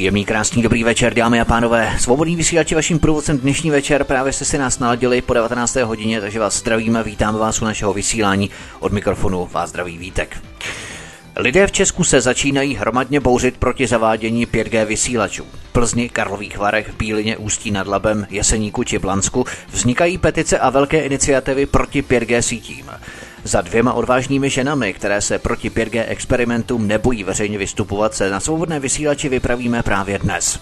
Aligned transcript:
Příjemný, 0.00 0.24
krásný, 0.24 0.62
dobrý 0.62 0.84
večer, 0.84 1.14
dámy 1.14 1.40
a 1.40 1.44
pánové. 1.44 1.96
Svobodný 1.98 2.36
vysílač 2.36 2.70
je 2.70 2.74
vaším 2.74 2.98
průvodcem 2.98 3.38
dnešní 3.38 3.70
večer. 3.70 4.04
Právě 4.04 4.32
jste 4.32 4.44
si 4.44 4.58
nás 4.58 4.78
naladili 4.78 5.22
po 5.22 5.34
19. 5.34 5.76
hodině, 5.76 6.20
takže 6.20 6.38
vás 6.38 6.58
zdravíme, 6.58 7.02
vítáme 7.02 7.38
vás 7.38 7.62
u 7.62 7.64
našeho 7.64 7.92
vysílání. 7.92 8.50
Od 8.78 8.92
mikrofonu 8.92 9.48
vás 9.52 9.70
zdraví 9.70 9.98
Vítek. 9.98 10.42
Lidé 11.36 11.66
v 11.66 11.72
Česku 11.72 12.04
se 12.04 12.20
začínají 12.20 12.74
hromadně 12.74 13.20
bouřit 13.20 13.56
proti 13.56 13.86
zavádění 13.86 14.46
5G 14.46 14.84
vysílačů. 14.84 15.44
Plzni, 15.72 16.08
Karlových 16.08 16.58
Varech, 16.58 16.94
Bílině, 16.98 17.36
Ústí 17.36 17.70
nad 17.70 17.86
Labem, 17.86 18.26
Jeseníku 18.30 18.84
či 18.84 18.98
Blansku 18.98 19.46
vznikají 19.72 20.18
petice 20.18 20.58
a 20.58 20.70
velké 20.70 21.00
iniciativy 21.00 21.66
proti 21.66 22.02
5G 22.02 22.40
sítím. 22.40 22.90
Za 23.44 23.60
dvěma 23.60 23.92
odvážnými 23.92 24.50
ženami, 24.50 24.92
které 24.92 25.20
se 25.20 25.38
proti 25.38 25.70
5G 25.70 26.04
experimentům 26.08 26.86
nebojí 26.86 27.24
veřejně 27.24 27.58
vystupovat, 27.58 28.14
se 28.14 28.30
na 28.30 28.40
svobodné 28.40 28.80
vysílači 28.80 29.28
vypravíme 29.28 29.82
právě 29.82 30.18
dnes. 30.18 30.58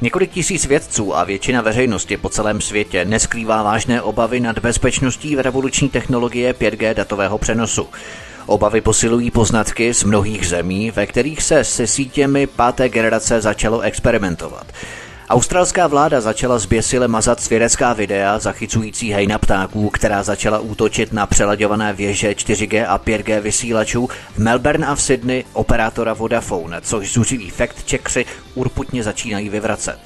Několik 0.00 0.30
tisíc 0.30 0.66
vědců 0.66 1.16
a 1.16 1.24
většina 1.24 1.60
veřejnosti 1.60 2.16
po 2.16 2.28
celém 2.28 2.60
světě 2.60 3.04
neskrývá 3.04 3.62
vážné 3.62 4.02
obavy 4.02 4.40
nad 4.40 4.58
bezpečností 4.58 5.36
v 5.36 5.40
revoluční 5.40 5.88
technologie 5.88 6.52
5G 6.52 6.94
datového 6.94 7.38
přenosu. 7.38 7.88
Obavy 8.46 8.80
posilují 8.80 9.30
poznatky 9.30 9.94
z 9.94 10.04
mnohých 10.04 10.48
zemí, 10.48 10.90
ve 10.90 11.06
kterých 11.06 11.42
se 11.42 11.64
se 11.64 11.86
sítěmi 11.86 12.46
páté 12.46 12.88
generace 12.88 13.40
začalo 13.40 13.80
experimentovat. 13.80 14.66
Australská 15.32 15.86
vláda 15.86 16.20
začala 16.20 16.58
zběsile 16.58 17.08
mazat 17.08 17.40
svědecká 17.40 17.92
videa 17.92 18.38
zachycující 18.38 19.12
hejna 19.12 19.38
ptáků, 19.38 19.90
která 19.90 20.22
začala 20.22 20.58
útočit 20.58 21.12
na 21.12 21.26
přelaďované 21.26 21.92
věže 21.92 22.30
4G 22.30 22.84
a 22.88 22.98
5G 22.98 23.40
vysílačů 23.40 24.08
v 24.34 24.38
Melbourne 24.38 24.86
a 24.86 24.94
v 24.94 25.02
Sydney 25.02 25.44
operátora 25.52 26.12
Vodafone, 26.12 26.80
což 26.80 27.12
zuřiví 27.12 27.50
fact 27.50 27.90
checkři 27.90 28.24
urputně 28.54 29.02
začínají 29.02 29.48
vyvracet. 29.48 29.98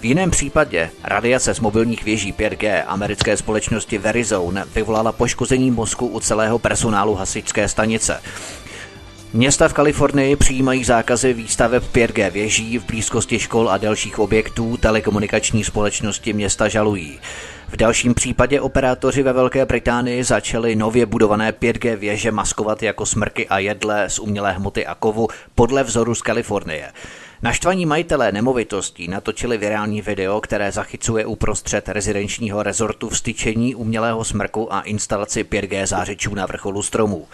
V 0.00 0.04
jiném 0.04 0.30
případě 0.30 0.90
radiace 1.04 1.54
z 1.54 1.60
mobilních 1.60 2.04
věží 2.04 2.32
5G 2.32 2.82
americké 2.86 3.36
společnosti 3.36 3.98
Verizon 3.98 4.62
vyvolala 4.74 5.12
poškození 5.12 5.70
mozku 5.70 6.06
u 6.06 6.20
celého 6.20 6.58
personálu 6.58 7.14
hasičské 7.14 7.68
stanice. 7.68 8.20
Města 9.36 9.68
v 9.68 9.72
Kalifornii 9.72 10.36
přijímají 10.36 10.84
zákazy 10.84 11.32
výstaveb 11.32 11.82
5G 11.92 12.30
věží 12.30 12.78
v 12.78 12.86
blízkosti 12.86 13.38
škol 13.38 13.70
a 13.70 13.78
dalších 13.78 14.18
objektů 14.18 14.76
telekomunikační 14.76 15.64
společnosti 15.64 16.32
města 16.32 16.68
žalují. 16.68 17.18
V 17.68 17.76
dalším 17.76 18.14
případě 18.14 18.60
operátoři 18.60 19.22
ve 19.22 19.32
Velké 19.32 19.66
Británii 19.66 20.24
začali 20.24 20.76
nově 20.76 21.06
budované 21.06 21.52
5G 21.52 21.96
věže 21.96 22.30
maskovat 22.30 22.82
jako 22.82 23.06
smrky 23.06 23.48
a 23.48 23.58
jedle 23.58 24.10
z 24.10 24.18
umělé 24.18 24.52
hmoty 24.52 24.86
a 24.86 24.94
kovu 24.94 25.28
podle 25.54 25.84
vzoru 25.84 26.14
z 26.14 26.22
Kalifornie. 26.22 26.92
Naštvaní 27.42 27.86
majitelé 27.86 28.32
nemovitostí 28.32 29.08
natočili 29.08 29.58
virální 29.58 30.02
video, 30.02 30.40
které 30.40 30.72
zachycuje 30.72 31.26
uprostřed 31.26 31.88
rezidenčního 31.88 32.62
rezortu 32.62 33.08
vstyčení 33.08 33.74
umělého 33.74 34.24
smrku 34.24 34.74
a 34.74 34.80
instalaci 34.80 35.44
5G 35.44 35.86
zářičů 35.86 36.34
na 36.34 36.46
vrcholu 36.46 36.82
stromů. 36.82 37.26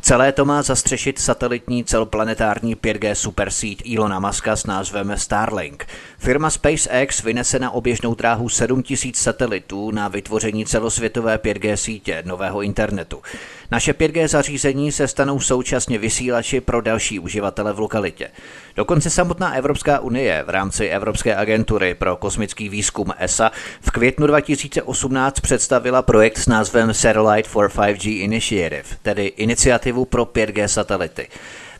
Celé 0.00 0.32
to 0.32 0.44
má 0.44 0.62
zastřešit 0.62 1.18
satelitní 1.18 1.84
celoplanetární 1.84 2.76
5G 2.76 3.12
supersít 3.12 3.82
Ilona 3.84 4.20
Muska 4.20 4.56
s 4.56 4.66
názvem 4.66 5.12
Starlink. 5.16 5.86
Firma 6.18 6.50
SpaceX 6.50 7.22
vynese 7.22 7.58
na 7.58 7.70
oběžnou 7.70 8.14
dráhu 8.14 8.48
7000 8.48 9.16
satelitů 9.16 9.90
na 9.90 10.08
vytvoření 10.08 10.66
celosvětové 10.66 11.36
5G 11.36 11.74
sítě 11.74 12.22
nového 12.26 12.62
internetu. 12.62 13.22
Naše 13.70 13.92
5G 13.92 14.28
zařízení 14.28 14.92
se 14.92 15.08
stanou 15.08 15.40
současně 15.40 15.98
vysílači 15.98 16.60
pro 16.60 16.80
další 16.80 17.18
uživatele 17.18 17.72
v 17.72 17.78
lokalitě. 17.78 18.30
Dokonce 18.76 19.10
samotná 19.10 19.54
Evropská 19.54 19.98
unie 19.98 20.44
v 20.46 20.50
rámci 20.50 20.86
Evropské 20.86 21.36
agentury 21.36 21.94
pro 21.94 22.16
kosmický 22.16 22.68
výzkum 22.68 23.12
ESA 23.18 23.50
v 23.80 23.90
květnu 23.90 24.26
2018 24.26 25.40
představila 25.40 26.02
projekt 26.02 26.38
s 26.38 26.46
názvem 26.46 26.94
Satellite 26.94 27.48
for 27.48 27.68
5G 27.68 28.20
Initiative, 28.22 28.84
tedy 29.02 29.26
iniciativu 29.26 30.04
pro 30.04 30.24
5G 30.24 30.64
satelity. 30.64 31.28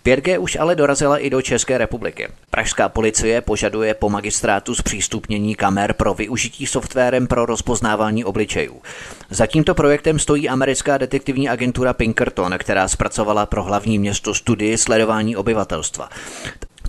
5G 0.09 0.41
už 0.41 0.57
ale 0.61 0.77
dorazila 0.77 1.19
i 1.19 1.31
do 1.31 1.43
České 1.43 1.79
republiky. 1.79 2.29
Pražská 2.51 2.89
policie 2.89 3.41
požaduje 3.41 3.95
po 3.95 4.11
magistrátu 4.11 4.75
zpřístupnění 4.75 5.55
kamer 5.55 5.93
pro 5.93 6.15
využití 6.15 6.67
softwarem 6.67 7.27
pro 7.27 7.47
rozpoznávání 7.47 8.25
obličejů. 8.25 8.83
Za 9.31 9.47
tímto 9.47 9.75
projektem 9.75 10.19
stojí 10.19 10.49
americká 10.49 10.99
detektivní 10.99 11.49
agentura 11.49 11.93
Pinkerton, 11.93 12.55
která 12.59 12.89
zpracovala 12.89 13.47
pro 13.47 13.63
hlavní 13.63 13.99
město 13.99 14.35
studii 14.35 14.79
sledování 14.79 15.37
obyvatelstva. 15.37 16.09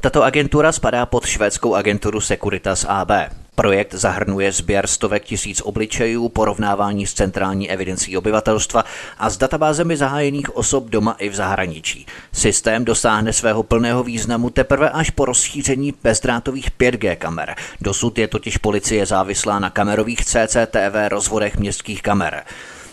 Tato 0.02 0.24
agentura 0.24 0.72
spadá 0.72 1.06
pod 1.06 1.26
švédskou 1.26 1.76
agenturu 1.76 2.22
Securitas 2.22 2.86
AB. 2.88 3.12
Projekt 3.56 3.94
zahrnuje 3.94 4.52
sběr 4.52 4.88
stovek 4.88 5.24
tisíc 5.24 5.62
obličejů, 5.62 6.30
porovnávání 6.30 7.08
s 7.08 7.14
centrální 7.14 7.70
evidencí 7.70 8.18
obyvatelstva 8.18 8.84
a 9.18 9.30
s 9.30 9.38
databázemi 9.38 9.98
zahájených 9.98 10.56
osob 10.56 10.90
doma 10.90 11.16
i 11.20 11.30
v 11.30 11.36
zahraničí. 11.36 12.06
Systém 12.32 12.86
dosáhne 12.86 13.34
svého 13.34 13.64
plného 13.64 14.04
významu 14.04 14.50
teprve 14.50 14.90
až 14.90 15.10
po 15.10 15.26
rozšíření 15.26 15.94
bezdrátových 16.04 16.72
5G 16.72 17.16
kamer. 17.16 17.56
Dosud 17.82 18.18
je 18.18 18.28
totiž 18.28 18.58
policie 18.58 19.06
závislá 19.06 19.60
na 19.60 19.70
kamerových 19.70 20.26
CCTV 20.26 20.96
rozvodech 21.10 21.58
městských 21.58 22.02
kamer. 22.02 22.44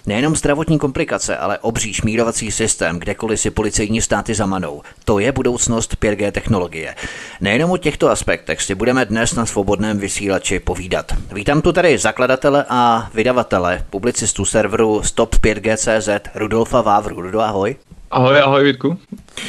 Nejenom 0.06 0.36
zdravotní 0.36 0.78
komplikace, 0.78 1.36
ale 1.36 1.58
obří 1.58 1.94
šmírovací 1.94 2.50
systém, 2.50 2.98
kdekoliv 2.98 3.40
si 3.40 3.50
policejní 3.50 4.02
státy 4.02 4.34
zamanou. 4.34 4.82
To 5.04 5.18
je 5.18 5.32
budoucnost 5.32 5.96
5G 6.00 6.32
technologie. 6.32 6.94
Nejenom 7.40 7.70
o 7.70 7.76
těchto 7.76 8.10
aspektech 8.10 8.62
si 8.62 8.74
budeme 8.74 9.04
dnes 9.04 9.34
na 9.34 9.46
svobodném 9.46 9.98
vysílači 9.98 10.60
povídat. 10.60 11.12
Vítám 11.32 11.62
tu 11.62 11.72
tady 11.72 11.98
zakladatele 11.98 12.64
a 12.68 13.10
vydavatele, 13.14 13.84
publicistu 13.90 14.44
serveru 14.44 15.00
Stop5G.cz 15.00 16.08
Rudolfa 16.34 16.80
Vávru. 16.80 17.20
Rudo, 17.20 17.40
ahoj. 17.40 17.76
Ahoj, 18.10 18.40
ahoj 18.40 18.64
Vítku. 18.64 18.98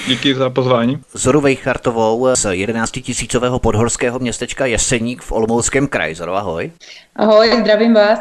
Díky 0.07 0.35
za 0.35 0.49
pozvání. 0.49 0.99
Zoru 1.13 1.41
Vejchartovou 1.41 2.35
z 2.35 2.53
11 2.53 2.91
tisícového 2.91 3.59
podhorského 3.59 4.19
městečka 4.19 4.65
Jeseník 4.65 5.21
v 5.21 5.31
Olomouckém 5.31 5.87
kraji. 5.87 6.15
Zoru, 6.15 6.33
ahoj. 6.33 6.71
Ahoj, 7.15 7.57
zdravím 7.59 7.93
vás. 7.93 8.19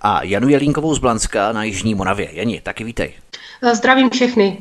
A 0.00 0.22
Janu 0.22 0.48
Jelínkovou 0.48 0.94
z 0.94 0.98
Blanska 0.98 1.52
na 1.52 1.64
Jižní 1.64 1.94
Moravě. 1.94 2.28
Jani, 2.32 2.60
taky 2.60 2.84
vítej. 2.84 3.12
Zdravím 3.72 4.10
všechny. 4.10 4.58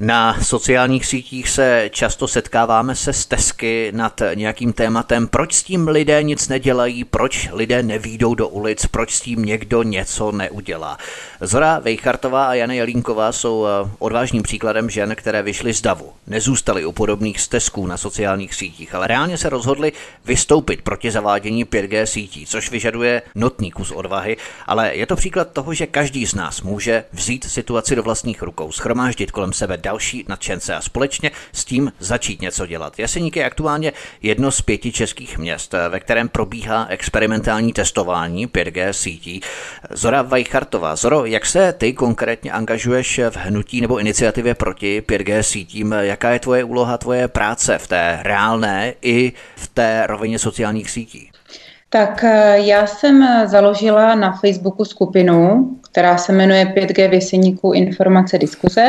Na 0.00 0.42
sociálních 0.42 1.06
sítích 1.06 1.48
se 1.48 1.90
často 1.92 2.28
setkáváme 2.28 2.94
se 2.94 3.12
stezky 3.12 3.92
nad 3.94 4.22
nějakým 4.34 4.72
tématem, 4.72 5.28
proč 5.28 5.54
s 5.54 5.62
tím 5.62 5.88
lidé 5.88 6.22
nic 6.22 6.48
nedělají, 6.48 7.04
proč 7.04 7.48
lidé 7.52 7.82
nevídou 7.82 8.34
do 8.34 8.48
ulic, 8.48 8.86
proč 8.86 9.14
s 9.14 9.20
tím 9.20 9.44
někdo 9.44 9.82
něco 9.82 10.32
neudělá. 10.32 10.98
Zora 11.42 11.78
Vejchartová 11.78 12.46
a 12.46 12.54
Jana 12.54 12.74
Jelínková 12.74 13.32
jsou 13.32 13.66
eh, 13.66 13.90
odvážným 13.98 14.42
příkladem 14.42 14.90
žen, 14.90 15.14
které 15.16 15.42
vyšly 15.42 15.74
z 15.74 15.80
davu. 15.80 16.12
Nezůstaly 16.26 16.84
u 16.84 16.92
podobných 16.92 17.40
stezků 17.40 17.86
na 17.86 17.96
sociálních 17.96 18.54
sítích, 18.54 18.94
ale 18.94 19.06
reálně 19.06 19.38
se 19.38 19.48
rozhodly 19.48 19.92
vystoupit 20.24 20.82
proti 20.82 21.10
zavádění 21.10 21.64
5G 21.64 22.04
sítí, 22.04 22.46
což 22.46 22.70
vyžaduje 22.70 23.22
notný 23.34 23.70
kus 23.70 23.90
odvahy, 23.90 24.36
ale 24.66 24.94
je 24.96 25.06
to 25.06 25.16
příklad 25.16 25.50
toho, 25.52 25.74
že 25.74 25.86
každý 25.86 26.26
z 26.26 26.34
nás 26.34 26.62
může 26.62 27.04
vzít 27.12 27.44
situaci 27.44 27.96
do 27.96 28.02
vlastních 28.02 28.42
rukou, 28.42 28.72
schromáždit 28.72 29.30
kolem 29.30 29.52
sebe 29.52 29.76
další 29.76 30.24
nadšence 30.28 30.74
a 30.74 30.80
společně 30.80 31.30
s 31.52 31.64
tím 31.64 31.92
začít 31.98 32.42
něco 32.42 32.66
dělat. 32.66 32.98
Jeseník 32.98 33.36
je 33.36 33.44
aktuálně 33.44 33.92
jedno 34.22 34.50
z 34.50 34.60
pěti 34.60 34.92
českých 34.92 35.38
měst, 35.38 35.74
ve 35.88 36.00
kterém 36.00 36.28
probíhá 36.28 36.86
experimentální 36.88 37.72
testování 37.72 38.46
5G 38.46 38.90
sítí. 38.90 39.40
Zora 39.90 40.22
Vajchartová. 40.22 40.96
Zoro, 40.96 41.29
jak 41.30 41.46
se 41.46 41.72
ty 41.72 41.92
konkrétně 41.92 42.52
angažuješ 42.52 43.20
v 43.30 43.36
hnutí 43.36 43.80
nebo 43.80 43.98
iniciativě 43.98 44.54
proti 44.54 45.02
5G 45.06 45.40
sítím? 45.40 45.94
Jaká 46.00 46.30
je 46.30 46.38
tvoje 46.38 46.64
úloha, 46.64 46.98
tvoje 46.98 47.28
práce 47.28 47.78
v 47.78 47.88
té 47.88 48.18
reálné 48.22 48.94
i 49.02 49.32
v 49.56 49.68
té 49.68 50.02
rovině 50.06 50.38
sociálních 50.38 50.90
sítí? 50.90 51.30
Tak 51.88 52.24
eh, 52.24 52.58
já 52.58 52.86
jsem 52.86 53.46
založila 53.48 54.14
na 54.14 54.32
Facebooku 54.32 54.84
skupinu, 54.84 55.70
která 55.90 56.18
se 56.18 56.32
jmenuje 56.32 56.64
5G 56.64 57.10
věseníků 57.10 57.72
informace 57.72 58.38
diskuze. 58.38 58.88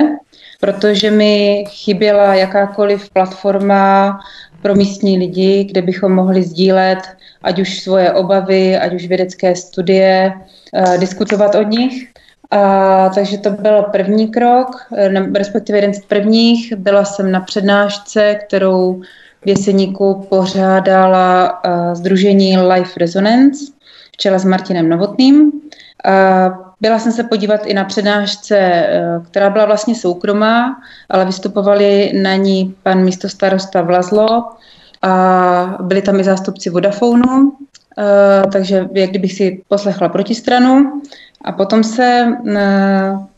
protože 0.62 1.12
mi 1.12 1.66
chyběla 1.70 2.36
jakákoliv 2.36 3.10
platforma 3.10 4.20
pro 4.62 4.76
místní 4.76 5.18
lidi, 5.18 5.64
kde 5.64 5.82
bychom 5.82 6.12
mohli 6.12 6.44
sdílet 6.44 7.00
ať 7.44 7.60
už 7.60 7.80
svoje 7.80 8.12
obavy, 8.12 8.78
ať 8.78 8.94
už 8.94 9.06
vědecké 9.08 9.56
studie, 9.56 10.34
uh, 10.74 10.98
diskutovat 10.98 11.56
o 11.56 11.64
nich. 11.64 12.08
A, 12.52 13.10
takže 13.16 13.38
to 13.38 13.50
byl 13.50 13.84
první 13.84 14.28
krok, 14.28 14.88
respektive 15.36 15.78
jeden 15.78 15.94
z 15.94 16.06
prvních. 16.06 16.74
Byla 16.76 17.06
jsem 17.06 17.32
na 17.32 17.40
přednášce, 17.40 18.36
kterou 18.36 19.02
v 19.42 19.48
Jeseníku 19.48 20.26
pořádala 20.30 21.60
uh, 21.66 21.96
Združení 21.96 22.58
Life 22.58 23.00
Resonance 23.00 23.66
v 24.14 24.18
čele 24.18 24.40
s 24.40 24.46
Martinem 24.46 24.90
Novotným. 24.90 25.42
Uh, 25.42 25.52
byla 26.82 27.00
jsem 27.00 27.12
se 27.12 27.24
podívat 27.24 27.66
i 27.66 27.74
na 27.74 27.86
přednášce, 27.86 28.88
uh, 29.18 29.26
která 29.26 29.50
byla 29.50 29.66
vlastně 29.66 29.96
soukromá, 29.96 30.82
ale 31.10 31.26
vystupovali 31.26 32.12
na 32.22 32.36
ní 32.36 32.76
pan 32.84 33.04
místostarosta 33.04 33.82
Vlazlo 33.82 34.44
a 35.02 35.78
byli 35.82 36.02
tam 36.02 36.20
i 36.20 36.24
zástupci 36.24 36.70
Vodafonu, 36.70 37.54
takže 38.52 38.88
jak 38.94 39.10
kdybych 39.10 39.34
si 39.34 39.62
poslechla 39.68 40.10
protistranu. 40.10 41.02
A 41.44 41.52
potom 41.52 41.84
se 41.84 42.28
uh, 42.28 42.58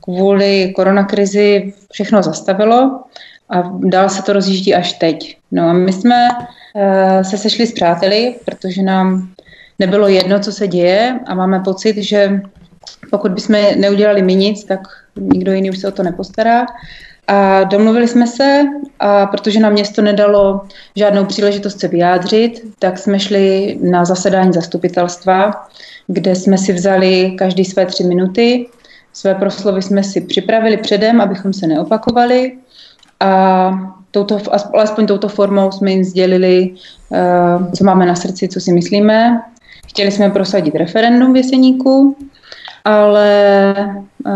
kvůli 0.01 0.73
koronakrizi 0.75 1.73
všechno 1.91 2.23
zastavilo 2.23 3.03
a 3.49 3.63
dál 3.79 4.09
se 4.09 4.23
to 4.23 4.33
rozjíždí 4.33 4.75
až 4.75 4.93
teď. 4.93 5.37
No 5.51 5.69
a 5.69 5.73
my 5.73 5.93
jsme 5.93 6.27
uh, 6.29 7.21
se 7.21 7.37
sešli 7.37 7.67
s 7.67 7.73
přáteli, 7.73 8.35
protože 8.45 8.81
nám 8.81 9.29
nebylo 9.79 10.07
jedno, 10.07 10.39
co 10.39 10.51
se 10.51 10.67
děje 10.67 11.19
a 11.27 11.35
máme 11.35 11.59
pocit, 11.59 11.97
že 11.97 12.41
pokud 13.11 13.31
bychom 13.31 13.55
neudělali 13.77 14.21
my 14.21 14.35
nic, 14.35 14.63
tak 14.63 14.79
nikdo 15.15 15.51
jiný 15.51 15.69
už 15.69 15.77
se 15.77 15.87
o 15.87 15.91
to 15.91 16.03
nepostará. 16.03 16.65
A 17.27 17.63
domluvili 17.63 18.07
jsme 18.07 18.27
se, 18.27 18.63
a 18.99 19.25
protože 19.25 19.59
nám 19.59 19.73
město 19.73 20.01
nedalo 20.01 20.61
žádnou 20.95 21.25
příležitost 21.25 21.79
se 21.79 21.87
vyjádřit, 21.87 22.61
tak 22.79 22.97
jsme 22.97 23.19
šli 23.19 23.77
na 23.81 24.05
zasedání 24.05 24.53
zastupitelstva, 24.53 25.67
kde 26.07 26.35
jsme 26.35 26.57
si 26.57 26.73
vzali 26.73 27.35
každý 27.37 27.65
své 27.65 27.85
tři 27.85 28.03
minuty. 28.03 28.67
Své 29.13 29.35
proslovy 29.35 29.81
jsme 29.81 30.03
si 30.03 30.21
připravili 30.21 30.77
předem, 30.77 31.21
abychom 31.21 31.53
se 31.53 31.67
neopakovali 31.67 32.57
a 33.19 33.71
touto, 34.11 34.39
alespoň 34.73 35.07
touto 35.07 35.27
formou 35.27 35.71
jsme 35.71 35.91
jim 35.91 36.03
sdělili, 36.03 36.69
uh, 37.09 37.71
co 37.71 37.83
máme 37.83 38.05
na 38.05 38.15
srdci, 38.15 38.47
co 38.47 38.59
si 38.59 38.73
myslíme. 38.73 39.41
Chtěli 39.87 40.11
jsme 40.11 40.29
prosadit 40.29 40.75
referendum 40.75 41.33
v 41.33 41.37
Jeseníku, 41.37 42.17
ale 42.85 43.73
uh, 44.25 44.31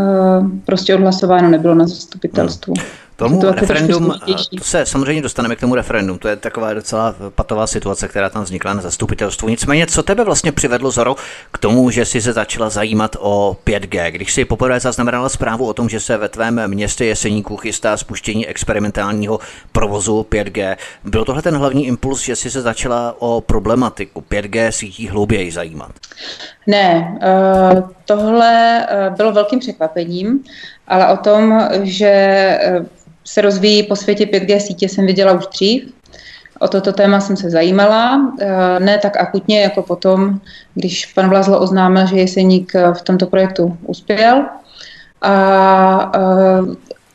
prostě 0.65 0.95
odhlasováno 0.95 1.49
nebylo 1.49 1.75
na 1.75 1.87
zastupitelstvu. 1.87 2.73
Hmm. 2.77 3.06
Tomu 3.17 3.41
to 3.41 3.51
referendum, 3.51 4.13
to 4.57 4.63
se 4.63 4.85
samozřejmě 4.85 5.21
dostaneme 5.21 5.55
k 5.55 5.59
tomu 5.59 5.75
referendum, 5.75 6.17
to 6.17 6.27
je 6.27 6.35
taková 6.35 6.73
docela 6.73 7.15
patová 7.35 7.67
situace, 7.67 8.07
která 8.07 8.29
tam 8.29 8.43
vznikla 8.43 8.73
na 8.73 8.81
zastupitelstvu. 8.81 9.49
Nicméně, 9.49 9.87
co 9.87 10.03
tebe 10.03 10.23
vlastně 10.23 10.51
přivedlo, 10.51 10.91
Zoro, 10.91 11.15
k 11.51 11.57
tomu, 11.57 11.89
že 11.89 12.05
jsi 12.05 12.21
se 12.21 12.33
začala 12.33 12.69
zajímat 12.69 13.15
o 13.19 13.57
5G? 13.65 14.11
Když 14.11 14.33
si 14.33 14.45
poprvé 14.45 14.79
zaznamenala 14.79 15.29
zprávu 15.29 15.67
o 15.67 15.73
tom, 15.73 15.89
že 15.89 15.99
se 15.99 16.17
ve 16.17 16.29
tvém 16.29 16.67
městě 16.67 17.05
Jeseníku 17.05 17.57
chystá 17.57 17.97
spuštění 17.97 18.47
experimentálního 18.47 19.39
provozu 19.71 20.25
5G, 20.29 20.77
byl 21.03 21.25
tohle 21.25 21.41
ten 21.41 21.57
hlavní 21.57 21.87
impuls, 21.87 22.21
že 22.21 22.35
jsi 22.35 22.51
se 22.51 22.61
začala 22.61 23.15
o 23.19 23.41
problematiku 23.41 24.23
5G 24.31 24.69
sítí 24.69 25.07
hlouběji 25.07 25.51
zajímat? 25.51 25.91
Ne, 26.67 27.19
uh, 27.73 27.89
tohle 28.05 28.87
uh, 29.09 29.15
bylo 29.15 29.31
velkým 29.31 29.59
překvapením, 29.59 30.43
ale 30.87 31.13
o 31.13 31.17
tom, 31.17 31.67
že 31.83 32.59
se 33.27 33.41
rozvíjí 33.41 33.83
po 33.83 33.95
světě 33.95 34.25
5G 34.25 34.57
sítě, 34.57 34.89
jsem 34.89 35.05
viděla 35.05 35.33
už 35.33 35.47
dřív. 35.47 35.93
O 36.59 36.67
toto 36.67 36.93
téma 36.93 37.19
jsem 37.19 37.37
se 37.37 37.49
zajímala, 37.49 38.33
ne 38.79 38.97
tak 38.97 39.17
akutně 39.17 39.61
jako 39.61 39.81
potom, 39.81 40.39
když 40.75 41.05
pan 41.05 41.29
Vlazlo 41.29 41.59
oznámil, 41.59 42.07
že 42.07 42.15
Jeseník 42.15 42.73
v 42.93 43.01
tomto 43.01 43.25
projektu 43.25 43.77
uspěl. 43.85 44.45
A 45.21 46.11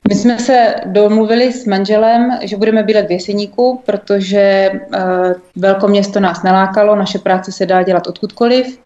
my 0.08 0.14
jsme 0.14 0.38
se 0.38 0.74
domluvili 0.86 1.52
s 1.52 1.66
manželem, 1.66 2.38
že 2.42 2.56
budeme 2.56 2.82
bydlet 2.82 3.06
v 3.06 3.12
Jeseníku, 3.12 3.82
protože 3.86 4.70
velkoměsto 5.56 6.20
nás 6.20 6.42
nelákalo, 6.42 6.96
naše 6.96 7.18
práce 7.18 7.52
se 7.52 7.66
dá 7.66 7.82
dělat 7.82 8.06
odkudkoliv 8.06 8.78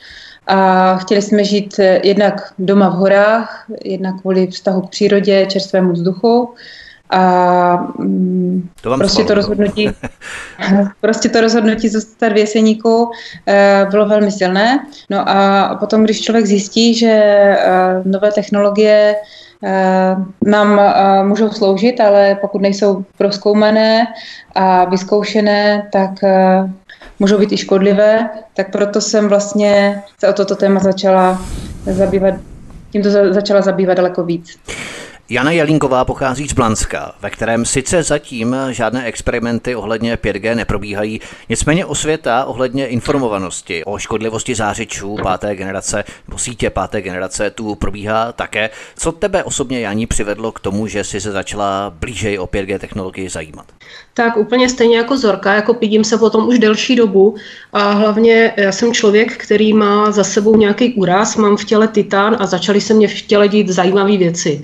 a 0.46 0.96
chtěli 0.96 1.22
jsme 1.22 1.44
žít 1.44 1.78
eh, 1.78 2.00
jednak 2.04 2.52
doma 2.58 2.88
v 2.88 2.92
horách, 2.92 3.66
jednak 3.84 4.20
kvůli 4.20 4.46
vztahu 4.46 4.80
k 4.80 4.90
přírodě, 4.90 5.46
čerstvému 5.46 5.92
vzduchu. 5.92 6.54
A 7.10 7.92
to 8.80 8.90
vám 8.90 8.98
prostě 8.98 9.24
to 9.24 9.34
rozhodnutí, 9.34 9.90
prostě 11.00 11.28
to 11.28 11.40
rozhodnutí 11.40 11.88
zůstat 11.88 12.32
v 12.32 12.36
Jeseníku 12.36 13.10
eh, 13.46 13.86
bylo 13.90 14.06
velmi 14.06 14.32
silné. 14.32 14.86
No 15.10 15.28
a 15.28 15.76
potom, 15.80 16.04
když 16.04 16.22
člověk 16.22 16.46
zjistí, 16.46 16.94
že 16.94 17.10
eh, 17.10 18.02
nové 18.04 18.32
technologie 18.32 19.14
nám 20.46 20.80
můžou 21.28 21.50
sloužit, 21.50 22.00
ale 22.00 22.38
pokud 22.40 22.62
nejsou 22.62 23.04
proskoumané 23.18 24.06
a 24.54 24.84
vyzkoušené, 24.84 25.88
tak 25.92 26.10
můžou 27.18 27.38
být 27.38 27.52
i 27.52 27.56
škodlivé, 27.56 28.30
tak 28.54 28.72
proto 28.72 29.00
jsem 29.00 29.28
vlastně 29.28 30.02
se 30.20 30.28
o 30.28 30.32
toto 30.32 30.56
téma 30.56 30.80
začala 30.80 31.42
zabývat, 31.86 32.34
tímto 32.90 33.10
začala 33.10 33.62
zabývat 33.62 33.94
daleko 33.94 34.24
víc. 34.24 34.58
Jana 35.30 35.50
Jelínková 35.50 36.04
pochází 36.04 36.48
z 36.48 36.52
Blanska, 36.52 37.14
ve 37.22 37.30
kterém 37.30 37.64
sice 37.64 38.02
zatím 38.02 38.56
žádné 38.70 39.04
experimenty 39.04 39.76
ohledně 39.76 40.16
5G 40.16 40.54
neprobíhají, 40.54 41.20
nicméně 41.48 41.86
osvěta 41.86 42.44
ohledně 42.44 42.86
informovanosti 42.86 43.84
o 43.84 43.98
škodlivosti 43.98 44.54
zářičů 44.54 45.16
páté 45.22 45.56
generace 45.56 46.04
nebo 46.28 46.38
sítě 46.38 46.70
páté 46.70 47.02
generace 47.02 47.50
tu 47.50 47.74
probíhá 47.74 48.32
také. 48.32 48.70
Co 48.96 49.12
tebe 49.12 49.44
osobně, 49.44 49.80
Janí, 49.80 50.06
přivedlo 50.06 50.52
k 50.52 50.60
tomu, 50.60 50.86
že 50.86 51.04
jsi 51.04 51.20
se 51.20 51.32
začala 51.32 51.92
blížej 52.00 52.38
o 52.38 52.46
5G 52.46 52.78
technologii 52.78 53.28
zajímat? 53.28 53.66
Tak 54.14 54.36
úplně 54.36 54.68
stejně 54.68 54.96
jako 54.96 55.18
Zorka, 55.18 55.54
jako 55.54 55.74
pídím 55.74 56.04
se 56.04 56.18
potom 56.18 56.48
už 56.48 56.58
delší 56.58 56.96
dobu 56.96 57.36
a 57.72 57.90
hlavně 57.90 58.52
já 58.56 58.72
jsem 58.72 58.94
člověk, 58.94 59.36
který 59.36 59.72
má 59.72 60.10
za 60.10 60.24
sebou 60.24 60.56
nějaký 60.56 60.94
úraz, 60.94 61.36
mám 61.36 61.56
v 61.56 61.64
těle 61.64 61.88
titán 61.88 62.36
a 62.38 62.46
začaly 62.46 62.80
se 62.80 62.94
mě 62.94 63.08
v 63.08 63.22
těle 63.22 63.48
dít 63.48 63.68
zajímavé 63.68 64.16
věci. 64.16 64.62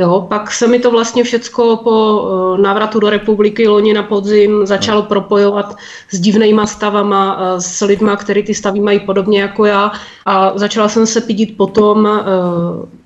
Jo, 0.00 0.26
pak 0.28 0.50
se 0.50 0.66
mi 0.66 0.78
to 0.78 0.90
vlastně 0.90 1.24
všecko 1.24 1.76
po 1.76 2.24
eh, 2.58 2.62
návratu 2.62 3.00
do 3.00 3.10
republiky 3.10 3.68
loni 3.68 3.92
na 3.92 4.02
podzim 4.02 4.66
začalo 4.66 5.02
propojovat 5.02 5.76
s 6.10 6.20
divnýma 6.20 6.66
stavama, 6.66 7.38
eh, 7.40 7.60
s 7.60 7.80
lidma, 7.84 8.16
který 8.16 8.42
ty 8.42 8.54
stavy 8.54 8.80
mají 8.80 9.00
podobně 9.00 9.40
jako 9.40 9.64
já. 9.64 9.92
A 10.26 10.52
začala 10.58 10.88
jsem 10.88 11.06
se 11.06 11.20
pídit 11.20 11.56
potom 11.56 12.06
eh, 12.06 12.22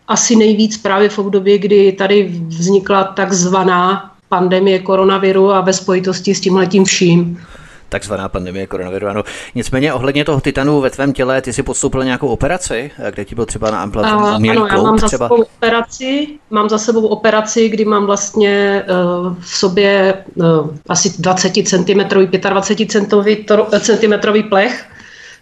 asi 0.09 0.37
nejvíc 0.37 0.79
právě 0.79 1.09
v 1.09 1.19
období, 1.19 1.59
kdy 1.59 1.93
tady 1.93 2.33
vznikla 2.47 3.05
takzvaná 3.05 4.11
pandemie 4.29 4.79
koronaviru 4.79 5.53
a 5.53 5.61
ve 5.61 5.73
spojitosti 5.73 6.35
s 6.35 6.41
tímhletím 6.41 6.85
vším 6.85 7.39
takzvaná 7.89 8.29
pandemie 8.29 8.67
koronaviru. 8.67 9.09
Ano. 9.09 9.23
Nicméně 9.55 9.93
ohledně 9.93 10.25
toho 10.25 10.41
titanu 10.41 10.81
ve 10.81 10.91
tvém 10.91 11.13
těle, 11.13 11.43
ty 11.43 11.53
jsi 11.53 11.63
podstoupil 11.63 12.05
nějakou 12.05 12.29
operaci, 12.29 12.91
kde 13.11 13.25
ti 13.25 13.35
byl 13.35 13.47
třeba 13.47 13.71
na 13.71 13.83
amplat 13.83 14.07
Ano, 14.07 14.67
já 14.67 14.83
mám 14.83 14.99
za, 14.99 15.07
třeba? 15.07 15.29
sebou 15.29 15.43
operaci, 15.43 16.29
mám 16.51 16.69
za 16.69 16.79
sebou 16.79 17.07
operaci, 17.07 17.69
kdy 17.69 17.85
mám 17.85 18.07
vlastně 18.07 18.85
uh, 18.89 19.35
v 19.41 19.49
sobě 19.49 20.15
uh, 20.35 20.47
asi 20.89 21.13
20 21.19 21.53
cm, 21.69 22.01
25 22.49 22.91
cm 23.81 24.43
plech, 24.49 24.85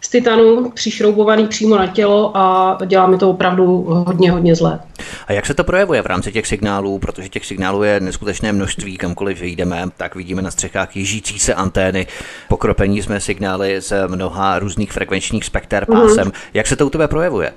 z 0.04 0.08
titanu 0.08 0.70
přišroubovaný 0.70 1.46
přímo 1.46 1.76
na 1.76 1.86
tělo 1.86 2.36
a 2.36 2.78
dělá 2.86 3.06
mi 3.06 3.18
to 3.18 3.30
opravdu 3.30 3.84
hodně, 4.06 4.30
hodně 4.30 4.54
zlé. 4.54 4.80
A 5.26 5.32
jak 5.32 5.46
se 5.46 5.54
to 5.54 5.64
projevuje 5.64 6.02
v 6.02 6.06
rámci 6.06 6.32
těch 6.32 6.46
signálů, 6.46 6.98
protože 6.98 7.28
těch 7.28 7.46
signálů 7.46 7.82
je 7.82 8.00
neskutečné 8.00 8.52
množství, 8.52 8.98
kamkoliv 8.98 9.42
jdeme, 9.42 9.84
tak 9.96 10.14
vidíme 10.14 10.42
na 10.42 10.50
střechách 10.50 10.96
jižící 10.96 11.38
se 11.38 11.54
antény, 11.54 12.06
pokropení 12.48 13.02
jsme 13.02 13.20
signály 13.20 13.80
z 13.80 13.92
mnoha 14.08 14.58
různých 14.58 14.92
frekvenčních 14.92 15.44
spekter 15.44 15.86
pásem. 15.86 16.26
Mm. 16.26 16.32
Jak 16.54 16.66
se 16.66 16.76
to 16.76 16.86
u 16.86 16.90
tebe 16.90 17.08
projevuje? 17.08 17.52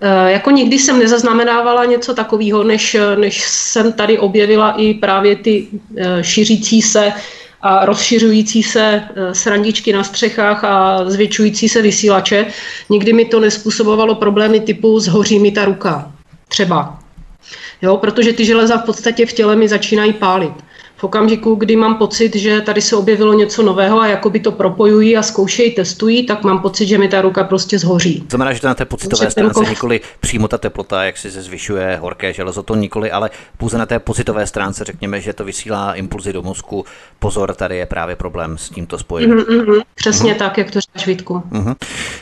E, 0.00 0.30
jako 0.32 0.50
nikdy 0.50 0.78
jsem 0.78 0.98
nezaznamenávala 0.98 1.84
něco 1.84 2.14
takového, 2.14 2.64
než, 2.64 2.96
než 3.16 3.42
jsem 3.48 3.92
tady 3.92 4.18
objevila 4.18 4.70
i 4.70 4.94
právě 4.94 5.36
ty 5.36 5.66
e, 5.96 6.24
šířící 6.24 6.82
se 6.82 7.12
a 7.60 7.84
rozšiřující 7.84 8.62
se 8.62 8.82
e, 8.82 9.34
srandičky 9.34 9.92
na 9.92 10.04
střechách 10.04 10.64
a 10.64 11.04
zvětšující 11.10 11.68
se 11.68 11.82
vysílače. 11.82 12.46
Nikdy 12.88 13.12
mi 13.12 13.24
to 13.24 13.40
nespůsobovalo 13.40 14.14
problémy 14.14 14.60
typu 14.60 15.00
zhoří 15.00 15.38
mi 15.38 15.50
ta 15.50 15.64
ruka. 15.64 16.12
Třeba. 16.48 16.98
Jo, 17.82 17.96
protože 17.96 18.32
ty 18.32 18.44
železa 18.44 18.76
v 18.76 18.84
podstatě 18.84 19.26
v 19.26 19.32
těle 19.32 19.56
mi 19.56 19.68
začínají 19.68 20.12
pálit. 20.12 20.52
V 20.98 21.04
okamžiku, 21.04 21.54
kdy 21.54 21.76
mám 21.76 21.94
pocit, 21.94 22.36
že 22.36 22.60
tady 22.60 22.80
se 22.80 22.96
objevilo 22.96 23.32
něco 23.32 23.62
nového 23.62 24.00
a 24.00 24.06
jako 24.06 24.30
by 24.30 24.40
to 24.40 24.52
propojují 24.52 25.16
a 25.16 25.22
zkoušejí, 25.22 25.70
testují, 25.70 26.26
tak 26.26 26.44
mám 26.44 26.58
pocit, 26.58 26.86
že 26.86 26.98
mi 26.98 27.08
ta 27.08 27.20
ruka 27.20 27.44
prostě 27.44 27.78
zhoří. 27.78 28.20
To 28.20 28.36
znamená, 28.36 28.52
že 28.52 28.60
to 28.60 28.66
na 28.66 28.74
té 28.74 28.84
pocitové 28.84 29.30
stránce 29.30 29.54
kov... 29.54 29.70
nikoli 29.70 30.00
přímo 30.20 30.48
ta 30.48 30.58
teplota, 30.58 31.04
jak 31.04 31.16
si 31.16 31.30
se 31.30 31.42
zvyšuje 31.42 31.98
horké 32.00 32.32
železo, 32.32 32.62
to 32.62 32.74
nikoli, 32.74 33.10
ale 33.10 33.30
pouze 33.56 33.78
na 33.78 33.86
té 33.86 33.98
pocitové 33.98 34.46
stránce 34.46 34.84
řekněme, 34.84 35.20
že 35.20 35.32
to 35.32 35.44
vysílá 35.44 35.94
impulzy 35.94 36.32
do 36.32 36.42
mozku. 36.42 36.84
Pozor, 37.18 37.54
tady 37.54 37.76
je 37.76 37.86
právě 37.86 38.16
problém 38.16 38.58
s 38.58 38.70
tímto 38.70 38.98
spojením. 38.98 39.36
Mm-hmm, 39.36 39.82
přesně 39.94 40.34
mm-hmm. 40.34 40.38
tak, 40.38 40.58
jak 40.58 40.70
to 40.70 40.80
říkáš, 40.80 41.06
Vítku. 41.06 41.42
Mm-hmm. 41.52 41.76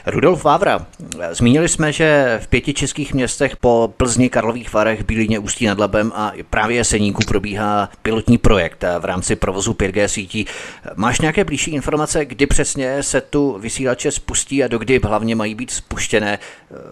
Rudolf 0.07 0.45
Vávra, 0.45 0.87
zmínili 1.31 1.69
jsme, 1.69 1.93
že 1.93 2.39
v 2.43 2.47
pěti 2.47 2.75
českých 2.75 3.15
městech 3.15 3.57
po 3.57 3.93
Plzni, 3.97 4.31
Karlových 4.31 4.73
Varech, 4.73 5.05
Bílině, 5.05 5.39
Ústí 5.39 5.67
nad 5.67 5.79
Labem 5.79 6.13
a 6.15 6.33
právě 6.51 6.77
Jeseníku 6.77 7.23
probíhá 7.27 7.89
pilotní 8.03 8.39
projekt 8.39 8.66
v 9.01 9.05
rámci 9.05 9.37
provozu 9.37 9.73
5G 9.73 10.05
sítí. 10.05 10.47
Máš 10.97 11.21
nějaké 11.21 11.45
blížší 11.45 11.71
informace, 11.71 12.25
kdy 12.25 12.47
přesně 12.47 13.03
se 13.03 13.21
tu 13.21 13.59
vysílače 13.59 14.11
spustí 14.11 14.65
a 14.65 14.69
dokdy 14.69 15.01
hlavně 15.05 15.37
mají 15.37 15.55
být 15.55 15.71
spuštěné? 15.71 16.39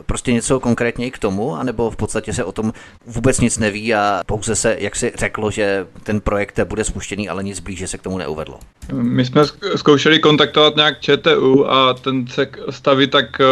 Prostě 0.07 0.33
něco 0.33 0.61
konkrétně 0.61 1.11
k 1.11 1.19
tomu, 1.19 1.57
anebo 1.57 1.91
v 1.91 1.97
podstatě 1.97 2.33
se 2.33 2.45
o 2.45 2.53
tom 2.53 2.73
vůbec 3.07 3.41
nic 3.41 3.59
neví 3.59 3.95
a 3.95 4.23
pouze 4.27 4.57
se, 4.57 4.77
jak 4.81 4.97
si 4.97 5.13
řeklo, 5.19 5.51
že 5.51 5.87
ten 6.03 6.21
projekt 6.21 6.61
bude 6.65 6.85
spuštěný, 6.85 7.29
ale 7.29 7.45
nic 7.45 7.61
blíže 7.61 7.87
se 7.87 7.99
k 7.99 8.03
tomu 8.03 8.19
neuvedlo? 8.19 8.59
My 8.93 9.25
jsme 9.25 9.43
zkoušeli 9.77 10.19
kontaktovat 10.19 10.77
nějak 10.77 11.01
ČTU 11.01 11.71
a 11.71 11.95
ten 11.95 12.27
se 12.27 12.47
staví 12.71 13.07
tak 13.07 13.41
eh, 13.41 13.45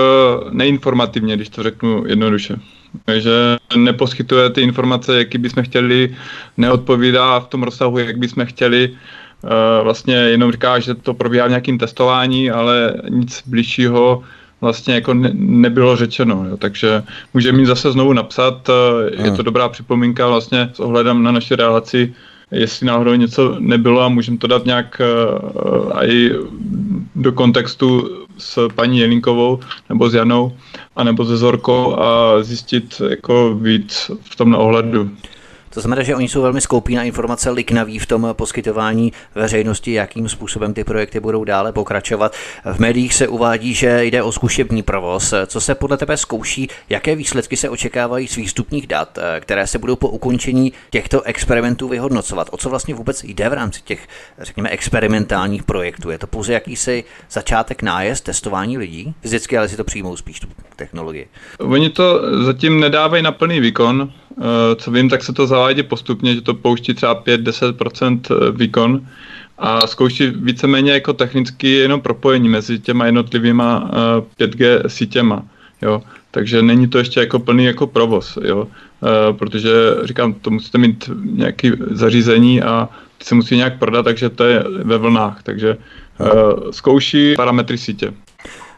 neinformativně, 0.51 1.37
když 1.37 1.49
to 1.49 1.63
řeknu 1.63 2.05
jednoduše 2.07 2.57
že 3.19 3.57
neposkytuje 3.77 4.51
ty 4.51 4.61
informace, 4.61 5.19
jaký 5.19 5.39
bychom 5.39 5.63
chtěli, 5.63 6.17
neodpovídá 6.57 7.41
v 7.41 7.47
tom 7.47 7.63
rozsahu, 7.63 7.99
jak 7.99 8.19
bychom 8.19 8.47
chtěli. 8.47 8.91
Eh, 9.45 9.83
vlastně 9.83 10.15
jenom 10.15 10.53
říká, 10.53 10.79
že 10.79 10.95
to 10.95 11.15
probíhá 11.15 11.47
v 11.47 11.49
nějakým 11.49 11.79
testování, 11.79 12.51
ale 12.51 12.95
nic 13.09 13.43
blížšího 13.47 14.23
vlastně 14.61 14.95
jako 14.95 15.15
ne, 15.15 15.31
nebylo 15.35 15.97
řečeno, 15.97 16.47
jo. 16.49 16.57
takže 16.57 17.03
může 17.35 17.53
mi 17.53 17.67
zase 17.67 17.93
znovu 17.93 18.13
napsat, 18.13 18.69
eh, 18.69 19.25
je 19.25 19.31
to 19.31 19.43
dobrá 19.43 19.69
připomínka 19.69 20.29
vlastně 20.29 20.71
s 20.73 20.81
ohledem 20.81 21.23
na 21.23 21.33
naši 21.33 21.57
relaci, 21.57 22.15
jestli 22.53 22.87
náhodou 22.87 23.15
něco 23.15 23.57
nebylo 23.59 24.01
a 24.01 24.09
můžeme 24.09 24.39
to 24.39 24.47
dát 24.47 24.65
nějak 24.65 25.01
uh, 25.01 26.05
i 26.05 26.31
do 27.17 27.33
kontextu 27.33 28.09
s 28.39 28.69
paní 28.75 28.99
Jelinkovou 28.99 29.61
nebo 29.89 30.11
s 30.11 30.15
Janou, 30.15 30.57
anebo 30.97 31.25
se 31.25 31.37
Zorkou 31.37 31.99
a 31.99 32.43
zjistit 32.43 33.03
jako 33.09 33.55
víc 33.55 34.11
v 34.23 34.37
tom 34.37 34.55
ohledu. 34.55 35.11
To 35.75 35.81
znamená, 35.81 36.03
že 36.03 36.17
oni 36.17 36.29
jsou 36.29 36.43
velmi 36.43 36.61
skoupí 36.61 36.95
na 36.95 37.03
informace, 37.03 37.51
liknaví 37.51 37.99
v 37.99 38.07
tom 38.07 38.29
poskytování 38.33 39.13
veřejnosti, 39.35 39.93
jakým 39.93 40.29
způsobem 40.29 40.75
ty 40.75 40.85
projekty 40.85 41.21
budou 41.21 41.45
dále 41.45 41.73
pokračovat. 41.73 42.35
V 42.73 42.79
médiích 42.79 43.15
se 43.15 43.29
uvádí, 43.29 43.75
že 43.75 44.05
jde 44.05 44.23
o 44.23 44.33
zkušební 44.33 44.83
provoz. 44.83 45.35
Co 45.47 45.61
se 45.61 45.75
podle 45.75 45.97
tebe 45.97 46.17
zkouší, 46.17 46.69
jaké 46.89 47.17
výsledky 47.17 47.57
se 47.57 47.69
očekávají 47.69 48.29
z 48.29 48.37
výstupních 48.37 48.87
dat, 48.87 49.19
které 49.41 49.67
se 49.67 49.79
budou 49.79 49.97
po 49.97 50.09
ukončení 50.09 50.73
těchto 50.91 51.23
experimentů 51.23 51.89
vyhodnocovat? 51.89 52.49
O 52.51 52.57
co 52.57 52.71
vlastně 52.71 52.95
vůbec 52.95 53.25
jde 53.25 53.49
v 53.49 53.53
rámci 53.53 53.81
těch, 53.85 54.09
řekněme, 54.39 54.69
experimentálních 54.69 55.63
projektů? 55.63 56.11
Je 56.11 56.19
to 56.19 56.27
pouze 56.27 56.53
jakýsi 56.53 57.05
začátek 57.31 57.83
nájezd, 57.83 58.25
testování 58.25 58.79
lidí? 58.79 59.15
Fyzicky, 59.23 59.59
ale 59.59 59.69
si 59.69 59.77
to 59.77 59.85
přijmou 59.85 60.17
spíš 60.17 60.41
tu 60.41 60.47
technologii. 60.77 61.29
Oni 61.59 61.91
to 61.91 62.21
zatím 62.45 62.81
nedávají 62.81 63.23
na 63.23 63.33
plný 63.33 63.61
výkon, 63.61 64.13
Eh, 64.39 64.77
co 64.77 64.91
vím, 64.91 65.09
tak 65.09 65.23
se 65.23 65.33
to 65.33 65.47
zavádí 65.63 65.83
postupně, 65.83 66.35
že 66.35 66.41
to 66.41 66.55
pouští 66.55 66.95
třeba 66.95 67.23
5-10% 67.23 68.21
eh, 68.31 68.51
výkon 68.51 69.07
a 69.59 69.87
zkouší 69.87 70.27
víceméně 70.27 70.93
jako 70.93 71.13
technicky 71.13 71.69
jenom 71.71 72.01
propojení 72.01 72.49
mezi 72.49 72.79
těma 72.79 73.07
jednotlivýma 73.07 73.91
5G 74.39 74.81
eh, 74.85 74.89
sítěma. 74.89 75.43
Jo. 75.83 76.03
Takže 76.31 76.63
není 76.63 76.89
to 76.89 76.99
ještě 76.99 77.21
jako 77.21 77.39
plný 77.39 77.65
jako 77.65 77.87
provoz, 77.87 78.39
jo. 78.43 78.69
protože 79.39 79.71
říkám, 80.05 80.35
to 80.35 80.51
musíte 80.51 80.79
mít 80.79 81.11
nějaké 81.23 81.73
zařízení 81.91 82.63
a 82.63 82.89
ty 83.19 83.25
se 83.25 83.35
musí 83.35 83.57
nějak 83.57 83.79
prodat, 83.79 84.03
takže 84.03 84.31
to 84.31 84.45
je 84.45 84.65
ve 84.85 84.99
vlnách, 84.99 85.43
takže 85.43 85.77
zkouší 86.71 87.35
parametry 87.37 87.79
sítě. 87.79 88.13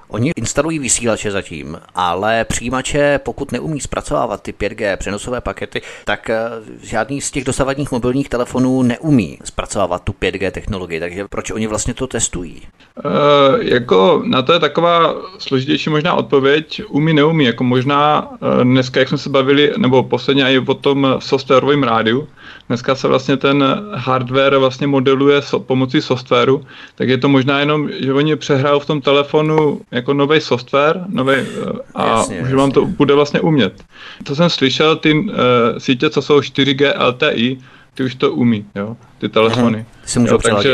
Oni 0.09 0.33
instalují 0.37 0.79
vysílače 0.79 1.31
zatím, 1.31 1.79
ale 1.95 2.45
přijímače, 2.45 3.21
pokud 3.23 3.53
neumí 3.53 3.81
zpracovávat 3.81 4.43
ty 4.43 4.53
5G 4.53 4.97
přenosové 4.97 5.41
pakety, 5.41 5.83
tak 6.05 6.31
eh, 6.31 6.51
žádný 6.83 7.21
z 7.21 7.31
těch 7.31 7.45
dosavadních 7.45 7.93
mobilních 7.93 8.29
telefonů 8.29 8.83
neumí 8.83 9.39
zpracovávat 9.45 10.03
tu 10.03 10.13
5G 10.13 10.51
technologii. 10.51 11.01
Takže 11.01 11.25
proč 11.29 11.51
oni 11.51 11.67
vlastně 11.67 11.95
to 11.95 12.07
testují? 12.07 12.63
Uh, 13.05 13.13
jako 13.61 14.23
na 14.27 14.43
to 14.43 14.53
je 14.53 14.59
taková 14.59 15.15
složitější 15.39 15.91
možná 15.91 16.15
odpověď. 16.15 16.83
Umí, 16.89 17.15
neumí. 17.15 17.45
Jako 17.45 17.65
možná 17.65 18.31
uh, 18.31 18.65
dneska, 18.65 19.01
jak 19.01 19.09
jsme 19.09 19.19
se 19.19 19.31
bavili, 19.31 19.73
nebo 19.77 20.03
posledně 20.03 20.45
i 20.45 20.59
o 20.59 20.75
tom 20.75 21.17
softwarovém 21.19 21.83
rádiu, 21.83 22.29
dneska 22.68 22.94
se 22.94 23.09
vlastně 23.09 23.37
ten 23.37 23.64
hardware 23.94 24.59
vlastně 24.59 24.87
modeluje 24.87 25.42
so, 25.42 25.66
pomocí 25.66 26.02
softwaru, 26.02 26.64
tak 26.94 27.09
je 27.09 27.18
to 27.18 27.28
možná 27.28 27.61
jenom, 27.61 27.88
že 28.00 28.12
oni 28.12 28.37
přehrajou 28.37 28.80
v 28.80 28.87
tom 28.87 29.00
telefonu 29.00 29.80
jako 29.90 30.14
nový 30.14 30.40
software 30.40 31.04
nový, 31.09 31.35
eh, 31.35 31.47
a 31.94 32.09
jasně, 32.09 32.40
už 32.40 32.52
vám 32.52 32.71
to 32.71 32.85
bude 32.85 33.14
vlastně 33.14 33.40
umět. 33.40 33.85
To 34.25 34.37
jsem 34.37 34.50
slyšel, 34.50 34.97
ty 34.97 35.14
uh, 35.14 35.30
sítě, 35.78 36.11
co 36.11 36.23
jsou 36.23 36.40
4G 36.40 36.92
LTE, 37.06 37.64
ty 37.94 38.04
už 38.04 38.14
to 38.14 38.33
umí, 38.33 38.66
jo, 38.75 38.97
ty 39.18 39.28
telefony. 39.28 39.87
Aha, 40.16 40.26
jo, 40.26 40.38
takže 40.38 40.73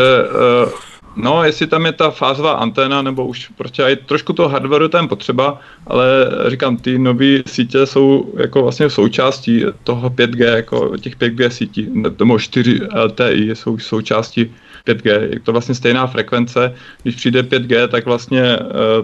uh, 0.64 0.70
No, 1.16 1.44
jestli 1.44 1.66
tam 1.66 1.86
je 1.86 1.92
ta 1.92 2.10
fázová 2.10 2.52
anténa, 2.52 3.02
nebo 3.02 3.26
už 3.26 3.48
prostě 3.48 3.82
i 3.82 3.96
trošku 3.96 4.32
toho 4.32 4.48
hardwareu 4.48 4.88
tam 4.88 5.08
potřeba, 5.08 5.60
ale 5.86 6.06
říkám, 6.48 6.76
ty 6.76 6.98
nové 6.98 7.42
sítě 7.46 7.86
jsou 7.86 8.34
jako 8.36 8.62
vlastně 8.62 8.90
součástí 8.90 9.64
toho 9.84 10.10
5G, 10.10 10.54
jako 10.56 10.96
těch 10.96 11.16
5G 11.16 11.48
sítí, 11.48 11.88
nebo 11.92 12.38
4 12.38 12.80
LTE 13.04 13.32
jsou 13.34 13.78
součástí 13.78 14.54
5G. 14.86 15.28
Je 15.32 15.40
to 15.40 15.52
vlastně 15.52 15.74
stejná 15.74 16.06
frekvence. 16.06 16.74
Když 17.02 17.16
přijde 17.16 17.42
5G, 17.42 17.88
tak 17.88 18.04
vlastně 18.04 18.42
eh, 18.42 18.60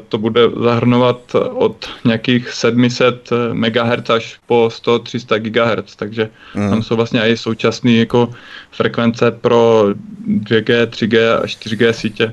to 0.08 0.18
bude 0.18 0.40
zahrnovat 0.62 1.20
od 1.52 1.88
nějakých 2.04 2.48
700 2.48 3.30
MHz 3.52 4.10
až 4.10 4.38
po 4.46 4.68
100-300 4.72 5.38
GHz, 5.38 5.96
takže 5.96 6.30
mm. 6.54 6.70
tam 6.70 6.82
jsou 6.82 6.96
vlastně 6.96 7.20
i 7.20 7.36
současné 7.36 7.92
jako 7.92 8.34
frekvence 8.70 9.30
pro 9.30 9.84
2G, 10.28 10.86
3G 10.86 11.36
a 11.36 11.46
4G 11.46 11.90
sítě. 11.90 12.32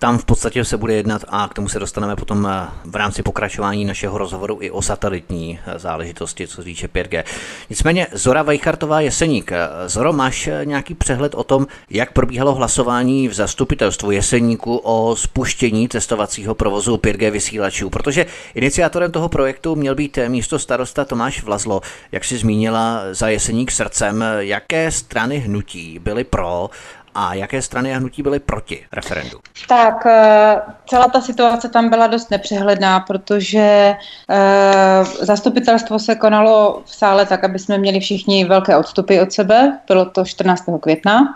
Tam 0.00 0.18
v 0.18 0.24
podstatě 0.24 0.64
se 0.64 0.76
bude 0.76 0.94
jednat 0.94 1.24
a 1.28 1.48
k 1.48 1.54
tomu 1.54 1.68
se 1.68 1.78
dostaneme 1.78 2.16
potom 2.16 2.46
eh, 2.46 2.68
v 2.84 2.96
rámci 2.96 3.22
pokračování 3.22 3.84
našeho 3.84 4.18
rozhovoru 4.18 4.58
i 4.60 4.70
o 4.70 4.82
satelitní 4.82 5.58
eh, 5.66 5.78
záležitosti, 5.78 6.46
co 6.46 6.62
týče 6.62 6.86
5G. 6.86 7.24
Nicméně 7.70 8.06
Zora 8.12 8.42
Vejchartová 8.42 9.00
Jeseník. 9.00 9.52
Eh, 9.52 9.68
Zoro, 9.86 10.12
máš 10.12 10.48
nějaký 10.64 10.94
přehled 10.94 11.34
o 11.34 11.44
tom, 11.44 11.66
jak 11.90 12.12
probíhalo 12.12 12.54
hlasování 12.54 13.28
v 13.28 13.34
zastupitelstvu 13.34 14.10
Jeseníku 14.10 14.76
o 14.76 15.16
spuštění 15.16 15.88
testovacího 15.88 16.54
provozu 16.54 16.96
5G 16.96 17.30
vysílačů? 17.30 17.90
Protože 17.90 18.26
iniciátorem 18.54 19.12
toho 19.12 19.28
projektu 19.28 19.76
měl 19.76 19.94
být 19.94 20.18
místo 20.28 20.58
starosta 20.58 21.04
Tomáš 21.04 21.42
Vlazlo. 21.42 21.80
Jak 22.12 22.24
si 22.24 22.38
zmínila 22.38 23.00
za 23.12 23.28
Jeseník 23.28 23.70
srdcem, 23.70 24.24
jaké 24.38 24.90
strany 24.90 25.38
hnutí 25.38 25.98
byly 25.98 26.24
pro 26.24 26.70
a 27.14 27.34
jaké 27.34 27.62
strany 27.62 27.94
a 27.94 27.98
hnutí 27.98 28.22
byly 28.22 28.38
proti 28.40 28.84
referendu? 28.92 29.38
Tak 29.68 30.06
eh, 30.06 30.60
celá 30.86 31.08
ta 31.08 31.20
situace 31.20 31.68
tam 31.68 31.90
byla 31.90 32.06
dost 32.06 32.30
nepřehledná, 32.30 33.00
protože 33.00 33.94
eh, 34.30 35.04
zastupitelstvo 35.20 35.98
se 35.98 36.14
konalo 36.14 36.82
v 36.84 36.94
sále 36.94 37.26
tak, 37.26 37.44
aby 37.44 37.58
jsme 37.58 37.78
měli 37.78 38.00
všichni 38.00 38.44
velké 38.44 38.76
odstupy 38.76 39.20
od 39.20 39.32
sebe. 39.32 39.78
Bylo 39.86 40.04
to 40.04 40.24
14. 40.24 40.64
května. 40.80 41.34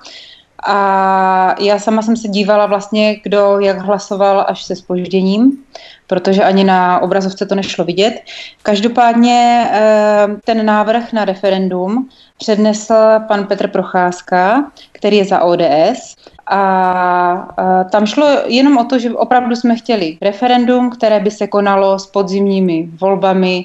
A 0.67 1.55
já 1.61 1.79
sama 1.79 2.03
jsem 2.03 2.17
se 2.17 2.29
dívala 2.29 2.67
vlastně, 2.67 3.17
kdo 3.23 3.59
jak 3.61 3.79
hlasoval 3.79 4.45
až 4.49 4.63
se 4.63 4.77
spožděním, 4.77 5.65
protože 6.07 6.45
ani 6.45 6.65
na 6.65 7.01
obrazovce 7.01 7.47
to 7.47 7.55
nešlo 7.55 7.85
vidět. 7.85 8.21
Každopádně 8.63 9.69
eh, 9.71 10.27
ten 10.45 10.67
návrh 10.67 11.13
na 11.13 11.25
referendum 11.25 12.09
přednesl 12.39 12.95
pan 13.29 13.47
Petr 13.47 13.69
Procházka, 13.69 14.71
který 14.93 15.17
je 15.17 15.25
za 15.25 15.41
ODS. 15.41 16.17
A, 16.47 17.85
tam 17.91 18.07
šlo 18.07 18.27
jenom 18.47 18.79
o 18.79 18.85
to, 18.85 18.99
že 18.99 19.11
opravdu 19.11 19.57
jsme 19.57 19.77
chtěli 19.77 20.19
referendum, 20.23 20.91
které 20.91 21.21
by 21.21 21.31
se 21.31 21.47
konalo 21.47 21.99
s 21.99 22.07
podzimními 22.07 22.89
volbami 23.01 23.65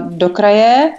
do 0.00 0.28
kraje 0.28 0.92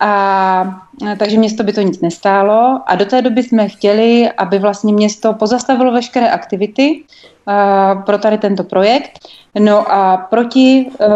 A 0.00 0.82
takže 1.18 1.38
město 1.38 1.62
by 1.62 1.72
to 1.72 1.80
nic 1.80 2.00
nestálo 2.00 2.80
a 2.86 2.94
do 2.94 3.04
té 3.04 3.22
doby 3.22 3.42
jsme 3.42 3.68
chtěli, 3.68 4.30
aby 4.30 4.58
vlastně 4.58 4.92
město 4.92 5.32
pozastavilo 5.32 5.92
veškeré 5.92 6.30
aktivity 6.30 7.04
uh, 7.46 8.02
pro 8.02 8.18
tady 8.18 8.38
tento 8.38 8.64
projekt. 8.64 9.18
No 9.58 9.92
a 9.92 10.16
proti, 10.16 10.86
uh, 11.00 11.06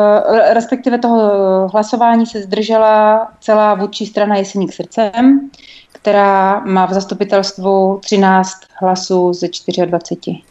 respektive 0.52 0.98
toho 0.98 1.68
hlasování 1.68 2.26
se 2.26 2.42
zdržela 2.42 3.28
celá 3.40 3.74
vůdčí 3.74 4.06
strana 4.06 4.36
Jeseník 4.36 4.72
srdcem, 4.72 5.50
která 5.92 6.60
má 6.60 6.86
v 6.86 6.92
zastupitelstvu 6.92 7.98
13 8.02 8.50
hlasů 8.80 9.32
ze 9.32 9.48
24 9.86 10.42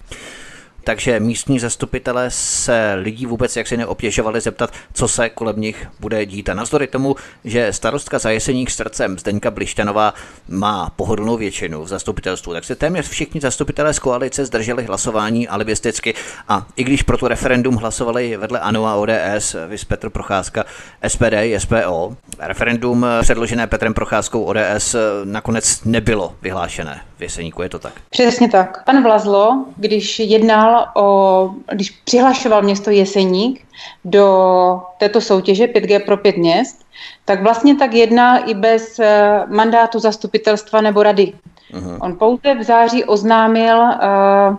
takže 0.89 1.19
místní 1.19 1.59
zastupitelé 1.59 2.31
se 2.31 2.93
lidí 2.93 3.25
vůbec 3.25 3.55
jaksi 3.55 3.77
neobtěžovali 3.77 4.41
zeptat, 4.41 4.73
co 4.93 5.07
se 5.07 5.29
kolem 5.29 5.61
nich 5.61 5.87
bude 5.99 6.25
dít. 6.25 6.49
A 6.49 6.53
navzdory 6.53 6.87
tomu, 6.87 7.15
že 7.43 7.73
starostka 7.73 8.19
za 8.19 8.29
jeseník 8.29 8.71
srdcem 8.71 9.19
Zdeňka 9.19 9.51
Blišťanová 9.51 10.13
má 10.47 10.89
pohodlnou 10.95 11.37
většinu 11.37 11.83
v 11.83 11.87
zastupitelstvu, 11.87 12.53
tak 12.53 12.63
se 12.63 12.75
téměř 12.75 13.09
všichni 13.09 13.41
zastupitelé 13.41 13.93
z 13.93 13.99
koalice 13.99 14.45
zdrželi 14.45 14.83
hlasování 14.83 15.47
alibisticky. 15.47 16.13
A 16.47 16.67
i 16.75 16.83
když 16.83 17.03
pro 17.03 17.17
to 17.17 17.27
referendum 17.27 17.75
hlasovali 17.75 18.37
vedle 18.37 18.59
ANO 18.59 18.85
a 18.85 18.95
ODS, 18.95 19.55
vys 19.67 19.85
Petr 19.85 20.09
Procházka, 20.09 20.65
SPD 21.07 21.35
SPO, 21.57 22.15
referendum 22.39 23.05
předložené 23.21 23.67
Petrem 23.67 23.93
Procházkou 23.93 24.43
ODS 24.43 24.95
nakonec 25.23 25.83
nebylo 25.83 26.35
vyhlášené. 26.41 27.08
V 27.19 27.21
Jeseníku 27.21 27.61
je 27.61 27.69
to 27.69 27.79
tak. 27.79 27.93
Přesně 28.09 28.49
tak. 28.49 28.83
Pan 28.85 29.03
Vlazlo, 29.03 29.65
když 29.77 30.19
jednal 30.19 30.87
o, 30.95 31.49
když 31.71 31.89
přihlašoval 31.89 32.61
město 32.61 32.91
Jeseník 32.91 33.65
do 34.05 34.81
této 34.97 35.21
soutěže 35.21 35.67
5G 35.67 36.05
pro 36.05 36.17
pět 36.17 36.37
měst, 36.37 36.85
tak 37.25 37.43
vlastně 37.43 37.75
tak 37.75 37.93
jednal 37.93 38.39
i 38.45 38.53
bez 38.53 38.99
eh, 38.99 39.41
mandátu 39.47 39.99
zastupitelstva 39.99 40.81
nebo 40.81 41.03
rady. 41.03 41.33
Uh-huh. 41.73 41.97
On 42.01 42.17
pouze 42.17 42.55
v 42.55 42.63
září 42.63 43.03
oznámil 43.03 43.77
uh, 43.77 44.55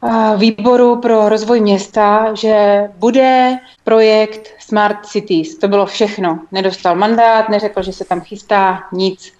uh, 0.00 0.40
výboru 0.40 0.96
pro 0.96 1.28
rozvoj 1.28 1.60
města, 1.60 2.34
že 2.34 2.88
bude 2.96 3.58
projekt 3.84 4.50
Smart 4.58 5.06
Cities. 5.06 5.58
To 5.58 5.68
bylo 5.68 5.86
všechno. 5.86 6.38
Nedostal 6.52 6.96
mandát, 6.96 7.48
neřekl, 7.48 7.82
že 7.82 7.92
se 7.92 8.04
tam 8.04 8.20
chystá 8.20 8.80
nic. 8.92 9.37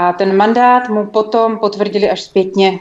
A 0.00 0.12
ten 0.12 0.36
mandát 0.36 0.88
mu 0.88 1.06
potom 1.06 1.58
potvrdili 1.58 2.10
až 2.10 2.22
zpětně. 2.22 2.80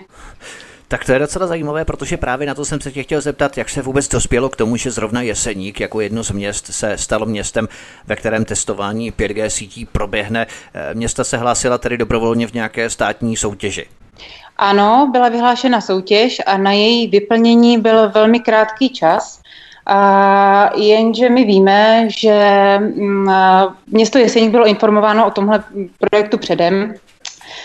Tak 0.87 1.05
to 1.05 1.11
je 1.11 1.19
docela 1.19 1.47
zajímavé, 1.47 1.85
protože 1.85 2.17
právě 2.17 2.47
na 2.47 2.55
to 2.55 2.65
jsem 2.65 2.81
se 2.81 2.91
tě 2.91 3.03
chtěl 3.03 3.21
zeptat, 3.21 3.57
jak 3.57 3.69
se 3.69 3.81
vůbec 3.81 4.07
dospělo 4.07 4.49
k 4.49 4.55
tomu, 4.55 4.77
že 4.77 4.91
zrovna 4.91 5.21
Jeseník 5.21 5.79
jako 5.79 6.01
jedno 6.01 6.23
z 6.23 6.31
měst 6.31 6.65
se 6.65 6.97
stalo 6.97 7.25
městem, 7.25 7.67
ve 8.07 8.15
kterém 8.15 8.45
testování 8.45 9.11
5G 9.11 9.47
sítí 9.47 9.85
proběhne. 9.85 10.47
Eh, 10.73 10.93
města 10.93 11.23
se 11.23 11.37
hlásila 11.37 11.77
tedy 11.77 11.97
dobrovolně 11.97 12.47
v 12.47 12.53
nějaké 12.53 12.89
státní 12.89 13.37
soutěži. 13.37 13.85
Ano, 14.57 15.09
byla 15.11 15.29
vyhlášena 15.29 15.81
soutěž 15.81 16.41
a 16.45 16.57
na 16.57 16.71
její 16.71 17.07
vyplnění 17.07 17.77
byl 17.77 18.09
velmi 18.09 18.39
krátký 18.39 18.89
čas. 18.89 19.41
A 19.89 20.71
jenže 20.75 21.29
my 21.29 21.43
víme, 21.43 22.07
že 22.09 22.77
mm, 22.79 23.29
město 23.87 24.17
Jeseník 24.17 24.51
bylo 24.51 24.65
informováno 24.65 25.27
o 25.27 25.31
tomhle 25.31 25.63
projektu 25.99 26.37
předem, 26.37 26.93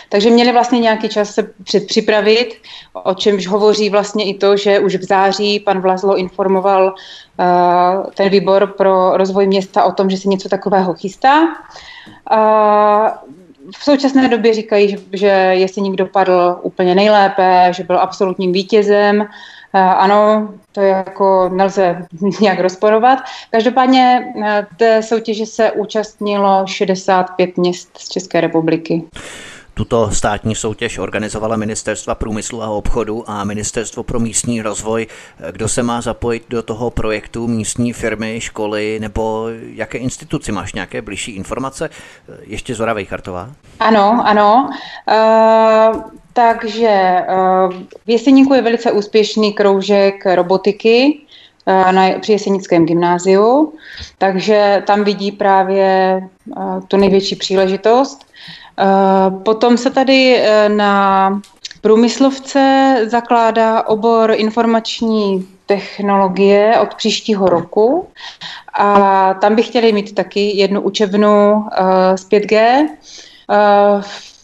takže 0.09 0.31
měli 0.31 0.52
vlastně 0.52 0.81
nějaký 0.81 1.09
čas 1.09 1.31
se 1.35 1.50
předpřipravit, 1.64 2.55
o 2.93 3.14
čemž 3.14 3.47
hovoří 3.47 3.91
vlastně 3.91 4.25
i 4.25 4.35
to, 4.35 4.57
že 4.57 4.79
už 4.79 4.97
v 4.97 5.05
září 5.05 5.61
pan 5.61 5.81
Vlazlo 5.81 6.17
informoval 6.17 6.95
uh, 6.95 8.11
ten 8.14 8.29
výbor 8.29 8.67
pro 8.67 9.17
rozvoj 9.17 9.47
města 9.47 9.85
o 9.85 9.93
tom, 9.93 10.11
že 10.11 10.17
se 10.17 10.29
něco 10.29 10.49
takového 10.49 10.95
chystá. 10.95 11.43
Uh, 11.43 13.09
v 13.79 13.85
současné 13.85 14.29
době 14.29 14.55
říkají, 14.55 14.88
že, 14.88 14.97
že 15.12 15.26
Jeseník 15.52 15.97
dopadl 15.97 16.59
úplně 16.62 16.95
nejlépe, 16.95 17.69
že 17.71 17.85
byl 17.85 17.99
absolutním 17.99 18.52
vítězem. 18.52 19.26
Uh, 19.75 19.81
ano, 19.81 20.49
to 20.73 20.81
jako 20.81 21.49
nelze 21.49 22.07
nějak 22.41 22.61
rozporovat. 22.61 23.19
Každopádně 23.50 24.33
té 24.76 25.02
soutěže 25.02 25.47
se 25.47 25.71
účastnilo 25.71 26.67
65 26.67 27.57
měst 27.57 27.99
z 27.99 28.09
České 28.09 28.41
republiky. 28.41 29.02
Tuto 29.75 30.11
státní 30.11 30.55
soutěž 30.55 30.99
organizovala 30.99 31.57
Ministerstva 31.57 32.14
průmyslu 32.14 32.62
a 32.62 32.71
obchodu 32.71 33.31
a 33.31 33.45
Ministerstvo 33.45 34.02
pro 34.02 34.21
místní 34.21 34.62
rozvoj. 34.62 35.07
Kdo 35.50 35.69
se 35.69 35.83
má 35.83 36.00
zapojit 36.00 36.45
do 36.50 36.62
toho 36.62 36.91
projektu 36.91 37.47
místní 37.47 37.93
firmy, 37.93 38.41
školy 38.41 38.99
nebo 39.00 39.47
jaké 39.75 39.99
instituci? 39.99 40.52
Máš 40.52 40.73
nějaké 40.73 41.02
blížší 41.02 41.33
informace? 41.33 41.91
Ještě 42.41 42.75
Zora 42.75 42.93
Vejchartová? 42.93 43.50
Ano, 43.82 44.22
ano. 44.24 44.70
Uh, 45.08 46.02
takže 46.32 47.24
uh, 47.28 47.72
v 48.06 48.10
Jeseníku 48.10 48.54
je 48.54 48.62
velice 48.62 48.92
úspěšný 48.92 49.52
kroužek 49.52 50.26
robotiky, 50.26 51.18
na, 51.66 52.10
při 52.20 52.32
Jesenickém 52.32 52.86
gymnáziu, 52.86 53.73
takže 54.18 54.82
tam 54.86 55.04
vidí 55.04 55.32
právě 55.32 56.21
uh, 56.56 56.80
tu 56.88 56.97
největší 56.97 57.36
příležitost. 57.36 58.26
Eh, 58.78 59.30
potom 59.30 59.76
se 59.76 59.90
tady 59.90 60.36
eh, 60.36 60.68
na 60.68 61.40
průmyslovce 61.80 62.97
zakládá 63.10 63.82
obor 63.82 64.32
informační 64.36 65.49
technologie 65.66 66.78
od 66.82 66.95
příštího 66.95 67.47
roku 67.47 68.08
a 68.78 69.34
tam 69.34 69.54
by 69.54 69.62
chtěli 69.62 69.92
mít 69.92 70.14
taky 70.14 70.56
jednu 70.56 70.80
učebnu 70.80 71.66
eh, 71.73 72.16
z 72.18 72.28
5G. 72.28 72.86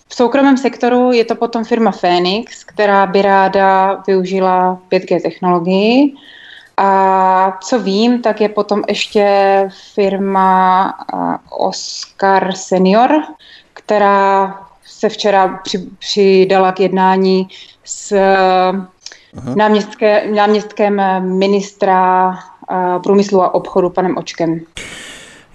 V 0.09 0.15
soukromém 0.15 0.57
sektoru 0.57 1.13
je 1.13 1.25
to 1.25 1.35
potom 1.35 1.65
firma 1.65 1.91
Phoenix, 1.91 2.65
která 2.65 3.07
by 3.07 3.23
ráda 3.23 4.03
využila 4.07 4.79
5G 4.91 5.23
technologii. 5.23 6.15
A 6.77 7.59
co 7.63 7.79
vím, 7.79 8.23
tak 8.23 8.41
je 8.41 8.49
potom 8.49 8.83
ještě 8.89 9.69
firma 9.95 10.95
Oscar 11.51 12.53
Senior, 12.53 13.23
která 13.73 14.55
se 14.85 15.09
včera 15.09 15.61
při, 15.63 15.79
přidala 15.99 16.73
k 16.73 16.81
jednání 16.81 17.49
s 17.85 18.17
náměstkem 20.35 21.01
ministra 21.21 22.35
průmyslu 23.03 23.43
a 23.43 23.55
obchodu 23.55 23.91
panem 23.91 24.17
Očkem. 24.17 24.61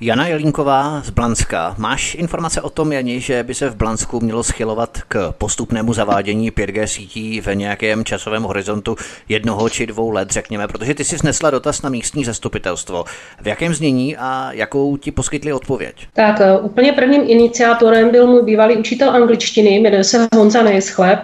Jana 0.04 0.28
Jelínková 0.28 1.02
z 1.06 1.10
Blanska. 1.10 1.76
Máš 1.78 2.16
informace 2.16 2.62
o 2.62 2.70
tom, 2.70 2.92
Jani, 2.92 3.20
že 3.20 3.44
by 3.44 3.54
se 3.54 3.70
v 3.70 3.76
Blansku 3.76 4.20
mělo 4.20 4.44
schylovat 4.44 4.98
k 5.08 5.34
postupnému 5.38 5.94
zavádění 5.94 6.52
5G 6.52 6.84
sítí 6.84 7.42
ve 7.42 7.56
nějakém 7.56 8.06
časovém 8.06 8.44
horizontu 8.44 8.96
jednoho 9.30 9.70
či 9.70 9.88
dvou 9.88 10.10
let, 10.10 10.32
řekněme, 10.32 10.68
protože 10.68 10.94
ty 10.94 11.04
jsi 11.04 11.18
snesla 11.18 11.50
dotaz 11.50 11.82
na 11.82 11.90
místní 11.90 12.26
zastupitelstvo. 12.26 13.04
V 13.42 13.48
jakém 13.48 13.74
znění 13.74 14.18
a 14.18 14.50
jakou 14.52 14.98
ti 14.98 15.12
poskytli 15.12 15.54
odpověď? 15.54 16.08
Tak 16.14 16.42
eh, 16.42 16.58
úplně 16.58 16.94
prvním 16.94 17.24
iniciátorem 17.28 18.12
byl 18.12 18.28
můj 18.28 18.44
bývalý 18.44 18.76
učitel 18.76 19.10
angličtiny, 19.10 19.70
jmenuje 19.70 20.04
se 20.04 20.28
Honza 20.36 20.64
Nejschleb, 20.64 21.20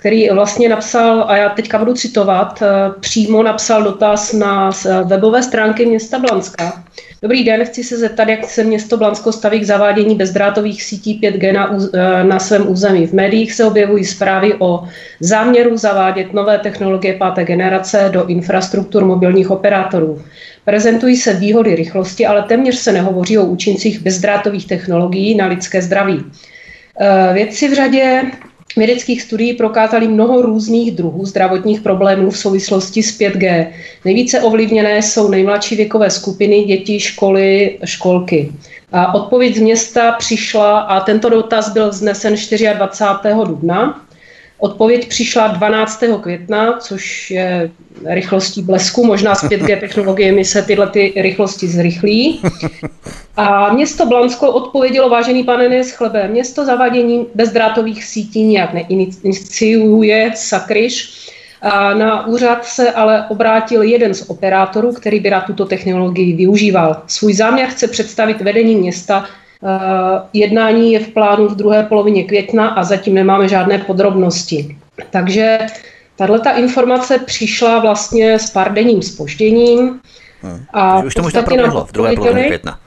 který 0.00 0.28
vlastně 0.30 0.68
napsal, 0.68 1.24
a 1.28 1.36
já 1.36 1.48
teďka 1.48 1.78
budu 1.78 1.94
citovat, 1.94 2.62
eh, 2.62 2.66
přímo 3.00 3.42
napsal 3.42 3.82
dotaz 3.82 4.32
na 4.32 4.70
webové 5.04 5.42
stránky 5.42 5.86
města 5.86 6.18
Blanska. 6.18 6.84
Dobrý 7.22 7.44
den, 7.44 7.64
chci 7.64 7.84
se 7.84 7.98
zeptat, 7.98 8.28
jak 8.28 8.44
se 8.44 8.64
město 8.64 8.96
Blansko 8.96 9.32
staví 9.32 9.60
k 9.60 9.64
zavádění 9.64 10.14
bezdrátových 10.14 10.82
sítí 10.82 11.18
5G 11.22 11.52
na, 11.52 11.76
eh, 11.94 12.24
na 12.24 12.38
svém 12.38 12.70
území. 12.70 13.06
V 13.06 13.12
médiích 13.12 13.52
se 13.52 13.64
objevují 13.64 14.04
zprávy 14.04 14.54
o 14.58 14.88
záměru 15.20 15.76
zavádět 15.76 16.32
nové 16.32 16.58
technologie 16.58 17.14
páté 17.14 17.44
generace 17.44 18.08
do 18.12 18.26
infrastruktur 18.26 19.04
mobilních 19.04 19.50
operátorů. 19.50 20.22
Prezentují 20.64 21.16
se 21.16 21.34
výhody 21.34 21.74
rychlosti, 21.74 22.26
ale 22.26 22.42
téměř 22.42 22.76
se 22.76 22.92
nehovoří 22.92 23.38
o 23.38 23.44
účincích 23.44 24.00
bezdrátových 24.00 24.66
technologií 24.66 25.34
na 25.34 25.46
lidské 25.46 25.82
zdraví. 25.82 26.24
Eh, 27.00 27.34
vědci 27.34 27.68
v 27.68 27.74
řadě 27.74 28.22
vědeckých 28.76 29.22
studií 29.22 29.52
prokázali 29.54 30.08
mnoho 30.08 30.42
různých 30.42 30.92
druhů 30.92 31.26
zdravotních 31.26 31.80
problémů 31.80 32.30
v 32.30 32.38
souvislosti 32.38 33.02
s 33.02 33.18
5G. 33.18 33.66
Nejvíce 34.04 34.40
ovlivněné 34.40 35.02
jsou 35.02 35.28
nejmladší 35.28 35.76
věkové 35.76 36.10
skupiny, 36.10 36.64
děti, 36.64 37.00
školy, 37.00 37.78
školky. 37.84 38.52
A 38.92 39.14
odpověď 39.14 39.56
z 39.56 39.60
města 39.60 40.12
přišla 40.12 40.80
a 40.80 41.00
tento 41.00 41.28
dotaz 41.28 41.72
byl 41.72 41.90
vznesen 41.90 42.34
24. 42.34 43.46
dubna. 43.46 44.06
Odpověď 44.60 45.08
přišla 45.08 45.46
12. 45.46 46.04
května, 46.20 46.78
což 46.78 47.30
je 47.30 47.70
rychlostí 48.04 48.62
blesku. 48.62 49.06
Možná 49.06 49.34
s 49.34 49.44
5G 49.44 49.80
technologiemi 49.80 50.44
se 50.44 50.62
tyhle 50.62 50.86
ty 50.86 51.12
rychlosti 51.16 51.68
zrychlí. 51.68 52.40
A 53.36 53.72
město 53.72 54.06
Blansko 54.06 54.52
odpovědělo, 54.52 55.08
vážený 55.08 55.44
pane 55.44 55.68
Neschlebe, 55.68 56.28
město 56.28 56.64
zavádění 56.64 57.26
bezdrátových 57.34 58.04
sítí 58.04 58.42
nijak 58.42 58.72
neiniciuje, 58.72 60.32
sakryš. 60.36 61.10
A 61.62 61.94
na 61.94 62.26
úřad 62.26 62.64
se 62.64 62.92
ale 62.92 63.24
obrátil 63.28 63.82
jeden 63.82 64.14
z 64.14 64.30
operátorů, 64.30 64.92
který 64.92 65.20
by 65.20 65.30
rád 65.30 65.40
tuto 65.40 65.64
technologii 65.64 66.36
využíval. 66.36 67.02
Svůj 67.06 67.34
záměr 67.34 67.68
chce 67.68 67.88
představit 67.88 68.40
vedení 68.40 68.76
města 68.76 69.26
Jednání 70.32 70.92
je 70.92 71.00
v 71.00 71.08
plánu 71.08 71.48
v 71.48 71.56
druhé 71.56 71.82
polovině 71.82 72.24
května 72.24 72.68
a 72.68 72.84
zatím 72.84 73.14
nemáme 73.14 73.48
žádné 73.48 73.78
podrobnosti. 73.78 74.76
Takže 75.10 75.58
tahle 76.16 76.40
ta 76.40 76.50
informace 76.50 77.18
přišla 77.18 77.78
vlastně 77.78 78.38
s 78.38 78.50
pár 78.50 78.72
denním 78.72 79.02
spožděním. 79.02 80.00
Hmm. 80.42 80.64
A 80.72 80.98
už 81.02 81.14
to 81.14 81.22
možná 81.22 81.42
proběhlo 81.42 81.84
v 81.84 81.92
druhé 81.92 82.14
polovině 82.14 82.46
května. 82.46 82.78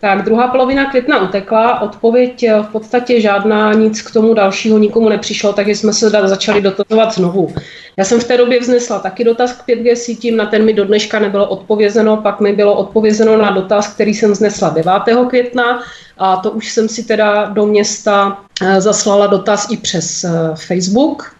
Tak 0.00 0.24
druhá 0.24 0.48
polovina 0.48 0.90
května 0.90 1.22
utekla, 1.22 1.80
odpověď 1.80 2.42
eh, 2.42 2.62
v 2.62 2.66
podstatě 2.66 3.20
žádná, 3.20 3.72
nic 3.72 4.02
k 4.02 4.12
tomu 4.12 4.34
dalšího 4.34 4.78
nikomu 4.78 5.08
nepřišlo, 5.08 5.52
takže 5.52 5.72
jsme 5.72 5.92
se 5.92 6.10
začali 6.10 6.60
dotazovat 6.60 7.14
znovu. 7.14 7.54
Já 7.96 8.04
jsem 8.04 8.20
v 8.20 8.24
té 8.24 8.36
době 8.36 8.60
vznesla 8.60 8.98
taky 8.98 9.24
dotaz 9.24 9.52
k 9.52 9.68
5G 9.68 9.94
sítím, 9.94 10.36
na 10.36 10.46
ten 10.46 10.64
mi 10.64 10.72
do 10.72 10.84
dneška 10.84 11.18
nebylo 11.18 11.48
odpovězeno, 11.48 12.16
pak 12.16 12.40
mi 12.40 12.52
bylo 12.52 12.74
odpovězeno 12.74 13.36
na 13.36 13.50
dotaz, 13.50 13.94
který 13.94 14.14
jsem 14.14 14.32
vznesla 14.32 14.68
9. 14.68 14.92
května 15.28 15.82
a 16.18 16.36
to 16.36 16.50
už 16.50 16.72
jsem 16.72 16.88
si 16.88 17.04
teda 17.04 17.44
do 17.44 17.66
města 17.66 18.38
eh, 18.62 18.80
zaslala 18.80 19.26
dotaz 19.26 19.66
i 19.70 19.76
přes 19.76 20.24
eh, 20.24 20.30
Facebook, 20.54 21.36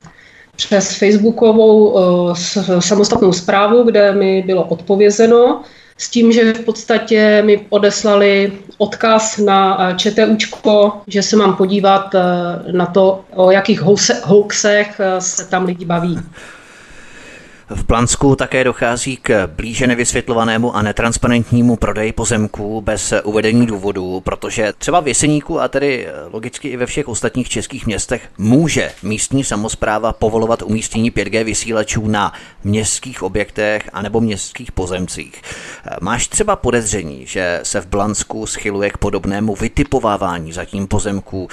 přes 0.57 0.99
facebookovou 0.99 1.99
samostatnou 2.79 3.33
zprávu, 3.33 3.83
kde 3.83 4.13
mi 4.13 4.43
bylo 4.43 4.65
odpovězeno 4.65 5.63
s 6.03 6.11
tím, 6.11 6.33
že 6.33 6.55
v 6.55 6.65
podstatě 6.65 7.43
mi 7.43 7.67
odeslali 7.69 8.53
odkaz 8.79 9.39
na 9.39 9.91
eh, 9.91 9.95
ČTUčko, 9.97 10.93
že 11.07 11.23
se 11.23 11.37
mám 11.37 11.57
podívat 11.57 12.15
eh, 12.15 12.21
na 12.73 12.87
to, 12.87 13.25
o 13.35 13.51
jakých 13.51 13.81
hoaxech 14.25 15.01
eh, 15.01 15.21
se 15.21 15.49
tam 15.49 15.65
lidi 15.65 15.85
baví. 15.85 16.19
V 17.75 17.85
Plansku 17.85 18.37
také 18.37 18.65
dochází 18.65 19.17
k 19.17 19.47
blíže 19.47 19.87
nevysvětlovanému 19.87 20.77
a 20.77 20.83
netransparentnímu 20.83 21.77
prodeji 21.77 22.13
pozemků 22.13 22.81
bez 22.81 23.15
uvedení 23.25 23.67
důvodů, 23.67 24.21
protože 24.21 24.73
třeba 24.79 25.01
v 25.01 25.09
Jeseníku 25.09 25.61
a 25.61 25.69
tedy 25.69 26.09
logicky 26.33 26.69
i 26.69 26.77
ve 26.77 26.87
všech 26.87 27.09
ostatních 27.09 27.49
českých 27.49 27.87
městech 27.87 28.29
může 28.39 28.93
místní 29.03 29.45
samozpráva 29.45 30.13
povolovat 30.13 30.63
umístění 30.63 31.13
5G 31.13 31.45
vysílačů 31.45 32.09
na 32.09 32.33
městských 32.65 33.23
objektech 33.23 33.91
anebo 33.93 34.21
městských 34.21 34.73
pozemcích. 34.73 35.43
Máš 36.01 36.29
třeba 36.29 36.57
podezření, 36.57 37.27
že 37.27 37.61
se 37.63 37.81
v 37.81 37.87
Blansku 37.87 38.47
schyluje 38.47 38.91
k 38.91 38.99
podobnému 38.99 39.55
vytipovávání 39.55 40.53
zatím 40.53 40.87
pozemků 40.87 41.49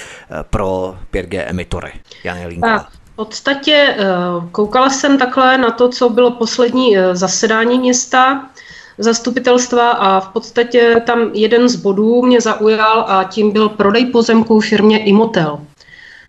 pro 0.50 0.96
5G 1.14 1.44
emitory? 1.48 1.92
Jan 2.24 2.38
Jelínková 2.38 2.88
podstatě 3.20 3.96
eh, 3.98 4.06
koukala 4.52 4.90
jsem 4.90 5.18
takhle 5.18 5.58
na 5.58 5.72
to, 5.72 5.90
co 5.90 6.10
bylo 6.10 6.32
poslední 6.32 6.98
eh, 6.98 7.16
zasedání 7.16 7.80
města, 7.80 8.50
zastupitelstva 8.98 9.92
a 9.92 10.20
v 10.20 10.28
podstatě 10.28 11.02
tam 11.06 11.32
jeden 11.34 11.70
z 11.70 11.76
bodů 11.76 12.22
mě 12.22 12.42
zaujal 12.42 13.06
a 13.08 13.24
tím 13.24 13.52
byl 13.52 13.70
prodej 13.70 14.06
pozemků 14.06 14.60
firmě 14.60 15.04
Imotel. 15.04 15.60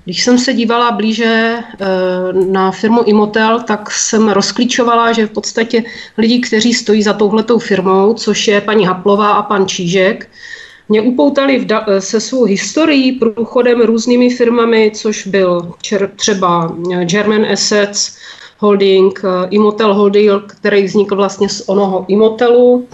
Když 0.04 0.24
jsem 0.24 0.38
se 0.38 0.52
dívala 0.52 0.90
blíže 0.90 1.58
eh, 1.58 1.86
na 2.32 2.70
firmu 2.70 3.02
Imotel, 3.02 3.60
tak 3.60 3.90
jsem 3.90 4.28
rozklíčovala, 4.28 5.12
že 5.12 5.26
v 5.26 5.30
podstatě 5.30 5.82
lidi, 6.18 6.40
kteří 6.40 6.74
stojí 6.74 7.02
za 7.02 7.12
touhletou 7.12 7.58
firmou, 7.58 8.14
což 8.14 8.48
je 8.48 8.60
paní 8.60 8.86
Haplová 8.86 9.30
a 9.30 9.42
pan 9.42 9.68
Čížek, 9.68 10.28
mě 10.90 11.02
upoutali 11.02 11.66
da- 11.66 11.98
se 11.98 12.20
svou 12.20 12.44
historií, 12.44 13.12
průchodem 13.12 13.80
různými 13.80 14.30
firmami, 14.30 14.92
což 14.94 15.26
byl 15.26 15.72
čer- 15.82 16.10
třeba 16.16 16.76
German 17.04 17.46
Assets 17.52 18.16
Holding, 18.58 19.20
eh, 19.24 19.46
Imotel 19.50 19.94
Holding, 19.94 20.42
který 20.46 20.82
vznikl 20.84 21.16
vlastně 21.16 21.48
z 21.48 21.68
onoho 21.68 22.04
Imotelu. 22.08 22.88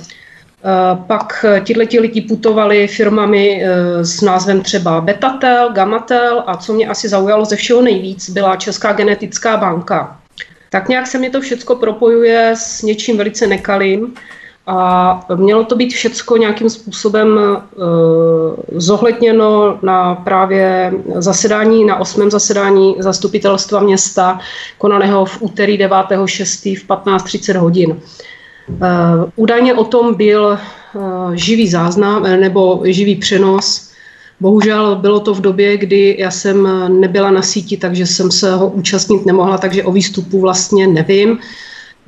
Eh, 0.65 0.99
pak 1.07 1.45
tihleti 1.65 2.01
lidi 2.01 2.21
putovali 2.21 2.89
firmami 2.89 3.63
eh, 3.65 4.05
s 4.05 4.21
názvem 4.21 4.61
třeba 4.61 5.01
Betatel, 5.01 5.73
Gamatel 5.73 6.45
a 6.47 6.57
co 6.57 6.73
mě 6.73 6.87
asi 6.89 7.09
zaujalo 7.09 7.45
ze 7.45 7.57
všeho 7.57 7.83
nejvíc, 7.83 8.31
byla 8.31 8.57
Česká 8.57 8.93
genetická 8.93 9.57
banka. 9.57 10.21
Tak 10.71 10.89
nějak 10.89 11.07
se 11.07 11.19
mě 11.19 11.31
to 11.31 11.41
všechno 11.41 11.77
propojuje 11.77 12.55
s 12.57 12.83
něčím 12.83 13.17
velice 13.17 13.47
nekalým 13.47 14.15
a 14.66 15.20
mělo 15.35 15.64
to 15.64 15.76
být 15.76 15.92
všecko 15.92 16.37
nějakým 16.37 16.70
způsobem 16.70 17.38
e, 17.38 17.61
zohledněno 18.81 19.79
na 19.83 20.14
právě 20.14 20.92
zasedání, 21.14 21.85
na 21.85 21.96
osmém 21.96 22.31
zasedání 22.31 22.96
zastupitelstva 22.98 23.81
města, 23.81 24.38
konaného 24.79 25.24
v 25.24 25.42
úterý 25.42 25.79
9.6. 25.79 26.79
v 26.79 26.88
15.30 26.88 27.59
hodin. 27.59 27.90
E, 27.90 27.96
údajně 29.37 29.74
o 29.74 29.85
tom 29.85 30.14
byl 30.14 30.52
e, 30.52 30.59
živý 31.37 31.68
záznam 31.68 32.22
nebo 32.22 32.83
živý 32.85 33.16
přenos. 33.16 33.90
Bohužel 34.40 34.96
bylo 34.96 35.20
to 35.20 35.35
v 35.35 35.40
době, 35.40 35.76
kdy 35.76 36.16
já 36.18 36.31
jsem 36.31 36.68
nebyla 37.00 37.31
na 37.31 37.42
síti, 37.42 37.76
takže 37.76 38.07
jsem 38.07 38.31
se 38.31 38.55
ho 38.55 38.68
účastnit 38.68 39.26
nemohla, 39.26 39.59
takže 39.59 39.85
o 39.85 39.92
výstupu 39.92 40.40
vlastně 40.40 40.87
nevím. 40.87 41.38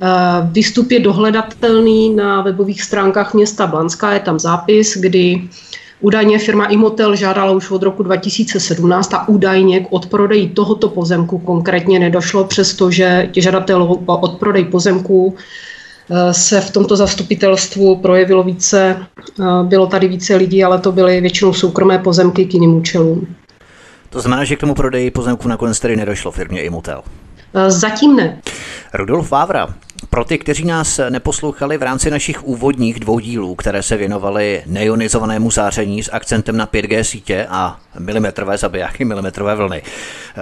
Eh, 0.01 0.49
výstup 0.51 0.91
je 0.91 0.99
dohledatelný 0.99 2.15
na 2.15 2.41
webových 2.41 2.81
stránkách 2.81 3.33
města 3.33 3.67
Blanská, 3.67 4.13
je 4.13 4.19
tam 4.19 4.39
zápis, 4.39 4.97
kdy 4.97 5.41
Údajně 6.01 6.39
firma 6.39 6.65
Imotel 6.65 7.15
žádala 7.15 7.51
už 7.51 7.71
od 7.71 7.83
roku 7.83 8.03
2017 8.03 9.13
a 9.13 9.27
údajně 9.27 9.79
k 9.79 9.87
odprodeji 9.89 10.49
tohoto 10.49 10.89
pozemku 10.89 11.37
konkrétně 11.37 11.99
nedošlo, 11.99 12.43
přestože 12.43 13.29
žadatel 13.35 13.83
o 14.05 14.17
odprodej 14.17 14.65
pozemku 14.65 15.35
eh, 16.09 16.33
se 16.33 16.61
v 16.61 16.71
tomto 16.71 16.95
zastupitelstvu 16.95 17.95
projevilo 17.95 18.43
více, 18.43 18.97
eh, 19.39 19.43
bylo 19.63 19.87
tady 19.87 20.07
více 20.07 20.35
lidí, 20.35 20.63
ale 20.63 20.79
to 20.79 20.91
byly 20.91 21.21
většinou 21.21 21.53
soukromé 21.53 21.97
pozemky 21.97 22.45
k 22.45 22.53
jiným 22.53 22.75
účelům. 22.75 23.35
To 24.09 24.21
znamená, 24.21 24.43
že 24.43 24.55
k 24.55 24.59
tomu 24.59 24.75
prodeji 24.75 25.11
pozemku 25.11 25.47
nakonec 25.47 25.79
tedy 25.79 25.95
nedošlo 25.95 26.31
firmě 26.31 26.61
Imotel? 26.61 27.01
Zatím 27.67 28.15
ne. 28.15 28.41
Rudolf 28.93 29.31
Vávra, 29.31 29.67
pro 30.09 30.25
ty, 30.25 30.37
kteří 30.37 30.65
nás 30.65 30.99
neposlouchali 31.09 31.77
v 31.77 31.83
rámci 31.83 32.11
našich 32.11 32.43
úvodních 32.43 32.99
dvou 32.99 33.19
dílů, 33.19 33.55
které 33.55 33.83
se 33.83 33.97
věnovaly 33.97 34.63
neionizovanému 34.65 35.51
záření 35.51 36.03
s 36.03 36.11
akcentem 36.13 36.57
na 36.57 36.67
5G 36.67 37.01
sítě 37.01 37.47
a 37.49 37.79
milimetrové 37.99 38.57
zabijáky, 38.57 39.05
milimetrové 39.05 39.55
vlny. 39.55 39.81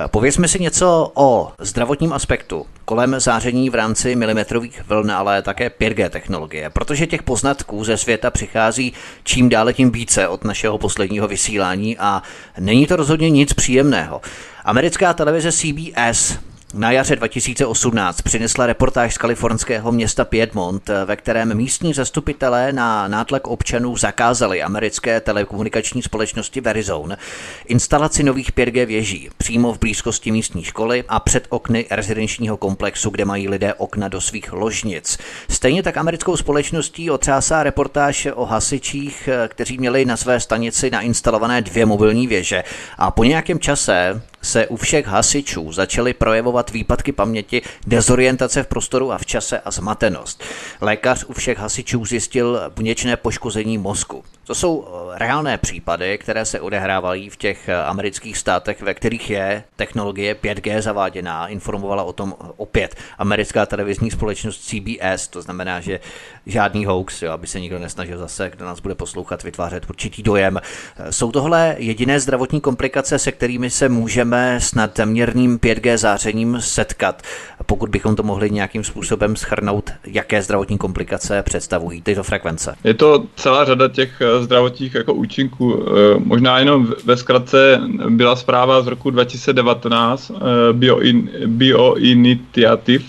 Povězme 0.08 0.48
si 0.48 0.60
něco 0.60 1.12
o 1.14 1.52
zdravotním 1.60 2.14
aspektu 2.14 2.66
kolem 2.86 3.20
záření 3.20 3.70
v 3.70 3.76
rámci 3.76 4.16
milimetrových 4.16 4.84
vln, 4.88 5.12
ale 5.12 5.42
také 5.42 5.70
5G 5.70 6.10
technologie, 6.10 6.70
protože 6.70 7.08
těch 7.08 7.24
poznatků 7.24 7.84
ze 7.84 7.98
světa 7.98 8.32
přichází 8.32 8.94
čím 9.24 9.50
dále 9.50 9.74
tím 9.74 9.92
více 9.92 10.28
od 10.28 10.44
našeho 10.44 10.78
posledního 10.78 11.28
vysílání 11.28 11.98
a 11.98 12.24
není 12.60 12.88
to 12.88 12.96
rozhodně 12.96 13.30
nic 13.30 13.54
příjemného. 13.54 14.22
Americká 14.66 15.14
televize 15.14 15.52
CBS 15.52 16.38
na 16.74 16.92
jaře 16.92 17.16
2018 17.16 18.22
přinesla 18.22 18.66
reportáž 18.66 19.14
z 19.14 19.18
kalifornského 19.18 19.92
města 19.92 20.26
Piedmont, 20.26 20.90
ve 21.06 21.16
kterém 21.16 21.58
místní 21.58 21.94
zastupitelé 21.94 22.74
na 22.74 23.08
nátlak 23.08 23.48
občanů 23.48 23.98
zakázali 23.98 24.64
americké 24.64 25.22
telekomunikační 25.22 26.02
společnosti 26.02 26.62
Verizon 26.62 27.18
instalaci 27.66 28.24
nových 28.24 28.54
5G 28.54 28.86
věží 28.86 29.30
přímo 29.38 29.74
v 29.74 29.80
blízkosti 29.80 30.32
místní 30.32 30.64
školy 30.64 31.04
a 31.08 31.20
před 31.20 31.46
okny 31.50 31.86
rezidenčního 31.90 32.58
komplexu, 32.58 33.10
kde 33.10 33.26
mají 33.26 33.50
lidé 33.50 33.74
okna 33.74 34.08
do 34.08 34.22
svých 34.22 34.54
ložnic. 34.54 35.18
Stejně 35.50 35.84
tak 35.84 35.98
americkou 35.98 36.38
společností 36.38 37.10
otřásá 37.10 37.64
reportáž 37.64 38.28
o 38.36 38.46
hasičích, 38.46 39.30
kteří 39.48 39.78
měli 39.78 40.06
na 40.06 40.18
své 40.18 40.40
stanici 40.40 40.92
nainstalované 40.92 41.62
dvě 41.62 41.86
mobilní 41.86 42.28
věže 42.28 42.64
a 42.98 43.12
po 43.12 43.24
nějakém 43.24 43.60
čase 43.60 44.22
se 44.48 44.68
u 44.68 44.76
všech 44.76 45.08
hasičů 45.08 45.72
začaly 45.72 46.14
projevovat 46.14 46.72
výpadky 46.72 47.12
paměti, 47.12 47.62
dezorientace 47.88 48.64
v 48.64 48.68
prostoru 48.68 49.12
a 49.12 49.18
v 49.18 49.26
čase 49.26 49.60
a 49.60 49.72
zmatenost. 49.72 50.44
Lékař 50.82 51.24
u 51.24 51.34
všech 51.34 51.58
hasičů 51.58 52.06
zjistil 52.06 52.62
buněčné 52.76 53.18
poškození 53.18 53.78
mozku. 53.78 54.24
To 54.48 54.56
jsou 54.56 54.88
eh, 54.88 55.20
reálné 55.20 55.58
případy, 55.58 56.18
které 56.18 56.46
se 56.46 56.62
odehrávají 56.62 57.30
v 57.30 57.36
těch 57.36 57.70
eh, 57.70 57.84
amerických 57.84 58.38
státech, 58.38 58.82
ve 58.82 58.94
kterých 58.94 59.30
je 59.30 59.64
technologie 59.76 60.34
5G 60.34 60.82
zaváděná. 60.82 61.48
Informovala 61.48 62.04
o 62.04 62.14
tom 62.14 62.36
opět 62.58 62.96
americká 63.18 63.66
televizní 63.66 64.12
společnost 64.12 64.58
CBS, 64.58 65.28
to 65.28 65.42
znamená, 65.42 65.80
že 65.80 66.00
žádný 66.46 66.86
hoax, 66.86 67.22
jo, 67.22 67.32
aby 67.32 67.48
se 67.48 67.60
nikdo 67.60 67.80
nesnažil 67.80 68.18
zase, 68.18 68.50
kdo 68.50 68.66
nás 68.66 68.80
bude 68.80 68.96
poslouchat, 68.96 69.44
vytvářet 69.44 69.90
určitý 69.90 70.24
dojem. 70.24 70.60
Eh, 70.98 71.12
jsou 71.14 71.32
tohle 71.32 71.76
jediné 71.78 72.20
zdravotní 72.20 72.62
komplikace, 72.62 73.20
se 73.20 73.32
kterými 73.32 73.70
se 73.70 73.90
můžeme 73.90 74.37
s 74.46 74.76
nadměrným 74.76 75.60
5G 75.60 75.98
zářením 75.98 76.58
setkat, 76.60 77.22
pokud 77.66 77.90
bychom 77.90 78.16
to 78.16 78.24
mohli 78.24 78.50
nějakým 78.50 78.84
způsobem 78.84 79.36
schrnout, 79.36 79.92
jaké 80.06 80.42
zdravotní 80.42 80.78
komplikace 80.78 81.44
představují 81.44 82.02
tyto 82.02 82.24
frekvence. 82.24 82.76
Je 82.84 82.94
to 82.94 83.26
celá 83.36 83.66
řada 83.66 83.88
těch 83.88 84.22
zdravotních 84.42 84.96
jako 84.96 85.14
účinků. 85.14 85.84
Eh, 85.88 85.92
možná 86.20 86.60
jenom 86.60 86.94
ve 87.06 87.18
zkratce 87.18 87.82
byla 88.10 88.36
zpráva 88.36 88.82
z 88.82 88.88
roku 88.88 89.10
2019 89.10 90.32
eh, 90.32 90.74
BioIn, 90.74 91.30
BioInitiative, 91.46 93.04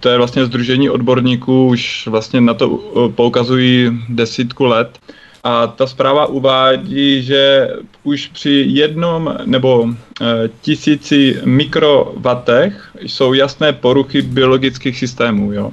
to 0.00 0.08
je 0.08 0.16
vlastně 0.16 0.46
združení 0.46 0.90
odborníků, 0.90 1.66
už 1.66 2.06
vlastně 2.06 2.40
na 2.40 2.54
to 2.54 2.80
eh, 2.80 3.12
poukazují 3.12 4.02
desítku 4.08 4.64
let, 4.64 4.98
A 5.44 5.66
ta 5.66 5.86
zpráva 5.86 6.26
uvádí, 6.26 7.22
že 7.22 7.70
už 8.02 8.26
při 8.26 8.64
jednom 8.66 9.36
nebo 9.44 9.88
e, 9.88 10.48
tisíci 10.60 11.40
mikrovatech 11.44 12.90
jsou 13.00 13.32
jasné 13.32 13.72
poruchy 13.72 14.22
biologických 14.22 14.98
systémů. 14.98 15.52
Jo. 15.52 15.72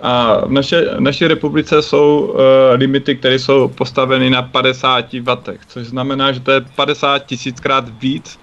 A 0.00 0.46
v, 0.46 0.50
naše, 0.52 0.84
v 0.96 1.00
naší 1.00 1.26
republice 1.26 1.82
jsou 1.82 2.34
e, 2.36 2.74
limity, 2.76 3.16
které 3.16 3.38
jsou 3.38 3.68
postaveny 3.68 4.30
na 4.30 4.42
50 4.42 5.12
vatech, 5.22 5.60
což 5.68 5.86
znamená, 5.86 6.32
že 6.32 6.40
to 6.40 6.50
je 6.50 6.60
50 6.60 7.26
tisíckrát 7.26 7.84
víc, 8.00 8.38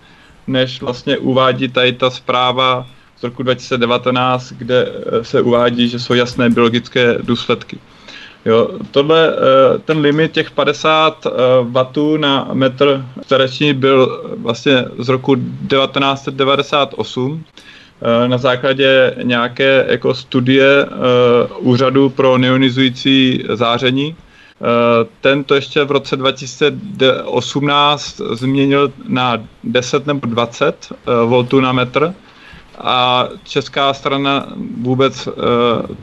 než 0.47 0.81
vlastně 0.81 1.17
uvádí 1.17 1.67
tady 1.67 1.93
ta 1.93 2.09
zpráva 2.09 2.87
z 3.19 3.23
roku 3.23 3.43
2019, 3.43 4.53
kde 4.57 4.87
e, 4.87 5.23
se 5.23 5.41
uvádí, 5.41 5.89
že 5.89 5.99
jsou 5.99 6.13
jasné 6.13 6.49
biologické 6.49 7.17
důsledky. 7.21 7.77
Jo, 8.45 8.69
tohle, 8.91 9.29
eh, 9.29 9.33
ten 9.79 9.97
limit 9.97 10.31
těch 10.31 10.51
50 10.51 11.27
W 11.61 12.17
na 12.17 12.49
metr 12.53 13.05
čtvereční 13.23 13.73
byl 13.73 14.23
vlastně 14.37 14.85
z 14.97 15.09
roku 15.09 15.35
1998 15.35 17.43
eh, 18.01 18.27
na 18.27 18.37
základě 18.37 19.15
nějaké 19.23 19.85
jako 19.89 20.13
studie 20.13 20.85
eh, 20.85 20.87
úřadu 21.59 22.09
pro 22.09 22.37
neonizující 22.37 23.43
záření. 23.53 24.15
Ten 25.21 25.43
to 25.43 25.55
ještě 25.55 25.83
v 25.83 25.91
roce 25.91 26.15
2018 26.15 28.21
změnil 28.31 28.91
na 29.07 29.43
10 29.63 30.07
nebo 30.07 30.27
20 30.27 30.93
V 31.05 31.61
na 31.61 31.71
metr 31.71 32.13
a 32.79 33.27
česká 33.43 33.93
strana 33.93 34.47
vůbec 34.81 35.27
eh, 35.27 35.31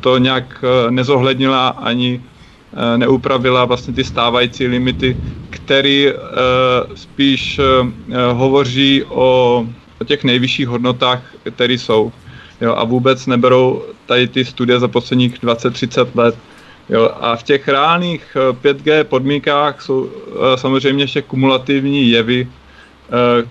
to 0.00 0.18
nějak 0.18 0.64
eh, 0.64 0.90
nezohlednila 0.90 1.68
ani 1.68 2.20
eh, 2.22 2.98
neupravila 2.98 3.64
vlastně 3.64 3.94
ty 3.94 4.04
stávající 4.04 4.66
limity, 4.66 5.16
který 5.50 6.12
spíš 6.94 7.60
hovoří 8.32 9.04
o, 9.08 9.66
těch 10.04 10.24
nejvyšších 10.24 10.68
hodnotách, 10.68 11.22
které 11.54 11.74
jsou. 11.74 12.12
Jo, 12.60 12.74
a 12.76 12.84
vůbec 12.84 13.26
neberou 13.26 13.82
tady 14.06 14.28
ty 14.28 14.44
studie 14.44 14.80
za 14.80 14.88
posledních 14.88 15.42
20-30 15.42 16.08
let. 16.14 16.36
Jo, 16.88 17.10
a 17.20 17.36
v 17.36 17.42
těch 17.42 17.68
reálných 17.68 18.36
5G 18.62 19.04
podmínkách 19.04 19.82
jsou 19.82 20.10
samozřejmě 20.54 21.04
ještě 21.04 21.22
kumulativní 21.22 22.10
jevy, 22.10 22.48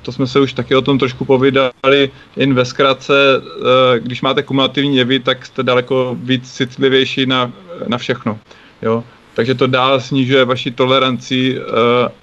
to 0.01 0.11
jsme 0.11 0.27
se 0.27 0.39
už 0.39 0.53
taky 0.53 0.75
o 0.75 0.81
tom 0.81 0.99
trošku 0.99 1.25
povídali, 1.25 2.11
jen 2.35 2.53
ve 2.53 2.65
zkratce, 2.65 3.13
eh, 3.15 3.99
když 3.99 4.21
máte 4.21 4.43
kumulativní 4.43 4.97
jevy, 4.97 5.19
tak 5.19 5.45
jste 5.45 5.63
daleko 5.63 6.17
víc 6.19 6.51
citlivější 6.51 7.25
na, 7.25 7.51
na 7.87 7.97
všechno. 7.97 8.39
Jo? 8.81 9.03
Takže 9.33 9.55
to 9.55 9.67
dál 9.67 9.99
snižuje 9.99 10.45
vaši 10.45 10.71
toleranci 10.71 11.57
eh, 11.57 11.61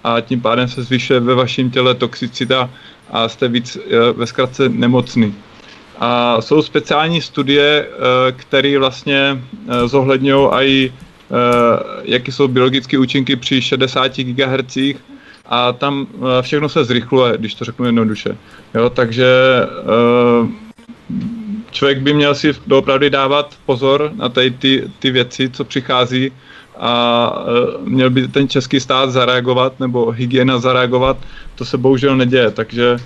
a 0.04 0.20
tím 0.20 0.40
pádem 0.40 0.68
se 0.68 0.82
zvyšuje 0.82 1.20
ve 1.20 1.34
vašem 1.34 1.70
těle 1.70 1.94
toxicita 1.94 2.70
a 3.10 3.28
jste 3.28 3.48
víc 3.48 3.78
ve 4.16 4.26
zkratce 4.26 4.68
nemocný. 4.68 5.34
A 5.98 6.40
jsou 6.40 6.62
speciální 6.62 7.20
studie, 7.20 7.88
které 8.36 8.78
vlastně 8.78 9.42
zohledňují 9.86 10.48
i 10.52 10.92
jaké 12.04 12.32
jsou 12.32 12.48
biologické 12.48 12.98
účinky 12.98 13.36
při 13.36 13.62
60 13.62 14.16
GHz 14.16 14.76
a 15.52 15.72
tam 15.72 16.06
eh, 16.06 16.42
všechno 16.42 16.68
se 16.68 16.84
zrychluje, 16.84 17.38
když 17.38 17.54
to 17.54 17.64
řeknu 17.64 17.86
jednoduše. 17.86 18.36
Jo, 18.74 18.90
takže 18.90 19.26
eh, 19.62 20.48
člověk 21.70 21.98
by 22.00 22.14
měl 22.14 22.34
si 22.34 22.52
doopravdy 22.66 23.10
dávat 23.10 23.54
pozor 23.66 24.12
na 24.16 24.28
tady 24.28 24.50
ty, 24.50 24.90
ty 24.98 25.10
věci, 25.10 25.50
co 25.50 25.64
přichází 25.64 26.32
a 26.78 27.32
eh, 27.36 27.78
měl 27.84 28.10
by 28.10 28.28
ten 28.28 28.48
český 28.48 28.80
stát 28.80 29.10
zareagovat 29.10 29.80
nebo 29.80 30.10
hygiena 30.10 30.58
zareagovat. 30.58 31.16
To 31.54 31.64
se 31.64 31.78
bohužel 31.78 32.16
neděje, 32.16 32.50
takže 32.50 32.96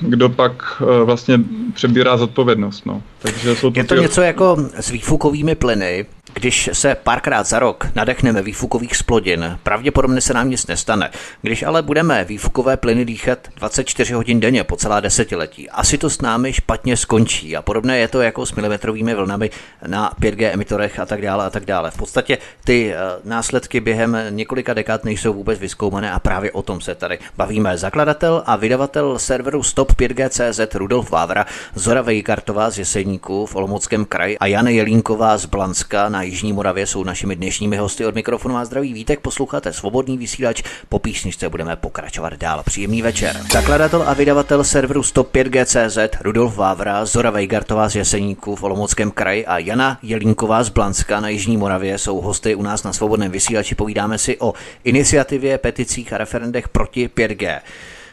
kdo 0.00 0.28
pak 0.28 0.82
vlastně 1.04 1.38
přebírá 1.74 2.16
zodpovědnost. 2.16 2.86
No. 2.86 3.02
Takže 3.18 3.56
jsou 3.56 3.70
to 3.70 3.80
Je 3.80 3.84
to 3.84 3.94
ty... 3.94 4.00
něco 4.00 4.22
jako 4.22 4.56
s 4.80 4.90
výfukovými 4.90 5.54
plyny, 5.54 6.06
když 6.34 6.70
se 6.72 6.94
párkrát 6.94 7.46
za 7.46 7.58
rok 7.58 7.86
nadechneme 7.94 8.42
výfukových 8.42 8.96
splodin, 8.96 9.58
pravděpodobně 9.62 10.20
se 10.20 10.34
nám 10.34 10.50
nic 10.50 10.66
nestane. 10.66 11.10
Když 11.42 11.62
ale 11.62 11.82
budeme 11.82 12.24
výfukové 12.24 12.76
plyny 12.76 13.04
dýchat 13.04 13.38
24 13.56 14.12
hodin 14.12 14.40
denně 14.40 14.64
po 14.64 14.76
celá 14.76 15.00
desetiletí, 15.00 15.70
asi 15.70 15.98
to 15.98 16.10
s 16.10 16.20
námi 16.20 16.52
špatně 16.52 16.96
skončí. 16.96 17.56
A 17.56 17.62
podobné 17.62 17.98
je 17.98 18.08
to 18.08 18.22
jako 18.22 18.46
s 18.46 18.52
milimetrovými 18.52 19.14
vlnami 19.14 19.50
na 19.86 20.12
5G 20.20 20.50
emitorech 20.52 20.98
a 20.98 21.06
tak 21.06 21.22
dále 21.22 21.44
a 21.46 21.50
tak 21.50 21.64
dále. 21.64 21.90
V 21.90 21.96
podstatě 21.96 22.38
ty 22.64 22.94
eh, 22.94 22.98
následky 23.24 23.80
během 23.80 24.16
několika 24.30 24.74
dekád 24.74 25.04
nejsou 25.04 25.32
vůbec 25.32 25.58
vyskoumané 25.58 26.12
a 26.12 26.18
právě 26.18 26.52
o 26.52 26.62
tom 26.62 26.80
se 26.80 26.94
tady 26.94 27.18
bavíme. 27.36 27.78
Zakladatel 27.78 28.42
a 28.46 28.56
vydavatel 28.56 28.99
serveru 29.16 29.62
Stop 29.62 29.92
5G.cz 29.92 30.74
Rudolf 30.74 31.10
Vávra, 31.10 31.46
Zora 31.74 32.02
Vejkartová 32.02 32.70
z 32.70 32.78
Jeseníku 32.78 33.46
v 33.46 33.56
Olomouckém 33.56 34.04
kraji 34.04 34.38
a 34.38 34.46
Jana 34.46 34.70
Jelínková 34.70 35.38
z 35.38 35.46
Blanska 35.46 36.08
na 36.08 36.22
Jižní 36.22 36.52
Moravě 36.52 36.86
jsou 36.86 37.04
našimi 37.04 37.36
dnešními 37.36 37.76
hosty 37.76 38.06
od 38.06 38.14
mikrofonu 38.14 38.56
a 38.56 38.64
zdraví 38.64 38.92
vítek. 38.92 39.20
Posloucháte 39.20 39.72
svobodný 39.72 40.18
vysílač, 40.18 40.62
po 40.88 40.98
písničce 40.98 41.48
budeme 41.48 41.76
pokračovat 41.76 42.32
dál. 42.32 42.62
Příjemný 42.62 43.02
večer. 43.02 43.36
Zakladatel 43.52 44.04
a 44.06 44.14
vydavatel 44.14 44.64
serveru 44.64 45.00
105G.cz 45.00 45.98
Rudolf 46.20 46.56
Vávra, 46.56 47.04
Zora 47.04 47.30
Vejgartová 47.30 47.88
z 47.88 47.96
Jeseníku 47.96 48.56
v 48.56 48.62
Olomouckém 48.62 49.10
kraji 49.10 49.46
a 49.46 49.58
Jana 49.58 49.98
Jelínková 50.02 50.62
z 50.62 50.68
Blanska 50.68 51.20
na 51.20 51.28
Jižní 51.28 51.56
Moravě 51.56 51.98
jsou 51.98 52.20
hosty 52.20 52.54
u 52.54 52.62
nás 52.62 52.82
na 52.82 52.92
svobodném 52.92 53.32
vysílači. 53.32 53.74
Povídáme 53.74 54.18
si 54.18 54.38
o 54.38 54.54
iniciativě, 54.84 55.58
peticích 55.58 56.12
a 56.12 56.18
referendech 56.18 56.68
proti 56.68 57.08
5G 57.08 57.60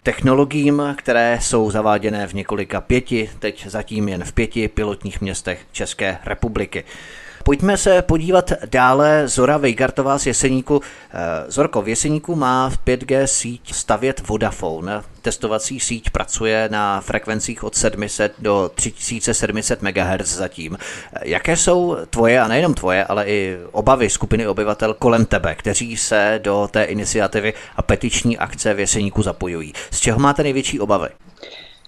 technologiím, 0.08 0.82
které 0.98 1.40
jsou 1.42 1.72
zaváděné 1.72 2.28
v 2.28 2.34
několika 2.34 2.82
pěti, 2.82 3.30
teď 3.40 3.68
zatím 3.68 4.10
jen 4.10 4.24
v 4.24 4.34
pěti 4.34 4.68
pilotních 4.68 5.22
městech 5.22 5.66
České 5.72 6.18
republiky. 6.26 6.84
Pojďme 7.48 7.78
se 7.78 8.02
podívat 8.02 8.52
dále. 8.72 9.28
Zora 9.28 9.58
Vejgartová 9.58 10.18
z 10.18 10.26
Jeseníku. 10.26 10.82
Eh, 10.82 11.18
Zorko, 11.48 11.82
v 11.82 11.88
Jeseníku 11.88 12.36
má 12.36 12.70
v 12.70 12.78
5G 12.78 13.28
síť 13.28 13.74
stavět 13.74 14.28
Vodafone. 14.28 15.02
Testovací 15.22 15.80
síť 15.80 16.10
pracuje 16.10 16.70
na 16.72 17.02
frekvencích 17.02 17.64
od 17.64 17.76
700 17.76 18.34
do 18.40 18.72
3700 18.76 19.82
MHz 19.82 20.36
zatím. 20.36 20.78
Eh, 20.78 21.20
jaké 21.24 21.58
jsou 21.58 21.98
tvoje, 22.10 22.40
a 22.40 22.48
nejenom 22.48 22.74
tvoje, 22.74 23.06
ale 23.06 23.26
i 23.26 23.58
obavy 23.72 24.10
skupiny 24.10 24.48
obyvatel 24.48 24.94
kolem 24.94 25.26
tebe, 25.26 25.56
kteří 25.56 25.98
se 25.98 26.40
do 26.44 26.70
té 26.72 26.84
iniciativy 26.84 27.54
a 27.76 27.82
petiční 27.82 28.38
akce 28.38 28.74
v 28.74 28.80
Jeseníku 28.80 29.24
zapojují? 29.24 29.74
Z 29.92 30.00
čeho 30.00 30.20
máte 30.20 30.44
největší 30.44 30.80
obavy? 30.80 31.10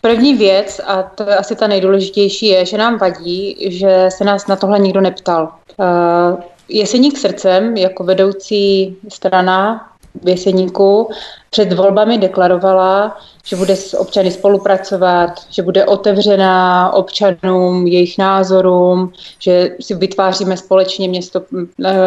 První 0.01 0.33
věc, 0.33 0.81
a 0.88 1.03
to 1.03 1.23
je 1.23 1.35
asi 1.35 1.55
ta 1.55 1.67
nejdůležitější, 1.67 2.47
je, 2.47 2.65
že 2.65 2.77
nám 2.77 2.97
vadí, 2.97 3.57
že 3.69 4.09
se 4.09 4.23
nás 4.23 4.47
na 4.47 4.55
tohle 4.55 4.79
nikdo 4.79 5.01
neptal. 5.01 5.53
Uh, 5.77 6.39
Jeseník 6.69 7.17
srdcem 7.17 7.77
jako 7.77 8.03
vedoucí 8.03 8.97
strana 9.09 9.89
v 10.23 10.29
Jeseníku 10.29 11.09
před 11.49 11.73
volbami 11.73 12.17
deklarovala, 12.17 13.17
že 13.45 13.55
bude 13.55 13.75
s 13.75 13.93
občany 13.93 14.31
spolupracovat, 14.31 15.29
že 15.49 15.62
bude 15.62 15.85
otevřená 15.85 16.93
občanům, 16.93 17.88
jejich 17.88 18.17
názorům, 18.17 19.13
že 19.39 19.75
si 19.81 19.95
vytváříme 19.95 20.57
společně 20.57 21.07
město 21.07 21.41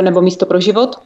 nebo 0.00 0.20
místo 0.20 0.46
pro 0.46 0.61
život 0.61 0.96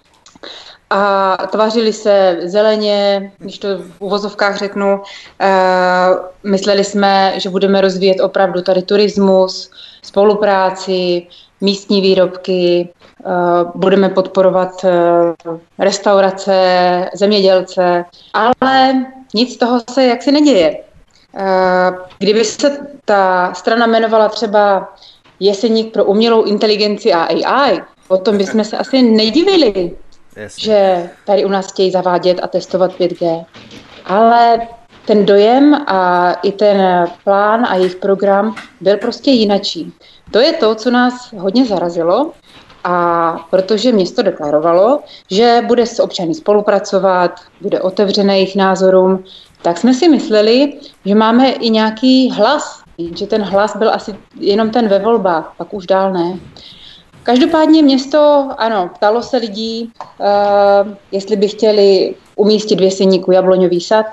a 0.90 1.36
tvářili 1.50 1.92
se 1.92 2.38
zeleně, 2.42 3.32
když 3.38 3.58
to 3.58 3.68
v 3.78 4.00
uvozovkách 4.00 4.56
řeknu. 4.56 4.94
Uh, 4.94 6.50
mysleli 6.50 6.84
jsme, 6.84 7.32
že 7.36 7.50
budeme 7.50 7.80
rozvíjet 7.80 8.20
opravdu 8.20 8.62
tady 8.62 8.82
turismus, 8.82 9.70
spolupráci, 10.02 11.26
místní 11.60 12.00
výrobky, 12.00 12.88
uh, 13.24 13.70
budeme 13.74 14.08
podporovat 14.08 14.84
uh, 14.84 15.58
restaurace, 15.78 16.54
zemědělce, 17.14 18.04
ale 18.34 19.06
nic 19.34 19.54
z 19.54 19.56
toho 19.56 19.80
se 19.90 20.04
jaksi 20.04 20.32
neděje. 20.32 20.78
Kdyby 22.18 22.44
se 22.44 22.78
ta 23.04 23.54
strana 23.54 23.86
jmenovala 23.86 24.28
třeba 24.28 24.94
Jeseník 25.40 25.92
pro 25.92 26.04
umělou 26.04 26.42
inteligenci 26.42 27.12
a 27.12 27.22
AI, 27.22 27.80
potom 28.08 28.38
bychom 28.38 28.64
se 28.64 28.78
asi 28.78 29.02
nedivili, 29.02 29.96
Jasně. 30.36 30.64
že 30.64 31.10
tady 31.24 31.44
u 31.44 31.48
nás 31.48 31.72
chtějí 31.72 31.90
zavádět 31.90 32.40
a 32.42 32.46
testovat 32.46 32.92
5G. 32.98 33.44
Ale 34.04 34.68
ten 35.06 35.26
dojem 35.26 35.74
a 35.74 36.32
i 36.32 36.52
ten 36.52 37.08
plán 37.24 37.66
a 37.68 37.76
jejich 37.76 37.96
program 37.96 38.54
byl 38.80 38.96
prostě 38.96 39.30
jinačí. 39.30 39.92
To 40.30 40.38
je 40.38 40.52
to, 40.52 40.74
co 40.74 40.90
nás 40.90 41.32
hodně 41.32 41.64
zarazilo, 41.66 42.32
a 42.88 43.36
protože 43.50 43.92
město 43.92 44.22
deklarovalo, 44.22 45.00
že 45.30 45.62
bude 45.66 45.86
s 45.86 46.00
občany 46.00 46.34
spolupracovat, 46.34 47.40
bude 47.60 47.80
otevřené 47.80 48.34
jejich 48.34 48.56
názorům, 48.56 49.24
tak 49.62 49.78
jsme 49.78 49.94
si 49.94 50.08
mysleli, 50.08 50.72
že 51.04 51.14
máme 51.14 51.50
i 51.50 51.70
nějaký 51.70 52.30
hlas, 52.30 52.82
že 53.14 53.26
ten 53.26 53.42
hlas 53.42 53.76
byl 53.76 53.90
asi 53.94 54.16
jenom 54.40 54.70
ten 54.70 54.88
ve 54.88 54.98
volbách, 54.98 55.54
pak 55.58 55.74
už 55.74 55.86
dál 55.86 56.12
ne. 56.12 56.38
Každopádně 57.26 57.82
město, 57.82 58.48
ano, 58.58 58.90
ptalo 58.94 59.22
se 59.22 59.36
lidí, 59.36 59.92
uh, 60.18 60.92
jestli 61.12 61.36
by 61.36 61.48
chtěli 61.48 62.14
umístit 62.36 62.80
věseníku 62.80 63.32
jabloňový 63.32 63.80
sad, 63.80 64.06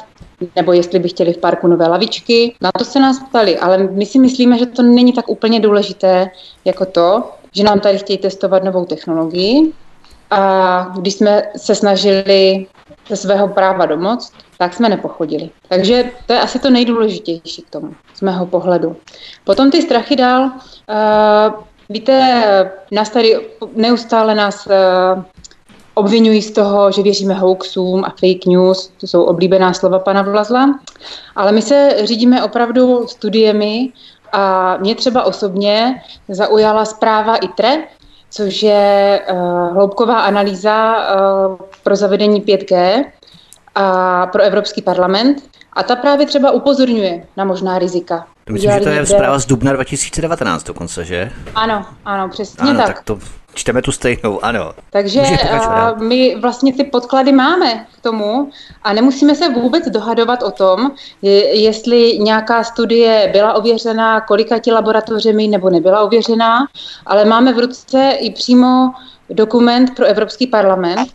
nebo 0.55 0.73
jestli 0.73 0.99
by 0.99 1.09
chtěli 1.09 1.33
v 1.33 1.37
parku 1.37 1.67
nové 1.67 1.87
lavičky. 1.87 2.55
Na 2.61 2.71
to 2.77 2.85
se 2.85 2.99
nás 2.99 3.19
ptali, 3.19 3.57
ale 3.57 3.77
my 3.77 4.05
si 4.05 4.19
myslíme, 4.19 4.57
že 4.57 4.65
to 4.65 4.81
není 4.81 5.13
tak 5.13 5.29
úplně 5.29 5.59
důležité 5.59 6.29
jako 6.65 6.85
to, 6.85 7.31
že 7.55 7.63
nám 7.63 7.79
tady 7.79 7.97
chtějí 7.97 8.17
testovat 8.17 8.63
novou 8.63 8.85
technologii. 8.85 9.71
A 10.31 10.81
když 10.99 11.13
jsme 11.13 11.43
se 11.57 11.75
snažili 11.75 12.67
ze 13.09 13.15
svého 13.15 13.47
práva 13.47 13.85
domoct, 13.85 14.33
tak 14.57 14.73
jsme 14.73 14.89
nepochodili. 14.89 15.49
Takže 15.69 16.11
to 16.25 16.33
je 16.33 16.39
asi 16.39 16.59
to 16.59 16.69
nejdůležitější 16.69 17.61
k 17.61 17.69
tomu, 17.69 17.93
z 18.13 18.21
mého 18.21 18.45
pohledu. 18.45 18.95
Potom 19.43 19.71
ty 19.71 19.81
strachy 19.81 20.15
dál. 20.15 20.43
Uh, 20.43 21.63
víte, 21.89 22.43
nás 22.91 23.09
tady 23.09 23.49
neustále 23.75 24.35
nás 24.35 24.67
uh, 24.67 25.23
obvinují 25.93 26.41
z 26.41 26.51
toho, 26.51 26.91
že 26.91 27.03
věříme 27.03 27.33
hoaxům 27.33 28.05
a 28.05 28.09
fake 28.09 28.45
news, 28.45 28.91
to 28.99 29.07
jsou 29.07 29.23
oblíbená 29.23 29.73
slova 29.73 29.99
pana 29.99 30.21
Vlazla, 30.21 30.79
ale 31.35 31.51
my 31.51 31.61
se 31.61 31.95
řídíme 32.03 32.43
opravdu 32.43 33.07
studiemi 33.07 33.89
a 34.31 34.77
mě 34.77 34.95
třeba 34.95 35.23
osobně 35.23 36.01
zaujala 36.29 36.85
zpráva 36.85 37.35
ITRE, 37.35 37.77
což 38.29 38.63
je 38.63 39.21
uh, 39.31 39.73
hloubková 39.73 40.19
analýza 40.19 40.97
uh, 40.97 41.57
pro 41.83 41.95
zavedení 41.95 42.41
5G 42.41 43.05
a 43.75 44.27
pro 44.27 44.43
Evropský 44.43 44.81
parlament. 44.81 45.43
A 45.73 45.83
ta 45.83 45.95
právě 45.95 46.25
třeba 46.25 46.51
upozorňuje 46.51 47.27
na 47.37 47.45
možná 47.45 47.79
rizika. 47.79 48.27
Myslím, 48.49 48.71
že 48.71 48.79
to 48.79 48.89
je 48.89 49.05
zpráva 49.05 49.39
z 49.39 49.45
dubna 49.45 49.73
2019 49.73 50.63
dokonce, 50.63 51.05
že? 51.05 51.31
Ano, 51.55 51.85
ano, 52.05 52.29
přesně 52.29 52.69
ano, 52.69 52.79
tak. 52.79 52.87
tak 52.87 53.03
to 53.03 53.19
čteme 53.53 53.81
tu 53.81 53.91
stejnou, 53.91 54.45
ano. 54.45 54.73
Takže 54.89 55.21
uh, 55.21 56.01
my 56.01 56.35
vlastně 56.41 56.73
ty 56.73 56.83
podklady 56.83 57.31
máme 57.31 57.85
k 57.99 58.01
tomu 58.01 58.49
a 58.83 58.93
nemusíme 58.93 59.35
se 59.35 59.49
vůbec 59.49 59.89
dohadovat 59.89 60.43
o 60.43 60.51
tom, 60.51 60.91
je, 61.21 61.61
jestli 61.61 62.19
nějaká 62.19 62.63
studie 62.63 63.29
byla 63.31 63.53
ověřená, 63.53 64.21
kolika 64.21 64.59
ti 64.59 64.71
laboratořemi 64.71 65.47
nebo 65.47 65.69
nebyla 65.69 66.01
ověřená, 66.01 66.67
ale 67.05 67.25
máme 67.25 67.53
v 67.53 67.59
ruce 67.59 68.11
i 68.19 68.31
přímo 68.31 68.91
dokument 69.29 69.95
pro 69.95 70.05
Evropský 70.05 70.47
parlament, 70.47 71.09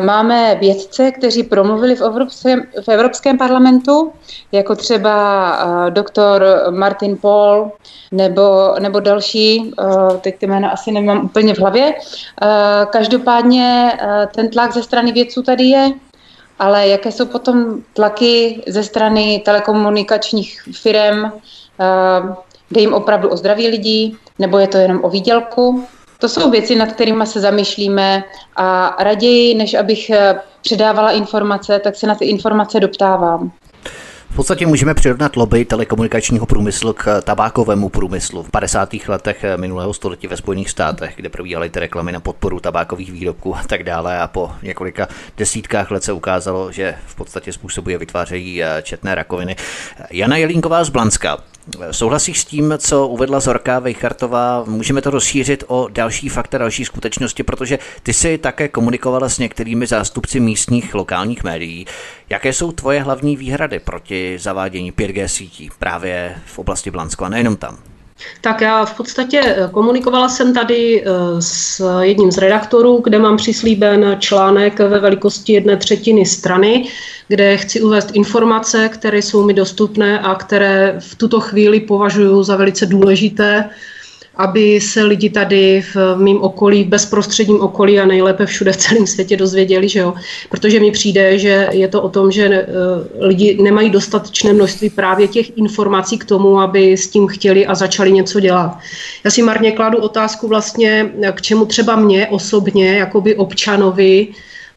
máme 0.00 0.54
vědce, 0.54 1.10
kteří 1.10 1.42
promluvili 1.42 1.96
v 1.96 2.00
Evropském, 2.00 2.62
v 2.84 2.88
Evropském 2.88 3.38
parlamentu, 3.38 4.12
jako 4.52 4.76
třeba 4.76 5.56
uh, 5.64 5.90
doktor 5.90 6.44
Martin 6.70 7.16
Paul 7.16 7.72
nebo, 8.12 8.74
nebo 8.78 9.00
další, 9.00 9.72
uh, 9.78 10.16
teď 10.16 10.38
ty 10.38 10.46
jména 10.46 10.70
asi 10.70 10.92
nemám 10.92 11.24
úplně 11.24 11.54
v 11.54 11.58
hlavě. 11.58 11.94
Každopádně 12.90 13.92
ten 14.34 14.50
tlak 14.50 14.72
ze 14.72 14.82
strany 14.82 15.12
vědců 15.12 15.42
tady 15.42 15.64
je, 15.64 15.92
ale 16.58 16.88
jaké 16.88 17.12
jsou 17.12 17.26
potom 17.26 17.82
tlaky 17.92 18.62
ze 18.66 18.82
strany 18.82 19.42
telekomunikačních 19.44 20.62
firm, 20.72 21.32
jde 22.70 22.80
jim 22.80 22.94
opravdu 22.94 23.28
o 23.28 23.36
zdraví 23.36 23.68
lidí, 23.68 24.16
nebo 24.38 24.58
je 24.58 24.68
to 24.68 24.76
jenom 24.76 25.04
o 25.04 25.10
výdělku? 25.10 25.86
To 26.18 26.28
jsou 26.28 26.50
věci, 26.50 26.76
nad 26.76 26.92
kterými 26.92 27.26
se 27.26 27.40
zamýšlíme 27.40 28.24
a 28.56 28.96
raději, 28.98 29.54
než 29.54 29.74
abych 29.74 30.10
eh, 30.10 30.40
předávala 30.62 31.10
informace, 31.10 31.78
tak 31.78 31.96
se 31.96 32.06
na 32.06 32.14
ty 32.14 32.24
informace 32.24 32.80
doptávám. 32.80 33.52
V 34.34 34.36
podstatě 34.36 34.66
můžeme 34.66 34.94
přirovnat 34.94 35.36
lobby 35.36 35.64
telekomunikačního 35.64 36.46
průmyslu 36.46 36.92
k 36.92 37.22
tabákovému 37.22 37.88
průmyslu. 37.88 38.42
V 38.42 38.50
50. 38.50 38.94
letech 39.08 39.44
minulého 39.56 39.92
století 39.92 40.26
ve 40.26 40.36
Spojených 40.36 40.70
státech, 40.70 41.12
kde 41.16 41.28
probíhaly 41.28 41.70
ty 41.70 41.80
reklamy 41.80 42.12
na 42.12 42.20
podporu 42.20 42.60
tabákových 42.60 43.12
výrobků 43.12 43.56
a 43.56 43.62
tak 43.66 43.84
dále 43.84 44.18
a 44.20 44.26
po 44.26 44.52
několika 44.62 45.08
desítkách 45.36 45.90
let 45.90 46.04
se 46.04 46.12
ukázalo, 46.12 46.72
že 46.72 46.94
v 47.06 47.14
podstatě 47.14 47.52
způsobuje 47.52 47.98
vytvářejí 47.98 48.62
eh, 48.62 48.82
četné 48.82 49.14
rakoviny. 49.14 49.56
Jana 50.10 50.36
Jelínková 50.36 50.84
z 50.84 50.88
Blanska. 50.88 51.38
Souhlasíš 51.90 52.40
s 52.40 52.44
tím, 52.44 52.74
co 52.78 53.08
uvedla 53.08 53.40
Zorka 53.40 53.78
Vejchartová? 53.78 54.64
Můžeme 54.66 55.02
to 55.02 55.10
rozšířit 55.10 55.64
o 55.66 55.88
další 55.88 56.28
fakta, 56.28 56.58
další 56.58 56.84
skutečnosti, 56.84 57.42
protože 57.42 57.78
ty 58.02 58.12
jsi 58.12 58.38
také 58.38 58.68
komunikovala 58.68 59.28
s 59.28 59.38
některými 59.38 59.86
zástupci 59.86 60.40
místních 60.40 60.94
lokálních 60.94 61.44
médií. 61.44 61.86
Jaké 62.28 62.52
jsou 62.52 62.72
tvoje 62.72 63.02
hlavní 63.02 63.36
výhrady 63.36 63.78
proti 63.78 64.38
zavádění 64.38 64.92
5G 64.92 65.26
sítí 65.26 65.70
právě 65.78 66.36
v 66.46 66.58
oblasti 66.58 66.90
Blansko 66.90 67.24
a 67.24 67.28
nejenom 67.28 67.56
tam? 67.56 67.93
Tak 68.40 68.60
já 68.60 68.84
v 68.84 68.96
podstatě 68.96 69.40
eh, 69.44 69.68
komunikovala 69.72 70.28
jsem 70.28 70.54
tady 70.54 71.04
eh, 71.04 71.10
s 71.42 71.82
jedním 72.00 72.30
z 72.32 72.38
redaktorů, 72.38 73.00
kde 73.04 73.18
mám 73.18 73.36
přislíben 73.36 74.16
článek 74.18 74.78
ve 74.78 75.00
velikosti 75.00 75.52
jedné 75.52 75.76
třetiny 75.76 76.26
strany, 76.26 76.88
kde 77.28 77.56
chci 77.56 77.80
uvést 77.80 78.10
informace, 78.12 78.88
které 78.88 79.18
jsou 79.18 79.44
mi 79.44 79.54
dostupné 79.54 80.20
a 80.20 80.34
které 80.34 80.96
v 80.98 81.14
tuto 81.14 81.40
chvíli 81.40 81.80
považuji 81.80 82.42
za 82.42 82.56
velice 82.56 82.86
důležité 82.86 83.70
aby 84.36 84.80
se 84.80 85.02
lidi 85.02 85.30
tady 85.30 85.82
v 85.94 86.16
mém 86.16 86.42
okolí, 86.42 86.84
v 86.84 86.88
bezprostředním 86.88 87.60
okolí 87.60 88.00
a 88.00 88.06
nejlépe 88.06 88.46
všude 88.46 88.72
v 88.72 88.76
celém 88.76 89.06
světě 89.06 89.36
dozvěděli, 89.36 89.88
že 89.88 89.98
jo. 89.98 90.14
Protože 90.50 90.80
mi 90.80 90.90
přijde, 90.90 91.38
že 91.38 91.68
je 91.72 91.88
to 91.88 92.02
o 92.02 92.08
tom, 92.08 92.30
že 92.30 92.44
eh, 92.44 92.66
lidi 93.26 93.62
nemají 93.62 93.90
dostatečné 93.90 94.52
množství 94.52 94.90
právě 94.90 95.28
těch 95.28 95.58
informací 95.58 96.18
k 96.18 96.24
tomu, 96.24 96.60
aby 96.60 96.92
s 96.92 97.08
tím 97.08 97.26
chtěli 97.26 97.66
a 97.66 97.74
začali 97.74 98.12
něco 98.12 98.40
dělat. 98.40 98.78
Já 99.24 99.30
si 99.30 99.42
marně 99.42 99.72
kladu 99.72 99.98
otázku 99.98 100.48
vlastně, 100.48 101.10
k 101.32 101.42
čemu 101.42 101.66
třeba 101.66 101.96
mě 101.96 102.26
osobně, 102.26 102.94
jakoby 102.98 103.34
občanovi, 103.34 104.28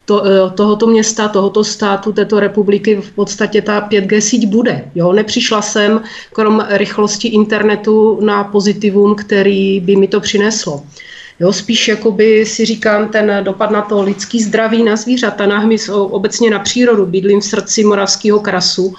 to, 0.08 0.26
eh, 0.26 0.50
tohoto 0.56 0.88
města, 0.88 1.28
tohoto 1.28 1.64
státu, 1.64 2.12
této 2.12 2.40
republiky 2.40 2.96
v 2.96 3.12
podstatě 3.12 3.62
ta 3.62 3.82
5G 3.82 4.22
síť 4.22 4.48
bude. 4.48 4.88
Jo? 4.96 5.14
Nepřišla 5.14 5.62
jsem 5.62 6.02
krom 6.34 6.66
rychlosti 6.70 7.28
internetu 7.28 8.20
na 8.24 8.44
pozitivum, 8.44 9.16
který 9.16 9.80
by 9.80 9.96
mi 9.96 10.08
to 10.08 10.20
přineslo. 10.20 10.84
Jo, 11.40 11.54
spíš 11.54 11.88
jakoby 11.88 12.46
si 12.46 12.66
říkám 12.66 13.10
ten 13.10 13.32
dopad 13.44 13.72
na 13.72 13.82
to 13.82 14.02
lidský 14.02 14.42
zdraví, 14.42 14.84
na 14.84 14.96
zvířata, 14.96 15.46
na 15.46 15.60
hmyz, 15.60 15.90
obecně 15.90 16.50
na 16.50 16.60
přírodu. 16.60 17.06
Bydlím 17.06 17.42
v 17.42 17.46
srdci 17.46 17.84
Moravského 17.84 18.40
krasu, 18.40 18.96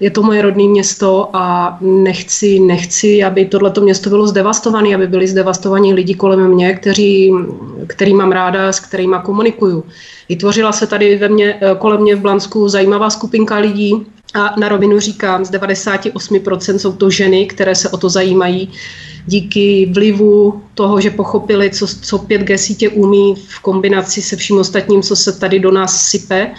je 0.00 0.10
to 0.10 0.22
moje 0.22 0.42
rodné 0.42 0.64
město 0.64 1.30
a 1.32 1.78
nechci, 1.80 2.60
nechci, 2.60 3.24
aby 3.24 3.44
tohleto 3.44 3.80
město 3.80 4.10
bylo 4.10 4.26
zdevastované, 4.26 4.94
aby 4.94 5.06
byli 5.06 5.28
zdevastovaní 5.28 5.94
lidi 5.94 6.14
kolem 6.14 6.48
mě, 6.48 6.74
kteří, 6.74 7.32
který 7.86 8.14
mám 8.14 8.32
ráda, 8.32 8.72
s 8.72 8.80
kterými 8.80 9.16
komunikuju. 9.22 9.84
Vytvořila 10.28 10.72
se 10.72 10.86
tady 10.86 11.16
ve 11.16 11.28
mě, 11.28 11.60
kolem 11.78 12.00
mě 12.00 12.16
v 12.16 12.20
Blansku 12.20 12.68
zajímavá 12.68 13.10
skupinka 13.10 13.56
lidí, 13.56 14.06
a 14.34 14.60
na 14.60 14.68
rovinu 14.68 15.00
říkám, 15.00 15.44
z 15.44 15.50
98% 15.50 16.76
jsou 16.76 16.92
to 16.92 17.10
ženy, 17.10 17.46
které 17.46 17.74
se 17.74 17.88
o 17.88 17.96
to 17.96 18.08
zajímají 18.08 18.72
díky 19.26 19.90
vlivu 19.92 20.62
toho, 20.74 21.00
že 21.00 21.10
pochopili, 21.10 21.70
co, 21.70 21.86
co 21.86 22.18
5G 22.18 22.54
sítě 22.54 22.88
umí 22.88 23.34
v 23.48 23.60
kombinaci 23.60 24.22
se 24.22 24.36
vším 24.36 24.58
ostatním, 24.58 25.02
co 25.02 25.16
se 25.16 25.32
tady 25.32 25.58
do 25.58 25.70
nás 25.70 26.08
sype 26.08 26.50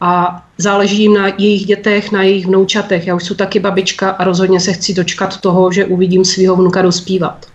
a 0.00 0.42
záleží 0.58 1.02
jim 1.02 1.14
na 1.14 1.28
jejich 1.38 1.66
dětech, 1.66 2.12
na 2.12 2.22
jejich 2.22 2.46
vnoučatech. 2.46 3.06
Já 3.06 3.14
už 3.14 3.24
jsem 3.24 3.36
taky 3.36 3.60
babička 3.60 4.10
a 4.10 4.24
rozhodně 4.24 4.60
se 4.60 4.72
chci 4.72 4.94
dočkat 4.94 5.40
toho, 5.40 5.72
že 5.72 5.86
uvidím 5.86 6.24
svého 6.24 6.56
vnuka 6.56 6.82
dospívat. 6.82 7.46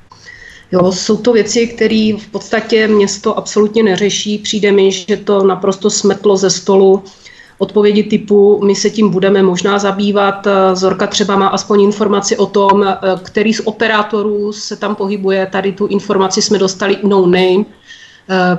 Jo, 0.72 0.92
jsou 0.92 1.18
to 1.18 1.34
věci, 1.34 1.68
které 1.68 2.14
v 2.20 2.28
podstatě 2.32 2.88
město 2.88 3.38
absolutně 3.38 3.84
neřeší. 3.84 4.38
Přijde 4.38 4.72
mi, 4.72 4.92
že 4.92 5.18
to 5.18 5.44
naprosto 5.44 5.90
smetlo 5.90 6.38
ze 6.38 6.50
stolu 6.50 7.04
odpovědi 7.58 8.04
typu 8.04 8.62
my 8.66 8.76
se 8.76 8.90
tím 8.90 9.10
budeme 9.10 9.44
možná 9.44 9.80
zabývat. 9.80 10.48
Zorka 10.74 11.08
třeba 11.08 11.36
má 11.36 11.48
aspoň 11.48 11.82
informaci 11.82 12.38
o 12.38 12.46
tom, 12.46 12.86
který 13.24 13.54
z 13.54 13.62
operátorů 13.64 14.54
se 14.54 14.76
tam 14.76 14.96
pohybuje. 14.96 15.46
Tady 15.52 15.72
tu 15.72 15.86
informaci 15.88 16.42
jsme 16.42 16.60
dostali 16.60 16.98
no 17.04 17.22
name, 17.22 17.66
Eh, 17.66 17.83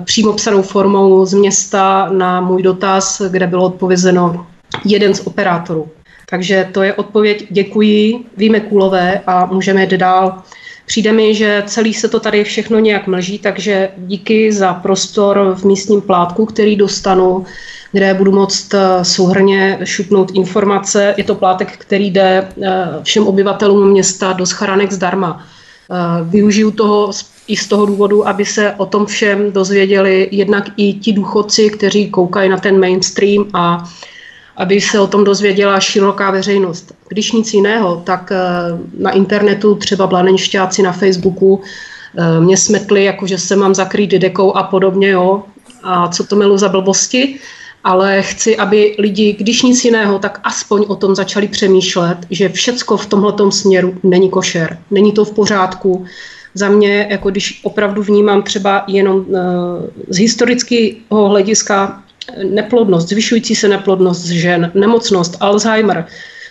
přímo 0.05 0.33
psanou 0.33 0.63
formou 0.63 1.27
z 1.27 1.35
města 1.35 2.09
na 2.13 2.41
můj 2.41 2.63
dotaz, 2.63 3.23
kde 3.29 3.47
bylo 3.47 3.65
odpovězeno 3.65 4.47
jeden 4.85 5.15
z 5.15 5.27
operátorů. 5.27 5.89
Takže 6.31 6.69
to 6.73 6.83
je 6.83 6.95
odpověď, 6.95 7.47
děkuji, 7.51 8.25
víme 8.37 8.61
kulové 8.61 9.21
a 9.27 9.47
můžeme 9.47 9.81
jít 9.81 9.91
dál. 9.91 10.43
Přijde 10.87 11.13
mi, 11.13 11.35
že 11.35 11.63
celý 11.67 11.95
se 11.95 12.09
to 12.09 12.21
tady 12.21 12.45
všechno 12.45 12.79
nějak 12.79 13.07
mlží, 13.07 13.39
takže 13.39 13.89
díky 13.97 14.53
za 14.53 14.75
prostor 14.75 15.55
v 15.59 15.65
místním 15.65 16.01
plátku, 16.01 16.47
který 16.47 16.77
dostanu, 16.77 17.45
kde 17.93 18.15
budu 18.15 18.33
moct 18.33 18.75
eh, 18.75 19.05
souhrně 19.05 19.79
šupnout 19.85 20.31
informace. 20.35 21.15
Je 21.17 21.25
to 21.25 21.35
plátek, 21.35 21.77
který 21.79 22.11
jde 22.11 22.49
eh, 22.63 22.89
všem 23.03 23.27
obyvatelům 23.27 23.91
města 23.91 24.33
do 24.33 24.47
scharanek 24.47 24.93
zdarma. 24.93 25.47
Využiju 26.23 26.71
toho 26.71 27.13
i 27.49 27.57
z 27.57 27.69
toho 27.69 27.87
důvodu, 27.87 28.29
aby 28.29 28.45
se 28.45 28.75
o 28.77 28.87
tom 28.87 29.07
všem 29.07 29.53
dozvěděli 29.53 30.29
jednak 30.31 30.65
i 30.77 30.93
ti 30.93 31.13
důchodci, 31.13 31.71
kteří 31.71 32.11
koukají 32.11 32.49
na 32.49 32.57
ten 32.57 32.81
mainstream 32.81 33.45
a 33.55 33.91
aby 34.57 34.81
se 34.81 35.01
o 35.01 35.07
tom 35.07 35.25
dozvěděla 35.25 35.81
široká 35.81 36.31
veřejnost. 36.31 36.95
Když 37.09 37.33
nic 37.33 37.55
jiného, 37.55 38.03
tak 38.05 38.33
eh, 38.33 38.39
na 38.99 39.11
internetu, 39.11 39.75
třeba 39.75 40.07
blanenšťáci 40.07 40.83
na 40.83 40.93
Facebooku, 40.93 41.63
mě 42.41 42.57
smetli, 42.57 43.05
jako 43.05 43.27
že 43.27 43.39
se 43.39 43.57
mám 43.57 43.75
zakrýt 43.75 44.11
dekou 44.11 44.53
a 44.53 44.63
podobně, 44.63 45.11
jo. 45.11 45.43
A 45.83 46.09
co 46.09 46.25
to 46.25 46.37
milu 46.37 46.59
za 46.59 46.69
blbosti 46.69 47.39
ale 47.85 48.23
chci, 48.23 48.57
aby 48.57 48.97
lidi, 48.99 49.33
když 49.33 49.63
nic 49.63 49.85
jiného, 49.85 50.19
tak 50.19 50.41
aspoň 50.45 50.85
o 50.89 50.97
tom 50.97 51.15
začali 51.15 51.49
přemýšlet, 51.49 52.19
že 52.31 52.49
všecko 52.49 52.97
v 52.97 53.07
tomhletom 53.07 53.53
směru 53.53 53.95
není 54.03 54.31
košer, 54.31 54.79
není 54.91 55.13
to 55.13 55.25
v 55.25 55.33
pořádku. 55.33 56.05
Za 56.55 56.69
mě, 56.69 57.07
jako 57.11 57.31
když 57.31 57.61
opravdu 57.63 58.03
vnímám 58.03 58.43
třeba 58.43 58.85
jenom 58.87 59.17
uh, 59.17 59.25
z 60.09 60.19
historického 60.19 61.29
hlediska 61.29 62.03
neplodnost, 62.51 63.09
zvyšující 63.09 63.55
se 63.55 63.69
neplodnost 63.69 64.27
žen, 64.27 64.71
nemocnost, 64.75 65.37
Alzheimer, 65.41 66.07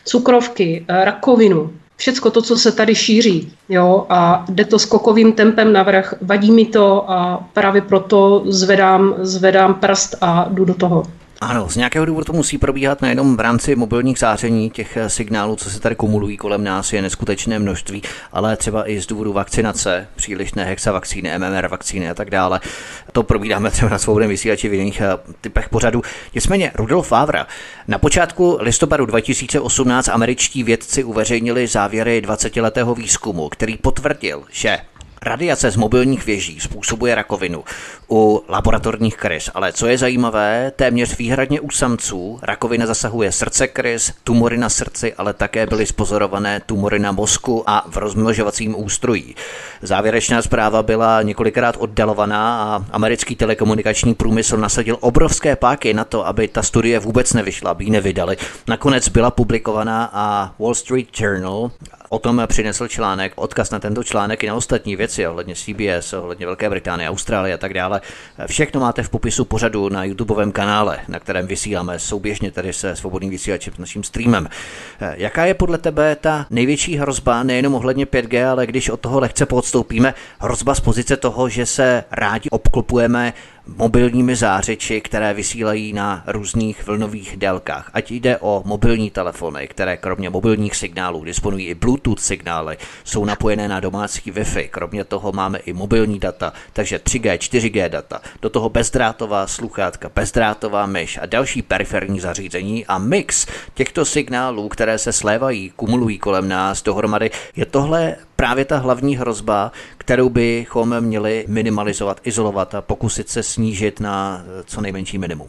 cukrovky, 0.06 0.86
eh, 0.88 1.06
rakovinu, 1.06 1.72
všecko 1.96 2.30
to, 2.30 2.42
co 2.42 2.58
se 2.58 2.72
tady 2.72 2.96
šíří, 2.96 3.52
jo, 3.70 4.06
a 4.10 4.46
jde 4.50 4.66
to 4.66 4.80
skokovým 4.80 5.34
tempem 5.34 5.74
navrh, 5.74 6.14
vadí 6.22 6.52
mi 6.52 6.66
to 6.66 7.12
a 7.12 7.48
právě 7.54 7.82
proto 7.82 8.44
zvedám, 8.46 9.16
zvedám 9.22 9.74
prst 9.74 10.16
a 10.22 10.48
jdu 10.50 10.66
do 10.66 10.74
toho. 10.74 11.04
Ano, 11.44 11.70
z 11.70 11.76
nějakého 11.76 12.06
důvodu 12.06 12.26
to 12.26 12.34
musí 12.34 12.58
probíhat 12.58 13.02
nejenom 13.02 13.38
v 13.38 13.40
rámci 13.40 13.76
mobilních 13.76 14.20
záření, 14.20 14.70
těch 14.70 14.98
eh, 14.98 15.10
signálů, 15.10 15.56
co 15.56 15.70
se 15.70 15.80
tady 15.80 15.96
kumulují 15.96 16.38
kolem 16.38 16.64
nás, 16.64 16.94
je 16.94 17.02
neskutečné 17.02 17.60
množství, 17.60 18.02
ale 18.32 18.58
třeba 18.58 18.90
i 18.90 19.02
z 19.02 19.08
důvodu 19.08 19.34
vakcinace, 19.34 20.08
přílišné 20.16 20.66
hexavakcíny, 20.66 21.38
MMR 21.38 21.68
vakcíny 21.68 22.10
a 22.10 22.14
tak 22.14 22.30
dále. 22.30 22.60
To 23.12 23.24
probíráme 23.24 23.72
třeba 23.72 23.90
na 23.90 23.98
svobodném 23.98 24.30
vysílači 24.30 24.70
v 24.70 24.74
jiných 24.74 25.02
eh, 25.02 25.34
typech 25.42 25.70
pořadu. 25.70 26.02
Nicméně 26.36 26.72
Rudolf 26.76 27.08
Favra. 27.08 27.48
Na 27.88 27.98
počátku 27.98 28.58
listopadu 28.60 29.06
2018 29.06 30.08
američtí 30.08 30.64
vědci 30.64 31.04
uveřejnili 31.04 31.68
závěry 31.68 32.22
20-letého 32.26 32.96
výzkumu, 32.96 33.50
který 33.50 33.78
potvrdil, 33.78 34.44
že 34.52 34.80
Radiace 35.26 35.72
z 35.72 35.76
mobilních 35.76 36.26
věží 36.26 36.60
způsobuje 36.60 37.16
rakovinu 37.16 37.64
u 38.14 38.44
laboratorních 38.50 39.18
krys, 39.18 39.50
ale 39.54 39.74
co 39.74 39.88
je 39.88 39.98
zajímavé, 39.98 40.72
téměř 40.76 41.18
výhradně 41.18 41.62
u 41.62 41.70
samců 41.70 42.40
rakovina 42.42 42.86
zasahuje 42.86 43.32
srdce 43.32 43.68
krys, 43.68 44.14
tumory 44.24 44.58
na 44.58 44.70
srdci, 44.70 45.14
ale 45.14 45.34
také 45.34 45.66
byly 45.66 45.86
spozorované 45.86 46.62
tumory 46.66 47.00
na 47.00 47.12
mozku 47.12 47.64
a 47.70 47.86
v 47.90 47.98
rozmnožovacím 47.98 48.76
ústrojí. 48.78 49.36
Závěrečná 49.82 50.42
zpráva 50.42 50.84
byla 50.84 51.22
několikrát 51.22 51.76
oddalovaná 51.80 52.64
a 52.64 52.86
americký 52.92 53.36
telekomunikační 53.36 54.14
průmysl 54.14 54.58
nasadil 54.58 54.98
obrovské 55.00 55.56
páky 55.56 55.94
na 55.94 56.04
to, 56.04 56.28
aby 56.28 56.48
ta 56.48 56.64
studie 56.64 57.00
vůbec 57.00 57.34
nevyšla, 57.34 57.72
aby 57.72 57.84
ji 57.84 57.92
nevydali. 57.92 58.38
Nakonec 58.68 59.10
byla 59.10 59.32
publikovaná 59.32 60.10
a 60.14 60.54
Wall 60.60 60.76
Street 60.76 61.08
Journal 61.20 61.72
o 62.14 62.20
tom 62.20 62.42
přinesl 62.48 62.88
článek, 62.88 63.34
odkaz 63.36 63.72
na 63.72 63.80
tento 63.80 64.04
článek 64.04 64.44
i 64.44 64.48
na 64.48 64.56
ostatní 64.56 64.96
věci 64.96 65.28
ohledně 65.28 65.56
CBS, 65.56 66.14
ohledně 66.14 66.46
Velké 66.46 66.70
Británie, 66.70 67.10
Austrálie 67.10 67.56
a 67.56 67.58
tak 67.58 67.74
dále. 67.74 68.02
Všechno 68.48 68.82
máte 68.82 69.04
v 69.04 69.10
popisu 69.10 69.46
pořadu 69.46 69.90
na 69.90 70.04
YouTubeovém 70.04 70.52
kanále, 70.52 71.00
na 71.08 71.20
kterém 71.20 71.48
vysíláme 71.48 72.00
souběžně 72.00 72.52
tady 72.52 72.74
se 72.74 72.96
svobodným 72.96 73.32
vysílačem, 73.32 73.74
naším 73.78 74.04
streamem. 74.04 74.50
Jaká 75.00 75.46
je 75.46 75.54
podle 75.54 75.78
tebe 75.78 76.16
ta 76.16 76.46
největší 76.50 76.96
hrozba, 76.96 77.44
nejenom 77.44 77.76
ohledně 77.76 78.06
5G, 78.06 78.50
ale 78.50 78.68
když 78.68 78.90
od 78.90 79.00
toho 79.00 79.20
lehce 79.20 79.46
podstoupíme, 79.46 80.14
hrozba 80.40 80.76
z 80.76 80.80
pozice 80.80 81.18
toho, 81.18 81.50
že 81.50 81.66
se 81.66 82.04
rádi 82.12 82.50
obklopujeme 82.50 83.34
mobilními 83.68 84.36
zářeči, 84.36 85.02
které 85.02 85.34
vysílají 85.34 85.94
na 85.94 86.24
různých 86.28 86.88
vlnových 86.88 87.38
délkách. 87.38 87.90
Ať 87.94 88.12
jde 88.12 88.38
o 88.38 88.64
mobilní 88.66 89.12
telefony, 89.12 89.68
které 89.68 89.98
kromě 89.98 90.30
mobilních 90.30 90.76
signálů 90.76 91.24
disponují 91.24 91.68
i 91.68 91.76
Bluetooth 91.76 92.20
signály, 92.20 92.78
jsou 93.04 93.26
napojené 93.26 93.68
na 93.68 93.80
domácí 93.80 94.32
Wi-Fi. 94.32 94.70
Kromě 94.70 95.04
toho 95.04 95.32
máme 95.32 95.60
i 95.60 95.74
mobilní 95.74 96.20
data, 96.20 96.54
takže 96.74 96.98
3G, 96.98 97.38
4G 97.38 97.90
data. 97.90 98.22
Do 98.42 98.50
toho 98.50 98.70
bezdrátová 98.70 99.48
sluchátka, 99.48 100.12
bezdrátová 100.16 100.86
myš 100.86 101.20
a 101.22 101.26
další 101.26 101.62
periferní 101.62 102.20
zařízení 102.20 102.86
a 102.86 102.98
mix 102.98 103.48
těchto 103.74 104.06
signálů, 104.06 104.70
které 104.70 104.98
se 104.98 105.14
slévají, 105.14 105.70
kumulují 105.76 106.20
kolem 106.20 106.48
nás 106.48 106.84
dohromady, 106.84 107.32
je 107.56 107.66
tohle 107.66 108.16
právě 108.44 108.66
ta 108.66 108.78
hlavní 108.78 109.16
hrozba, 109.18 109.72
kterou 109.98 110.30
bychom 110.30 111.02
měli 111.02 111.46
minimalizovat, 111.48 112.22
izolovat 112.24 112.76
a 112.76 112.82
pokusit 112.82 113.30
se 113.30 113.44
snížit 113.44 114.00
na 114.00 114.44
co 114.66 114.82
nejmenší 114.82 115.18
minimum? 115.18 115.48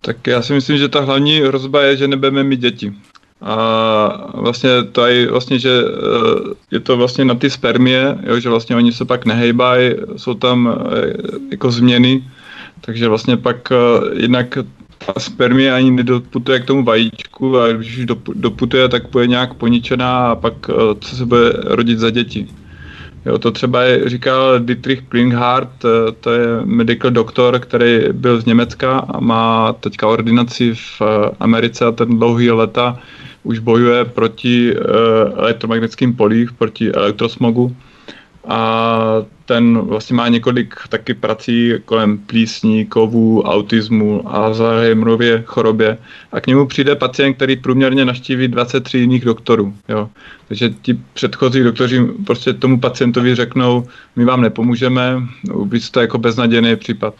Tak 0.00 0.26
já 0.26 0.42
si 0.42 0.52
myslím, 0.52 0.78
že 0.78 0.88
ta 0.88 1.00
hlavní 1.00 1.40
hrozba 1.40 1.82
je, 1.82 1.96
že 1.96 2.08
nebudeme 2.08 2.44
mít 2.44 2.60
děti. 2.60 2.92
A 3.42 3.56
vlastně 4.34 4.70
to 4.92 5.06
je 5.06 5.30
vlastně, 5.30 5.58
že 5.58 5.70
eh, 5.70 6.54
je 6.70 6.80
to 6.80 6.96
vlastně 6.96 7.24
na 7.24 7.34
ty 7.34 7.50
spermie, 7.50 8.18
jo, 8.22 8.40
že 8.40 8.48
vlastně 8.48 8.76
oni 8.76 8.92
se 8.92 9.04
pak 9.04 9.24
nehejbají, 9.24 9.94
jsou 10.16 10.34
tam 10.34 10.72
eh, 10.72 11.12
jako 11.50 11.70
změny, 11.70 12.24
takže 12.80 13.08
vlastně 13.08 13.36
pak 13.36 13.72
eh, 13.72 13.76
jednak 14.12 14.58
ta 15.06 15.20
spermie 15.20 15.72
ani 15.72 15.90
nedoputuje 15.90 16.60
k 16.60 16.64
tomu 16.64 16.84
vajíčku 16.84 17.58
a 17.58 17.72
když 17.72 17.98
už 17.98 18.06
doputuje, 18.34 18.88
tak 18.88 19.10
bude 19.10 19.26
nějak 19.26 19.54
poničená 19.54 20.26
a 20.26 20.34
pak 20.34 20.70
co 21.00 21.16
se 21.16 21.26
bude 21.26 21.52
rodit 21.64 21.98
za 21.98 22.10
děti. 22.10 22.48
Jo, 23.26 23.38
to 23.38 23.50
třeba 23.50 23.82
je, 23.82 24.08
říkal 24.08 24.60
Dietrich 24.60 25.02
Klinghardt, 25.08 25.84
eh, 25.84 26.12
to 26.20 26.30
je 26.30 26.46
medical 26.64 27.10
doktor, 27.10 27.58
který 27.58 28.00
byl 28.12 28.40
z 28.40 28.44
Německa 28.44 28.98
a 28.98 29.20
má 29.20 29.72
teďka 29.72 30.08
ordinaci 30.08 30.74
v 30.74 31.02
eh, 31.02 31.30
Americe 31.40 31.84
a 31.84 31.92
ten 31.92 32.18
dlouhý 32.18 32.50
leta 32.50 32.98
už 33.42 33.58
bojuje 33.58 34.04
proti 34.04 34.74
elektromagnetickým 35.36 36.16
polích, 36.16 36.52
proti 36.52 36.92
elektrosmogu 36.92 37.76
a 38.48 39.22
ten 39.46 39.78
vlastně 39.78 40.16
má 40.16 40.28
několik 40.28 40.74
taky 40.88 41.14
prací 41.14 41.72
kolem 41.84 42.18
plísní, 42.18 42.86
kovů, 42.86 43.42
autismu 43.42 44.28
a 44.28 44.30
Alzheimerově 44.30 45.42
chorobě 45.46 45.98
a 46.32 46.40
k 46.40 46.46
němu 46.46 46.66
přijde 46.66 46.94
pacient, 46.94 47.34
který 47.34 47.56
průměrně 47.56 48.04
naštíví 48.04 48.48
23 48.48 48.98
jiných 48.98 49.24
doktorů. 49.24 49.74
Jo. 49.88 50.08
Takže 50.48 50.70
ti 50.82 50.98
předchozí 51.14 51.62
doktoři 51.62 52.06
prostě 52.26 52.52
tomu 52.52 52.80
pacientovi 52.80 53.34
řeknou, 53.34 53.86
my 54.16 54.24
vám 54.24 54.40
nepomůžeme, 54.40 55.22
vy 55.64 55.80
to 55.90 56.00
jako 56.00 56.18
beznadějný 56.18 56.76
případ. 56.76 57.14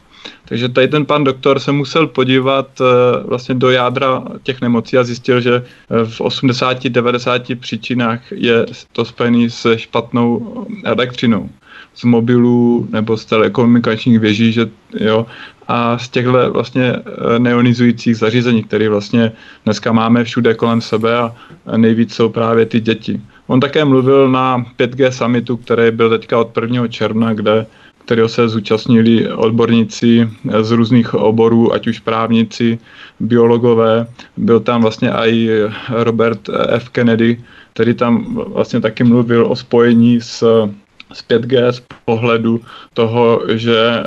Takže 0.44 0.68
tady 0.68 0.88
ten 0.88 1.06
pan 1.06 1.24
doktor 1.24 1.58
se 1.58 1.72
musel 1.72 2.06
podívat 2.06 2.80
eh, 2.80 2.84
vlastně 3.24 3.54
do 3.54 3.70
jádra 3.70 4.22
těch 4.42 4.60
nemocí 4.60 4.98
a 4.98 5.04
zjistil, 5.04 5.40
že 5.40 5.54
eh, 5.54 6.04
v 6.04 6.20
80-90 6.20 7.58
příčinách 7.58 8.32
je 8.32 8.66
to 8.92 9.04
spojené 9.04 9.50
se 9.50 9.78
špatnou 9.78 10.66
elektřinou 10.84 11.50
z 11.96 12.04
mobilů 12.04 12.88
nebo 12.92 13.16
z 13.16 13.24
telekomunikačních 13.24 14.20
věží, 14.20 14.52
že 14.52 14.68
jo, 15.00 15.26
a 15.68 15.98
z 15.98 16.08
těchto 16.08 16.52
vlastně 16.52 16.92
eh, 16.96 17.38
neonizujících 17.38 18.16
zařízení, 18.16 18.64
které 18.64 18.88
vlastně 18.88 19.32
dneska 19.64 19.92
máme 19.92 20.24
všude 20.24 20.54
kolem 20.54 20.80
sebe 20.80 21.18
a 21.18 21.32
nejvíc 21.76 22.14
jsou 22.14 22.28
právě 22.28 22.66
ty 22.66 22.80
děti. 22.80 23.20
On 23.46 23.60
také 23.60 23.84
mluvil 23.84 24.30
na 24.30 24.66
5G 24.78 25.10
summitu, 25.10 25.56
který 25.56 25.90
byl 25.90 26.10
teďka 26.10 26.38
od 26.38 26.58
1. 26.62 26.88
června, 26.88 27.34
kde 27.34 27.66
kterého 28.06 28.28
se 28.28 28.48
zúčastnili 28.48 29.28
odborníci 29.32 30.30
z 30.60 30.70
různých 30.70 31.14
oborů, 31.14 31.72
ať 31.74 31.86
už 31.86 31.98
právníci, 31.98 32.78
biologové. 33.20 34.06
Byl 34.36 34.60
tam 34.60 34.82
vlastně 34.82 35.10
i 35.10 35.50
Robert 35.90 36.40
F. 36.68 36.88
Kennedy, 36.88 37.42
který 37.74 37.94
tam 37.94 38.34
vlastně 38.54 38.80
taky 38.80 39.04
mluvil 39.04 39.46
o 39.46 39.56
spojení 39.56 40.20
s 40.20 40.68
z 41.12 41.24
5G 41.28 41.68
z 41.68 41.82
pohledu 42.04 42.60
toho, 42.94 43.42
že 43.48 43.78
e, 43.78 44.02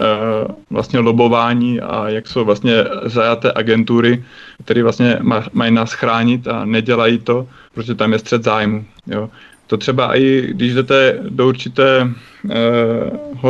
vlastně 0.70 1.00
lobování 1.00 1.82
a 1.82 2.10
jak 2.10 2.28
jsou 2.28 2.46
vlastně 2.46 2.74
zajaté 3.06 3.52
agentury, 3.56 4.24
které 4.64 4.84
vlastně 4.84 5.20
mají 5.54 5.72
nás 5.72 5.94
chránit 5.94 6.48
a 6.48 6.66
nedělají 6.66 7.18
to, 7.20 7.48
protože 7.74 7.96
tam 7.96 8.14
je 8.14 8.20
střed 8.20 8.44
zájmu. 8.44 8.86
Jo. 9.08 9.30
To 9.68 9.78
třeba 9.78 10.18
i 10.18 10.48
když 10.50 10.74
jdete 10.74 11.20
do 11.30 11.48
určitého 11.48 12.10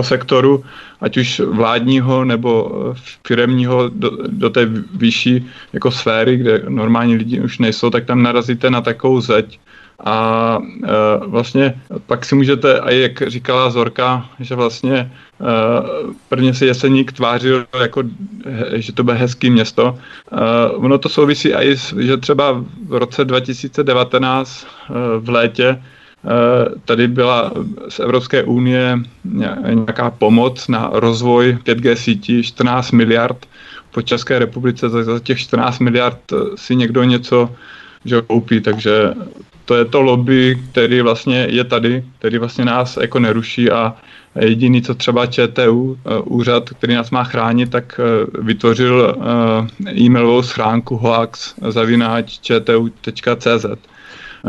sektoru, 0.01 0.63
ať 1.01 1.17
už 1.17 1.39
vládního 1.39 2.25
nebo 2.25 2.71
firemního, 3.27 3.89
do, 3.89 4.11
do 4.27 4.49
té 4.49 4.65
vyšší 4.95 5.47
jako 5.73 5.91
sféry, 5.91 6.37
kde 6.37 6.63
normální 6.67 7.15
lidi 7.15 7.41
už 7.41 7.59
nejsou, 7.59 7.89
tak 7.89 8.05
tam 8.05 8.23
narazíte 8.23 8.69
na 8.69 8.81
takovou 8.81 9.21
zeď, 9.21 9.59
a 10.05 10.57
e, 10.83 11.27
vlastně 11.27 11.81
pak 12.05 12.25
si 12.25 12.35
můžete, 12.35 12.79
a 12.79 12.91
jak 12.91 13.27
říkala 13.27 13.69
Zorka, 13.69 14.29
že 14.39 14.55
vlastně 14.55 14.95
e, 14.95 15.09
prvně 16.29 16.53
si 16.53 16.65
Jeseník 16.65 17.11
tvářil, 17.11 17.65
jako, 17.79 18.03
že 18.73 18.93
to 18.93 19.03
bude 19.03 19.17
hezký 19.17 19.49
město. 19.49 19.97
E, 20.31 20.69
ono 20.69 20.97
to 20.97 21.09
souvisí 21.09 21.53
i, 21.53 21.75
že 21.97 22.17
třeba 22.17 22.63
v 22.87 22.93
roce 22.93 23.25
2019 23.25 24.67
e, 24.67 24.93
v 25.19 25.29
létě 25.29 25.67
e, 25.67 25.79
tady 26.85 27.07
byla 27.07 27.51
z 27.89 27.99
Evropské 27.99 28.43
unie 28.43 28.99
nějaká 29.23 30.11
pomoc 30.11 30.67
na 30.67 30.89
rozvoj 30.93 31.57
5G 31.63 31.93
sítí 31.93 32.43
14 32.43 32.91
miliard 32.91 33.45
po 33.91 34.01
České 34.01 34.39
republice, 34.39 34.89
za 34.89 35.19
těch 35.19 35.39
14 35.39 35.79
miliard 35.79 36.19
si 36.55 36.75
někdo 36.75 37.03
něco 37.03 37.49
že 38.05 38.21
koupí, 38.21 38.61
takže 38.61 39.13
to 39.69 39.75
je 39.75 39.85
to 39.85 40.01
lobby, 40.01 40.57
který 40.71 41.01
vlastně 41.01 41.47
je 41.49 41.63
tady, 41.63 42.03
který 42.19 42.37
vlastně 42.37 42.65
nás 42.65 42.97
jako 43.01 43.19
neruší 43.19 43.71
a 43.71 43.95
jediný, 44.39 44.81
co 44.81 44.95
třeba 44.95 45.25
ČTU, 45.25 45.97
eh, 46.05 46.19
úřad, 46.25 46.69
který 46.69 46.95
nás 46.95 47.11
má 47.11 47.23
chránit, 47.23 47.69
tak 47.69 47.99
eh, 47.99 48.25
vytvořil 48.41 49.13
eh, 49.85 50.01
e-mailovou 50.01 50.41
schránku 50.41 50.97
hoax 50.97 51.53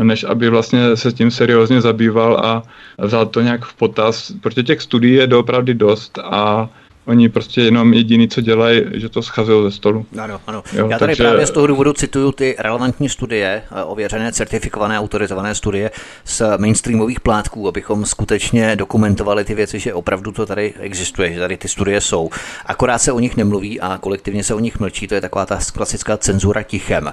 než 0.03 0.23
aby 0.23 0.49
vlastně 0.49 0.97
se 0.97 1.11
tím 1.11 1.31
seriózně 1.31 1.81
zabýval 1.81 2.37
a 2.37 2.63
vzal 2.97 3.25
to 3.25 3.41
nějak 3.41 3.65
v 3.65 3.73
potaz, 3.73 4.33
protože 4.41 4.63
těch 4.63 4.81
studií 4.81 5.13
je 5.13 5.27
doopravdy 5.27 5.73
dost 5.73 6.19
a 6.23 6.69
Oni 7.11 7.29
prostě 7.29 7.61
jenom 7.61 7.93
jediný, 7.93 8.27
co 8.27 8.41
dělají, 8.41 8.81
že 8.93 9.09
to 9.09 9.21
schazují 9.21 9.71
ze 9.71 9.77
stolu. 9.77 10.05
Ano, 10.19 10.41
ano. 10.47 10.63
Jo, 10.73 10.87
Já 10.89 10.99
tady 10.99 11.11
takže... 11.11 11.23
právě 11.23 11.47
z 11.47 11.51
toho 11.51 11.67
důvodu 11.67 11.93
cituju 11.93 12.31
ty 12.31 12.55
relevantní 12.59 13.09
studie, 13.09 13.63
eh, 13.71 13.83
ověřené, 13.83 14.31
certifikované, 14.31 14.99
autorizované 14.99 15.55
studie 15.55 15.91
z 16.25 16.41
mainstreamových 16.57 17.19
plátků, 17.19 17.67
abychom 17.67 18.05
skutečně 18.05 18.75
dokumentovali 18.75 19.45
ty 19.45 19.55
věci, 19.55 19.79
že 19.79 19.93
opravdu 19.93 20.31
to 20.31 20.45
tady 20.45 20.73
existuje, 20.79 21.33
že 21.33 21.39
tady 21.39 21.57
ty 21.57 21.67
studie 21.67 22.01
jsou. 22.01 22.29
Akorát 22.65 22.97
se 22.97 23.11
o 23.11 23.19
nich 23.19 23.37
nemluví 23.37 23.79
a 23.81 23.97
kolektivně 23.97 24.43
se 24.43 24.53
o 24.53 24.59
nich 24.59 24.79
mlčí, 24.79 25.07
to 25.07 25.15
je 25.15 25.21
taková 25.21 25.45
ta 25.45 25.59
klasická 25.73 26.17
cenzura 26.17 26.63
tichem. 26.63 27.11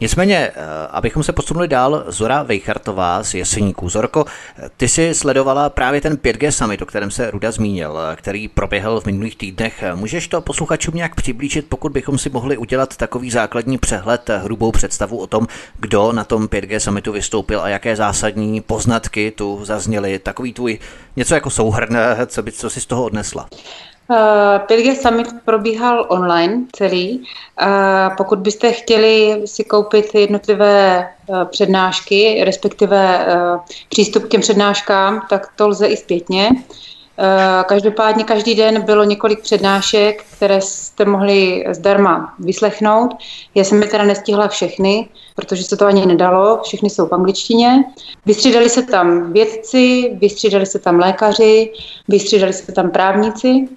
Nicméně, 0.00 0.36
eh, 0.36 0.52
abychom 0.90 1.22
se 1.22 1.32
posunuli 1.32 1.68
dál, 1.68 2.04
Zora 2.06 2.42
Vejchartová 2.42 3.22
z 3.22 3.34
Jeseníků. 3.34 3.88
Zorko, 3.88 4.24
ty 4.76 4.88
si 4.88 5.14
sledovala 5.14 5.70
právě 5.70 6.00
ten 6.00 6.16
5G 6.16 6.52
summit, 6.52 6.82
o 6.82 6.86
kterém 6.86 7.10
se 7.10 7.30
Ruda 7.30 7.50
zmínil, 7.50 7.98
eh, 7.98 8.16
který 8.16 8.48
proběhl 8.48 9.00
v 9.00 9.06
minulých 9.06 9.36
týdnech. 9.36 9.84
Můžeš 9.94 10.28
to 10.28 10.40
posluchačům 10.40 10.94
nějak 10.94 11.14
přiblížit, 11.14 11.66
pokud 11.68 11.92
bychom 11.92 12.18
si 12.18 12.30
mohli 12.30 12.56
udělat 12.56 12.96
takový 12.96 13.30
základní 13.30 13.78
přehled, 13.78 14.30
hrubou 14.42 14.72
představu 14.72 15.18
o 15.18 15.26
tom, 15.26 15.46
kdo 15.78 16.12
na 16.12 16.24
tom 16.24 16.48
5G 16.48 16.80
summitu 16.80 17.12
vystoupil 17.12 17.60
a 17.60 17.68
jaké 17.68 17.96
zásadní 17.96 18.60
poznatky 18.60 19.30
tu 19.30 19.64
zazněly? 19.64 20.18
Takový 20.18 20.52
tvůj 20.52 20.78
něco 21.16 21.34
jako 21.34 21.50
souhrn, 21.50 21.96
co, 22.26 22.42
by, 22.42 22.52
co 22.52 22.70
si 22.70 22.80
z 22.80 22.86
toho 22.86 23.04
odnesla? 23.04 23.48
5G 24.66 24.94
Summit 24.94 25.28
probíhal 25.44 26.06
online 26.08 26.62
celý. 26.72 27.24
Pokud 28.16 28.38
byste 28.38 28.72
chtěli 28.72 29.42
si 29.44 29.64
koupit 29.64 30.14
jednotlivé 30.14 31.08
přednášky, 31.50 32.40
respektive 32.44 33.26
přístup 33.88 34.24
k 34.24 34.28
těm 34.28 34.40
přednáškám, 34.40 35.26
tak 35.30 35.52
to 35.56 35.68
lze 35.68 35.86
i 35.86 35.96
zpětně. 35.96 36.50
Eh, 37.22 37.64
každopádně 37.64 38.24
každý 38.24 38.54
den 38.54 38.82
bylo 38.82 39.04
několik 39.04 39.42
přednášek, 39.42 40.24
které 40.36 40.60
jste 40.60 41.04
mohli 41.04 41.64
zdarma 41.70 42.34
vyslechnout. 42.38 43.10
Já 43.54 43.64
jsem 43.64 43.82
je 43.82 43.88
teda 43.88 44.04
nestihla 44.04 44.48
všechny, 44.48 45.08
protože 45.36 45.64
se 45.64 45.76
to 45.76 45.86
ani 45.86 46.06
nedalo, 46.06 46.60
všechny 46.62 46.90
jsou 46.90 47.06
v 47.06 47.12
angličtině. 47.12 47.84
Vystřídali 48.26 48.68
se 48.68 48.82
tam 48.82 49.32
vědci, 49.32 50.16
vystřídali 50.20 50.66
se 50.66 50.78
tam 50.78 50.98
lékaři, 50.98 51.72
vystřídali 52.08 52.52
se 52.52 52.72
tam 52.72 52.90
právníci. 52.90 53.68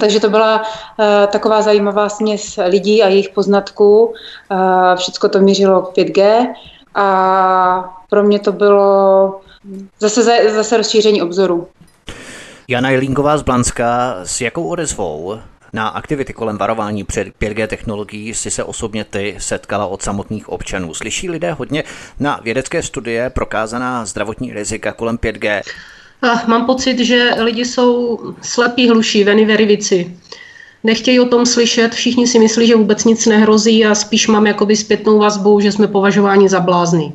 Takže 0.00 0.20
to 0.20 0.30
byla 0.30 0.62
uh, 0.62 1.04
taková 1.26 1.62
zajímavá 1.62 2.08
směs 2.08 2.58
lidí 2.66 3.02
a 3.02 3.08
jejich 3.08 3.28
poznatků. 3.28 4.04
Uh, 4.06 4.14
Všechno 4.96 5.28
to 5.28 5.40
mířilo 5.40 5.82
5G 5.82 6.46
a 6.94 7.98
pro 8.10 8.22
mě 8.22 8.38
to 8.38 8.52
bylo 8.52 9.40
zase, 10.00 10.54
zase 10.54 10.76
rozšíření 10.76 11.22
obzoru. 11.22 11.68
Jana 12.68 12.90
Jelínková 12.90 13.38
z 13.38 13.42
Blanska, 13.42 14.16
s 14.24 14.40
jakou 14.40 14.68
odezvou 14.68 15.38
na 15.72 15.88
aktivity 15.88 16.32
kolem 16.32 16.58
varování 16.58 17.04
před 17.04 17.28
5G 17.28 17.66
technologií 17.66 18.34
si 18.34 18.50
se 18.50 18.64
osobně 18.64 19.04
ty 19.04 19.36
setkala 19.38 19.86
od 19.86 20.02
samotných 20.02 20.48
občanů. 20.48 20.94
Slyší 20.94 21.30
lidé 21.30 21.52
hodně 21.52 21.84
na 22.20 22.40
vědecké 22.42 22.82
studie 22.82 23.30
prokázaná 23.30 24.04
zdravotní 24.04 24.52
rizika 24.52 24.92
kolem 24.92 25.18
5G? 25.18 25.62
Mám 26.46 26.66
pocit, 26.66 26.98
že 26.98 27.30
lidi 27.38 27.64
jsou 27.64 28.18
slepí, 28.42 28.88
hluší, 28.88 29.24
veny 29.24 29.44
verivici. 29.44 30.16
Nechtějí 30.84 31.20
o 31.20 31.28
tom 31.28 31.46
slyšet, 31.46 31.94
všichni 31.94 32.26
si 32.26 32.38
myslí, 32.38 32.66
že 32.66 32.76
vůbec 32.76 33.04
nic 33.04 33.26
nehrozí 33.26 33.86
a 33.86 33.94
spíš 33.94 34.26
mám 34.26 34.46
jakoby 34.46 34.76
zpětnou 34.76 35.18
vazbu, 35.18 35.60
že 35.60 35.72
jsme 35.72 35.86
považováni 35.86 36.48
za 36.48 36.60
blázny. 36.60 37.12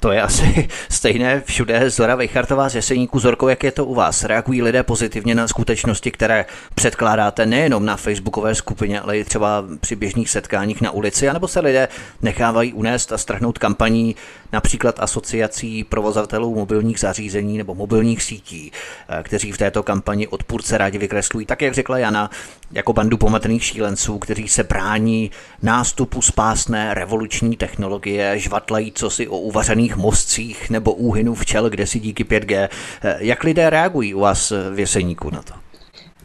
To 0.00 0.12
je 0.12 0.22
asi 0.22 0.68
stejné 0.88 1.42
všude. 1.46 1.90
Zora 1.90 2.14
Vejchartová 2.14 2.68
z 2.68 2.74
Jeseníku. 2.74 3.18
Zorko, 3.18 3.48
jak 3.48 3.64
je 3.64 3.72
to 3.72 3.84
u 3.84 3.94
vás? 3.94 4.24
Reagují 4.24 4.62
lidé 4.62 4.82
pozitivně 4.82 5.34
na 5.34 5.48
skutečnosti, 5.48 6.10
které 6.10 6.44
předkládáte 6.74 7.46
nejenom 7.46 7.86
na 7.86 7.96
facebookové 7.96 8.54
skupině, 8.54 9.00
ale 9.00 9.18
i 9.18 9.24
třeba 9.24 9.64
při 9.80 9.96
běžných 9.96 10.30
setkáních 10.30 10.80
na 10.80 10.90
ulici, 10.90 11.28
anebo 11.28 11.48
se 11.48 11.60
lidé 11.60 11.88
nechávají 12.22 12.72
unést 12.72 13.12
a 13.12 13.18
strhnout 13.18 13.58
kampaní 13.58 14.16
například 14.52 15.00
asociací 15.00 15.84
provozovatelů 15.84 16.54
mobilních 16.54 17.00
zařízení 17.00 17.58
nebo 17.58 17.74
mobilních 17.74 18.22
sítí, 18.22 18.72
eh, 19.08 19.22
kteří 19.22 19.52
v 19.52 19.58
této 19.58 19.82
kampani 19.82 20.28
odpůrce 20.28 20.78
rádi 20.78 20.98
vykreslují, 20.98 21.46
tak 21.46 21.62
jak 21.62 21.74
řekla 21.74 21.98
Jana, 21.98 22.30
jako 22.72 22.92
bandu 22.92 23.16
pomatených 23.16 23.64
šílenců, 23.64 24.18
kteří 24.18 24.48
se 24.48 24.64
brání 24.64 25.30
nástupu 25.62 26.22
spásné 26.22 26.94
revoluční 26.94 27.56
technologie, 27.56 28.38
žvatlají 28.38 28.92
co 28.92 29.10
si 29.10 29.28
o 29.28 29.38
uvařených 29.38 29.96
mostcích 29.96 30.70
nebo 30.70 30.92
úhynu 30.92 31.34
včel, 31.34 31.70
kde 31.70 31.86
si 31.86 32.00
díky 32.00 32.24
5G. 32.24 32.68
Eh, 33.02 33.16
jak 33.18 33.44
lidé 33.44 33.70
reagují 33.70 34.14
u 34.14 34.20
vás 34.20 34.52
v 34.74 34.78
Jeseníku 34.78 35.30
na 35.30 35.42
to? 35.42 35.54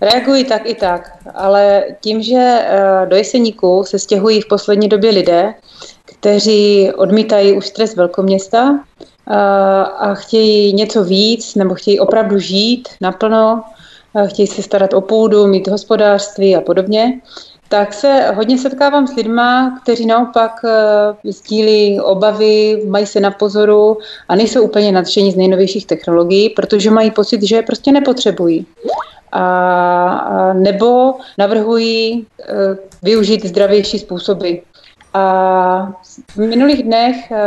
Reagují 0.01 0.45
tak 0.45 0.61
i 0.65 0.75
tak, 0.75 1.17
ale 1.33 1.83
tím, 2.01 2.21
že 2.21 2.37
eh, 2.37 3.05
do 3.05 3.15
Jeseníku 3.15 3.83
se 3.83 3.99
stěhují 3.99 4.41
v 4.41 4.47
poslední 4.47 4.89
době 4.89 5.11
lidé, 5.11 5.53
kteří 6.21 6.91
odmítají 6.95 7.53
už 7.53 7.67
stres 7.67 7.95
velkoměsta 7.95 8.79
a 9.97 10.13
chtějí 10.13 10.73
něco 10.73 11.03
víc 11.03 11.55
nebo 11.55 11.75
chtějí 11.75 11.99
opravdu 11.99 12.39
žít 12.39 12.89
naplno, 13.01 13.63
chtějí 14.27 14.47
se 14.47 14.61
starat 14.63 14.93
o 14.93 15.01
půdu, 15.01 15.47
mít 15.47 15.67
hospodářství 15.67 16.55
a 16.55 16.61
podobně, 16.61 17.19
tak 17.69 17.93
se 17.93 18.31
hodně 18.35 18.57
setkávám 18.57 19.07
s 19.07 19.15
lidma, 19.15 19.79
kteří 19.83 20.05
naopak 20.05 20.51
e, 20.65 21.31
sdílí 21.31 21.99
obavy, 21.99 22.83
mají 22.87 23.05
se 23.05 23.19
na 23.19 23.31
pozoru 23.31 23.97
a 24.29 24.35
nejsou 24.35 24.61
úplně 24.61 24.91
nadšení 24.91 25.31
z 25.31 25.35
nejnovějších 25.35 25.85
technologií, 25.85 26.49
protože 26.49 26.91
mají 26.91 27.11
pocit, 27.11 27.43
že 27.43 27.55
je 27.55 27.63
prostě 27.63 27.91
nepotřebují. 27.91 28.65
A, 29.31 30.53
nebo 30.53 31.13
navrhují 31.37 32.27
využít 33.03 33.45
zdravější 33.45 33.99
způsoby 33.99 34.51
a 35.13 35.93
v 36.35 36.37
minulých 36.37 36.83
dnech 36.83 37.31
eh, 37.31 37.45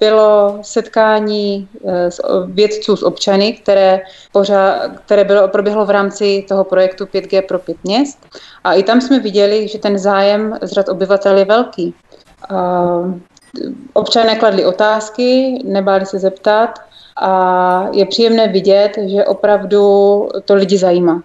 bylo 0.00 0.58
setkání 0.62 1.68
eh, 1.88 2.08
vědců 2.46 2.96
s 2.96 3.02
občany, 3.02 3.52
které, 3.52 4.00
pořád, 4.32 4.90
které 5.04 5.24
bylo, 5.24 5.48
proběhlo 5.48 5.86
v 5.86 5.90
rámci 5.90 6.44
toho 6.48 6.64
projektu 6.64 7.04
5G 7.04 7.42
pro 7.42 7.58
pět 7.58 7.76
měst. 7.84 8.26
A 8.64 8.74
i 8.74 8.82
tam 8.82 9.00
jsme 9.00 9.18
viděli, 9.18 9.68
že 9.68 9.78
ten 9.78 9.98
zájem 9.98 10.58
z 10.62 10.72
řad 10.72 10.88
obyvatel 10.88 11.38
je 11.38 11.44
velký. 11.44 11.94
Občané 13.92 14.36
kladli 14.36 14.64
otázky, 14.64 15.58
nebáli 15.64 16.06
se 16.06 16.18
zeptat 16.18 16.78
a 17.16 17.88
je 17.92 18.06
příjemné 18.06 18.48
vidět, 18.48 18.98
že 19.06 19.24
opravdu 19.24 20.28
to 20.44 20.54
lidi 20.54 20.78
zajímá. 20.78 21.22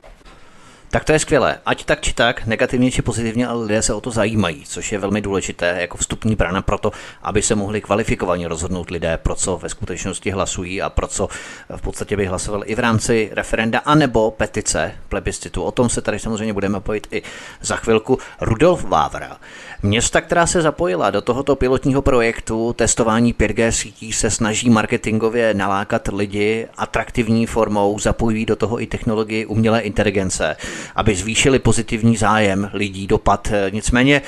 Tak 0.95 1.03
to 1.03 1.11
je 1.11 1.19
skvělé. 1.19 1.57
Ať 1.65 1.85
tak 1.85 2.01
či 2.01 2.13
tak, 2.13 2.45
negativně 2.45 2.91
či 2.91 3.01
pozitivně, 3.01 3.47
ale 3.47 3.63
lidé 3.63 3.81
se 3.81 3.93
o 3.93 4.01
to 4.01 4.11
zajímají, 4.11 4.63
což 4.65 4.91
je 4.91 4.99
velmi 4.99 5.21
důležité 5.21 5.77
jako 5.79 5.97
vstupní 5.97 6.35
brána 6.35 6.61
pro 6.61 6.77
to, 6.77 6.91
aby 7.21 7.41
se 7.41 7.55
mohli 7.55 7.81
kvalifikovaně 7.81 8.47
rozhodnout 8.47 8.89
lidé, 8.89 9.17
pro 9.17 9.35
co 9.35 9.57
ve 9.57 9.69
skutečnosti 9.69 10.31
hlasují 10.31 10.81
a 10.81 10.89
pro 10.89 11.07
co 11.07 11.29
v 11.75 11.81
podstatě 11.81 12.17
by 12.17 12.25
hlasovali 12.25 12.67
i 12.67 12.75
v 12.75 12.79
rámci 12.79 13.29
referenda 13.31 13.79
anebo 13.79 14.31
petice 14.31 14.91
plebiscitu. 15.09 15.63
O 15.63 15.71
tom 15.71 15.89
se 15.89 16.01
tady 16.01 16.19
samozřejmě 16.19 16.53
budeme 16.53 16.79
pojít 16.79 17.07
i 17.11 17.21
za 17.61 17.75
chvilku. 17.75 18.19
Rudolf 18.41 18.83
Vávra 18.83 19.37
Města, 19.83 20.21
která 20.21 20.47
se 20.47 20.61
zapojila 20.61 21.09
do 21.09 21.21
tohoto 21.21 21.55
pilotního 21.55 22.01
projektu 22.01 22.73
testování 22.73 23.33
5G 23.33 23.69
sítí, 23.69 24.13
se 24.13 24.29
snaží 24.29 24.69
marketingově 24.69 25.53
nalákat 25.53 26.07
lidi 26.07 26.67
atraktivní 26.77 27.45
formou, 27.45 27.99
zapojují 27.99 28.45
do 28.45 28.55
toho 28.55 28.81
i 28.81 28.87
technologii 28.87 29.45
umělé 29.45 29.81
inteligence, 29.81 30.55
aby 30.95 31.15
zvýšili 31.15 31.59
pozitivní 31.59 32.17
zájem 32.17 32.69
lidí, 32.73 33.07
dopad. 33.07 33.47
Nicméně 33.69 34.21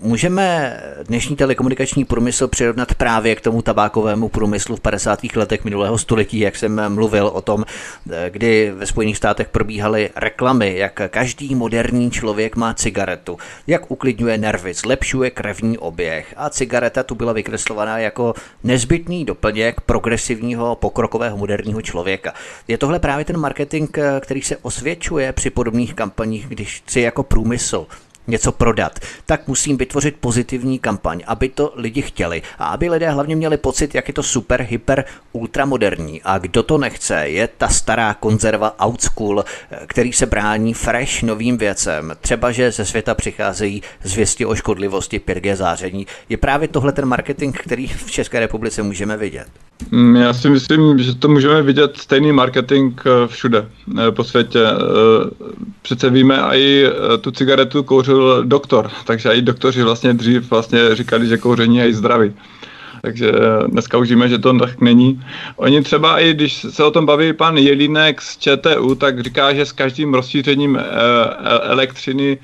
můžeme 0.00 0.76
dnešní 1.02 1.36
telekomunikační 1.36 2.04
průmysl 2.04 2.48
přirovnat 2.48 2.94
právě 2.94 3.36
k 3.36 3.40
tomu 3.40 3.62
tabákovému 3.62 4.28
průmyslu 4.28 4.76
v 4.76 4.80
50. 4.80 5.20
letech 5.36 5.64
minulého 5.64 5.98
století, 5.98 6.38
jak 6.38 6.56
jsem 6.56 6.94
mluvil 6.94 7.26
o 7.26 7.40
tom, 7.40 7.64
kdy 8.28 8.72
ve 8.74 8.86
Spojených 8.86 9.16
státech 9.16 9.48
probíhaly 9.48 10.10
reklamy, 10.16 10.76
jak 10.76 11.00
každý 11.10 11.54
moderní 11.54 12.10
člověk 12.10 12.56
má 12.56 12.74
cigaretu, 12.74 13.38
jak 13.66 13.90
uklidňuje 13.90 14.38
nervy, 14.38 14.74
zlepšuje 14.74 14.99
krevní 15.30 15.78
oběh 15.78 16.34
a 16.36 16.50
cigareta 16.50 17.02
tu 17.02 17.14
byla 17.14 17.32
vykreslovaná 17.32 17.98
jako 17.98 18.34
nezbytný 18.64 19.24
doplněk 19.24 19.80
progresivního, 19.80 20.76
pokrokového, 20.76 21.36
moderního 21.36 21.82
člověka. 21.82 22.34
Je 22.68 22.78
tohle 22.78 22.98
právě 22.98 23.24
ten 23.24 23.36
marketing, 23.36 23.98
který 24.20 24.42
se 24.42 24.56
osvědčuje 24.56 25.32
při 25.32 25.50
podobných 25.50 25.94
kampaních, 25.94 26.48
když 26.48 26.82
si 26.86 27.00
jako 27.00 27.22
průmysl 27.22 27.86
něco 28.26 28.52
prodat, 28.52 28.98
tak 29.26 29.48
musím 29.48 29.76
vytvořit 29.76 30.16
pozitivní 30.20 30.78
kampaň, 30.78 31.22
aby 31.26 31.48
to 31.48 31.72
lidi 31.76 32.02
chtěli 32.02 32.42
a 32.58 32.64
aby 32.64 32.90
lidé 32.90 33.10
hlavně 33.10 33.36
měli 33.36 33.56
pocit, 33.56 33.94
jak 33.94 34.08
je 34.08 34.14
to 34.14 34.22
super, 34.22 34.62
hyper, 34.62 35.04
ultramoderní. 35.32 36.22
A 36.24 36.38
kdo 36.38 36.62
to 36.62 36.78
nechce, 36.78 37.28
je 37.28 37.48
ta 37.58 37.68
stará 37.68 38.14
konzerva 38.14 38.80
old 38.80 39.02
school, 39.02 39.44
který 39.86 40.12
se 40.12 40.26
brání 40.26 40.74
fresh 40.74 41.22
novým 41.22 41.58
věcem. 41.58 42.12
Třeba, 42.20 42.52
že 42.52 42.72
ze 42.72 42.84
světa 42.84 43.14
přicházejí 43.14 43.82
zvěsti 44.02 44.46
o 44.46 44.54
škodlivosti 44.54 45.18
5G 45.18 45.56
záření. 45.56 46.06
Je 46.28 46.36
právě 46.36 46.68
tohle 46.68 46.92
ten 46.92 47.04
marketing, 47.04 47.56
který 47.56 47.86
v 47.86 48.10
České 48.10 48.40
republice 48.40 48.82
můžeme 48.82 49.16
vidět. 49.16 49.46
Mm, 49.90 50.16
já 50.16 50.32
si 50.32 50.50
myslím, 50.50 50.98
že 50.98 51.14
to 51.14 51.28
můžeme 51.28 51.62
vidět 51.62 51.96
stejný 51.96 52.32
marketing 52.32 53.00
eh, 53.06 53.26
všude 53.26 53.68
eh, 53.98 54.10
po 54.10 54.24
světě. 54.24 54.60
Eh, 54.64 55.30
přece 55.82 56.10
víme, 56.10 56.42
i 56.52 56.86
tu 57.20 57.30
cigaretu 57.30 57.82
kouřil 57.82 58.19
doktor, 58.42 58.90
takže 59.04 59.30
i 59.30 59.42
doktoři 59.42 59.82
vlastně 59.82 60.12
dřív 60.12 60.50
vlastně 60.50 60.94
říkali, 60.94 61.26
že 61.26 61.38
kouření 61.38 61.76
je 61.76 61.88
i 61.88 61.94
zdraví. 61.94 62.32
Takže 63.02 63.32
dneska 63.66 63.98
už 63.98 64.10
víme, 64.10 64.28
že 64.28 64.38
to 64.38 64.58
tak 64.58 64.80
není. 64.80 65.24
Oni 65.56 65.82
třeba 65.82 66.20
i 66.20 66.34
když 66.34 66.66
se 66.70 66.84
o 66.84 66.90
tom 66.90 67.06
baví 67.06 67.32
pan 67.32 67.56
Jelínek 67.56 68.22
z 68.22 68.38
ČTU, 68.38 68.94
tak 68.94 69.20
říká, 69.20 69.54
že 69.54 69.66
s 69.66 69.72
každým 69.72 70.14
rozšířením 70.14 70.78
elektřiny 71.62 72.38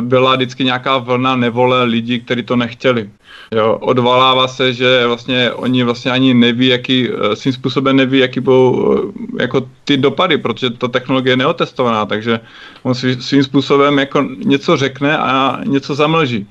byla 0.00 0.36
vždycky 0.36 0.64
nějaká 0.64 0.98
vlna 0.98 1.36
nevole 1.36 1.84
lidí, 1.84 2.20
kteří 2.20 2.42
to 2.42 2.56
nechtěli. 2.56 3.10
Jo, 3.52 3.78
odvalává 3.80 4.48
se, 4.48 4.72
že 4.72 5.06
vlastně 5.06 5.52
oni 5.52 5.84
vlastně 5.84 6.10
ani 6.10 6.34
neví, 6.34 6.66
jaký, 6.66 7.08
eh, 7.08 7.36
svým 7.36 7.52
způsobem 7.52 7.96
neví, 7.96 8.18
jaký 8.18 8.40
budou 8.40 8.94
eh, 9.38 9.42
jako 9.42 9.68
ty 9.84 9.96
dopady, 9.96 10.38
protože 10.38 10.70
ta 10.70 10.88
technologie 10.88 11.32
je 11.32 11.36
neotestovaná, 11.36 12.06
takže 12.06 12.40
on 12.82 12.94
svým 12.94 13.44
způsobem 13.44 13.98
jako 13.98 14.22
něco 14.44 14.76
řekne 14.76 15.18
a 15.18 15.60
něco 15.64 15.94
zamlží. 15.94 16.46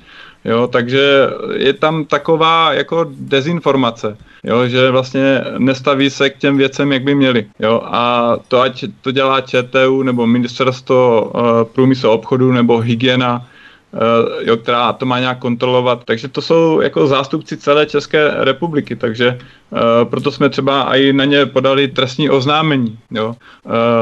Jo, 0.45 0.67
takže 0.67 1.27
je 1.55 1.73
tam 1.73 2.05
taková 2.05 2.73
jako 2.73 3.05
dezinformace, 3.09 4.17
jo, 4.43 4.67
že 4.67 4.91
vlastně 4.91 5.41
nestaví 5.57 6.09
se 6.09 6.29
k 6.29 6.37
těm 6.37 6.57
věcem, 6.57 6.91
jak 6.91 7.03
by 7.03 7.15
měli. 7.15 7.45
Jo, 7.59 7.81
a 7.85 8.35
to 8.47 8.61
ať 8.61 8.85
to 9.01 9.11
dělá 9.11 9.41
ČTU 9.41 10.03
nebo 10.03 10.27
ministerstvo 10.27 11.31
uh, 11.35 11.41
průmyslu 11.63 12.09
obchodu 12.09 12.51
nebo 12.51 12.79
hygiena, 12.79 13.45
Eh, 13.93 14.49
jo, 14.49 14.57
která 14.57 14.93
to 14.93 15.05
má 15.05 15.19
nějak 15.19 15.39
kontrolovat. 15.39 16.03
Takže 16.05 16.27
to 16.27 16.41
jsou 16.41 16.81
jako 16.81 17.07
zástupci 17.07 17.57
celé 17.57 17.85
České 17.85 18.31
republiky, 18.37 18.95
takže 18.95 19.39
uh, 19.69 19.79
proto 20.09 20.31
jsme 20.31 20.49
třeba 20.49 20.95
i 20.95 21.13
na 21.13 21.25
ně 21.25 21.45
podali 21.45 21.87
trestní 21.87 22.29
oznámení. 22.29 22.99
Jo. 23.11 23.35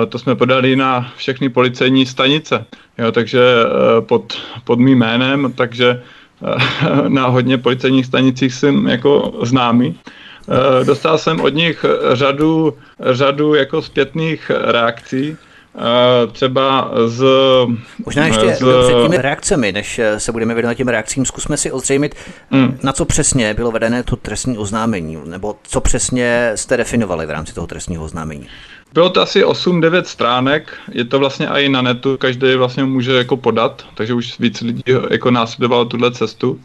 To 0.09 0.19
jsme 0.19 0.35
podali 0.35 0.75
na 0.75 1.11
všechny 1.15 1.49
policejní 1.49 2.05
stanice, 2.05 2.65
jo, 2.97 3.11
takže 3.11 3.41
pod, 3.99 4.33
pod 4.63 4.79
mým 4.79 4.97
jménem, 4.99 5.53
takže 5.55 6.01
na 7.07 7.27
hodně 7.27 7.57
policejních 7.57 8.05
stanicích 8.05 8.53
jsem 8.53 8.87
jako 8.87 9.33
známý. 9.43 9.99
Uh, 10.47 10.85
dostal 10.85 11.17
jsem 11.17 11.41
od 11.41 11.53
nich 11.53 11.85
řadu, 12.13 12.73
řadu 12.99 13.53
jako 13.53 13.81
zpětných 13.81 14.51
reakcí, 14.55 15.37
třeba 16.31 16.91
z... 17.05 17.25
Možná 18.05 18.25
ještě 18.25 18.55
z... 18.55 18.83
před 18.83 19.01
těmi 19.03 19.17
reakcemi, 19.17 19.71
než 19.71 20.01
se 20.17 20.31
budeme 20.31 20.53
věnovat 20.53 20.73
těm 20.73 20.87
reakcím, 20.87 21.25
zkusme 21.25 21.57
si 21.57 21.71
ozřejmit, 21.71 22.15
hmm. 22.49 22.77
na 22.83 22.93
co 22.93 23.05
přesně 23.05 23.53
bylo 23.53 23.71
vedené 23.71 24.03
to 24.03 24.15
trestní 24.15 24.57
oznámení, 24.57 25.17
nebo 25.25 25.55
co 25.63 25.81
přesně 25.81 26.51
jste 26.55 26.77
definovali 26.77 27.25
v 27.25 27.29
rámci 27.31 27.53
toho 27.53 27.67
trestního 27.67 28.03
oznámení. 28.03 28.47
Bylo 28.93 29.09
to 29.09 29.21
asi 29.21 29.43
8-9 29.43 30.03
stránek, 30.03 30.73
je 30.91 31.05
to 31.05 31.19
vlastně 31.19 31.47
i 31.47 31.69
na 31.69 31.81
netu, 31.81 32.17
každý 32.17 32.55
vlastně 32.55 32.83
může 32.83 33.13
jako 33.13 33.37
podat, 33.37 33.85
takže 33.95 34.13
už 34.13 34.39
víc 34.39 34.61
lidí 34.61 34.83
jako 35.09 35.31
následovalo 35.31 35.85
tuhle 35.85 36.11
cestu. 36.11 36.59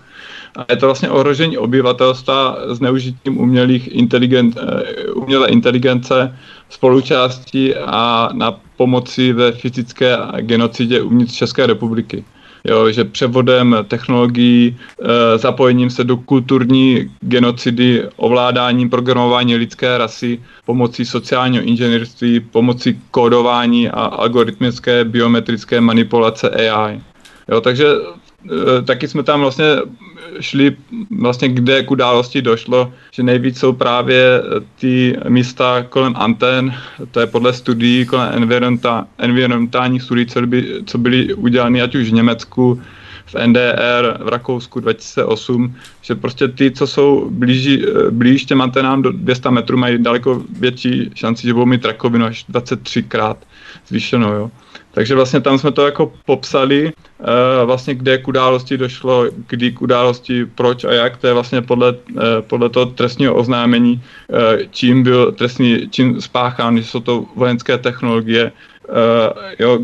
A 0.56 0.64
je 0.70 0.76
to 0.76 0.86
vlastně 0.86 1.10
ohrožení 1.10 1.58
obyvatelstva 1.58 2.58
zneužitím 2.68 3.40
umělých 3.40 3.94
inteligent, 3.94 4.56
eh, 4.56 5.10
umělé 5.10 5.48
inteligence, 5.48 6.36
spolučástí 6.70 7.74
a 7.74 8.28
na 8.32 8.60
pomoci 8.76 9.32
ve 9.32 9.52
fyzické 9.52 10.16
genocidě 10.40 11.02
uvnitř 11.02 11.34
České 11.34 11.66
republiky. 11.66 12.24
Jo, 12.68 12.90
že 12.90 13.04
převodem 13.04 13.76
technologií, 13.88 14.76
e, 15.02 15.38
zapojením 15.38 15.90
se 15.90 16.04
do 16.04 16.16
kulturní 16.16 17.10
genocidy, 17.20 18.08
ovládáním 18.16 18.90
programování 18.90 19.56
lidské 19.56 19.98
rasy, 19.98 20.42
pomocí 20.64 21.04
sociálního 21.04 21.64
inženýrství, 21.64 22.40
pomocí 22.40 23.00
kódování 23.10 23.88
a 23.88 24.00
algoritmické 24.00 25.04
biometrické 25.04 25.80
manipulace 25.80 26.50
AI. 26.50 27.00
Jo, 27.48 27.60
takže 27.60 27.86
e, 27.86 28.82
taky 28.82 29.08
jsme 29.08 29.22
tam 29.22 29.40
vlastně 29.40 29.64
šli 30.40 30.76
vlastně 31.10 31.48
kde 31.48 31.82
k 31.82 31.90
události 31.90 32.42
došlo, 32.42 32.92
že 33.12 33.22
nejvíc 33.22 33.58
jsou 33.58 33.72
právě 33.72 34.42
ty 34.80 35.16
místa 35.28 35.82
kolem 35.82 36.14
antén, 36.16 36.74
to 37.10 37.20
je 37.20 37.26
podle 37.26 37.52
studií 37.52 38.06
kolem 38.06 38.50
environmentálních 39.18 40.02
studií, 40.02 40.26
co, 40.26 40.46
by, 40.46 40.82
co 40.86 40.98
byly 40.98 41.34
udělány 41.34 41.82
ať 41.82 41.94
už 41.94 42.08
v 42.08 42.12
Německu, 42.12 42.82
v 43.26 43.46
NDR 43.46 44.18
v 44.24 44.28
Rakousku 44.28 44.80
2008, 44.80 45.74
že 46.02 46.14
prostě 46.14 46.48
ty, 46.48 46.70
co 46.70 46.86
jsou 46.86 47.30
blíži, 47.30 47.82
blíž 48.10 48.44
těm 48.44 48.62
antenám 48.62 49.02
do 49.02 49.12
200 49.12 49.50
metrů, 49.50 49.78
mají 49.78 50.02
daleko 50.02 50.42
větší 50.60 51.10
šanci, 51.14 51.46
že 51.46 51.52
budou 51.52 51.66
mít 51.66 51.84
rakovinu 51.84 52.26
až 52.26 52.44
23 52.48 53.02
krát 53.02 53.38
zvýšenou. 53.88 54.32
Jo. 54.32 54.50
Takže 54.96 55.14
vlastně 55.14 55.40
tam 55.40 55.58
jsme 55.58 55.72
to 55.72 55.84
jako 55.84 56.12
popsali, 56.24 56.88
uh, 56.88 57.26
vlastně 57.64 57.94
kde 57.94 58.18
k 58.18 58.28
události 58.28 58.76
došlo, 58.76 59.28
kdy 59.46 59.72
k 59.72 59.82
události, 59.82 60.46
proč 60.46 60.84
a 60.84 60.92
jak, 60.92 61.16
to 61.16 61.26
je 61.26 61.32
vlastně 61.32 61.62
podle, 61.62 61.92
uh, 61.92 62.22
podle 62.40 62.68
toho 62.68 62.86
trestního 62.86 63.34
oznámení, 63.34 64.00
uh, 64.00 64.38
čím 64.70 65.02
byl 65.02 65.32
trestný 65.32 65.88
čím 65.90 66.20
spáchán, 66.20 66.78
jsou 66.78 67.00
to 67.00 67.24
vojenské 67.36 67.78
technologie, 67.78 68.52
uh, 68.88 68.96
jo, 69.58 69.78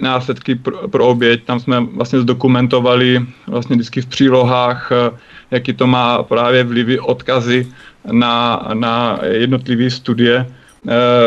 následky 0.00 0.54
pro, 0.54 0.88
pro 0.88 1.06
oběť, 1.06 1.44
tam 1.44 1.60
jsme 1.60 1.80
vlastně 1.80 2.20
zdokumentovali 2.20 3.22
vlastně 3.46 3.76
vždycky 3.76 4.00
v 4.02 4.06
přílohách, 4.06 4.90
uh, 4.90 5.18
jaký 5.50 5.72
to 5.78 5.86
má 5.86 6.22
právě 6.22 6.64
vlivy, 6.64 6.98
odkazy 6.98 7.70
na, 8.10 8.66
na 8.74 9.20
jednotlivé 9.22 9.90
studie, 9.90 10.42
Eh, 10.42 10.65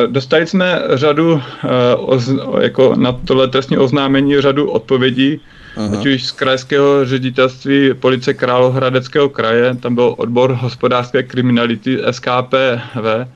dostali 0.07 0.47
jsme 0.47 0.82
řadu, 0.89 1.41
eh, 1.64 2.64
jako 2.64 2.95
na 2.95 3.12
tohle 3.12 3.47
trestní 3.47 3.78
oznámení, 3.78 4.41
řadu 4.41 4.72
odpovědí, 4.72 5.41
Aha. 5.78 5.99
ať 5.99 6.05
už 6.05 6.26
z 6.26 6.32
krajského 6.32 7.05
ředitelství 7.05 7.93
policie 7.93 8.34
Králohradeckého 8.34 9.30
kraje, 9.30 9.76
tam 9.76 9.95
byl 9.95 10.16
odbor 10.18 10.57
hospodářské 10.62 11.24
kriminality 11.24 11.99
SKPV, 12.12 13.28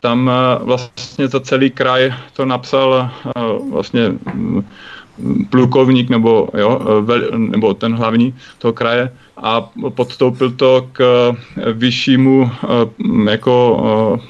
tam 0.00 0.30
eh, 0.30 0.64
vlastně 0.64 1.28
za 1.28 1.40
celý 1.40 1.70
kraj 1.70 2.14
to 2.32 2.44
napsal 2.44 3.10
vlastně 3.72 4.08
mm, 4.34 4.64
plukovník 5.50 6.10
nebo, 6.10 6.48
jo, 6.58 6.80
nebo 7.36 7.74
ten 7.74 7.94
hlavní 7.94 8.34
toho 8.58 8.72
kraje 8.72 9.12
a 9.36 9.70
podstoupil 9.94 10.50
to 10.50 10.88
k 10.92 11.32
vyššímu 11.72 12.50
jako 13.30 14.20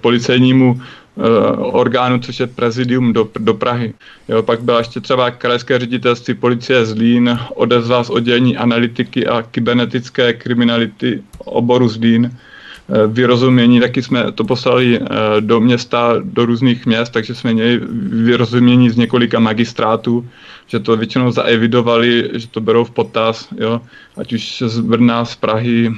policejnímu 0.00 0.80
eh, 0.80 1.20
orgánu, 1.56 2.18
což 2.18 2.40
je 2.40 2.46
prezidium 2.46 3.12
do, 3.12 3.28
do 3.38 3.54
Prahy. 3.54 3.94
Jo, 4.28 4.42
pak 4.42 4.62
byla 4.62 4.78
ještě 4.78 5.00
třeba 5.00 5.30
krajské 5.30 5.78
ředitelství 5.78 6.34
policie 6.34 6.86
Zlín, 6.86 7.38
odezva 7.54 8.04
z 8.04 8.10
oddělení 8.10 8.56
analytiky 8.56 9.26
a 9.26 9.42
kybernetické 9.42 10.32
kriminality 10.32 11.22
oboru 11.44 11.88
Zlín, 11.88 12.30
eh, 12.30 13.06
vyrozumění, 13.06 13.80
taky 13.80 14.02
jsme 14.02 14.32
to 14.32 14.44
poslali 14.44 15.00
eh, 15.00 15.06
do 15.40 15.60
města, 15.60 16.14
do 16.22 16.46
různých 16.46 16.86
měst, 16.86 17.12
takže 17.12 17.34
jsme 17.34 17.52
měli 17.52 17.80
vyrozumění 18.24 18.90
z 18.90 18.96
několika 18.96 19.38
magistrátů, 19.38 20.28
že 20.66 20.78
to 20.78 20.96
většinou 20.96 21.30
zaevidovali, 21.30 22.30
že 22.32 22.48
to 22.48 22.60
berou 22.60 22.84
v 22.84 22.90
potaz, 22.90 23.48
jo, 23.56 23.80
ať 24.16 24.32
už 24.32 24.62
z 24.66 24.80
Brna, 24.80 25.24
z 25.24 25.36
Prahy, 25.36 25.92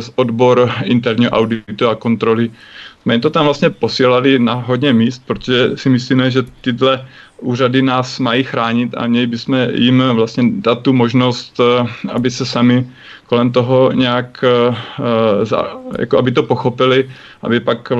z 0.00 0.10
odbor 0.16 0.70
interního 0.84 1.30
auditu 1.30 1.88
a 1.88 1.94
kontroly 1.94 2.50
my 3.04 3.20
to 3.20 3.30
tam 3.30 3.44
vlastně 3.44 3.70
posílali 3.70 4.38
na 4.38 4.54
hodně 4.54 4.92
míst, 4.92 5.22
protože 5.26 5.76
si 5.76 5.88
myslíme, 5.88 6.30
že 6.30 6.42
tyhle 6.60 7.06
úřady 7.40 7.82
nás 7.82 8.18
mají 8.18 8.44
chránit 8.44 8.94
a 8.96 9.06
měli 9.06 9.26
bychom 9.26 9.56
jim 9.72 10.02
vlastně 10.12 10.44
dát 10.56 10.80
tu 10.82 10.92
možnost, 10.92 11.60
eh, 11.60 11.86
aby 12.12 12.30
se 12.30 12.46
sami 12.46 12.86
kolem 13.26 13.52
toho 13.52 13.92
nějak, 13.92 14.44
eh, 14.44 14.76
jako 15.98 16.18
aby 16.18 16.32
to 16.32 16.42
pochopili, 16.42 17.10
aby 17.42 17.60
pak 17.60 17.92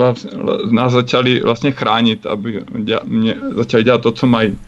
nás 0.70 0.92
začali 0.92 1.40
vlastně 1.40 1.70
chránit, 1.70 2.26
aby 2.26 2.62
mě, 3.04 3.34
začali 3.56 3.84
dělat 3.84 4.02
to, 4.02 4.12
co 4.12 4.26
mají. 4.26 4.58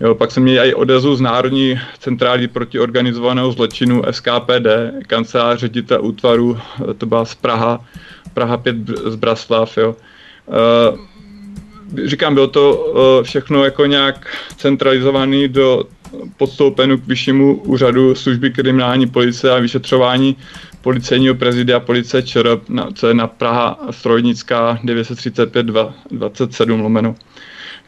Jo, 0.00 0.14
pak 0.14 0.30
jsem 0.30 0.42
měl 0.42 0.64
i 0.64 0.74
odezvu 0.74 1.16
z 1.16 1.20
Národní 1.20 1.80
centrály 1.98 2.48
proti 2.48 2.78
organizovaného 2.78 3.52
zločinu 3.52 4.02
SKPD, 4.10 4.66
kancelář 5.06 5.58
ředitel 5.58 6.04
útvaru, 6.04 6.58
to 6.98 7.06
byla 7.06 7.24
z 7.24 7.34
Praha, 7.34 7.80
Praha 8.34 8.56
5 8.56 8.76
z 9.04 9.16
Braslav, 9.16 9.78
jo. 9.78 9.96
Uh, 10.46 10.98
říkám, 12.06 12.34
bylo 12.34 12.46
to 12.46 12.92
všechno 13.22 13.64
jako 13.64 13.86
nějak 13.86 14.36
centralizovaný 14.56 15.48
do 15.48 15.84
podstoupenu 16.36 16.98
k 16.98 17.06
vyššímu 17.06 17.54
úřadu 17.62 18.14
služby 18.14 18.50
kriminální 18.50 19.06
policie 19.06 19.52
a 19.52 19.58
vyšetřování 19.58 20.36
policejního 20.80 21.34
prezidia 21.34 21.80
policie 21.80 22.22
ČR, 22.22 22.60
co 22.94 23.08
je 23.08 23.14
na 23.14 23.26
Praha 23.26 23.78
Strojnická 23.90 24.78
935 24.84 25.66
27 26.10 26.80
lomeno. 26.80 27.14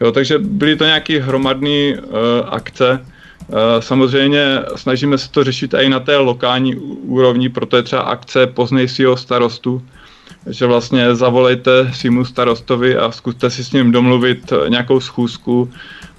Jo, 0.00 0.12
takže 0.12 0.38
byly 0.38 0.76
to 0.76 0.84
nějaké 0.84 1.20
hromadné 1.20 1.94
uh, 1.94 2.12
akce. 2.48 3.06
Uh, 3.48 3.56
samozřejmě 3.80 4.58
snažíme 4.76 5.18
se 5.18 5.30
to 5.30 5.44
řešit 5.44 5.74
i 5.74 5.88
na 5.88 6.00
té 6.00 6.16
lokální 6.16 6.76
úrovni, 6.76 7.48
proto 7.48 7.76
je 7.76 7.82
třeba 7.82 8.02
akce 8.02 8.46
poznej 8.46 8.88
svého 8.88 9.16
starostu, 9.16 9.82
že 10.50 10.66
vlastně 10.66 11.14
zavolejte 11.14 11.90
svýmu 11.92 12.24
starostovi 12.24 12.96
a 12.96 13.12
zkuste 13.12 13.50
si 13.50 13.64
s 13.64 13.72
ním 13.72 13.92
domluvit 13.92 14.52
nějakou 14.68 15.00
schůzku, 15.00 15.70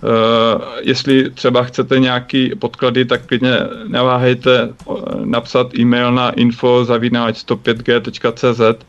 Uh, 0.03 0.09
jestli 0.81 1.29
třeba 1.29 1.63
chcete 1.63 1.99
nějaký 1.99 2.55
podklady, 2.55 3.05
tak 3.05 3.25
klidně 3.25 3.59
neváhejte 3.87 4.69
napsat 5.23 5.79
e-mail 5.79 6.11
na 6.11 6.29
info 6.29 6.83
105g.cz 6.83 8.85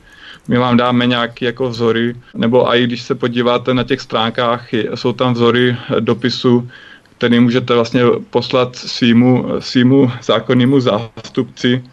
my 0.48 0.58
vám 0.58 0.76
dáme 0.76 1.06
nějaké 1.06 1.46
jako 1.46 1.68
vzory, 1.68 2.14
nebo 2.34 2.74
i 2.74 2.84
když 2.84 3.02
se 3.02 3.14
podíváte 3.14 3.74
na 3.74 3.84
těch 3.84 4.00
stránkách, 4.00 4.72
jsou 4.72 5.12
tam 5.12 5.34
vzory 5.34 5.76
dopisu, 6.00 6.68
který 7.18 7.40
můžete 7.40 7.74
vlastně 7.74 8.02
poslat 8.30 8.76
svýmu, 8.76 9.46
svýmu 9.58 10.12
zákonnému 10.22 10.80
zástupci, 10.80 11.84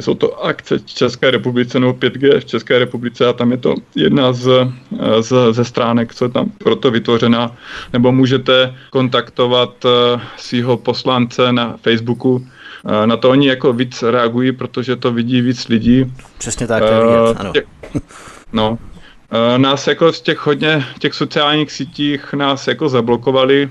jsou 0.00 0.14
to 0.14 0.44
akce 0.44 0.78
v 0.78 0.86
České 0.86 1.30
republice 1.30 1.80
nebo 1.80 1.92
5G 1.92 2.40
v 2.40 2.44
České 2.44 2.78
republice 2.78 3.26
a 3.26 3.32
tam 3.32 3.50
je 3.50 3.56
to 3.56 3.74
jedna 3.94 4.32
z, 4.32 4.72
z, 5.20 5.32
ze 5.50 5.64
stránek, 5.64 6.14
co 6.14 6.24
je 6.24 6.28
tam 6.28 6.50
proto 6.58 6.90
vytvořena. 6.90 7.56
Nebo 7.92 8.12
můžete 8.12 8.74
kontaktovat 8.90 9.84
eh, 9.84 10.20
svého 10.36 10.76
poslance 10.76 11.52
na 11.52 11.76
Facebooku, 11.82 12.46
eh, 13.02 13.06
na 13.06 13.16
to 13.16 13.30
oni 13.30 13.48
jako 13.48 13.72
víc 13.72 14.02
reagují, 14.02 14.52
protože 14.52 14.96
to 14.96 15.12
vidí 15.12 15.40
víc 15.40 15.68
lidí. 15.68 16.12
Přesně 16.38 16.66
tak, 16.66 16.82
to 16.82 16.92
je 16.92 17.00
vidět, 17.00 17.36
ano. 17.38 17.52
No, 18.52 18.78
nás 19.56 19.86
jako 19.86 20.12
z 20.12 20.20
těch 20.20 20.46
hodně, 20.46 20.84
těch 20.98 21.14
sociálních 21.14 21.72
sítích 21.72 22.32
nás 22.32 22.68
jako 22.68 22.88
zablokovali. 22.88 23.70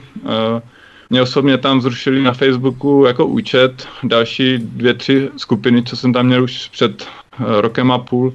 Mě 1.11 1.21
osobně 1.21 1.57
tam 1.57 1.81
zrušili 1.81 2.21
na 2.21 2.33
Facebooku 2.33 3.03
jako 3.07 3.25
účet, 3.25 3.87
další 4.03 4.57
dvě, 4.57 4.93
tři 4.93 5.29
skupiny, 5.37 5.83
co 5.83 5.95
jsem 5.95 6.13
tam 6.13 6.25
měl 6.25 6.43
už 6.43 6.69
před 6.69 7.03
eh, 7.03 7.61
rokem 7.61 7.91
a 7.91 7.97
půl. 7.97 8.33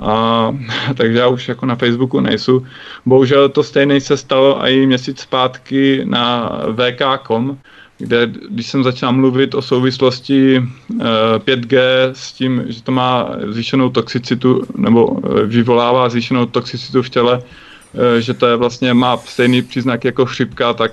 A, 0.00 0.56
takže 0.96 1.18
já 1.18 1.28
už 1.28 1.48
jako 1.48 1.66
na 1.66 1.74
Facebooku 1.74 2.20
nejsou. 2.20 2.66
Bohužel 3.06 3.48
to 3.48 3.62
stejné 3.62 4.00
se 4.00 4.16
stalo 4.16 4.66
i 4.66 4.86
měsíc 4.86 5.20
zpátky 5.20 6.00
na 6.04 6.52
vk.com, 6.72 7.58
kde 7.98 8.26
když 8.50 8.66
jsem 8.66 8.84
začal 8.84 9.12
mluvit 9.12 9.54
o 9.54 9.62
souvislosti 9.62 10.62
5G 11.38 11.78
eh, 11.78 12.10
s 12.12 12.32
tím, 12.32 12.64
že 12.66 12.82
to 12.82 12.92
má 12.92 13.30
zvýšenou 13.46 13.90
toxicitu 13.90 14.62
nebo 14.76 15.16
eh, 15.18 15.46
vyvolává 15.46 16.08
zvýšenou 16.08 16.46
toxicitu 16.46 17.02
v 17.02 17.10
těle, 17.10 17.42
že 18.18 18.34
to 18.34 18.46
je 18.46 18.56
vlastně 18.56 18.94
má 18.94 19.16
stejný 19.16 19.62
příznak 19.62 20.04
jako 20.04 20.26
chřipka, 20.26 20.72
tak 20.72 20.92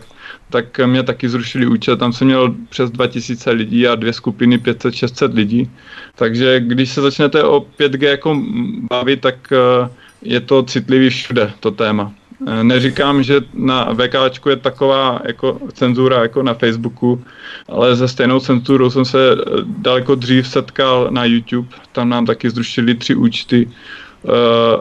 tak 0.49 0.79
mě 0.85 1.03
taky 1.03 1.29
zrušili 1.29 1.67
účet. 1.67 1.99
Tam 1.99 2.13
jsem 2.13 2.27
měl 2.27 2.55
přes 2.69 2.91
2000 2.91 3.51
lidí 3.51 3.87
a 3.87 3.95
dvě 3.95 4.13
skupiny 4.13 4.57
500-600 4.57 5.33
lidí. 5.33 5.71
Takže 6.15 6.59
když 6.59 6.89
se 6.89 7.01
začnete 7.01 7.43
o 7.43 7.65
5G 7.79 8.07
jako 8.07 8.41
bavit, 8.89 9.21
tak 9.21 9.35
eh, 9.51 9.89
je 10.21 10.39
to 10.39 10.63
citlivý 10.63 11.09
všude, 11.09 11.51
to 11.59 11.71
téma. 11.71 12.13
Eh, 12.47 12.63
neříkám, 12.63 13.23
že 13.23 13.41
na 13.53 13.93
VK 13.93 14.45
je 14.49 14.55
taková 14.55 15.21
jako 15.25 15.59
cenzura 15.73 16.21
jako 16.21 16.43
na 16.43 16.53
Facebooku, 16.53 17.23
ale 17.69 17.95
ze 17.95 18.07
stejnou 18.07 18.39
cenzurou 18.39 18.89
jsem 18.89 19.05
se 19.05 19.31
eh, 19.31 19.35
daleko 19.65 20.15
dřív 20.15 20.47
setkal 20.47 21.07
na 21.11 21.25
YouTube. 21.25 21.67
Tam 21.91 22.09
nám 22.09 22.25
taky 22.25 22.49
zrušili 22.49 22.95
tři 22.95 23.15
účty 23.15 23.69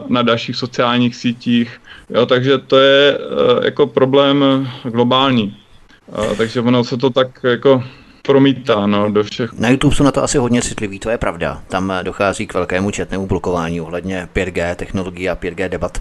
na 0.07 0.21
dalších 0.21 0.55
sociálních 0.55 1.15
sítích 1.15 1.79
Jo, 2.09 2.25
takže 2.25 2.57
to 2.57 2.79
je 2.79 3.17
uh, 3.17 3.65
jako 3.65 3.87
problém 3.87 4.67
globální. 4.83 5.57
Takže 6.37 6.61
ono 6.61 6.83
se 6.83 6.97
to 6.97 7.09
tak 7.09 7.27
jako 7.43 7.83
promítá 8.21 8.87
no, 8.87 9.11
do 9.11 9.23
všech. 9.23 9.53
Na 9.53 9.69
YouTube 9.69 9.95
jsou 9.95 10.03
na 10.03 10.11
to 10.11 10.23
asi 10.23 10.37
hodně 10.37 10.61
citliví, 10.61 10.99
to 10.99 11.09
je 11.09 11.17
pravda. 11.17 11.61
Tam 11.67 11.93
dochází 12.01 12.47
k 12.47 12.53
velkému 12.53 12.91
četnému 12.91 13.27
blokování 13.27 13.81
ohledně 13.81 14.27
5G 14.35 14.75
technologií 14.75 15.29
a 15.29 15.35
5G 15.35 15.69
debat 15.69 15.97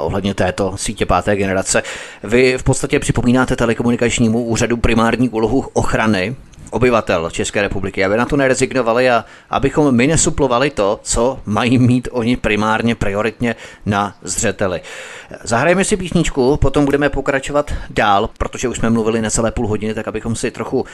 ohledně 0.00 0.34
této 0.34 0.72
sítě 0.76 1.06
páté 1.06 1.36
generace. 1.36 1.82
Vy 2.24 2.58
v 2.58 2.62
podstatě 2.62 2.98
připomínáte 2.98 3.56
telekomunikačnímu 3.56 4.44
úřadu 4.44 4.76
primární 4.76 5.28
úlohu 5.28 5.64
ochrany 5.72 6.36
obyvatel 6.70 7.30
České 7.30 7.62
republiky, 7.62 8.04
aby 8.04 8.16
na 8.16 8.24
to 8.24 8.36
nerezignovali 8.36 9.10
a 9.10 9.24
abychom 9.50 9.94
my 9.94 10.06
nesuplovali 10.06 10.70
to, 10.70 11.00
co 11.02 11.40
mají 11.46 11.78
mít 11.78 12.08
oni 12.12 12.36
primárně, 12.36 12.94
prioritně 12.94 13.56
na 13.86 14.16
zřeteli. 14.22 14.80
Zahrajeme 15.42 15.84
si 15.84 15.96
písničku, 15.96 16.56
potom 16.56 16.84
budeme 16.84 17.08
pokračovat 17.08 17.74
dál, 17.90 18.30
protože 18.38 18.68
už 18.68 18.76
jsme 18.76 18.90
mluvili 18.90 19.22
necelé 19.22 19.50
půl 19.50 19.68
hodiny, 19.68 19.94
tak 19.94 20.08
abychom 20.08 20.36
si 20.36 20.50
trochu 20.50 20.86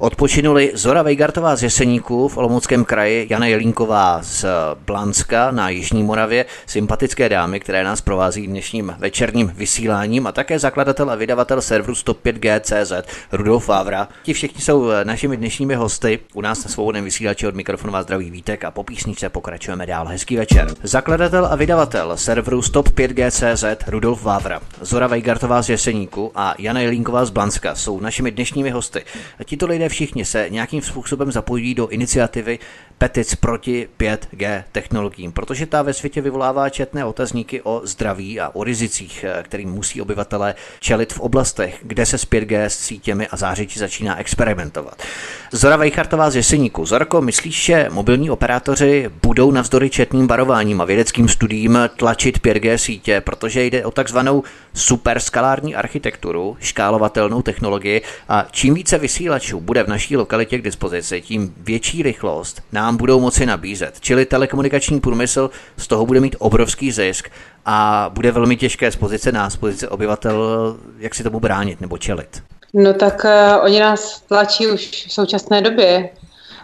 Odpočinuli 0.00 0.70
Zora 0.74 1.02
Vejgartová 1.02 1.56
z 1.56 1.62
Jeseníku 1.62 2.28
v 2.28 2.36
Olomouckém 2.36 2.84
kraji, 2.84 3.26
Jana 3.30 3.46
Jelínková 3.46 4.18
z 4.22 4.44
Blanska 4.86 5.50
na 5.50 5.68
Jižní 5.68 6.02
Moravě, 6.02 6.44
sympatické 6.66 7.28
dámy, 7.28 7.60
které 7.60 7.84
nás 7.84 8.00
provází 8.00 8.46
dnešním 8.46 8.94
večerním 8.98 9.52
vysíláním 9.56 10.26
a 10.26 10.32
také 10.32 10.58
zakladatel 10.58 11.10
a 11.10 11.14
vydavatel 11.14 11.62
serveru 11.62 11.92
105G.cz 11.92 12.92
Rudolf 13.32 13.68
Vávra. 13.68 14.08
Ti 14.22 14.32
všichni 14.32 14.60
jsou 14.60 14.90
našimi 15.20 15.36
dnešními 15.36 15.74
hosty. 15.74 16.18
U 16.34 16.40
nás 16.40 16.64
na 16.64 16.70
svobodném 16.70 17.04
vysílači 17.04 17.46
od 17.46 17.54
mikrofonu 17.54 17.92
vás 17.92 18.04
zdraví 18.04 18.30
Vítek 18.30 18.64
a 18.64 18.70
po 18.70 18.84
písničce 18.84 19.28
pokračujeme 19.28 19.86
dál. 19.86 20.06
Hezký 20.06 20.36
večer. 20.36 20.74
Zakladatel 20.82 21.46
a 21.46 21.56
vydavatel 21.56 22.16
serveru 22.16 22.60
105G.cz 22.60 23.64
Rudolf 23.86 24.22
Vávra, 24.22 24.60
Zora 24.80 25.06
Vejgartová 25.06 25.62
z 25.62 25.68
Jeseníku 25.68 26.32
a 26.34 26.54
Jana 26.58 26.80
Jelínková 26.80 27.24
z 27.24 27.30
Blanska 27.30 27.74
jsou 27.74 28.00
našimi 28.00 28.30
dnešními 28.30 28.70
hosty. 28.70 29.04
Tito 29.44 29.66
lidé 29.66 29.88
všichni 29.88 30.24
se 30.24 30.46
nějakým 30.50 30.82
způsobem 30.82 31.32
zapojí 31.32 31.74
do 31.74 31.88
iniciativy 31.88 32.58
petic 32.98 33.34
proti 33.34 33.88
5G 33.98 34.64
technologiím, 34.72 35.32
protože 35.32 35.66
ta 35.66 35.82
ve 35.82 35.92
světě 35.92 36.20
vyvolává 36.20 36.68
četné 36.68 37.04
otazníky 37.04 37.62
o 37.62 37.80
zdraví 37.84 38.40
a 38.40 38.48
o 38.54 38.64
rizicích, 38.64 39.24
eh, 39.24 39.42
kterým 39.42 39.70
musí 39.70 40.02
obyvatelé 40.02 40.54
čelit 40.80 41.12
v 41.12 41.20
oblastech, 41.20 41.78
kde 41.82 42.06
se 42.06 42.18
s 42.18 42.24
5G 42.24 42.64
s 42.64 42.78
sítěmi 42.78 43.26
a 43.26 43.36
zářiči 43.36 43.78
začíná 43.78 44.18
experimentovat. 44.18 45.02
Zora 45.52 45.76
Vejchartová 45.76 46.30
z 46.30 46.36
Jeseníku. 46.36 46.86
Zorko, 46.86 47.20
myslíš, 47.20 47.64
že 47.64 47.88
mobilní 47.90 48.30
operátoři 48.30 49.10
budou 49.22 49.50
navzdory 49.50 49.90
četným 49.90 50.26
varováním 50.26 50.80
a 50.80 50.84
vědeckým 50.84 51.28
studiím 51.28 51.78
tlačit 51.96 52.38
5G 52.38 52.74
sítě, 52.74 53.20
protože 53.20 53.64
jde 53.64 53.84
o 53.84 53.90
takzvanou 53.90 54.42
superskalární 54.74 55.74
architekturu, 55.74 56.56
škálovatelnou 56.60 57.42
technologii 57.42 58.02
a 58.28 58.46
čím 58.50 58.74
více 58.74 58.98
vysílačů 58.98 59.60
bude 59.60 59.82
v 59.82 59.88
naší 59.88 60.16
lokalitě 60.16 60.58
k 60.58 60.62
dispozici, 60.62 61.20
tím 61.20 61.54
větší 61.56 62.02
rychlost 62.02 62.62
nám 62.72 62.96
budou 62.96 63.20
moci 63.20 63.46
nabízet. 63.46 64.00
Čili 64.00 64.26
telekomunikační 64.26 65.00
průmysl 65.00 65.50
z 65.76 65.86
toho 65.86 66.06
bude 66.06 66.20
mít 66.20 66.36
obrovský 66.38 66.92
zisk 66.92 67.28
a 67.66 68.10
bude 68.14 68.32
velmi 68.32 68.56
těžké 68.56 68.90
z 68.90 68.96
pozice 68.96 69.32
nás, 69.32 69.52
z 69.52 69.56
pozice 69.56 69.88
obyvatel, 69.88 70.76
jak 70.98 71.14
si 71.14 71.22
tomu 71.22 71.40
bránit 71.40 71.80
nebo 71.80 71.98
čelit. 71.98 72.42
No 72.74 72.94
tak 72.94 73.24
uh, 73.24 73.64
oni 73.64 73.80
nás 73.80 74.20
tlačí 74.20 74.66
už 74.66 75.06
v 75.06 75.12
současné 75.12 75.62
době 75.62 76.08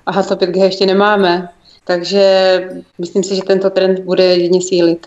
a 0.06 0.12
haslo 0.12 0.36
5G 0.36 0.62
ještě 0.62 0.86
nemáme, 0.86 1.48
takže 1.84 2.60
myslím 2.98 3.24
si, 3.24 3.36
že 3.36 3.42
tento 3.42 3.70
trend 3.70 3.98
bude 3.98 4.24
jedně 4.24 4.62
sílit. 4.62 5.06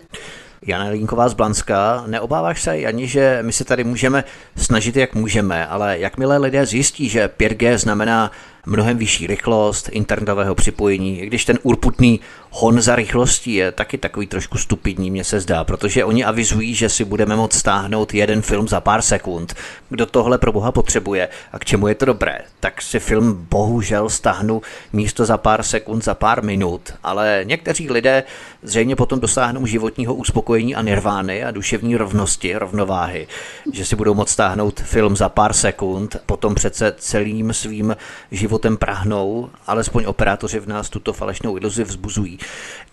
Jana 0.66 0.88
Línková 0.88 1.28
z 1.28 1.34
Blanska, 1.34 2.04
neobáváš 2.06 2.62
se 2.62 2.70
ani, 2.70 3.06
že 3.06 3.38
my 3.42 3.52
se 3.52 3.64
tady 3.64 3.84
můžeme 3.84 4.24
snažit, 4.56 4.96
jak 4.96 5.14
můžeme, 5.14 5.66
ale 5.66 5.98
jakmile 5.98 6.38
lidé 6.38 6.66
zjistí, 6.66 7.08
že 7.08 7.30
5G 7.38 7.76
znamená 7.76 8.30
mnohem 8.66 8.98
vyšší 8.98 9.26
rychlost 9.26 9.88
internetového 9.92 10.54
připojení, 10.54 11.20
i 11.20 11.26
když 11.26 11.44
ten 11.44 11.58
urputný 11.62 12.20
hon 12.50 12.80
za 12.80 12.96
rychlostí 12.96 13.54
je 13.54 13.72
taky 13.72 13.98
takový 13.98 14.26
trošku 14.26 14.58
stupidní, 14.58 15.10
mně 15.10 15.24
se 15.24 15.40
zdá, 15.40 15.64
protože 15.64 16.04
oni 16.04 16.24
avizují, 16.24 16.74
že 16.74 16.88
si 16.88 17.04
budeme 17.04 17.36
moct 17.36 17.54
stáhnout 17.54 18.14
jeden 18.14 18.42
film 18.42 18.68
za 18.68 18.80
pár 18.80 19.02
sekund. 19.02 19.54
Kdo 19.88 20.06
tohle 20.06 20.38
pro 20.38 20.52
boha 20.52 20.72
potřebuje 20.72 21.28
a 21.52 21.58
k 21.58 21.64
čemu 21.64 21.88
je 21.88 21.94
to 21.94 22.04
dobré, 22.04 22.38
tak 22.60 22.82
si 22.82 22.98
film 22.98 23.46
bohužel 23.50 24.08
stáhnu 24.08 24.62
místo 24.92 25.24
za 25.24 25.38
pár 25.38 25.62
sekund, 25.62 26.04
za 26.04 26.14
pár 26.14 26.44
minut, 26.44 26.92
ale 27.02 27.40
někteří 27.44 27.90
lidé 27.90 28.22
zřejmě 28.62 28.96
potom 28.96 29.20
dosáhnou 29.20 29.66
životního 29.66 30.14
uspokojení 30.14 30.74
a 30.74 30.82
nirvány 30.82 31.44
a 31.44 31.50
duševní 31.50 31.96
rovnosti, 31.96 32.56
rovnováhy, 32.56 33.26
že 33.72 33.84
si 33.84 33.96
budou 33.96 34.14
moct 34.14 34.30
stáhnout 34.30 34.80
film 34.80 35.16
za 35.16 35.28
pár 35.28 35.52
sekund, 35.52 36.16
potom 36.26 36.54
přece 36.54 36.94
celým 36.98 37.52
svým 37.52 37.96
životem 38.30 38.49
životem 38.50 38.76
prahnou, 38.76 39.50
alespoň 39.66 40.04
operátoři 40.04 40.58
v 40.60 40.66
nás 40.66 40.90
tuto 40.90 41.12
falešnou 41.12 41.56
iluzi 41.56 41.84
vzbuzují. 41.84 42.38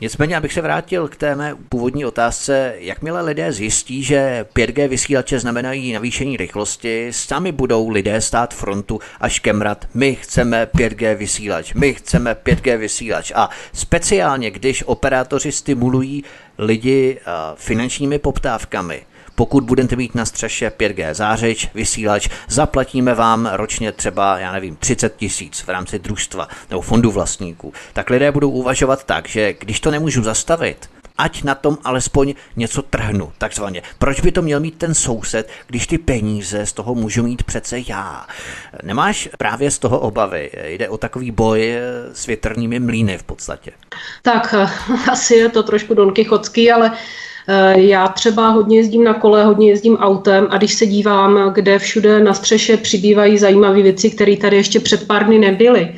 Nicméně, 0.01 0.38
abych 0.38 0.53
se 0.53 0.62
vrátil 0.62 1.08
k 1.08 1.16
té 1.16 1.36
mé 1.36 1.55
původní 1.70 2.05
otázce, 2.05 2.74
jakmile 2.78 3.22
lidé 3.22 3.51
zjistí, 3.51 4.03
že 4.03 4.45
5G 4.55 4.88
vysílače 4.88 5.39
znamenají 5.39 5.93
navýšení 5.93 6.38
rychlosti, 6.38 7.08
sami 7.12 7.51
budou 7.51 7.89
lidé 7.89 8.22
stát 8.22 8.53
frontu 8.53 8.99
až 9.20 9.39
kemrat, 9.39 9.86
my 9.93 10.16
chceme 10.16 10.66
5G 10.66 11.16
vysílač, 11.16 11.74
my 11.74 11.93
chceme 11.93 12.34
5G 12.34 12.78
vysílač. 12.78 13.32
A 13.36 13.49
speciálně, 13.74 14.51
když 14.51 14.84
operátoři 14.86 15.51
stimulují 15.51 16.24
lidi 16.58 17.20
finančními 17.55 18.20
poptávkami, 18.20 19.01
pokud 19.38 19.63
budete 19.63 19.95
mít 19.95 20.15
na 20.15 20.25
střeše 20.25 20.69
5G 20.69 21.13
zářič, 21.13 21.69
vysílač, 21.73 22.29
zaplatíme 22.47 23.15
vám 23.15 23.49
ročně 23.53 23.91
třeba, 23.91 24.39
já 24.39 24.51
nevím, 24.51 24.75
30 24.75 25.15
tisíc 25.15 25.59
v 25.59 25.69
rámci 25.69 25.99
družstva 25.99 26.47
nebo 26.69 26.81
fondu 26.81 27.11
vlastníků, 27.11 27.73
tak 27.93 28.09
lidé 28.09 28.31
budou 28.31 28.49
uvažovat 28.49 29.03
tak, 29.03 29.27
že 29.27 29.53
když 29.53 29.79
to 29.79 29.91
nemůžu 29.91 30.23
zastavit, 30.23 30.89
ať 31.17 31.43
na 31.43 31.55
tom 31.55 31.77
alespoň 31.83 32.33
něco 32.55 32.81
trhnu, 32.81 33.31
takzvaně. 33.38 33.81
Proč 33.99 34.21
by 34.21 34.31
to 34.31 34.41
měl 34.41 34.59
mít 34.59 34.77
ten 34.77 34.93
soused, 34.93 35.49
když 35.67 35.88
ty 35.88 35.97
peníze 35.97 36.65
z 36.65 36.73
toho 36.73 36.95
můžu 36.95 37.23
mít 37.23 37.43
přece 37.43 37.77
já? 37.88 38.27
Nemáš 38.83 39.29
právě 39.38 39.71
z 39.71 39.79
toho 39.79 39.99
obavy? 39.99 40.51
Jde 40.63 40.89
o 40.89 40.97
takový 40.97 41.31
boj 41.31 41.75
s 42.13 42.25
větrnými 42.25 42.79
mlýny 42.79 43.17
v 43.17 43.23
podstatě. 43.23 43.71
Tak, 44.21 44.55
asi 45.11 45.35
je 45.35 45.49
to 45.49 45.63
trošku 45.63 45.93
donkychotský, 45.93 46.71
ale 46.71 46.91
Eh, 46.91 47.36
já 47.75 48.07
třeba 48.07 48.49
hodně 48.49 48.77
jezdím 48.77 49.03
na 49.03 49.13
kole, 49.13 49.45
hodně 49.45 49.69
jezdím 49.69 49.97
autem 49.97 50.47
a 50.49 50.57
když 50.57 50.73
se 50.73 50.85
dívám, 50.85 51.53
kde 51.53 51.79
všude 51.79 52.19
na 52.19 52.33
střeše 52.33 52.77
přibývají 52.77 53.37
zajímavé 53.37 53.81
věci, 53.81 54.09
které 54.09 54.37
tady 54.37 54.55
ještě 54.55 54.79
před 54.79 55.07
pár 55.07 55.25
dny 55.25 55.39
nebyly, 55.39 55.95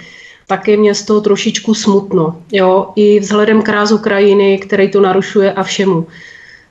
tak 0.47 0.67
je 0.67 0.77
mě 0.77 0.95
z 0.95 1.03
toho 1.03 1.21
trošičku 1.21 1.73
smutno. 1.73 2.41
Jo? 2.51 2.89
I 2.95 3.19
vzhledem 3.19 3.61
k 3.61 3.69
rázu 3.69 3.97
krajiny, 3.97 4.57
který 4.57 4.89
to 4.89 5.01
narušuje 5.01 5.53
a 5.53 5.63
všemu. 5.63 6.07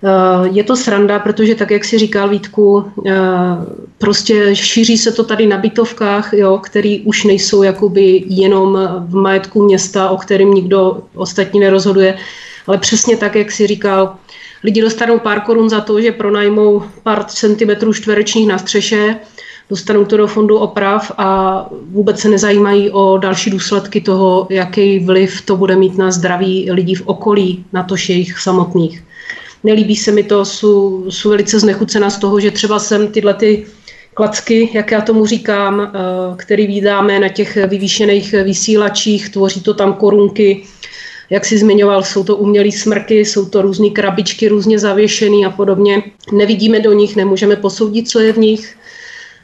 Eh, 0.04 0.48
je 0.52 0.64
to 0.64 0.76
sranda, 0.76 1.18
protože 1.18 1.54
tak, 1.54 1.70
jak 1.70 1.84
si 1.84 1.98
říkal 1.98 2.28
Vítku, 2.28 2.84
eh, 3.06 3.12
prostě 3.98 4.56
šíří 4.56 4.98
se 4.98 5.12
to 5.12 5.24
tady 5.24 5.46
na 5.46 5.58
bytovkách, 5.58 6.32
jo, 6.32 6.58
který 6.62 7.00
už 7.00 7.24
nejsou 7.24 7.62
jakoby 7.62 8.24
jenom 8.26 8.78
v 9.08 9.14
majetku 9.14 9.64
města, 9.64 10.10
o 10.10 10.16
kterém 10.16 10.54
nikdo 10.54 11.02
ostatní 11.14 11.60
nerozhoduje, 11.60 12.18
ale 12.66 12.78
přesně 12.78 13.16
tak, 13.16 13.34
jak 13.34 13.50
si 13.50 13.66
říkal, 13.66 14.14
Lidi 14.64 14.80
dostanou 14.82 15.18
pár 15.18 15.40
korun 15.40 15.68
za 15.68 15.80
to, 15.80 16.00
že 16.00 16.12
pronajmou 16.12 16.82
pár 17.02 17.24
centimetrů 17.24 17.92
čtverečních 17.92 18.48
na 18.48 18.58
střeše, 18.58 19.16
dostanou 19.70 20.04
to 20.04 20.16
do 20.16 20.26
fondu 20.26 20.58
oprav 20.58 21.12
a 21.18 21.66
vůbec 21.90 22.20
se 22.20 22.28
nezajímají 22.28 22.90
o 22.90 23.18
další 23.18 23.50
důsledky 23.50 24.00
toho, 24.00 24.46
jaký 24.50 24.98
vliv 24.98 25.42
to 25.42 25.56
bude 25.56 25.76
mít 25.76 25.98
na 25.98 26.10
zdraví 26.10 26.70
lidí 26.70 26.94
v 26.94 27.06
okolí, 27.06 27.64
na 27.72 27.82
to 27.82 27.94
jejich 28.08 28.38
samotných. 28.38 29.04
Nelíbí 29.64 29.96
se 29.96 30.12
mi 30.12 30.22
to, 30.22 30.44
jsou, 30.44 31.04
jsou 31.08 31.30
velice 31.30 31.60
znechucena 31.60 32.10
z 32.10 32.18
toho, 32.18 32.40
že 32.40 32.50
třeba 32.50 32.78
jsem 32.78 33.08
tyhle 33.08 33.34
ty 33.34 33.66
klacky, 34.14 34.70
jak 34.72 34.90
já 34.90 35.00
tomu 35.00 35.26
říkám, 35.26 35.80
eh, 35.80 35.90
který 36.36 36.66
vydáme 36.66 37.20
na 37.20 37.28
těch 37.28 37.56
vyvýšených 37.56 38.32
vysílačích, 38.32 39.28
tvoří 39.28 39.60
to 39.60 39.74
tam 39.74 39.92
korunky, 39.92 40.62
jak 41.30 41.44
si 41.44 41.58
zmiňoval, 41.58 42.02
jsou 42.02 42.24
to 42.24 42.36
umělé 42.36 42.72
smrky, 42.72 43.24
jsou 43.24 43.44
to 43.44 43.62
různé 43.62 43.90
krabičky, 43.90 44.48
různě 44.48 44.78
zavěšené 44.78 45.46
a 45.46 45.50
podobně. 45.50 46.02
Nevidíme 46.32 46.80
do 46.80 46.92
nich, 46.92 47.16
nemůžeme 47.16 47.56
posoudit, 47.56 48.08
co 48.08 48.20
je 48.20 48.32
v 48.32 48.38
nich 48.38 48.78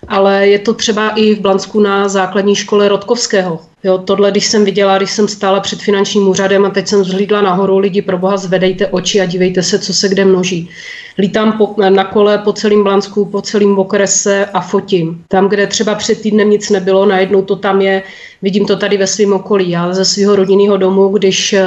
ale 0.08 0.48
je 0.48 0.58
to 0.58 0.74
třeba 0.74 1.08
i 1.08 1.34
v 1.34 1.40
Blansku 1.40 1.80
na 1.80 2.08
základní 2.08 2.54
škole 2.54 2.88
Rodkovského. 2.88 3.60
Jo, 3.84 3.98
tohle, 3.98 4.30
když 4.30 4.46
jsem 4.46 4.64
viděla, 4.64 4.96
když 4.98 5.10
jsem 5.10 5.28
stála 5.28 5.60
před 5.60 5.82
finančním 5.82 6.28
úřadem 6.28 6.64
a 6.64 6.70
teď 6.70 6.88
jsem 6.88 7.00
vzhlídla 7.00 7.42
nahoru, 7.42 7.78
lidi 7.78 8.02
pro 8.02 8.18
boha 8.18 8.36
zvedejte 8.36 8.86
oči 8.86 9.20
a 9.20 9.24
dívejte 9.24 9.62
se, 9.62 9.78
co 9.78 9.94
se 9.94 10.08
kde 10.08 10.24
množí. 10.24 10.70
Lítám 11.18 11.52
po, 11.52 11.74
na 11.88 12.04
kole 12.04 12.38
po 12.38 12.52
celém 12.52 12.84
Blansku, 12.84 13.24
po 13.24 13.42
celém 13.42 13.78
okrese 13.78 14.46
a 14.46 14.60
fotím. 14.60 15.24
Tam, 15.28 15.48
kde 15.48 15.66
třeba 15.66 15.94
před 15.94 16.20
týdnem 16.20 16.50
nic 16.50 16.70
nebylo, 16.70 17.06
najednou 17.06 17.42
to 17.42 17.56
tam 17.56 17.80
je, 17.80 18.02
vidím 18.42 18.66
to 18.66 18.76
tady 18.76 18.96
ve 18.96 19.06
svém 19.06 19.32
okolí. 19.32 19.70
Já 19.70 19.92
ze 19.92 20.04
svého 20.04 20.36
rodinného 20.36 20.76
domu, 20.76 21.08
když 21.08 21.52
uh, 21.52 21.62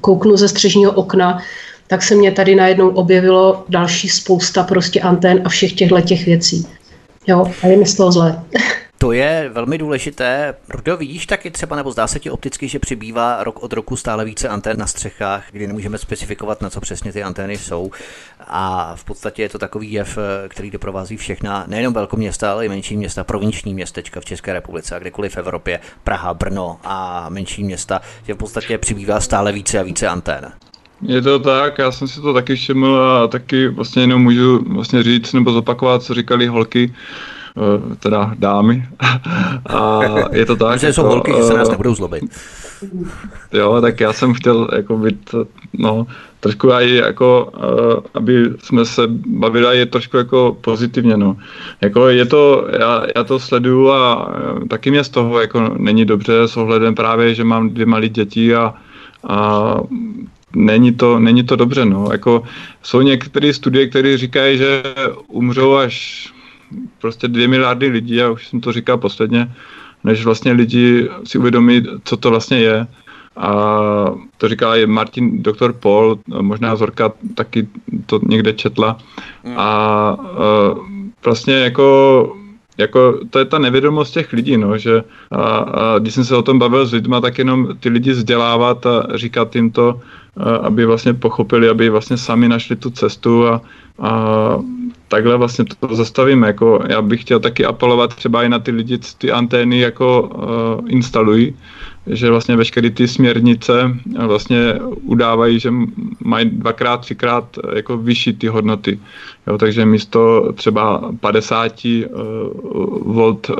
kouknu 0.00 0.36
ze 0.36 0.48
střežního 0.48 0.92
okna, 0.92 1.38
tak 1.86 2.02
se 2.02 2.14
mě 2.14 2.32
tady 2.32 2.54
najednou 2.54 2.88
objevilo 2.88 3.64
další 3.68 4.08
spousta 4.08 4.62
prostě 4.62 5.00
antén 5.00 5.42
a 5.44 5.48
všech 5.48 5.72
těchto 5.72 6.00
těch 6.00 6.26
věcí. 6.26 6.66
Jo, 7.26 7.46
a 7.62 7.66
je 7.66 7.76
mi 7.76 7.86
z 7.86 7.94
toho 7.94 8.12
zlé. 8.12 8.42
To 9.02 9.12
je 9.12 9.50
velmi 9.54 9.78
důležité. 9.78 10.54
Rudo, 10.68 10.96
vidíš 10.96 11.26
taky 11.26 11.50
třeba, 11.50 11.76
nebo 11.76 11.92
zdá 11.92 12.06
se 12.06 12.20
ti 12.20 12.30
opticky, 12.30 12.68
že 12.68 12.78
přibývá 12.78 13.44
rok 13.44 13.62
od 13.62 13.72
roku 13.72 13.96
stále 13.96 14.24
více 14.24 14.48
antén 14.48 14.78
na 14.78 14.86
střechách, 14.86 15.44
kdy 15.52 15.66
nemůžeme 15.66 15.98
specifikovat, 15.98 16.62
na 16.62 16.70
co 16.70 16.80
přesně 16.80 17.12
ty 17.12 17.22
antény 17.22 17.58
jsou. 17.58 17.90
A 18.48 18.92
v 18.96 19.04
podstatě 19.04 19.42
je 19.42 19.48
to 19.48 19.58
takový 19.58 19.92
jev, 19.92 20.18
který 20.48 20.70
doprovází 20.70 21.16
všechna, 21.16 21.64
nejenom 21.66 21.94
velkoměsta, 21.94 22.52
ale 22.52 22.66
i 22.66 22.68
menší 22.68 22.96
města, 22.96 23.24
provinční 23.24 23.74
městečka 23.74 24.20
v 24.20 24.24
České 24.24 24.52
republice 24.52 24.96
a 24.96 24.98
kdekoliv 24.98 25.34
v 25.34 25.36
Evropě, 25.36 25.80
Praha, 26.04 26.34
Brno 26.34 26.78
a 26.84 27.26
menší 27.28 27.64
města, 27.64 28.00
že 28.26 28.34
v 28.34 28.36
podstatě 28.36 28.78
přibývá 28.78 29.20
stále 29.20 29.52
více 29.52 29.78
a 29.78 29.82
více 29.82 30.08
antén. 30.08 30.52
Je 31.02 31.22
to 31.22 31.38
tak, 31.38 31.78
já 31.78 31.92
jsem 31.92 32.08
si 32.08 32.20
to 32.20 32.34
taky 32.34 32.56
všiml 32.56 32.96
a 32.96 33.28
taky 33.28 33.68
vlastně 33.68 34.02
jenom 34.02 34.22
můžu 34.22 34.64
vlastně 34.74 35.02
říct 35.02 35.32
nebo 35.32 35.52
zopakovat, 35.52 36.02
co 36.02 36.14
říkali 36.14 36.46
holky, 36.46 36.94
teda 37.98 38.34
dámy. 38.38 38.88
A 39.66 40.00
je 40.32 40.46
to 40.46 40.56
tak. 40.56 40.80
Že 40.80 40.92
jsou 40.92 41.02
jako, 41.02 41.14
holky, 41.14 41.32
že 41.36 41.42
se 41.42 41.54
nás 41.54 41.68
eh, 41.68 41.70
nebudou 41.70 41.94
zlobit. 41.94 42.24
Jo, 43.52 43.80
tak 43.80 44.00
já 44.00 44.12
jsem 44.12 44.34
chtěl 44.34 44.68
jako 44.74 44.96
být, 44.96 45.34
no, 45.72 46.06
trošku 46.40 46.72
aj 46.72 46.96
jako, 46.96 47.52
uh, 47.56 48.00
aby 48.14 48.50
jsme 48.58 48.84
se 48.84 49.02
bavili 49.26 49.78
je 49.78 49.86
trošku 49.86 50.16
jako 50.16 50.56
pozitivně, 50.60 51.16
no. 51.16 51.36
Jako 51.80 52.08
je 52.08 52.26
to, 52.26 52.68
já, 52.80 53.06
já 53.16 53.24
to 53.24 53.38
sleduju 53.38 53.90
a 53.90 54.34
taky 54.68 54.90
mě 54.90 55.04
z 55.04 55.08
toho 55.08 55.40
jako 55.40 55.74
není 55.78 56.04
dobře 56.04 56.42
s 56.42 56.56
ohledem 56.56 56.94
právě, 56.94 57.34
že 57.34 57.44
mám 57.44 57.70
dvě 57.70 57.86
malé 57.86 58.08
děti 58.08 58.54
a, 58.54 58.74
a 59.28 59.76
není 60.56 60.92
to, 60.92 61.18
není 61.18 61.44
to 61.44 61.56
dobře. 61.56 61.84
No. 61.84 62.08
Jako, 62.12 62.42
jsou 62.82 63.00
některé 63.00 63.52
studie, 63.52 63.86
které 63.86 64.16
říkají, 64.16 64.58
že 64.58 64.82
umřou 65.28 65.74
až 65.74 66.28
prostě 67.00 67.28
dvě 67.28 67.48
miliardy 67.48 67.88
lidí, 67.88 68.14
já 68.14 68.30
už 68.30 68.48
jsem 68.48 68.60
to 68.60 68.72
říkal 68.72 68.98
posledně, 68.98 69.52
než 70.04 70.24
vlastně 70.24 70.52
lidi 70.52 71.08
si 71.24 71.38
uvědomí, 71.38 71.82
co 72.04 72.16
to 72.16 72.30
vlastně 72.30 72.58
je. 72.58 72.86
A 73.36 73.50
to 74.38 74.48
říká 74.48 74.76
i 74.76 74.86
Martin, 74.86 75.42
doktor 75.42 75.72
Paul, 75.72 76.18
možná 76.40 76.76
Zorka 76.76 77.12
taky 77.34 77.68
to 78.06 78.20
někde 78.22 78.52
četla. 78.52 78.98
Hmm. 79.44 79.58
A, 79.58 79.62
a 79.62 80.16
vlastně 81.24 81.54
jako 81.54 82.36
jako 82.78 83.18
to 83.30 83.38
je 83.38 83.44
ta 83.44 83.58
nevědomost 83.58 84.10
těch 84.10 84.32
lidí, 84.32 84.56
no, 84.56 84.78
že 84.78 85.04
a, 85.30 85.42
a 85.42 85.98
když 85.98 86.14
jsem 86.14 86.24
se 86.24 86.36
o 86.36 86.42
tom 86.42 86.58
bavil 86.58 86.86
s 86.86 86.92
lidma, 86.92 87.20
tak 87.20 87.38
jenom 87.38 87.68
ty 87.80 87.88
lidi 87.88 88.10
vzdělávat 88.10 88.86
a 88.86 89.06
říkat 89.14 89.56
jim 89.56 89.70
to, 89.70 90.00
aby 90.62 90.86
vlastně 90.86 91.14
pochopili, 91.14 91.68
aby 91.68 91.90
vlastně 91.90 92.16
sami 92.16 92.48
našli 92.48 92.76
tu 92.76 92.90
cestu 92.90 93.46
a, 93.46 93.60
a 93.98 94.10
takhle 95.12 95.36
vlastně 95.36 95.64
to 95.64 95.94
zastavíme. 95.94 96.46
Jako 96.46 96.84
já 96.88 97.02
bych 97.02 97.20
chtěl 97.20 97.40
taky 97.40 97.64
apelovat 97.64 98.14
třeba 98.14 98.42
i 98.42 98.48
na 98.48 98.58
ty 98.58 98.70
lidi, 98.70 98.98
ty 99.18 99.32
antény 99.32 99.78
jako 99.78 100.22
uh, 100.22 100.88
instalují, 100.88 101.54
že 102.06 102.30
vlastně 102.30 102.56
veškeré 102.56 102.90
ty 102.90 103.08
směrnice 103.08 103.92
vlastně 104.26 104.80
udávají, 105.04 105.60
že 105.60 105.70
mají 106.24 106.50
dvakrát, 106.50 107.00
třikrát 107.00 107.44
jako 107.74 107.96
vyšší 107.96 108.32
ty 108.32 108.48
hodnoty. 108.48 109.00
Jo, 109.46 109.58
takže 109.58 109.84
místo 109.84 110.52
třeba 110.56 111.12
50 111.20 111.84
uh, 111.84 112.00
volt, 113.04 113.50
uh, 113.50 113.56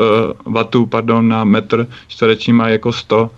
vatů 0.52 0.86
pardon, 0.86 1.28
na 1.28 1.44
metr 1.44 1.86
čtvereční 2.08 2.52
má 2.52 2.68
jako 2.68 2.92
100 2.92 3.30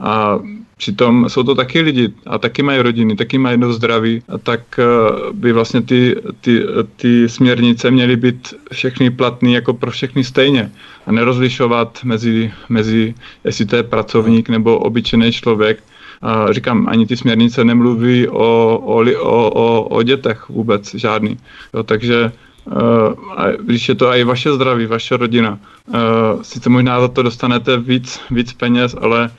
a 0.00 0.38
Přitom 0.82 1.28
jsou 1.28 1.42
to 1.42 1.54
taky 1.54 1.80
lidi 1.80 2.12
a 2.26 2.38
taky 2.38 2.62
mají 2.62 2.82
rodiny, 2.82 3.16
taky 3.16 3.38
mají 3.38 3.52
jedno 3.52 3.72
zdraví, 3.72 4.22
a 4.28 4.38
tak 4.38 4.60
eh, 4.78 4.84
by 5.32 5.52
vlastně 5.52 5.82
ty, 5.82 6.16
ty, 6.40 6.62
ty 6.96 7.28
směrnice 7.28 7.90
měly 7.90 8.16
být 8.16 8.54
všechny 8.72 9.10
platné 9.10 9.50
jako 9.50 9.74
pro 9.74 9.90
všechny 9.90 10.24
stejně 10.24 10.72
a 11.06 11.12
nerozlišovat 11.12 11.98
mezi, 12.04 12.52
mezi 12.68 13.14
jestli 13.44 13.66
to 13.66 13.76
je 13.76 13.82
pracovník 13.82 14.48
nebo 14.48 14.78
obyčejný 14.78 15.32
člověk. 15.32 15.82
A 16.22 16.52
říkám, 16.52 16.88
ani 16.90 17.06
ty 17.06 17.16
směrnice 17.16 17.64
nemluví 17.64 18.28
o, 18.28 18.78
o, 18.82 19.04
o, 19.22 19.50
o, 19.50 19.82
o 19.82 20.02
dětech 20.02 20.48
vůbec 20.48 20.94
žádný. 20.94 21.38
Jo, 21.74 21.82
takže 21.82 22.32
Uh, 22.66 23.18
a 23.36 23.50
když 23.58 23.88
je 23.88 23.94
to 23.94 24.06
i 24.06 24.24
vaše 24.24 24.52
zdraví, 24.52 24.86
vaše 24.86 25.16
rodina, 25.16 25.58
uh, 25.86 26.42
sice 26.42 26.70
možná 26.70 27.00
za 27.00 27.08
to 27.08 27.22
dostanete 27.22 27.76
víc, 27.76 28.20
víc 28.30 28.52
peněz, 28.52 28.96
ale 29.00 29.30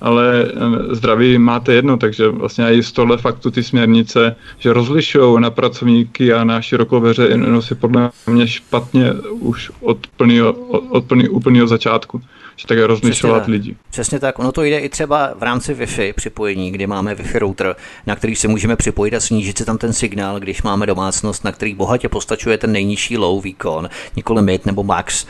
ale 0.00 0.46
eh, 0.46 0.94
zdraví 0.94 1.38
máte 1.38 1.72
jedno, 1.72 1.96
takže 1.96 2.28
vlastně 2.28 2.74
i 2.74 2.82
z 2.82 2.92
tohle 2.92 3.16
faktu 3.16 3.50
ty 3.50 3.62
směrnice, 3.62 4.36
že 4.58 4.72
rozlišují 4.72 5.40
na 5.40 5.50
pracovníky 5.50 6.32
a 6.32 6.44
na 6.44 6.62
širokou 6.62 7.00
veřejnost 7.00 7.70
je 7.70 7.76
podle 7.76 8.10
mě 8.26 8.48
špatně 8.48 9.12
už 9.30 9.70
od, 9.80 10.06
plnýho, 10.16 10.52
od 10.90 11.04
plný, 11.04 11.28
úplného 11.28 11.66
začátku. 11.66 12.20
Že 12.58 12.66
tak 12.66 12.78
rozlišovat 12.78 13.46
lidi. 13.46 13.76
Přesně 13.90 14.18
tak, 14.18 14.38
ono 14.38 14.52
to 14.52 14.62
jde 14.62 14.78
i 14.78 14.88
třeba 14.88 15.34
v 15.38 15.42
rámci 15.42 15.74
Wi-Fi 15.74 16.12
připojení, 16.12 16.70
kdy 16.70 16.86
máme 16.86 17.14
Wi-Fi 17.14 17.38
router, 17.38 17.76
na 18.06 18.16
který 18.16 18.36
se 18.36 18.48
můžeme 18.48 18.76
připojit 18.76 19.14
a 19.14 19.20
snížit 19.20 19.58
si 19.58 19.64
tam 19.64 19.78
ten 19.78 19.92
signál, 19.92 20.40
když 20.40 20.62
máme 20.62 20.86
domácnost, 20.86 21.44
na 21.44 21.52
který 21.52 21.74
bohatě 21.74 22.08
postačuje 22.08 22.58
ten 22.58 22.72
nejnižší 22.72 23.18
low 23.18 23.42
výkon, 23.42 23.88
nikoli 24.16 24.42
mid 24.42 24.66
nebo 24.66 24.82
max 24.82 25.26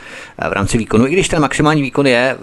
v 0.49 0.53
rámci 0.53 0.77
výkonu. 0.77 1.07
I 1.07 1.11
když 1.11 1.27
ten 1.27 1.41
maximální 1.41 1.81
výkon 1.81 2.07
je 2.07 2.37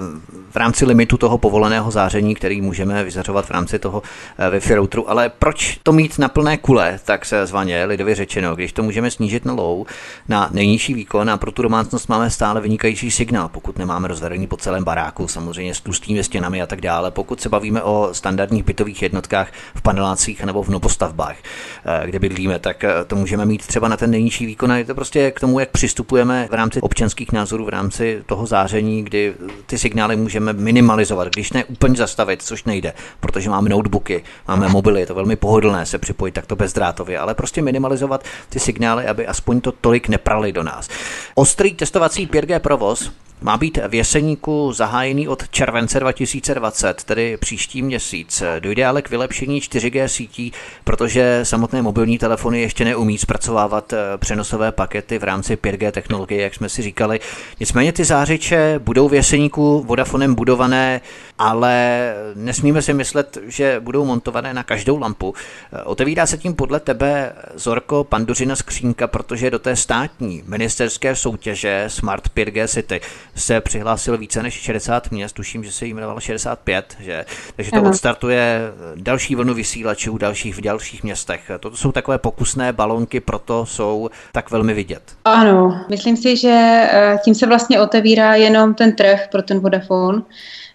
v 0.51 0.57
rámci 0.57 0.84
limitu 0.84 1.16
toho 1.16 1.39
povoleného 1.39 1.91
záření, 1.91 2.34
který 2.34 2.61
můžeme 2.61 3.05
vyzařovat 3.05 3.47
v 3.47 3.51
rámci 3.51 3.78
toho 3.78 4.03
eh, 4.39 4.51
Wi-Fi 4.51 4.74
routeru, 4.74 5.11
ale 5.11 5.28
proč 5.28 5.78
to 5.82 5.93
mít 5.93 6.18
na 6.18 6.28
plné 6.28 6.57
kule, 6.57 6.99
tak 7.05 7.24
se 7.24 7.47
zvaně 7.47 7.84
lidově 7.84 8.14
řečeno, 8.14 8.55
když 8.55 8.72
to 8.72 8.82
můžeme 8.82 9.11
snížit 9.11 9.45
na 9.45 9.53
low, 9.53 9.87
na 10.28 10.51
nejnižší 10.53 10.95
výkon 10.95 11.30
a 11.30 11.37
pro 11.37 11.53
tu 11.53 11.62
domácnost 11.62 12.09
máme 12.09 12.30
stále 12.30 12.61
vynikající 12.61 13.11
signál, 13.11 13.49
pokud 13.49 13.78
nemáme 13.78 14.09
rozvedený 14.09 14.47
po 14.47 14.57
celém 14.77 14.85
baráku, 14.85 15.29
samozřejmě 15.29 15.74
s 15.74 15.81
tlustými 15.81 16.24
stěnami 16.24 16.62
a 16.62 16.66
tak 16.66 16.81
dále. 16.81 17.11
Pokud 17.11 17.41
se 17.41 17.49
bavíme 17.49 17.83
o 17.83 18.09
standardních 18.12 18.64
bytových 18.64 19.03
jednotkách 19.03 19.49
v 19.74 19.83
panelácích 19.83 20.45
nebo 20.45 20.62
v 20.62 20.68
novostavbách, 20.68 21.37
eh, 21.85 22.07
kde 22.07 22.18
bydlíme, 22.18 22.59
tak 22.59 22.85
eh, 22.85 23.05
to 23.07 23.16
můžeme 23.16 23.45
mít 23.45 23.66
třeba 23.66 23.89
na 23.89 23.97
ten 23.97 24.11
nejnižší 24.11 24.47
výkon 24.47 24.72
a 24.72 24.79
je 24.79 24.85
to 24.85 24.95
prostě 24.95 25.31
k 25.31 25.41
tomu, 25.41 25.61
jak 25.61 25.70
přistupujeme 25.70 26.49
v 26.51 26.55
rámci 26.55 26.81
občanských 26.81 27.33
názorů, 27.33 27.64
v 27.64 27.68
rámci 27.68 28.22
toho 28.27 28.47
záření, 28.47 29.05
kdy 29.05 29.35
ty 29.66 29.79
signály 29.79 30.16
můžeme 30.16 30.53
minimalizovat, 30.53 31.29
když 31.29 31.53
ne 31.53 31.64
úplně 31.64 31.97
zastavit, 31.97 32.43
což 32.43 32.64
nejde, 32.64 32.93
protože 33.20 33.51
máme 33.51 33.68
notebooky, 33.68 34.24
máme 34.49 34.68
mobily, 34.68 35.01
je 35.01 35.07
to 35.07 35.14
velmi 35.14 35.37
pohodlné 35.37 35.87
se 35.87 35.99
připojit 35.99 36.33
takto 36.33 36.57
bezdrátově, 36.57 37.18
ale 37.18 37.35
prostě 37.35 37.62
minimalizovat 37.62 38.24
ty 38.49 38.61
signály, 38.61 39.07
aby 39.07 39.27
aspoň 39.27 39.61
to 39.61 39.72
tolik 39.72 40.09
neprali 40.09 40.53
do 40.53 40.62
nás. 40.62 40.89
Ostrý 41.35 41.74
testovací 41.74 42.27
5G 42.27 42.61
provoz 42.61 43.11
má 43.41 43.57
být 43.57 43.78
v 43.89 43.95
Jeseníku 43.95 44.72
zahájený 44.72 45.28
od 45.28 45.49
července 45.49 46.01
2020, 46.01 47.05
tedy 47.05 47.37
příští 47.37 47.82
měsíc. 47.82 48.43
Dojde 48.59 48.87
ale 48.87 49.03
k 49.03 49.11
vylepšení 49.11 49.61
4G 49.61 50.05
sítí, 50.07 50.53
protože 50.84 51.41
samotné 51.43 51.82
mobilní 51.82 52.18
telefony 52.18 52.61
ještě 52.61 52.84
neumí 52.84 53.18
zpracovávat 53.18 53.93
eh, 53.93 53.99
přenosové 54.16 54.72
pakety 54.72 55.18
v 55.18 55.24
rámci 55.24 55.57
5G 55.57 55.91
technologie, 55.91 56.43
jak 56.43 56.55
jsme 56.55 56.68
si 56.68 56.82
říkali. 56.82 57.20
Nicméně 57.61 57.93
ty 57.93 58.05
zářiče 58.05 58.78
budou 58.78 59.09
v 59.09 59.14
Jeseníku 59.14 59.82
Vodafonem 59.82 60.34
budované, 60.34 61.01
ale 61.39 62.14
nesmíme 62.34 62.82
si 62.82 62.95
myslet, 62.95 63.39
že 63.47 63.80
budou 63.80 64.05
montované 64.05 64.55
na 64.55 64.62
každou 64.62 64.99
lampu. 64.99 65.34
Eh, 65.72 65.82
otevírá 65.82 66.26
se 66.26 66.39
tím 66.39 66.55
podle 66.55 66.80
tebe, 66.80 67.32
Zorko, 67.55 68.05
panduřina 68.05 68.57
skřínka, 68.57 69.07
protože 69.07 69.51
do 69.51 69.59
té 69.59 69.76
státní 69.76 70.43
ministerské 70.47 71.16
soutěže 71.16 71.84
Smart 71.89 72.28
5G 72.34 72.68
City 72.68 73.01
se 73.37 73.61
přihlásilo 73.61 74.18
více 74.18 74.43
než 74.43 74.55
60 74.55 75.11
měst, 75.11 75.32
tuším, 75.32 75.64
že 75.64 75.72
se 75.72 75.87
jí 75.87 75.91
jmenovalo 75.91 76.20
65, 76.20 76.97
že? 77.01 77.24
takže 77.57 77.70
to 77.70 77.76
ano. 77.76 77.91
odstartuje 77.91 78.61
další 78.97 79.34
vlnu 79.34 79.55
vysílačů 79.55 80.18
dalších 80.18 80.57
v 80.57 80.61
dalších 80.61 81.03
městech. 81.03 81.51
Toto 81.61 81.76
jsou 81.76 81.93
takové 81.93 82.18
pokusné 82.18 82.72
balonky, 82.72 83.20
proto 83.20 83.66
jsou 83.66 84.11
tak 84.32 84.51
velmi 84.51 84.74
vidět. 84.74 85.03
Ano, 85.24 85.80
myslím 85.91 86.16
si, 86.16 86.37
že 86.37 86.89
eh, 86.91 87.18
tím 87.24 87.34
se 87.34 87.47
vlastně 87.47 87.80
otevírá 87.80 88.34
jenom 88.34 88.74
ten 88.74 88.93
trh 88.93 89.28
pro 89.30 89.43
ten 89.43 89.61
Vodafone, 89.61 90.22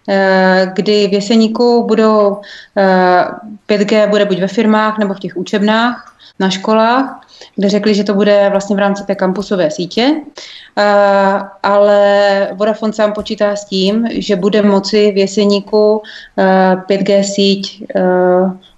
eh, 0.08 0.72
kdy 0.74 1.08
v 1.08 1.12
Jeseníku 1.12 1.86
budou 1.86 2.40
5G 3.66 4.04
eh, 4.04 4.06
bude 4.06 4.24
buď 4.24 4.40
ve 4.40 4.48
firmách 4.48 4.98
nebo 4.98 5.14
v 5.14 5.20
těch 5.20 5.36
učebnách, 5.36 6.11
na 6.42 6.50
školách 6.50 7.22
kde 7.56 7.68
řekli, 7.68 7.94
že 7.94 8.04
to 8.04 8.14
bude 8.14 8.48
vlastně 8.50 8.76
v 8.76 8.78
rámci 8.78 9.04
té 9.04 9.14
kampusové 9.14 9.70
sítě, 9.70 10.14
ale 11.62 12.48
Vodafone 12.52 12.92
sám 12.92 13.12
počítá 13.12 13.56
s 13.56 13.64
tím, 13.64 14.08
že 14.10 14.36
bude 14.36 14.62
moci 14.62 15.12
v 15.12 15.16
Jeseníku 15.16 16.02
5G 16.88 17.22
síť 17.22 17.84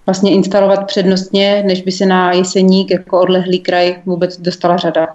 vlastně 0.05 0.31
instalovat 0.31 0.87
přednostně, 0.87 1.63
než 1.65 1.81
by 1.81 1.91
se 1.91 2.05
na 2.05 2.31
Jeseník 2.31 2.91
jako 2.91 3.19
odlehlý 3.19 3.59
kraj 3.59 3.95
vůbec 4.05 4.37
dostala 4.37 4.77
řada. 4.77 5.07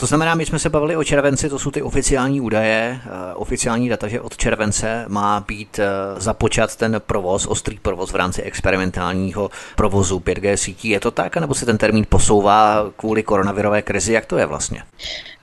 To 0.00 0.06
znamená, 0.06 0.34
my 0.34 0.46
jsme 0.46 0.58
se 0.58 0.70
bavili 0.70 0.96
o 0.96 1.04
červenci, 1.04 1.48
to 1.48 1.58
jsou 1.58 1.70
ty 1.70 1.82
oficiální 1.82 2.40
údaje, 2.40 3.00
eh, 3.04 3.34
oficiální 3.34 3.88
data, 3.88 4.08
že 4.08 4.20
od 4.20 4.36
července 4.36 5.04
má 5.08 5.44
být 5.48 5.78
eh, 5.78 5.84
započat 6.20 6.76
ten 6.76 7.00
provoz, 7.06 7.46
ostrý 7.46 7.78
provoz 7.78 8.12
v 8.12 8.16
rámci 8.16 8.42
experimentálního 8.42 9.50
provozu 9.76 10.20
5G 10.20 10.56
sítí. 10.56 10.88
Je 10.88 11.00
to 11.00 11.10
tak, 11.10 11.36
nebo 11.36 11.54
se 11.54 11.66
ten 11.66 11.78
termín 11.78 12.06
posouvá 12.08 12.90
kvůli 12.96 13.22
koronavirové 13.22 13.82
krizi? 13.82 14.12
Jak 14.12 14.26
to 14.26 14.38
je 14.38 14.46
vlastně? 14.46 14.82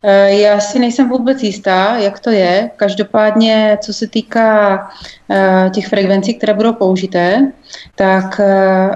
Eh, 0.04 0.34
já 0.34 0.60
si 0.60 0.80
nejsem 0.80 1.10
vůbec 1.10 1.44
jistá, 1.44 1.96
jak 1.98 2.20
to 2.20 2.30
je. 2.30 2.72
Každopádně, 2.76 3.78
co 3.82 3.94
se 3.94 4.08
týká 4.08 4.92
těch 5.74 5.88
frekvencí, 5.88 6.34
které 6.34 6.54
budou 6.54 6.74
použité, 6.74 7.52
tak 7.96 8.42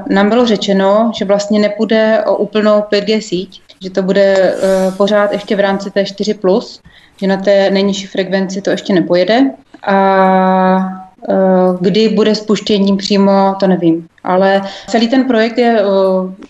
nám 0.09 0.29
bylo 0.29 0.45
řečeno, 0.45 1.11
že 1.17 1.25
vlastně 1.25 1.59
nepůjde 1.59 2.23
o 2.25 2.35
úplnou 2.35 2.81
5G 2.81 3.21
síť, 3.21 3.61
že 3.81 3.89
to 3.89 4.03
bude 4.03 4.53
uh, 4.53 4.95
pořád 4.95 5.31
ještě 5.31 5.55
v 5.55 5.59
rámci 5.59 5.91
té 5.91 6.03
4+, 6.03 6.37
plus, 6.37 6.81
že 7.17 7.27
na 7.27 7.37
té 7.37 7.69
nejnižší 7.71 8.07
frekvenci 8.07 8.61
to 8.61 8.69
ještě 8.69 8.93
nepojede. 8.93 9.51
A 9.83 10.77
uh, 11.27 11.77
kdy 11.79 12.09
bude 12.09 12.35
spuštění 12.35 12.97
přímo, 12.97 13.55
to 13.59 13.67
nevím. 13.67 14.07
Ale 14.23 14.61
celý 14.87 15.07
ten 15.07 15.25
projekt 15.25 15.57
je 15.57 15.83
uh, 15.83 15.89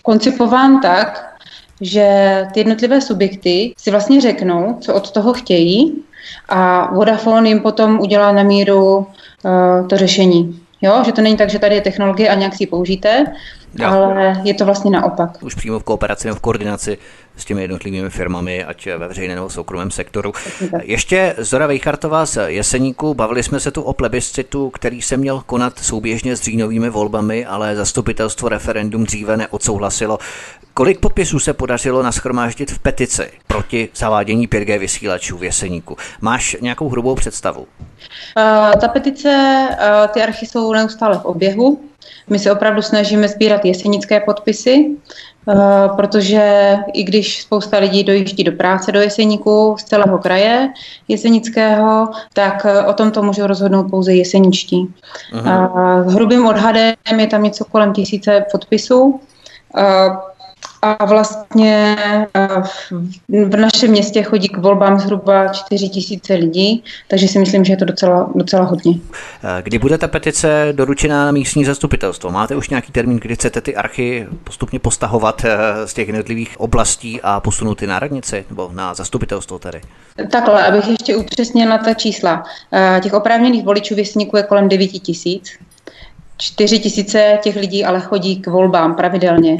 koncipován 0.02 0.80
tak, 0.80 1.36
že 1.80 2.06
ty 2.52 2.60
jednotlivé 2.60 3.00
subjekty 3.00 3.74
si 3.78 3.90
vlastně 3.90 4.20
řeknou, 4.20 4.76
co 4.80 4.94
od 4.94 5.10
toho 5.10 5.32
chtějí 5.32 6.02
a 6.48 6.90
Vodafone 6.94 7.48
jim 7.48 7.60
potom 7.60 8.00
udělá 8.00 8.32
na 8.32 8.42
míru 8.42 8.96
uh, 8.96 9.88
to 9.88 9.96
řešení. 9.96 10.60
Jo, 10.82 11.02
že 11.06 11.12
to 11.12 11.22
není 11.22 11.36
tak, 11.36 11.50
že 11.50 11.58
tady 11.58 11.74
je 11.74 11.80
technologie 11.80 12.28
a 12.28 12.34
nějak 12.34 12.54
si 12.54 12.62
ji 12.62 12.66
použijte, 12.66 13.26
jo. 13.74 13.88
ale 13.88 14.40
je 14.44 14.54
to 14.54 14.64
vlastně 14.64 14.90
naopak. 14.90 15.38
Už 15.42 15.54
přímo 15.54 15.78
v 15.78 15.82
kooperaci 15.82 16.28
nebo 16.28 16.36
v 16.36 16.40
koordinaci 16.40 16.98
s 17.36 17.44
těmi 17.44 17.62
jednotlivými 17.62 18.10
firmami, 18.10 18.64
ať 18.64 18.86
ve 18.86 19.08
veřejném 19.08 19.34
nebo 19.34 19.50
soukromém 19.50 19.90
sektoru. 19.90 20.32
Ještě 20.82 21.34
Zora 21.38 21.66
Vejchartová 21.66 22.26
z 22.26 22.38
Jeseníku, 22.46 23.14
bavili 23.14 23.42
jsme 23.42 23.60
se 23.60 23.70
tu 23.70 23.82
o 23.82 23.92
plebiscitu, 23.92 24.70
který 24.70 25.02
se 25.02 25.16
měl 25.16 25.42
konat 25.46 25.78
souběžně 25.78 26.36
s 26.36 26.42
říjnovými 26.42 26.90
volbami, 26.90 27.46
ale 27.46 27.76
zastupitelstvo 27.76 28.48
referendum 28.48 29.04
dříve 29.04 29.36
neodsouhlasilo. 29.36 30.18
Kolik 30.74 31.00
podpisů 31.00 31.38
se 31.38 31.52
podařilo 31.52 32.02
naschromáždit 32.02 32.70
v 32.70 32.78
petici 32.78 33.30
proti 33.46 33.88
zavádění 33.96 34.48
5G 34.48 34.78
vysílačů 34.78 35.38
v 35.38 35.44
Jeseníku? 35.44 35.96
Máš 36.20 36.56
nějakou 36.60 36.88
hrubou 36.88 37.14
představu? 37.14 37.60
Uh, 37.60 38.80
ta 38.80 38.88
petice, 38.88 39.68
uh, 39.70 40.06
ty 40.06 40.22
archy 40.22 40.46
jsou 40.46 40.72
neustále 40.72 41.18
v 41.18 41.24
oběhu. 41.24 41.80
My 42.30 42.38
se 42.38 42.52
opravdu 42.52 42.82
snažíme 42.82 43.28
sbírat 43.28 43.64
jesenické 43.64 44.20
podpisy. 44.20 44.96
Eh, 45.48 45.88
protože 45.96 46.76
i 46.92 47.02
když 47.02 47.42
spousta 47.42 47.78
lidí 47.78 48.04
dojíždí 48.04 48.44
do 48.44 48.52
práce 48.52 48.92
do 48.92 49.00
Jeseníku 49.00 49.76
z 49.78 49.84
celého 49.84 50.18
kraje 50.18 50.72
jesenického, 51.08 52.08
tak 52.32 52.66
eh, 52.66 52.86
o 52.86 52.92
tom 52.92 53.10
to 53.10 53.22
můžou 53.22 53.46
rozhodnout 53.46 53.90
pouze 53.90 54.14
jeseničtí. 54.14 54.94
Uh, 55.34 56.12
hrubým 56.14 56.46
odhadem 56.46 56.94
je 57.18 57.26
tam 57.26 57.42
něco 57.42 57.64
kolem 57.64 57.92
tisíce 57.92 58.44
podpisů. 58.52 59.20
A 60.82 61.04
vlastně 61.04 61.96
v 63.28 63.56
našem 63.56 63.90
městě 63.90 64.22
chodí 64.22 64.48
k 64.48 64.58
volbám 64.58 64.98
zhruba 64.98 65.48
4 65.48 65.88
tisíce 65.88 66.34
lidí, 66.34 66.84
takže 67.08 67.28
si 67.28 67.38
myslím, 67.38 67.64
že 67.64 67.72
je 67.72 67.76
to 67.76 67.84
docela, 67.84 68.30
docela 68.34 68.64
hodně. 68.64 68.94
Kdy 69.62 69.78
bude 69.78 69.98
ta 69.98 70.08
petice 70.08 70.68
doručená 70.72 71.24
na 71.24 71.32
místní 71.32 71.64
zastupitelstvo? 71.64 72.30
Máte 72.30 72.56
už 72.56 72.68
nějaký 72.68 72.92
termín, 72.92 73.18
kdy 73.22 73.34
chcete 73.34 73.60
ty 73.60 73.76
archy 73.76 74.26
postupně 74.44 74.78
postahovat 74.78 75.44
eh, 75.44 75.86
z 75.86 75.94
těch 75.94 76.08
jednotlivých 76.08 76.60
oblastí 76.60 77.20
a 77.22 77.40
posunout 77.40 77.74
ty 77.74 77.86
na 77.86 77.98
radnici 77.98 78.44
nebo 78.50 78.70
na 78.72 78.94
zastupitelstvo 78.94 79.58
tady? 79.58 79.80
Takhle, 80.30 80.66
abych 80.66 80.88
ještě 80.88 81.16
upřesnila 81.16 81.78
ta 81.78 81.94
čísla. 81.94 82.44
Eh, 82.72 83.00
těch 83.02 83.12
oprávněných 83.12 83.64
voličů 83.64 83.94
věstníků 83.94 84.36
je 84.36 84.42
kolem 84.42 84.68
9 84.68 84.88
tisíc. 84.88 85.58
4 86.42 86.78
tisíce 86.78 87.38
těch 87.42 87.56
lidí 87.56 87.84
ale 87.84 88.00
chodí 88.00 88.36
k 88.36 88.46
volbám 88.46 88.94
pravidelně. 88.94 89.56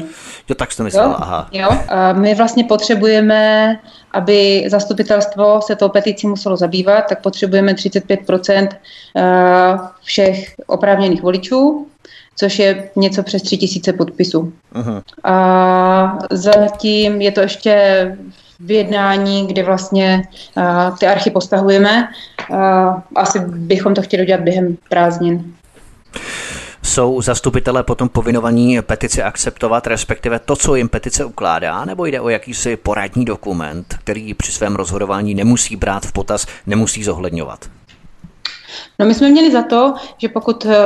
Jo, 0.49 0.55
tak 0.55 0.71
jste 0.71 0.83
myslela, 0.83 1.07
jo? 1.07 1.15
aha. 1.17 1.49
Jo? 1.51 1.69
A 1.87 2.13
my 2.13 2.35
vlastně 2.35 2.63
potřebujeme, 2.63 3.79
aby 4.11 4.65
zastupitelstvo 4.67 5.61
se 5.61 5.75
tou 5.75 5.89
peticí 5.89 6.27
muselo 6.27 6.57
zabývat, 6.57 7.01
tak 7.09 7.21
potřebujeme 7.21 7.73
35% 7.73 8.69
eh, 9.15 9.77
všech 10.03 10.55
oprávněných 10.67 11.21
voličů, 11.21 11.87
což 12.35 12.59
je 12.59 12.89
něco 12.95 13.23
přes 13.23 13.41
3 13.41 13.57
tisíce 13.57 13.93
podpisů. 13.93 14.53
Uh-huh. 14.75 15.01
A 15.23 16.17
zatím 16.31 17.21
je 17.21 17.31
to 17.31 17.41
ještě 17.41 18.17
v 18.59 18.71
jednání, 18.71 19.47
kde 19.47 19.63
vlastně 19.63 20.21
uh, 20.57 20.97
ty 20.97 21.07
archy 21.07 21.31
postahujeme. 21.31 22.07
Uh, 22.49 22.57
asi 23.15 23.39
bychom 23.39 23.93
to 23.93 24.01
chtěli 24.01 24.23
udělat 24.23 24.41
během 24.41 24.77
prázdnin. 24.89 25.53
Jsou 26.83 27.21
zastupitelé 27.21 27.83
potom 27.83 28.09
povinovaní 28.09 28.81
petici 28.81 29.23
akceptovat, 29.23 29.87
respektive 29.87 30.39
to, 30.39 30.55
co 30.55 30.75
jim 30.75 30.89
petice 30.89 31.25
ukládá, 31.25 31.85
nebo 31.85 32.05
jde 32.05 32.21
o 32.21 32.29
jakýsi 32.29 32.75
poradní 32.77 33.25
dokument, 33.25 33.95
který 33.99 34.33
při 34.33 34.51
svém 34.51 34.75
rozhodování 34.75 35.35
nemusí 35.35 35.75
brát 35.75 36.05
v 36.05 36.11
potaz, 36.11 36.47
nemusí 36.67 37.03
zohledňovat? 37.03 37.69
No 38.99 39.05
my 39.05 39.13
jsme 39.13 39.29
měli 39.29 39.51
za 39.51 39.61
to, 39.63 39.93
že 40.17 40.29
pokud 40.29 40.65
eh, 40.65 40.77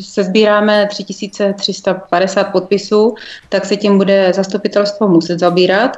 se 0.00 0.24
sbíráme 0.24 0.86
3350 0.90 2.44
podpisů, 2.44 3.14
tak 3.48 3.64
se 3.64 3.76
tím 3.76 3.98
bude 3.98 4.32
zastupitelstvo 4.34 5.08
muset 5.08 5.38
zabírat 5.38 5.96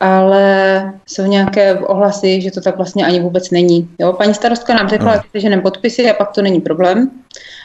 ale 0.00 0.92
jsou 1.06 1.22
nějaké 1.22 1.78
ohlasy, 1.78 2.40
že 2.40 2.50
to 2.50 2.60
tak 2.60 2.76
vlastně 2.76 3.06
ani 3.06 3.20
vůbec 3.20 3.50
není. 3.50 3.88
Jo? 3.98 4.12
Paní 4.12 4.34
starostka 4.34 4.74
nám 4.74 4.88
řekla, 4.88 5.14
no. 5.34 5.40
že 5.40 5.56
podpisy 5.56 6.10
a 6.10 6.14
pak 6.14 6.32
to 6.32 6.42
není 6.42 6.60
problém. 6.60 7.10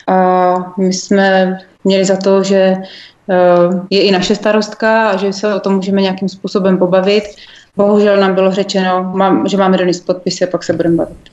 A 0.07 0.55
my 0.77 0.93
jsme 0.93 1.57
měli 1.83 2.05
za 2.05 2.17
to, 2.17 2.43
že 2.43 2.57
eh, 2.57 3.35
je 3.89 4.01
i 4.01 4.11
naše 4.11 4.35
starostka 4.35 5.09
a 5.09 5.17
že 5.17 5.33
se 5.33 5.55
o 5.55 5.59
tom 5.59 5.75
můžeme 5.75 6.01
nějakým 6.01 6.29
způsobem 6.29 6.77
pobavit. 6.77 7.23
Bohužel 7.75 8.17
nám 8.17 8.35
bylo 8.35 8.51
řečeno, 8.51 9.13
že 9.47 9.57
máme 9.57 9.77
donést 9.77 10.05
podpisy 10.05 10.43
a 10.43 10.51
pak 10.51 10.63
se 10.63 10.73
budeme 10.73 10.95
bavit. 10.95 11.32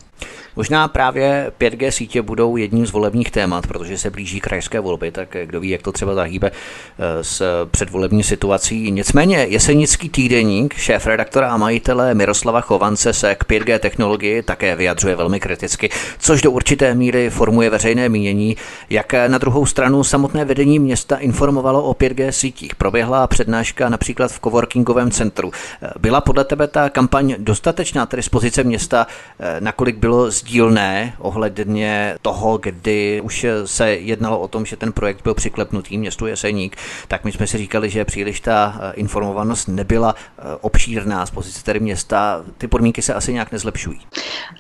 Možná 0.57 0.89
právě 0.89 1.53
5G 1.61 1.89
sítě 1.89 2.23
budou 2.23 2.57
jedním 2.57 2.87
z 2.87 2.93
volebních 2.93 3.31
témat, 3.31 3.67
protože 3.67 3.99
se 3.99 4.11
blíží 4.11 4.41
krajské 4.41 4.81
volby, 4.81 5.11
tak 5.11 5.37
kdo 5.45 5.61
ví, 5.61 5.69
jak 5.69 5.83
to 5.83 5.93
třeba 5.93 6.15
zahýbe 6.15 6.51
eh, 6.51 7.25
s 7.25 7.67
předvolební 7.71 8.23
situací. 8.23 8.91
Nicméně 8.91 9.37
Jesenický 9.49 10.09
týdeník, 10.09 10.75
šéf 10.75 11.07
redaktora 11.07 11.51
a 11.51 11.57
majitele 11.57 12.15
Miroslava 12.15 12.61
Chovance 12.61 13.13
se 13.13 13.35
k 13.35 13.45
5G 13.45 13.79
technologii 13.79 14.43
také 14.43 14.77
vyjadřuje 14.77 15.17
velmi 15.17 15.41
kriticky, 15.41 15.91
což 16.19 16.43
do 16.43 16.51
určité 16.51 16.95
míry 16.95 17.31
formuje 17.31 17.71
veřejné 17.71 18.09
mínění. 18.09 18.57
Jak 18.91 19.13
na 19.27 19.39
druhou 19.39 19.67
stranu 19.67 20.05
samotné 20.05 20.45
vedení 20.45 20.79
města 20.79 21.17
informovalo 21.17 21.83
o 21.83 21.93
5G 21.93 22.29
sítích. 22.29 22.75
Proběhla 22.75 23.27
přednáška 23.27 23.89
například 23.89 24.33
v 24.33 24.41
coworkingovém 24.41 25.11
centru. 25.11 25.53
Byla 25.99 26.21
podle 26.21 26.45
tebe 26.45 26.67
ta 26.67 26.91
kampaň 26.91 27.35
dostatečná, 27.39 28.07
tedy 28.07 28.23
z 28.23 28.29
pozice 28.29 28.65
města, 28.65 29.07
eh, 29.41 29.57
nakolik 29.61 29.97
bylo 29.97 30.31
rozdílné 30.41 31.12
ohledně 31.18 32.14
toho, 32.22 32.59
kdy 32.59 33.20
už 33.20 33.47
se 33.64 33.91
jednalo 33.91 34.38
o 34.38 34.49
tom, 34.49 34.66
že 34.66 34.76
ten 34.76 34.93
projekt 34.93 35.22
byl 35.22 35.34
přiklepnutý 35.34 35.99
městu 35.99 36.26
Jeseník, 36.26 36.76
tak 37.09 37.24
my 37.24 37.32
jsme 37.32 37.47
si 37.47 37.59
říkali, 37.59 37.91
že 37.91 38.05
příliš 38.05 38.41
ta 38.41 38.80
eh, 38.80 38.93
informovanost 38.95 39.68
nebyla 39.68 40.14
eh, 40.14 40.43
obšírná 40.61 41.26
z 41.26 41.30
pozice 41.30 41.64
tedy 41.64 41.80
města. 41.80 42.43
Ty 42.59 42.68
podmínky 42.68 43.03
se 43.03 43.14
asi 43.14 43.32
nějak 43.32 43.53
nezlepšují. 43.53 44.01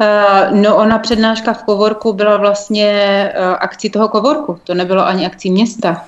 Uh, 0.00 0.60
no 0.60 0.76
ona 0.76 0.98
přednáška 0.98 1.52
v 1.52 1.62
Kovorku 1.62 2.12
byla 2.12 2.36
vlastně 2.36 3.32
akcí 3.58 3.90
toho 3.90 4.08
Kovorku, 4.08 4.58
to 4.64 4.74
nebylo 4.74 5.06
ani 5.06 5.26
akcí 5.26 5.50
města. 5.50 6.04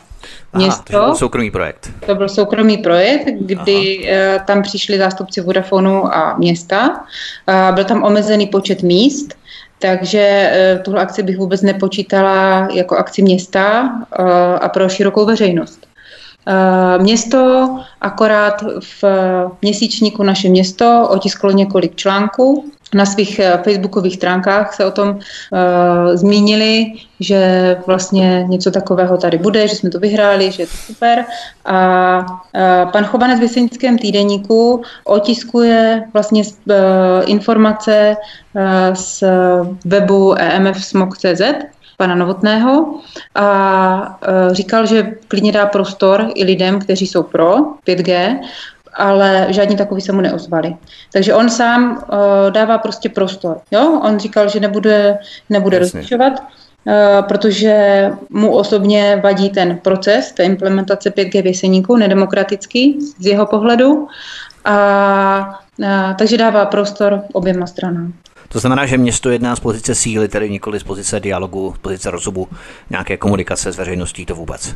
Město, 0.55 0.97
Aha, 0.97 1.01
to 1.01 1.07
byl 1.07 1.15
soukromý 1.15 1.51
projekt. 1.51 1.91
To 2.07 2.15
byl 2.15 2.29
soukromý 2.29 2.79
projekt, 2.79 3.29
kdy 3.41 4.11
Aha. 4.11 4.39
tam 4.39 4.63
přišli 4.63 4.99
zástupci 4.99 5.41
Vodafonu 5.41 6.15
a 6.15 6.37
města. 6.39 7.05
Byl 7.75 7.85
tam 7.85 8.03
omezený 8.03 8.47
počet 8.47 8.83
míst 8.83 9.42
takže 9.83 10.19
eh, 10.53 10.81
tuhle 10.85 11.03
akci 11.03 11.23
bych 11.23 11.39
vůbec 11.39 11.63
nepočítala 11.63 12.69
jako 12.73 12.97
akci 12.97 13.23
města 13.23 13.91
eh, 14.13 14.59
a 14.59 14.69
pro 14.69 14.89
širokou 14.89 15.27
veřejnost. 15.27 15.87
Eh, 16.47 16.99
město 16.99 17.69
akorát 18.01 18.65
v 18.81 19.05
měsíčníku 19.63 20.23
naše 20.23 20.49
město 20.49 21.09
otisklo 21.11 21.51
několik 21.51 21.97
článků 21.97 22.73
na 22.95 23.07
svých 23.07 23.39
eh, 23.39 23.61
facebookových 23.65 24.15
stránkách 24.15 24.75
se 24.75 24.85
o 24.85 24.91
tom 24.91 25.09
uh, 25.09 25.19
zmínili, 26.15 26.93
že 27.21 27.41
vlastně 27.87 28.45
něco 28.49 28.71
takového 28.71 29.17
tady 29.17 29.39
bude, 29.39 29.69
že 29.69 29.77
jsme 29.77 29.91
to 29.91 29.99
vyhráli, 29.99 30.51
že 30.51 30.63
je 30.63 30.67
to 30.67 30.77
super. 30.77 31.25
A 31.65 32.19
uh, 32.21 32.91
pan 32.91 33.05
Chovanec 33.05 33.39
v 33.39 33.43
Jesenickém 33.43 33.99
týdeníku 33.99 34.83
otiskuje 35.05 36.05
vlastně 36.13 36.43
uh, 36.43 36.75
informace 37.27 38.17
uh, 38.55 38.95
z 38.95 39.25
webu 39.85 40.35
emfsmog.cz 40.39 41.43
pana 41.97 42.15
Novotného 42.15 42.95
a 43.35 44.19
říkal, 44.51 44.87
že 44.87 45.13
klidně 45.29 45.53
dá 45.53 45.67
prostor 45.67 46.31
i 46.35 46.45
lidem, 46.45 46.81
kteří 46.81 47.07
jsou 47.07 47.23
pro 47.23 47.57
5G, 47.87 48.39
ale 48.95 49.47
žádní 49.51 49.77
takový 49.77 50.01
se 50.01 50.13
mu 50.13 50.21
neozvali. 50.21 50.77
Takže 51.13 51.35
on 51.35 51.51
sám 51.51 51.93
uh, 51.93 52.51
dává 52.51 52.79
prostě 52.79 53.09
prostor. 53.09 53.61
Jo? 53.71 54.01
On 54.05 54.19
říkal, 54.19 54.49
že 54.49 54.61
nebude, 54.61 55.19
nebude 55.51 55.79
rozlišovat, 55.79 56.33
uh, 56.33 56.93
protože 57.29 58.07
mu 58.31 58.57
osobně 58.57 59.21
vadí 59.25 59.51
ten 59.51 59.79
proces, 59.79 60.33
ta 60.33 60.43
implementace 60.43 61.11
5G 61.11 61.43
věseníků, 61.43 61.97
nedemokratický 61.97 62.99
z 63.21 63.27
jeho 63.27 63.47
pohledu. 63.47 64.09
A, 64.65 65.61
uh, 65.79 65.87
takže 66.19 66.37
dává 66.37 66.65
prostor 66.67 67.23
oběma 67.33 67.67
stranám. 67.67 68.13
To 68.53 68.59
znamená, 68.59 68.87
že 68.87 68.99
město 68.99 69.31
jedná 69.31 69.57
z 69.57 69.61
pozice 69.61 69.95
síly, 69.95 70.29
tedy 70.29 70.51
nikoli 70.51 70.81
z 70.81 70.83
pozice 70.83 71.21
dialogu, 71.21 71.75
z 71.77 71.79
pozice 71.79 72.11
rozumu, 72.11 72.49
nějaké 72.91 73.17
komunikace 73.17 73.73
s 73.73 73.77
veřejností, 73.77 74.27
to 74.27 74.35
vůbec. 74.35 74.75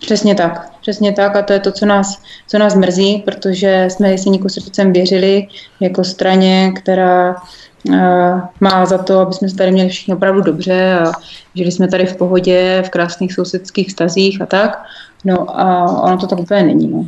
Přesně 0.00 0.34
tak, 0.34 0.70
přesně 0.80 1.12
tak 1.12 1.36
a 1.36 1.42
to 1.42 1.52
je 1.52 1.60
to, 1.60 1.72
co 1.72 1.86
nás, 1.86 2.22
co 2.46 2.58
nás 2.58 2.74
mrzí, 2.74 3.22
protože 3.24 3.88
jsme 3.90 4.10
Jeseníku 4.10 4.48
srdcem 4.48 4.92
věřili 4.92 5.46
jako 5.80 6.04
straně, 6.04 6.72
která 6.76 7.36
uh, 7.88 8.40
má 8.60 8.86
za 8.86 8.98
to, 8.98 9.18
aby 9.18 9.32
jsme 9.32 9.48
se 9.48 9.56
tady 9.56 9.72
měli 9.72 9.88
všichni 9.88 10.14
opravdu 10.14 10.42
dobře 10.42 10.98
a 10.98 11.12
žili 11.54 11.72
jsme 11.72 11.88
tady 11.88 12.06
v 12.06 12.16
pohodě, 12.16 12.82
v 12.86 12.90
krásných 12.90 13.32
sousedských 13.32 13.92
stazích 13.92 14.42
a 14.42 14.46
tak. 14.46 14.82
No 15.24 15.60
a 15.60 15.84
ono 16.02 16.18
to 16.18 16.26
tak 16.26 16.38
úplně 16.38 16.62
není. 16.62 16.88
No. 16.88 17.06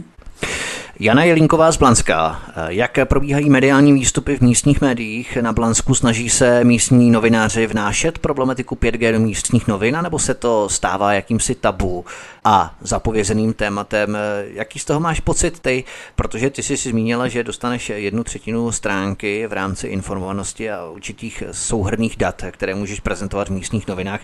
Jana 1.03 1.25
Jelínková 1.25 1.73
z 1.73 1.77
Blanska. 1.77 2.43
Jak 2.69 2.99
probíhají 3.05 3.51
mediální 3.51 3.93
výstupy 3.93 4.37
v 4.37 4.41
místních 4.41 4.81
médiích? 4.81 5.37
Na 5.37 5.53
Blansku 5.53 5.95
snaží 5.95 6.31
se 6.31 6.65
místní 6.65 7.11
novináři 7.11 7.67
vnášet 7.67 8.19
problematiku 8.19 8.75
5G 8.75 9.13
do 9.13 9.21
místních 9.21 9.67
novin, 9.67 9.99
nebo 10.03 10.19
se 10.19 10.35
to 10.35 10.69
stává 10.69 11.13
jakýmsi 11.13 11.55
tabu 11.55 12.05
a 12.45 12.75
zapovězeným 12.81 13.53
tématem? 13.53 14.19
Jaký 14.45 14.79
z 14.79 14.85
toho 14.85 15.01
máš 15.01 15.21
pocit 15.21 15.61
ty? 15.61 15.85
Protože 16.17 16.51
ty 16.51 16.63
jsi 16.63 16.77
si 16.77 16.91
zmínila, 16.91 17.29
že 17.29 17.45
dostaneš 17.45 17.91
jednu 17.91 18.25
třetinu 18.25 18.73
stránky 18.73 19.47
v 19.47 19.53
rámci 19.53 19.87
informovanosti 19.87 20.71
a 20.71 20.85
určitých 20.87 21.43
souhrných 21.53 22.17
dat, 22.17 22.43
které 22.51 22.75
můžeš 22.75 23.01
prezentovat 23.01 23.49
v 23.49 23.53
místních 23.53 23.89
novinách. 23.89 24.21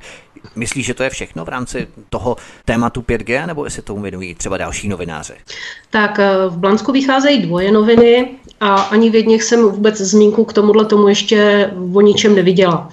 Myslíš, 0.57 0.87
že 0.87 0.95
to 0.95 1.03
je 1.03 1.11
všechno 1.11 1.45
v 1.45 1.49
rámci 1.49 1.89
toho 2.09 2.37
tématu 2.65 3.01
5G, 3.01 3.47
nebo 3.47 3.65
jestli 3.65 3.83
tomu 3.83 4.03
věnují 4.03 4.35
třeba 4.35 4.57
další 4.57 4.89
novináři? 4.89 5.35
Tak 5.91 6.19
v 6.49 6.57
Blansku 6.57 6.68
vycházejí 6.93 7.43
dvoje 7.43 7.73
noviny 7.73 8.29
a 8.61 8.75
ani 8.75 9.11
v 9.11 9.15
jedných 9.15 9.43
jsem 9.43 9.63
vůbec 9.63 9.97
zmínku 10.01 10.45
k 10.45 10.53
tomuhle 10.53 10.85
tomu 10.85 11.09
ještě 11.09 11.71
o 11.95 12.01
ničem 12.01 12.35
neviděla. 12.35 12.89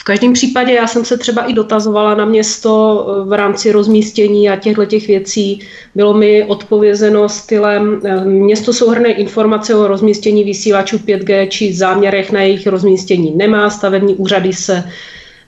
V 0.00 0.04
každém 0.04 0.32
případě 0.32 0.72
já 0.72 0.86
jsem 0.86 1.04
se 1.04 1.18
třeba 1.18 1.42
i 1.42 1.52
dotazovala 1.52 2.14
na 2.14 2.24
město 2.24 3.06
eh, 3.08 3.28
v 3.28 3.32
rámci 3.32 3.72
rozmístění 3.72 4.50
a 4.50 4.56
těchto 4.56 4.84
těch 4.84 5.06
věcí. 5.06 5.60
Bylo 5.94 6.14
mi 6.14 6.44
odpovězeno 6.44 7.28
stylem, 7.28 8.00
eh, 8.04 8.24
město 8.24 8.72
souhrné 8.72 9.12
informace 9.12 9.74
o 9.74 9.86
rozmístění 9.86 10.44
vysílačů 10.44 10.98
5G 10.98 11.48
či 11.48 11.72
záměrech 11.72 12.32
na 12.32 12.40
jejich 12.40 12.66
rozmístění 12.66 13.32
nemá, 13.36 13.70
stavební 13.70 14.14
úřady 14.14 14.52
se 14.52 14.84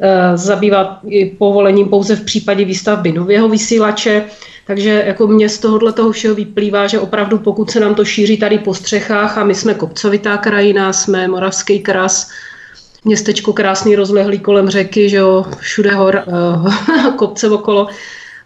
eh, 0.01 0.37
zabývat 0.37 0.99
povolením 1.39 1.89
pouze 1.89 2.17
v 2.17 2.25
případě 2.25 2.65
výstavby 2.65 3.13
nového 3.13 3.49
vysílače. 3.49 4.25
Takže 4.67 5.03
jako 5.07 5.27
mě 5.27 5.49
z 5.49 5.59
tohohle 5.59 5.93
toho 5.93 6.13
všeho 6.13 6.35
vyplývá, 6.35 6.87
že 6.87 7.01
opravdu 7.01 7.39
pokud 7.39 7.71
se 7.71 7.81
nám 7.81 7.95
to 7.95 8.05
šíří 8.05 8.37
tady 8.37 8.59
po 8.59 8.75
střechách 8.75 9.39
a 9.39 9.45
my 9.45 9.55
jsme 9.55 9.75
kopcovitá 9.75 10.37
krajina, 10.37 10.93
jsme 10.93 11.29
moravský 11.29 11.81
kras, 11.81 12.31
městečko 13.05 13.53
krásný 13.53 13.97
rozlehlý 13.97 14.39
kolem 14.39 14.69
řeky, 14.69 15.09
že 15.09 15.17
jo, 15.17 15.47
všude 15.59 15.91
hor, 15.91 16.25
uh, 16.27 17.15
kopce 17.17 17.51
okolo. 17.51 17.89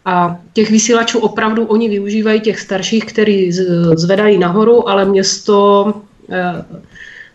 A 0.04 0.38
těch 0.52 0.70
vysílačů 0.70 1.18
opravdu 1.18 1.66
oni 1.66 1.88
využívají 1.88 2.40
těch 2.40 2.60
starších, 2.60 3.04
který 3.04 3.52
zvedají 3.94 4.38
nahoru, 4.38 4.88
ale 4.88 5.04
město 5.04 5.84
uh, 5.84 6.36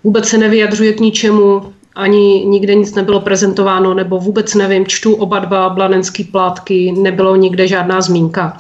vůbec 0.04 0.28
se 0.28 0.38
nevyjadřuje 0.38 0.94
k 0.94 1.00
ničemu, 1.00 1.74
ani 1.96 2.46
nikde 2.46 2.76
nic 2.76 2.96
nebylo 2.96 3.20
prezentováno, 3.20 3.94
nebo 3.94 4.20
vůbec 4.20 4.56
nevím, 4.56 4.86
čtu 4.86 5.14
oba 5.14 5.40
dva 5.40 5.70
blanenský 5.70 6.24
plátky, 6.24 6.92
nebylo 6.92 7.36
nikde 7.36 7.68
žádná 7.68 8.02
zmínka. 8.02 8.58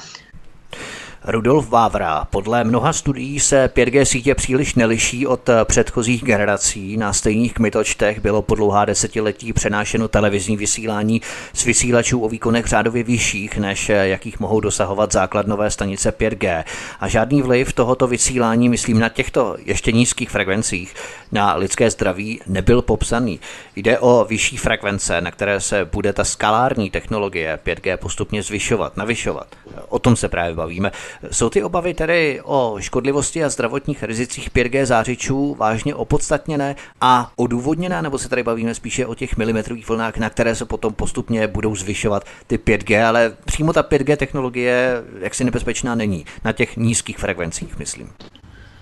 Rudolf 1.26 1.69
Vávra. 1.69 2.28
Podle 2.30 2.63
mnoha 2.63 2.93
studií 2.93 3.39
se 3.39 3.69
5G 3.76 4.03
sítě 4.03 4.36
příliš 4.36 4.76
neliší 4.76 5.28
od 5.28 5.49
předchozích 5.63 6.24
generací. 6.24 6.97
Na 6.97 7.13
stejných 7.13 7.53
kmitočtech 7.53 8.19
bylo 8.19 8.41
po 8.41 8.55
dlouhá 8.55 8.86
desetiletí 8.86 9.53
přenášeno 9.53 10.07
televizní 10.07 10.57
vysílání 10.57 11.22
z 11.53 11.65
vysílačů 11.65 12.22
o 12.22 12.30
výkonech 12.30 12.65
řádově 12.65 13.03
vyšších, 13.03 13.57
než 13.57 13.89
jakých 13.89 14.39
mohou 14.39 14.60
dosahovat 14.60 15.11
základnové 15.11 15.72
stanice 15.72 16.11
5G. 16.11 16.64
A 16.99 17.07
žádný 17.07 17.41
vliv 17.41 17.73
tohoto 17.73 18.07
vysílání, 18.07 18.69
myslím 18.69 18.99
na 18.99 19.10
těchto 19.10 19.57
ještě 19.65 19.91
nízkých 19.91 20.30
frekvencích, 20.30 20.93
na 21.31 21.56
lidské 21.56 21.89
zdraví 21.89 22.39
nebyl 22.48 22.81
popsaný. 22.81 23.39
Jde 23.76 23.99
o 23.99 24.26
vyšší 24.30 24.57
frekvence, 24.57 25.22
na 25.22 25.31
které 25.31 25.60
se 25.60 25.85
bude 25.85 26.14
ta 26.14 26.23
skalární 26.23 26.89
technologie 26.89 27.60
5G 27.65 27.98
postupně 27.98 28.43
zvyšovat, 28.43 28.98
navyšovat. 28.98 29.48
O 29.89 29.99
tom 29.99 30.15
se 30.15 30.30
právě 30.30 30.56
bavíme. 30.56 30.91
Jsou 31.31 31.49
ty 31.49 31.63
obavy 31.63 31.93
tedy 31.93 32.41
o 32.43 32.75
škodlivosti 32.79 33.43
a 33.43 33.49
zdravotních 33.49 34.03
rizicích 34.03 34.51
5G 34.51 34.85
zářičů 34.85 35.55
vážně 35.59 35.95
opodstatněné 35.95 36.75
a 37.01 37.31
odůvodněné, 37.35 38.01
nebo 38.01 38.17
se 38.17 38.29
tady 38.29 38.43
bavíme 38.43 38.73
spíše 38.73 39.05
o 39.05 39.15
těch 39.15 39.38
milimetrových 39.38 39.89
vlnách, 39.89 40.17
na 40.17 40.29
které 40.29 40.55
se 40.55 40.65
potom 40.65 40.93
postupně 40.93 41.47
budou 41.47 41.75
zvyšovat 41.75 42.25
ty 42.47 42.57
5G, 42.57 43.07
ale 43.07 43.33
přímo 43.45 43.73
ta 43.73 43.83
5G 43.83 44.17
technologie 44.17 45.03
jaksi 45.19 45.43
nebezpečná 45.43 45.95
není 45.95 46.25
na 46.45 46.51
těch 46.51 46.77
nízkých 46.77 47.17
frekvencích, 47.17 47.79
myslím. 47.79 48.09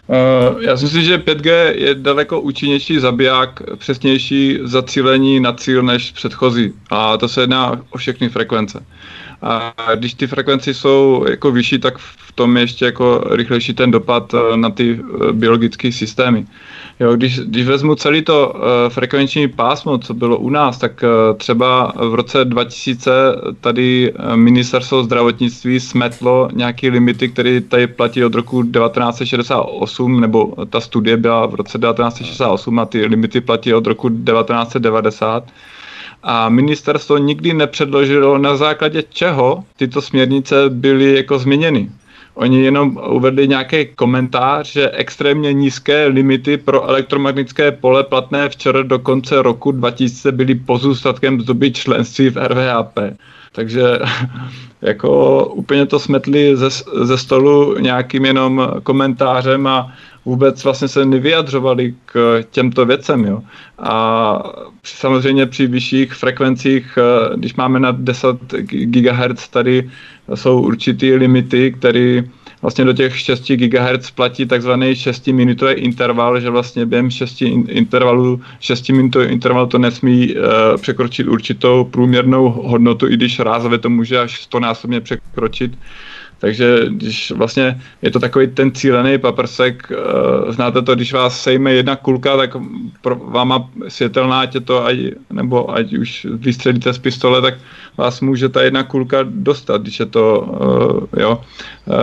Uh, 0.09 0.63
já 0.63 0.77
si 0.77 0.83
myslím, 0.83 1.03
že 1.03 1.17
5G 1.17 1.73
je 1.75 1.95
daleko 1.95 2.41
účinnější 2.41 2.99
zabiják, 2.99 3.61
přesnější 3.75 4.59
zacílení 4.63 5.39
na 5.39 5.53
cíl 5.53 5.83
než 5.83 6.11
předchozí. 6.11 6.73
A 6.89 7.17
to 7.17 7.27
se 7.27 7.41
jedná 7.41 7.81
o 7.89 7.97
všechny 7.97 8.29
frekvence. 8.29 8.85
A 9.41 9.73
když 9.95 10.13
ty 10.13 10.27
frekvence 10.27 10.73
jsou 10.73 11.25
jako 11.29 11.51
vyšší, 11.51 11.79
tak 11.79 11.97
v 11.97 12.31
tom 12.31 12.57
je 12.57 12.63
ještě 12.63 12.85
jako 12.85 13.23
rychlejší 13.29 13.73
ten 13.73 13.91
dopad 13.91 14.33
eh, 14.33 14.57
na 14.57 14.69
ty 14.69 14.99
eh, 14.99 15.33
biologické 15.33 15.91
systémy. 15.91 16.45
Jo, 16.99 17.15
když, 17.15 17.39
když 17.39 17.67
vezmu 17.67 17.95
celý 17.95 18.21
to 18.21 18.53
uh, 18.55 18.61
frekvenční 18.89 19.47
pásmo, 19.47 19.97
co 19.97 20.13
bylo 20.13 20.37
u 20.37 20.49
nás, 20.49 20.77
tak 20.77 21.03
uh, 21.03 21.37
třeba 21.37 21.93
v 22.09 22.15
roce 22.15 22.45
2000 22.45 23.11
tady 23.61 24.13
ministerstvo 24.35 25.03
zdravotnictví 25.03 25.79
smetlo 25.79 26.49
nějaké 26.53 26.89
limity, 26.89 27.29
které 27.29 27.61
tady 27.61 27.87
platí 27.87 28.23
od 28.23 28.35
roku 28.35 28.63
1968, 28.63 30.21
nebo 30.21 30.53
ta 30.69 30.81
studie 30.81 31.17
byla 31.17 31.45
v 31.45 31.55
roce 31.55 31.77
1968 31.77 32.79
a 32.79 32.85
ty 32.85 33.05
limity 33.05 33.41
platí 33.41 33.73
od 33.73 33.87
roku 33.87 34.09
1990 34.09 35.43
a 36.23 36.49
ministerstvo 36.49 37.17
nikdy 37.17 37.53
nepředložilo, 37.53 38.37
na 38.37 38.55
základě 38.55 39.03
čeho 39.09 39.63
tyto 39.77 40.01
směrnice 40.01 40.55
byly 40.69 41.15
jako 41.15 41.39
změněny. 41.39 41.89
Oni 42.33 42.61
jenom 42.63 42.99
uvedli 43.09 43.47
nějaký 43.47 43.85
komentář, 43.95 44.71
že 44.71 44.89
extrémně 44.89 45.53
nízké 45.53 46.05
limity 46.07 46.57
pro 46.57 46.89
elektromagnetické 46.89 47.71
pole 47.71 48.03
platné 48.03 48.49
včera 48.49 48.83
do 48.83 48.99
konce 48.99 49.41
roku 49.41 49.71
2000 49.71 50.31
byly 50.31 50.55
pozůstatkem 50.55 51.41
z 51.41 51.45
doby 51.45 51.71
členství 51.71 52.29
v 52.29 52.37
RVHP. 52.37 52.99
Takže 53.51 53.83
jako 54.81 55.45
úplně 55.45 55.85
to 55.85 55.99
smetli 55.99 56.57
ze, 56.57 56.69
ze 57.01 57.17
stolu 57.17 57.79
nějakým 57.79 58.25
jenom 58.25 58.71
komentářem 58.83 59.67
a 59.67 59.93
vůbec 60.25 60.63
vlastně 60.63 60.87
se 60.87 61.05
nevyjadřovali 61.05 61.93
k 62.05 62.43
těmto 62.51 62.85
věcem. 62.85 63.25
Jo. 63.25 63.41
A 63.79 64.43
samozřejmě 64.83 65.45
při 65.45 65.67
vyšších 65.67 66.13
frekvencích, 66.13 66.97
eh, 66.97 67.37
když 67.37 67.55
máme 67.55 67.79
na 67.79 67.91
10 67.91 68.37
GHz, 68.61 69.49
tady 69.49 69.89
jsou 70.35 70.61
určitý 70.61 71.13
limity, 71.15 71.71
které 71.71 72.23
vlastně 72.61 72.85
do 72.85 72.93
těch 72.93 73.19
6 73.19 73.51
GHz 73.51 74.11
platí 74.11 74.45
takzvaný 74.45 74.93
6-minutový 74.93 75.73
interval, 75.73 76.39
že 76.39 76.49
vlastně 76.49 76.85
během 76.85 77.09
6 77.11 77.41
intervalů, 77.67 78.41
6 78.59 78.89
minutový 78.89 79.25
interval 79.25 79.67
to 79.67 79.77
nesmí 79.77 80.35
uh, 80.35 80.41
překročit 80.81 81.27
určitou 81.27 81.83
průměrnou 81.83 82.49
hodnotu, 82.49 83.07
i 83.07 83.13
když 83.13 83.39
rázově 83.39 83.77
to 83.77 83.89
může 83.89 84.19
až 84.19 84.41
100 84.41 84.59
násobně 84.59 85.01
překročit. 85.01 85.71
Takže 86.39 86.85
když 86.89 87.31
vlastně 87.31 87.81
je 88.01 88.11
to 88.11 88.19
takový 88.19 88.47
ten 88.47 88.71
cílený 88.71 89.17
paprsek, 89.17 89.91
uh, 89.91 90.51
znáte 90.51 90.81
to, 90.81 90.95
když 90.95 91.13
vás 91.13 91.41
sejme 91.41 91.73
jedna 91.73 91.95
kulka, 91.95 92.37
tak 92.37 92.55
pro 93.01 93.15
váma 93.15 93.69
světelná, 93.87 94.43
je 94.43 94.61
to, 94.61 94.85
ať, 94.85 94.97
nebo 95.29 95.75
ať 95.75 95.93
už 95.93 96.27
vystřelíte 96.31 96.93
z 96.93 96.97
pistole, 96.97 97.41
tak 97.41 97.53
vás 97.97 98.21
může 98.21 98.49
ta 98.49 98.61
jedna 98.61 98.83
kulka 98.83 99.17
dostat, 99.23 99.81
když 99.81 99.99
je 99.99 100.05
to, 100.05 100.41
uh, 100.41 101.21
jo, 101.21 101.41
uh, 101.85 101.95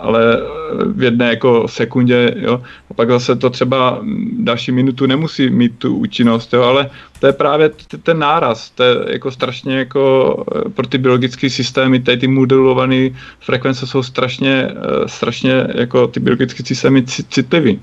ale 0.00 0.42
v 0.86 1.02
jedné 1.02 1.28
jako 1.28 1.68
sekundě, 1.68 2.34
jo, 2.36 2.62
a 2.90 2.94
pak 2.94 3.10
zase 3.10 3.36
to 3.36 3.50
třeba 3.50 4.00
další 4.38 4.72
minutu 4.72 5.06
nemusí 5.06 5.50
mít 5.50 5.78
tu 5.78 5.96
účinnost, 5.96 6.52
jo, 6.52 6.62
ale 6.62 6.90
to 7.20 7.26
je 7.26 7.32
právě 7.32 7.70
ten 8.02 8.18
náraz, 8.18 8.70
to 8.70 8.82
je 8.82 8.96
jako 9.08 9.30
strašně 9.30 9.78
jako 9.78 10.44
pro 10.74 10.86
ty 10.86 10.98
biologické 10.98 11.50
systémy, 11.50 12.00
tady 12.00 12.16
ty 12.16 12.28
modelované 12.28 13.10
frekvence 13.40 13.86
jsou 13.86 14.02
strašně, 14.02 14.68
strašně 15.06 15.66
jako 15.74 16.06
ty 16.06 16.20
biologické 16.20 16.64
systémy 16.64 17.02
citlivý. 17.06 17.80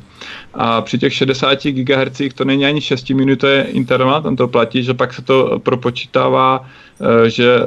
A 0.54 0.82
při 0.82 0.98
těch 1.00 1.14
60 1.14 1.64
GHz 1.64 2.22
to 2.36 2.46
není 2.46 2.66
ani 2.66 2.82
6 2.82 3.10
minutový 3.10 3.54
interval, 3.54 4.22
tam 4.22 4.36
to 4.36 4.48
platí, 4.48 4.84
že 4.84 4.94
pak 4.94 5.14
se 5.14 5.22
to 5.22 5.60
propočítává 5.60 6.66
Eh, 7.02 7.30
že 7.30 7.60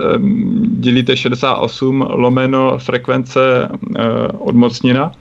dělíte 0.66 1.16
68 1.16 2.06
lomeno 2.10 2.78
frekvence 2.78 3.68
eh, 3.96 4.02
odmocnina 4.38 5.12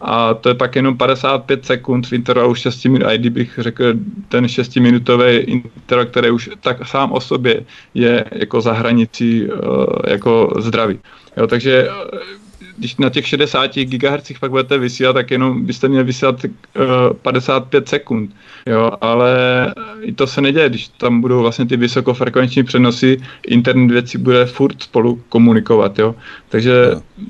a 0.00 0.34
to 0.34 0.48
je 0.48 0.54
pak 0.54 0.76
jenom 0.76 0.96
55 0.96 1.64
sekund 1.64 2.06
v 2.06 2.12
intervalu 2.12 2.54
6 2.54 2.84
minut. 2.84 3.06
A 3.06 3.16
kdybych 3.16 3.58
řekl 3.62 3.84
ten 4.28 4.44
6-minutový 4.44 5.38
interval, 5.38 6.06
který 6.06 6.30
už 6.30 6.50
tak 6.60 6.88
sám 6.88 7.12
o 7.12 7.20
sobě 7.20 7.64
je 7.94 8.24
jako 8.32 8.60
za 8.60 8.72
hranicí 8.72 9.48
jako 10.06 10.54
zdraví. 10.58 10.98
Jo, 11.36 11.46
takže 11.46 11.88
když 12.78 12.96
na 12.96 13.10
těch 13.10 13.26
60 13.26 13.76
GHz 13.76 14.32
pak 14.40 14.50
budete 14.50 14.78
vysílat, 14.78 15.12
tak 15.12 15.30
jenom 15.30 15.66
byste 15.66 15.88
měli 15.88 16.04
vysílat 16.04 16.44
uh, 16.44 16.52
55 17.22 17.88
sekund. 17.88 18.30
Jo, 18.66 18.92
ale 19.00 19.34
i 20.00 20.12
to 20.12 20.26
se 20.26 20.40
neděje, 20.40 20.68
když 20.68 20.88
tam 20.88 21.20
budou 21.20 21.40
vlastně 21.40 21.66
ty 21.66 21.76
vysokofrekvenční 21.76 22.62
přenosy, 22.62 23.20
internet 23.46 23.92
věcí 23.92 24.18
bude 24.18 24.46
furt 24.46 24.82
spolu 24.82 25.22
komunikovat, 25.28 25.98
jo. 25.98 26.14
Takže 26.48 26.72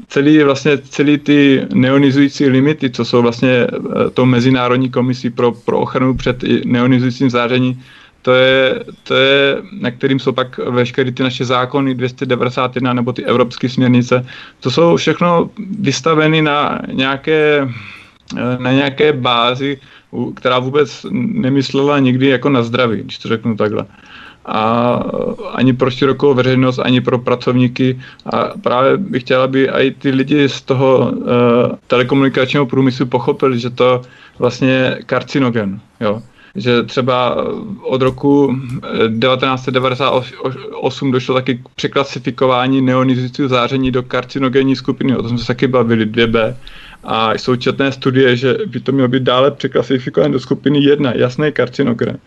celý 0.09 0.43
vlastně 0.43 0.79
celý 0.79 1.19
ty 1.19 1.67
neonizující 1.75 2.47
limity, 2.47 2.91
co 2.91 3.05
jsou 3.05 3.23
vlastně 3.23 3.67
uh, 3.67 4.11
tou 4.15 4.25
mezinárodní 4.25 4.91
komisí 4.91 5.31
pro, 5.31 5.53
pro 5.53 5.79
ochranu 5.81 6.15
před 6.15 6.45
neonizujícím 6.65 7.31
zářením, 7.31 7.83
to 8.27 8.35
je, 8.35 8.85
to 9.03 9.15
je, 9.15 9.57
na 9.81 9.91
kterým 9.91 10.19
jsou 10.19 10.33
pak 10.33 10.59
veškeré 10.59 11.13
ty 11.13 11.23
naše 11.23 11.45
zákony 11.45 11.95
291 11.95 12.93
nebo 12.93 13.13
ty 13.13 13.25
evropské 13.25 13.69
směrnice. 13.69 14.27
To 14.61 14.71
jsou 14.71 14.97
všechno 14.97 15.51
vystaveny 15.79 16.43
na 16.43 16.79
nějaké, 16.93 17.69
na 18.59 18.73
nějaké 18.73 19.13
bázi, 19.13 19.79
která 20.35 20.59
vůbec 20.59 21.07
nemyslela 21.11 21.99
nikdy 21.99 22.27
jako 22.27 22.49
na 22.49 22.63
zdraví, 22.63 23.03
když 23.03 23.19
to 23.19 23.29
řeknu 23.29 23.57
takhle. 23.57 23.87
A 24.47 24.95
ani 25.55 25.73
pro 25.73 25.91
širokou 25.91 26.35
veřejnost, 26.35 26.79
ani 26.79 27.01
pro 27.01 27.19
pracovníky. 27.19 28.01
A 28.27 28.59
právě 28.63 28.97
bych 28.97 29.23
chtěla, 29.23 29.45
aby 29.45 29.71
i 29.71 29.91
ty 29.91 30.11
lidi 30.11 30.49
z 30.49 30.63
toho 30.63 30.99
uh, 30.99 31.27
telekomunikačního 31.87 32.67
průmyslu 32.67 33.07
pochopili, 33.07 33.59
že 33.59 33.71
to 33.71 34.03
vlastně 34.39 34.69
je 34.69 34.99
karcinogen. 35.07 35.81
Jo 36.01 36.23
že 36.57 36.83
třeba 36.83 37.37
od 37.83 38.03
roku 38.03 38.57
1998 39.21 41.11
došlo 41.11 41.35
taky 41.35 41.55
k 41.55 41.69
překlasifikování 41.75 42.83
neonizujícího 42.83 43.49
záření 43.49 43.91
do 43.91 44.03
karcinogenní 44.03 44.77
skupiny, 44.77 45.17
o 45.17 45.23
tom 45.23 45.29
jsme 45.29 45.39
se 45.39 45.47
taky 45.47 45.67
bavili, 45.67 46.07
2B 46.07 46.55
a 47.07 47.35
jsou 47.35 47.57
četné 47.57 47.93
studie, 47.93 48.37
že 48.37 48.57
by 48.67 48.81
to 48.81 48.93
mělo 48.93 49.09
být 49.09 49.23
dále 49.23 49.51
překlasifikované 49.51 50.33
do 50.33 50.41
skupiny 50.41 50.85
1, 50.85 51.13
jasný 51.15 51.53
karcinogen. 51.53 52.19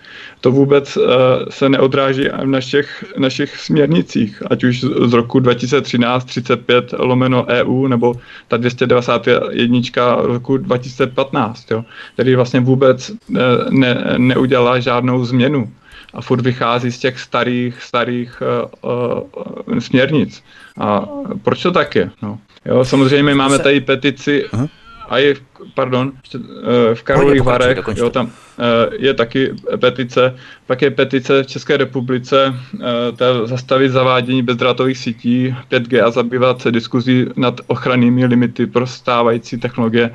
To 0.41 0.51
vůbec 0.51 0.97
uh, 0.97 1.03
se 1.49 1.69
neodráží 1.69 2.29
v 2.43 2.45
našich, 2.45 3.03
našich 3.17 3.57
směrnicích, 3.57 4.43
ať 4.49 4.63
už 4.63 4.81
z 4.81 5.13
roku 5.13 5.39
2013-35 5.39 6.83
lomeno 6.99 7.45
EU, 7.45 7.87
nebo 7.87 8.15
ta 8.47 8.57
291 8.57 10.15
roku 10.21 10.57
2015, 10.57 11.71
jo, 11.71 11.85
který 12.13 12.35
vlastně 12.35 12.59
vůbec 12.59 13.09
uh, 13.09 13.37
ne, 13.69 14.03
neudělala 14.17 14.79
žádnou 14.79 15.25
změnu 15.25 15.71
a 16.13 16.21
furt 16.21 16.41
vychází 16.41 16.91
z 16.91 16.99
těch 16.99 17.19
starých, 17.19 17.81
starých 17.81 18.43
uh, 18.83 19.23
uh, 19.71 19.79
směrnic. 19.79 20.43
A 20.77 21.07
proč 21.43 21.61
to 21.63 21.71
tak 21.71 21.95
je? 21.95 22.09
No. 22.21 22.39
Jo, 22.65 22.85
samozřejmě 22.85 23.35
máme 23.35 23.59
tady 23.59 23.81
petici, 23.81 24.45
Aha. 24.51 24.67
a 25.09 25.17
je, 25.17 25.35
pardon, 25.73 26.11
eh, 26.35 26.95
v 26.95 27.03
Karlových 27.03 27.41
Varech, 27.41 27.77
jo, 27.95 28.09
tam 28.09 28.31
eh, 28.59 28.89
je 28.99 29.13
taky 29.13 29.55
petice, 29.79 30.35
pak 30.67 30.81
je 30.81 30.91
petice 30.91 31.43
v 31.43 31.47
České 31.47 31.77
republice 31.77 32.55
eh, 32.81 33.47
zastavit 33.47 33.91
zavádění 33.91 34.43
bezdrátových 34.43 34.97
sítí 34.97 35.55
5G 35.71 36.05
a 36.05 36.11
zabývat 36.11 36.61
se 36.61 36.71
diskuzí 36.71 37.25
nad 37.35 37.61
ochrannými 37.67 38.25
limity 38.25 38.67
pro 38.67 38.87
stávající 38.87 39.57
technologie. 39.57 40.13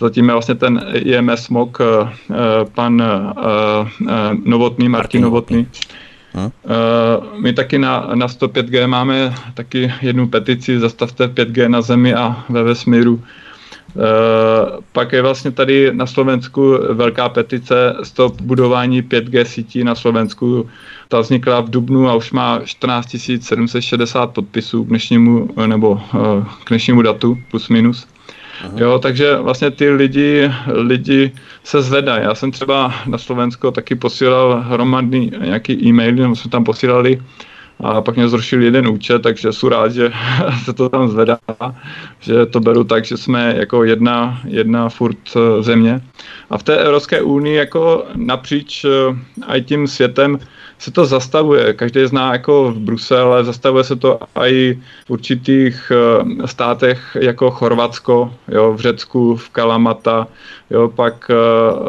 Zatím 0.00 0.28
je 0.28 0.32
vlastně 0.32 0.54
ten 0.54 0.86
IMS 0.94 1.48
MOK, 1.48 1.78
pan 2.74 3.02
Novotný, 4.44 4.88
Martin 4.88 5.22
Novotný. 5.22 5.56
Novotný 5.56 6.03
Uh, 6.34 7.40
my 7.40 7.52
taky 7.52 7.78
na, 7.78 8.10
na 8.14 8.26
105G 8.26 8.86
máme 8.86 9.34
taky 9.54 9.92
jednu 10.02 10.28
petici 10.28 10.80
Zastavte 10.80 11.26
5G 11.26 11.68
na 11.68 11.82
Zemi 11.82 12.14
a 12.14 12.44
ve 12.48 12.62
vesmíru. 12.62 13.14
Uh, 13.14 14.02
pak 14.92 15.12
je 15.12 15.22
vlastně 15.22 15.50
tady 15.50 15.90
na 15.94 16.06
Slovensku 16.06 16.78
velká 16.90 17.28
petice 17.28 17.96
Stop 18.02 18.40
budování 18.40 19.02
5G 19.02 19.44
sítí 19.44 19.84
na 19.84 19.94
Slovensku. 19.94 20.68
Ta 21.08 21.20
vznikla 21.20 21.60
v 21.60 21.70
Dubnu 21.70 22.08
a 22.08 22.14
už 22.14 22.32
má 22.32 22.60
14 22.64 23.16
760 23.40 24.26
podpisů 24.26 24.84
k 24.84 24.88
dnešnímu, 24.88 25.48
nebo 25.66 25.90
uh, 25.90 26.00
k 26.64 26.68
dnešnímu 26.68 27.02
datu, 27.02 27.38
plus 27.50 27.68
minus. 27.68 28.06
Aha. 28.60 28.72
Jo, 28.76 28.98
takže 28.98 29.36
vlastně 29.36 29.70
ty 29.70 29.90
lidi, 29.90 30.50
lidi 30.66 31.32
se 31.64 31.82
zvedají. 31.82 32.22
Já 32.22 32.34
jsem 32.34 32.50
třeba 32.50 32.94
na 33.06 33.18
Slovensko 33.18 33.70
taky 33.70 33.94
posílal 33.94 34.64
hromadný 34.68 35.32
nějaký 35.40 35.88
e-mail, 35.88 36.14
nebo 36.14 36.36
jsme 36.36 36.50
tam 36.50 36.64
posílali 36.64 37.20
a 37.80 38.00
pak 38.00 38.16
mě 38.16 38.28
zrušil 38.28 38.62
jeden 38.62 38.88
účet, 38.88 39.22
takže 39.22 39.52
jsem 39.52 39.68
rád, 39.68 39.88
že 39.92 40.12
se 40.64 40.72
to 40.72 40.88
tam 40.88 41.08
zvedá, 41.08 41.38
že 42.20 42.46
to 42.46 42.60
beru 42.60 42.84
tak, 42.84 43.04
že 43.04 43.16
jsme 43.16 43.54
jako 43.56 43.84
jedna, 43.84 44.40
jedna 44.44 44.88
furt 44.88 45.18
eh, 45.36 45.62
země. 45.62 46.00
A 46.50 46.58
v 46.58 46.62
té 46.62 46.76
Evropské 46.76 47.22
unii 47.22 47.56
jako 47.56 48.06
napříč 48.14 48.84
i 48.84 48.88
eh, 49.48 49.60
tím 49.60 49.86
světem 49.86 50.38
se 50.78 50.90
to 50.90 51.06
zastavuje. 51.06 51.72
Každý 51.72 52.06
zná 52.06 52.32
jako 52.32 52.72
v 52.72 52.78
Brusel, 52.78 53.32
ale 53.32 53.44
zastavuje 53.44 53.84
se 53.84 53.96
to 53.96 54.18
i 54.34 54.78
v 55.06 55.10
určitých 55.10 55.92
eh, 55.94 56.46
státech 56.46 57.16
jako 57.20 57.50
Chorvatsko, 57.50 58.34
jo, 58.48 58.72
v 58.72 58.80
Řecku, 58.80 59.36
v 59.36 59.48
Kalamata, 59.50 60.26
jo, 60.70 60.88
pak 60.88 61.30
eh, 61.30 61.34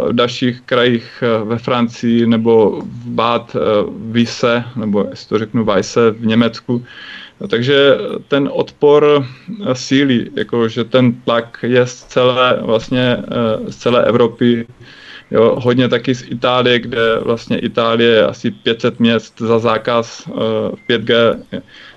v 0.10 0.14
dalších 0.14 0.62
krajích 0.62 1.24
eh, 1.24 1.44
ve 1.44 1.58
Francii 1.58 2.28
nebo 2.28 2.82
v 2.82 3.10
Bad 3.10 3.56
Vise, 4.12 4.64
nebo 4.76 5.06
jestli 5.10 5.30
to 5.30 5.38
řeknu 5.38 5.66
Weisse 5.66 6.12
v 6.12 6.26
Německu. 6.26 6.86
Takže 7.48 7.98
ten 8.28 8.50
odpor 8.54 9.26
sílí, 9.74 10.32
jako 10.36 10.68
že 10.68 10.84
ten 10.84 11.14
tlak 11.14 11.60
je 11.64 11.88
z 11.88 12.04
celé, 12.04 12.60
vlastně, 12.62 13.18
z 13.68 13.76
celé 13.76 14.06
Evropy 14.06 14.68
Jo, 15.32 15.58
hodně 15.60 15.90
taky 15.90 16.16
z 16.16 16.24
Itálie, 16.32 16.80
kde 16.80 17.20
vlastně 17.20 17.60
Itálie 17.60 18.12
je 18.12 18.26
asi 18.26 18.52
500 18.52 19.00
měst 19.00 19.40
za 19.40 19.60
zákaz 19.60 20.28
uh, 20.28 20.36
eh, 20.90 20.98
5G. 20.98 21.40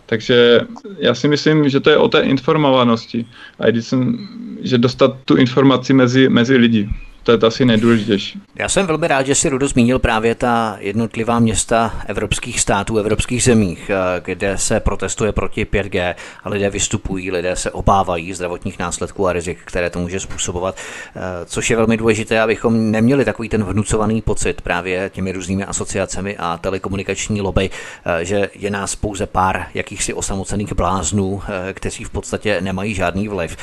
Takže 0.06 0.60
já 0.98 1.14
si 1.14 1.28
myslím, 1.28 1.68
že 1.68 1.80
to 1.80 1.90
je 1.90 1.96
o 1.96 2.08
té 2.08 2.20
informovanosti. 2.20 3.26
A 3.58 3.66
když 3.66 3.84
jsem, 3.84 4.28
že 4.62 4.78
dostat 4.78 5.16
tu 5.24 5.36
informaci 5.36 5.92
mezi, 5.92 6.28
mezi 6.28 6.56
lidi 6.56 6.88
to 7.28 7.32
je 7.32 7.38
to 7.38 7.46
asi 7.46 7.64
nejdůležitější. 7.64 8.40
Já 8.54 8.68
jsem 8.68 8.86
velmi 8.86 9.08
rád, 9.08 9.26
že 9.26 9.34
si 9.34 9.48
Rudo 9.48 9.68
zmínil 9.68 9.98
právě 9.98 10.34
ta 10.34 10.76
jednotlivá 10.80 11.38
města 11.38 11.94
evropských 12.06 12.60
států, 12.60 12.98
evropských 12.98 13.42
zemích, 13.42 13.90
eh, 13.90 14.20
kde 14.24 14.58
se 14.58 14.80
protestuje 14.80 15.32
proti 15.32 15.64
5G 15.64 16.14
a 16.44 16.48
lidé 16.48 16.70
vystupují, 16.70 17.30
lidé 17.30 17.56
se 17.56 17.70
obávají 17.70 18.34
zdravotních 18.34 18.78
následků 18.78 19.28
a 19.28 19.32
rizik, 19.32 19.58
které 19.64 19.90
to 19.90 19.98
může 19.98 20.20
způsobovat, 20.20 20.76
eh, 20.76 21.20
což 21.44 21.70
je 21.70 21.76
velmi 21.76 21.96
důležité, 21.96 22.40
abychom 22.40 22.90
neměli 22.90 23.24
takový 23.24 23.48
ten 23.48 23.64
vnucovaný 23.64 24.22
pocit 24.22 24.60
právě 24.60 25.10
těmi 25.14 25.32
různými 25.32 25.64
asociacemi 25.64 26.36
a 26.38 26.58
telekomunikační 26.58 27.40
lobby, 27.40 27.70
eh, 28.04 28.24
že 28.24 28.50
je 28.54 28.70
nás 28.70 28.96
pouze 28.96 29.26
pár 29.26 29.66
jakýchsi 29.74 30.14
osamocených 30.14 30.72
bláznů, 30.72 31.42
kteří 31.72 32.04
v 32.04 32.10
podstatě 32.10 32.60
nemají 32.60 32.94
žádný 32.94 33.28
vliv. 33.28 33.56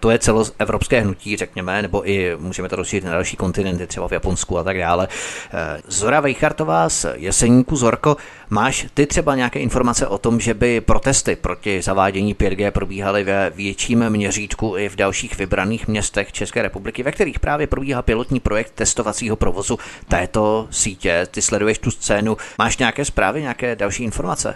To 0.00 0.10
je 0.10 0.18
celoevropské 0.18 1.00
hnutí, 1.00 1.36
řekněme, 1.36 1.82
nebo 1.82 2.10
i 2.10 2.36
můžeme 2.38 2.68
to 2.68 2.76
rozšířit 2.76 3.05
na 3.06 3.12
další 3.12 3.36
kontinenty, 3.36 3.86
třeba 3.86 4.08
v 4.08 4.12
Japonsku 4.12 4.58
a 4.58 4.62
tak 4.62 4.78
dále. 4.78 5.08
Eh, 5.54 5.80
Zora 5.88 6.20
Vejchartová 6.20 6.88
z 6.88 7.06
Jeseníku 7.14 7.76
Zorko, 7.76 8.16
máš 8.50 8.86
ty 8.94 9.06
třeba 9.06 9.34
nějaké 9.34 9.58
informace 9.58 10.06
o 10.06 10.18
tom, 10.18 10.40
že 10.40 10.54
by 10.54 10.80
protesty 10.80 11.36
proti 11.36 11.82
zavádění 11.82 12.34
5G 12.34 12.70
probíhaly 12.70 13.24
ve 13.24 13.50
větším 13.50 14.10
měřítku 14.10 14.76
i 14.76 14.88
v 14.88 14.96
dalších 14.96 15.38
vybraných 15.38 15.88
městech 15.88 16.32
České 16.32 16.62
republiky, 16.62 17.02
ve 17.02 17.12
kterých 17.12 17.40
právě 17.40 17.66
probíhá 17.66 18.02
pilotní 18.02 18.40
projekt 18.40 18.72
testovacího 18.74 19.36
provozu 19.36 19.78
této 20.08 20.68
sítě. 20.70 21.26
Ty 21.30 21.42
sleduješ 21.42 21.78
tu 21.78 21.90
scénu. 21.90 22.36
Máš 22.58 22.78
nějaké 22.78 23.04
zprávy, 23.04 23.42
nějaké 23.42 23.76
další 23.76 24.04
informace? 24.04 24.54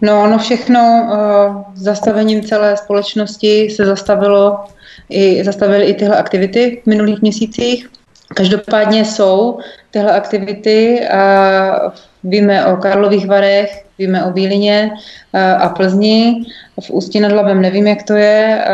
No, 0.00 0.22
ono 0.22 0.38
všechno 0.38 0.80
uh, 0.80 1.62
zastavením 1.74 2.42
celé 2.44 2.76
společnosti 2.76 3.70
se 3.70 3.86
zastavilo 3.86 4.64
i, 5.10 5.44
zastavili 5.44 5.84
i 5.84 5.94
tyhle 5.94 6.16
aktivity 6.16 6.80
v 6.82 6.86
minulých 6.86 7.22
měsících. 7.22 7.90
Každopádně 8.34 9.04
jsou 9.04 9.58
tyhle 9.90 10.12
aktivity 10.12 11.08
a 11.08 11.92
víme 12.24 12.66
o 12.66 12.76
Karlových 12.76 13.26
Varech, 13.26 13.84
víme 13.98 14.24
o 14.24 14.30
Bílině 14.30 14.90
a 15.58 15.68
Plzni. 15.68 16.44
V 16.80 16.90
Ústí 16.90 17.20
nad 17.20 17.32
Labem 17.32 17.62
nevím, 17.62 17.86
jak 17.86 18.02
to 18.02 18.12
je. 18.12 18.64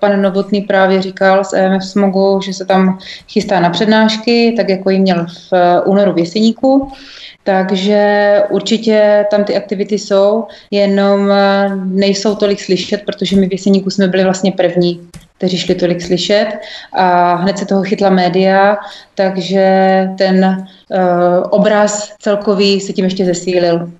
Pan 0.00 0.22
Novotný 0.22 0.60
právě 0.60 1.02
říkal 1.02 1.44
z 1.44 1.52
EMF 1.52 1.84
Smogu, 1.84 2.40
že 2.44 2.52
se 2.52 2.64
tam 2.64 2.98
chystá 3.28 3.60
na 3.60 3.70
přednášky, 3.70 4.54
tak 4.56 4.68
jako 4.68 4.90
ji 4.90 4.98
měl 4.98 5.26
v 5.50 5.82
únoru 5.84 6.12
v 6.12 6.18
Jeseníku. 6.18 6.92
Takže 7.44 8.42
určitě 8.50 9.26
tam 9.30 9.44
ty 9.44 9.56
aktivity 9.56 9.98
jsou, 9.98 10.44
jenom 10.70 11.32
nejsou 11.84 12.34
tolik 12.34 12.60
slyšet, 12.60 13.02
protože 13.06 13.36
my 13.36 13.48
v 13.48 13.52
Jeseníku 13.52 13.90
jsme 13.90 14.08
byli 14.08 14.24
vlastně 14.24 14.52
první 14.52 15.00
kteří 15.38 15.58
šli 15.58 15.74
tolik 15.74 16.02
slyšet 16.02 16.48
a 16.92 17.34
hned 17.34 17.58
se 17.58 17.66
toho 17.66 17.82
chytla 17.82 18.10
média, 18.10 18.76
takže 19.14 19.66
ten 20.18 20.66
uh, 20.90 20.98
obraz 21.50 22.12
celkový 22.18 22.80
se 22.80 22.92
tím 22.92 23.04
ještě 23.04 23.24
zesílil. 23.24 23.90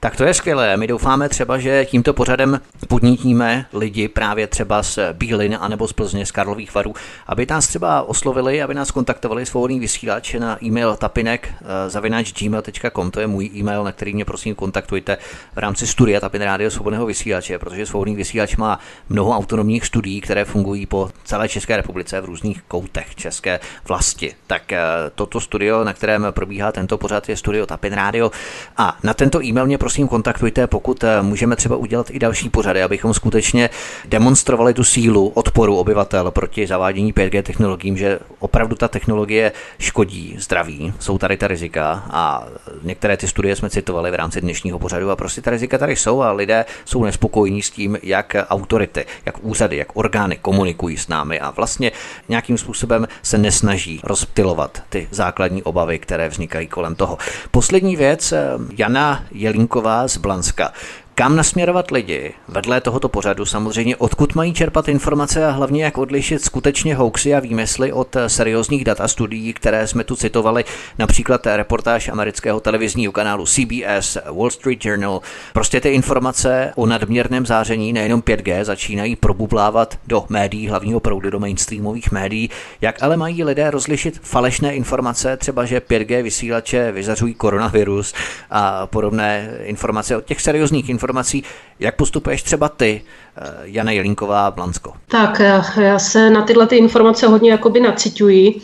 Tak 0.00 0.16
to 0.16 0.24
je 0.24 0.34
skvělé. 0.34 0.76
My 0.76 0.86
doufáme 0.86 1.28
třeba, 1.28 1.58
že 1.58 1.84
tímto 1.84 2.12
pořadem 2.14 2.60
podnítíme 2.88 3.66
lidi 3.72 4.08
právě 4.08 4.46
třeba 4.46 4.82
z 4.82 4.98
Bílin 5.12 5.56
anebo 5.60 5.88
z 5.88 5.92
Plzně, 5.92 6.26
z 6.26 6.30
Karlových 6.30 6.74
varů, 6.74 6.94
aby 7.26 7.46
nás 7.50 7.66
třeba 7.66 8.02
oslovili, 8.02 8.62
aby 8.62 8.74
nás 8.74 8.90
kontaktovali 8.90 9.46
svobodný 9.46 9.80
vysílač 9.80 10.34
na 10.34 10.64
e-mail 10.64 10.96
tapinek 10.96 11.48
eh, 11.94 12.30
gmail.com, 12.40 13.10
to 13.10 13.20
je 13.20 13.26
můj 13.26 13.50
e-mail, 13.54 13.84
na 13.84 13.92
který 13.92 14.14
mě 14.14 14.24
prosím 14.24 14.54
kontaktujte 14.54 15.18
v 15.54 15.58
rámci 15.58 15.86
studia 15.86 16.20
Tapin 16.20 16.42
Rádio 16.42 16.70
Svobodného 16.70 17.06
vysílače, 17.06 17.58
protože 17.58 17.86
svobodný 17.86 18.16
vysílač 18.16 18.56
má 18.56 18.78
mnoho 19.08 19.30
autonomních 19.30 19.86
studií, 19.86 20.20
které 20.20 20.44
fungují 20.44 20.86
po 20.86 21.10
celé 21.24 21.48
České 21.48 21.76
republice 21.76 22.20
v 22.20 22.24
různých 22.24 22.62
koutech 22.62 23.14
české 23.14 23.60
vlasti. 23.88 24.34
Tak 24.46 24.72
eh, 24.72 24.80
toto 25.14 25.40
studio, 25.40 25.84
na 25.84 25.92
kterém 25.92 26.26
probíhá 26.30 26.72
tento 26.72 26.98
pořad, 26.98 27.28
je 27.28 27.36
studio 27.36 27.66
Tapin 27.66 27.92
Rádio 27.92 28.30
a 28.76 28.98
na 29.02 29.14
tento 29.14 29.42
e-mail 29.42 29.66
mě 29.66 29.78
prosím 29.78 29.87
kontaktujte, 30.08 30.66
pokud 30.66 31.04
eh, 31.04 31.22
můžeme 31.22 31.56
třeba 31.56 31.76
udělat 31.76 32.10
i 32.10 32.18
další 32.18 32.48
pořady, 32.48 32.82
abychom 32.82 33.14
skutečně 33.14 33.70
demonstrovali 34.04 34.74
tu 34.74 34.84
sílu 34.84 35.28
odporu 35.28 35.76
obyvatel 35.76 36.30
proti 36.30 36.66
zavádění 36.66 37.12
5G 37.12 37.42
technologiím, 37.42 37.96
že 37.96 38.18
opravdu 38.38 38.76
ta 38.76 38.88
technologie 38.88 39.52
škodí 39.78 40.36
zdraví, 40.38 40.92
jsou 40.98 41.18
tady 41.18 41.36
ta 41.36 41.48
rizika 41.48 42.04
a 42.10 42.46
některé 42.82 43.16
ty 43.16 43.28
studie 43.28 43.56
jsme 43.56 43.70
citovali 43.70 44.10
v 44.10 44.14
rámci 44.14 44.40
dnešního 44.40 44.78
pořadu 44.78 45.10
a 45.10 45.16
prostě 45.16 45.42
ta 45.42 45.50
rizika 45.50 45.78
tady 45.78 45.96
jsou 45.96 46.22
a 46.22 46.32
lidé 46.32 46.64
jsou 46.84 47.04
nespokojení 47.04 47.62
s 47.62 47.70
tím, 47.70 47.98
jak 48.02 48.36
autority, 48.50 49.06
jak 49.26 49.44
úřady, 49.44 49.76
jak 49.76 49.96
orgány 49.96 50.36
komunikují 50.36 50.96
s 50.96 51.08
námi 51.08 51.40
a 51.40 51.50
vlastně 51.50 51.92
nějakým 52.28 52.58
způsobem 52.58 53.08
se 53.22 53.38
nesnaží 53.38 54.00
rozptilovat 54.04 54.82
ty 54.88 55.08
základní 55.10 55.62
obavy, 55.62 55.98
které 55.98 56.28
vznikají 56.28 56.66
kolem 56.66 56.94
toho. 56.94 57.18
Poslední 57.50 57.96
věc, 57.96 58.32
eh, 58.32 58.48
Jana 58.78 59.24
Jelínko 59.30 59.77
Pavlíková 59.78 60.08
z 60.08 60.16
Blanska. 60.16 60.72
Kam 61.18 61.36
nasměrovat 61.36 61.90
lidi 61.90 62.34
vedle 62.48 62.80
tohoto 62.80 63.08
pořadu 63.08 63.46
samozřejmě, 63.46 63.96
odkud 63.96 64.34
mají 64.34 64.54
čerpat 64.54 64.88
informace 64.88 65.46
a 65.46 65.50
hlavně 65.50 65.84
jak 65.84 65.98
odlišit 65.98 66.44
skutečně 66.44 66.94
hoaxy 66.94 67.34
a 67.34 67.40
výmysly 67.40 67.92
od 67.92 68.16
seriózních 68.26 68.84
dat 68.84 69.00
a 69.00 69.08
studií, 69.08 69.52
které 69.52 69.86
jsme 69.86 70.04
tu 70.04 70.16
citovali, 70.16 70.64
například 70.98 71.46
reportáž 71.46 72.08
amerického 72.08 72.60
televizního 72.60 73.12
kanálu 73.12 73.46
CBS, 73.46 74.18
Wall 74.32 74.50
Street 74.50 74.84
Journal. 74.84 75.20
Prostě 75.52 75.80
ty 75.80 75.88
informace 75.88 76.72
o 76.76 76.86
nadměrném 76.86 77.46
záření 77.46 77.92
nejenom 77.92 78.20
5G 78.20 78.64
začínají 78.64 79.16
probublávat 79.16 79.98
do 80.06 80.24
médií, 80.28 80.68
hlavního 80.68 81.00
proudu, 81.00 81.30
do 81.30 81.38
mainstreamových 81.38 82.12
médií. 82.12 82.50
Jak 82.80 83.02
ale 83.02 83.16
mají 83.16 83.44
lidé 83.44 83.70
rozlišit 83.70 84.20
falešné 84.22 84.74
informace, 84.74 85.36
třeba 85.36 85.64
že 85.64 85.78
5G 85.80 86.22
vysílače 86.22 86.92
vyzařují 86.92 87.34
koronavirus 87.34 88.14
a 88.50 88.86
podobné 88.86 89.50
informace 89.62 90.16
od 90.16 90.24
těch 90.24 90.40
seriózních 90.40 90.88
informací 90.88 91.07
informací. 91.08 91.42
Jak 91.80 91.96
postupuješ 91.96 92.42
třeba 92.42 92.68
ty, 92.68 93.02
eh, 93.36 93.42
Jana 93.62 93.92
Jelínková, 93.92 94.50
Blansko? 94.50 94.92
Tak, 95.08 95.40
já 95.80 95.98
se 95.98 96.30
na 96.30 96.42
tyhle 96.42 96.66
ty 96.66 96.76
informace 96.76 97.26
hodně 97.26 97.50
jakoby 97.50 97.80
naciťuji. 97.80 98.60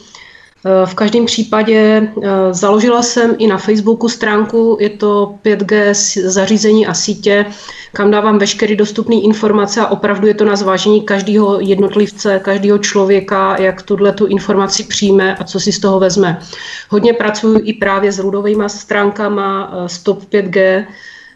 Eh, 0.67 0.87
v 0.87 0.95
každém 0.95 1.27
případě 1.27 1.77
eh, 1.77 2.29
založila 2.51 3.03
jsem 3.03 3.35
i 3.39 3.47
na 3.47 3.59
Facebooku 3.59 4.09
stránku, 4.09 4.77
je 4.81 4.91
to 4.91 5.35
5G 5.43 5.95
zařízení 6.25 6.87
a 6.87 6.95
sítě, 6.95 7.47
kam 7.93 8.11
dávám 8.11 8.39
veškeré 8.39 8.77
dostupné 8.77 9.17
informace 9.17 9.81
a 9.81 9.87
opravdu 9.87 10.27
je 10.27 10.35
to 10.35 10.45
na 10.45 10.57
zvážení 10.57 11.03
každého 11.03 11.61
jednotlivce, 11.61 12.41
každého 12.45 12.79
člověka, 12.79 13.57
jak 13.61 13.83
tuhle 13.83 14.13
tu 14.13 14.27
informaci 14.27 14.85
přijme 14.85 15.37
a 15.37 15.45
co 15.45 15.61
si 15.61 15.73
z 15.73 15.79
toho 15.79 16.01
vezme. 16.01 16.41
Hodně 16.89 17.13
pracuji 17.13 17.59
i 17.59 17.73
právě 17.73 18.13
s 18.13 18.19
rudovými 18.19 18.65
stránkama 18.67 19.73
Stop 19.87 20.23
5G, 20.33 20.87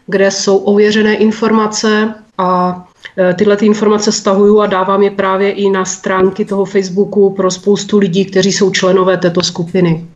kde 0.09 0.31
jsou 0.31 0.57
ověřené 0.57 1.15
informace 1.15 2.13
a 2.37 2.83
e, 3.17 3.33
tyhle 3.33 3.57
ty 3.57 3.65
informace 3.65 4.11
stahuju 4.11 4.59
a 4.59 4.67
dávám 4.67 5.03
je 5.03 5.11
právě 5.11 5.51
i 5.51 5.69
na 5.69 5.85
stránky 5.85 6.45
toho 6.45 6.65
Facebooku 6.65 7.29
pro 7.29 7.51
spoustu 7.51 7.97
lidí, 7.97 8.25
kteří 8.25 8.51
jsou 8.51 8.71
členové 8.71 9.17
této 9.17 9.43
skupiny. 9.43 10.07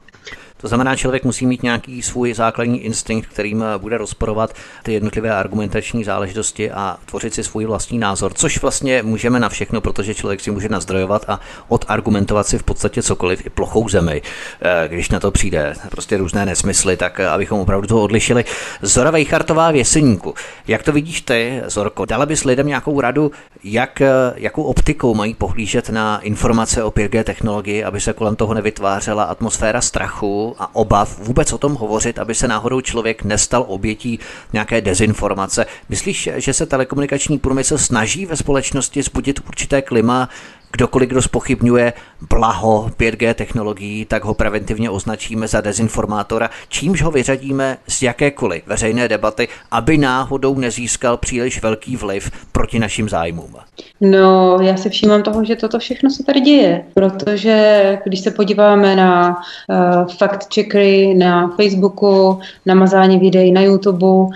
To 0.64 0.68
znamená, 0.68 0.96
člověk 0.96 1.24
musí 1.24 1.46
mít 1.46 1.64
nějaký 1.64 2.02
svůj 2.02 2.34
základní 2.34 2.80
instinkt, 2.80 3.30
kterým 3.30 3.64
bude 3.78 3.98
rozporovat 3.98 4.54
ty 4.84 4.94
jednotlivé 4.94 5.32
argumentační 5.32 6.04
záležitosti 6.04 6.72
a 6.72 6.98
tvořit 7.06 7.34
si 7.34 7.44
svůj 7.44 7.66
vlastní 7.66 8.00
názor, 8.00 8.34
což 8.34 8.62
vlastně 8.62 9.04
můžeme 9.04 9.40
na 9.40 9.50
všechno, 9.50 9.82
protože 9.82 10.16
člověk 10.16 10.42
si 10.42 10.52
může 10.52 10.70
nazdrojovat 10.70 11.26
a 11.28 11.40
odargumentovat 11.68 12.48
si 12.48 12.58
v 12.58 12.64
podstatě 12.64 13.04
cokoliv 13.04 13.46
i 13.46 13.50
plochou 13.50 13.90
zemi, 13.90 14.22
eh, 14.62 14.88
když 14.88 15.10
na 15.10 15.20
to 15.20 15.32
přijde. 15.32 15.74
Prostě 15.90 16.18
různé 16.18 16.46
nesmysly, 16.46 16.98
tak 16.98 17.20
eh, 17.20 17.28
abychom 17.28 17.60
opravdu 17.60 17.88
to 17.88 18.04
odlišili. 18.04 18.46
Zora 18.82 19.12
Vejchartová 19.12 19.72
v 19.72 19.76
Jeseníku. 19.76 20.34
Jak 20.68 20.84
to 20.84 20.92
vidíš 20.92 21.22
ty, 21.22 21.62
Zorko? 21.68 22.06
Dala 22.06 22.26
bys 22.26 22.44
lidem 22.44 22.68
nějakou 22.68 23.02
radu, 23.02 23.32
jak, 23.64 24.02
eh, 24.02 24.10
jakou 24.36 24.64
optikou 24.64 25.16
mají 25.16 25.34
pohlížet 25.34 25.90
na 25.90 26.20
informace 26.20 26.84
o 26.84 26.92
5G 26.92 27.24
technologii, 27.24 27.84
aby 27.84 28.02
se 28.02 28.14
kolem 28.14 28.36
toho 28.36 28.54
nevytvářela 28.54 29.24
atmosféra 29.24 29.82
strachu 29.82 30.53
a 30.60 30.76
obav 30.76 31.20
vůbec 31.20 31.54
o 31.54 31.58
tom 31.58 31.74
hovořit, 31.74 32.20
aby 32.20 32.36
se 32.36 32.48
náhodou 32.48 32.82
člověk 32.82 33.24
nestal 33.24 33.66
obětí 33.68 34.20
nějaké 34.54 34.82
dezinformace. 34.82 35.66
Myslíš, 35.90 36.30
že 36.36 36.54
se 36.54 36.66
telekomunikační 36.66 37.40
průmysl 37.40 37.78
snaží 37.78 38.26
ve 38.26 38.36
společnosti 38.36 39.04
zbudit 39.04 39.40
určité 39.48 39.82
klima, 39.82 40.30
Kdokoliv, 40.76 41.10
kdo 41.10 41.22
spochybňuje 41.22 41.94
blaho 42.30 42.90
5G 43.00 43.34
technologií, 43.34 44.06
tak 44.06 44.24
ho 44.24 44.34
preventivně 44.34 44.90
označíme 44.90 45.48
za 45.48 45.62
dezinformátora, 45.62 46.50
čímž 46.70 47.02
ho 47.02 47.12
vyřadíme 47.12 47.78
z 47.88 48.02
jakékoliv 48.02 48.68
veřejné 48.68 49.08
debaty, 49.08 49.48
aby 49.72 49.98
náhodou 49.98 50.56
nezískal 50.56 51.18
příliš 51.18 51.62
velký 51.62 51.96
vliv 51.96 52.32
proti 52.52 52.80
našim 52.80 53.10
zájmům. 53.10 53.56
No, 54.02 54.58
já 54.62 54.78
si 54.78 54.90
všímám 54.90 55.24
toho, 55.24 55.44
že 55.44 55.56
toto 55.56 55.80
všechno 55.80 56.10
se 56.10 56.24
tady 56.24 56.40
děje, 56.42 56.86
protože 56.94 58.00
když 58.04 58.20
se 58.20 58.32
podíváme 58.32 58.96
na 58.96 59.38
uh, 59.70 60.08
fact 60.18 60.54
checkery 60.54 61.14
na 61.14 61.48
Facebooku, 61.48 62.40
na 62.66 62.76
mazání 62.76 63.20
videí 63.20 63.52
na 63.52 63.62
YouTube, 63.62 64.06
uh, 64.06 64.30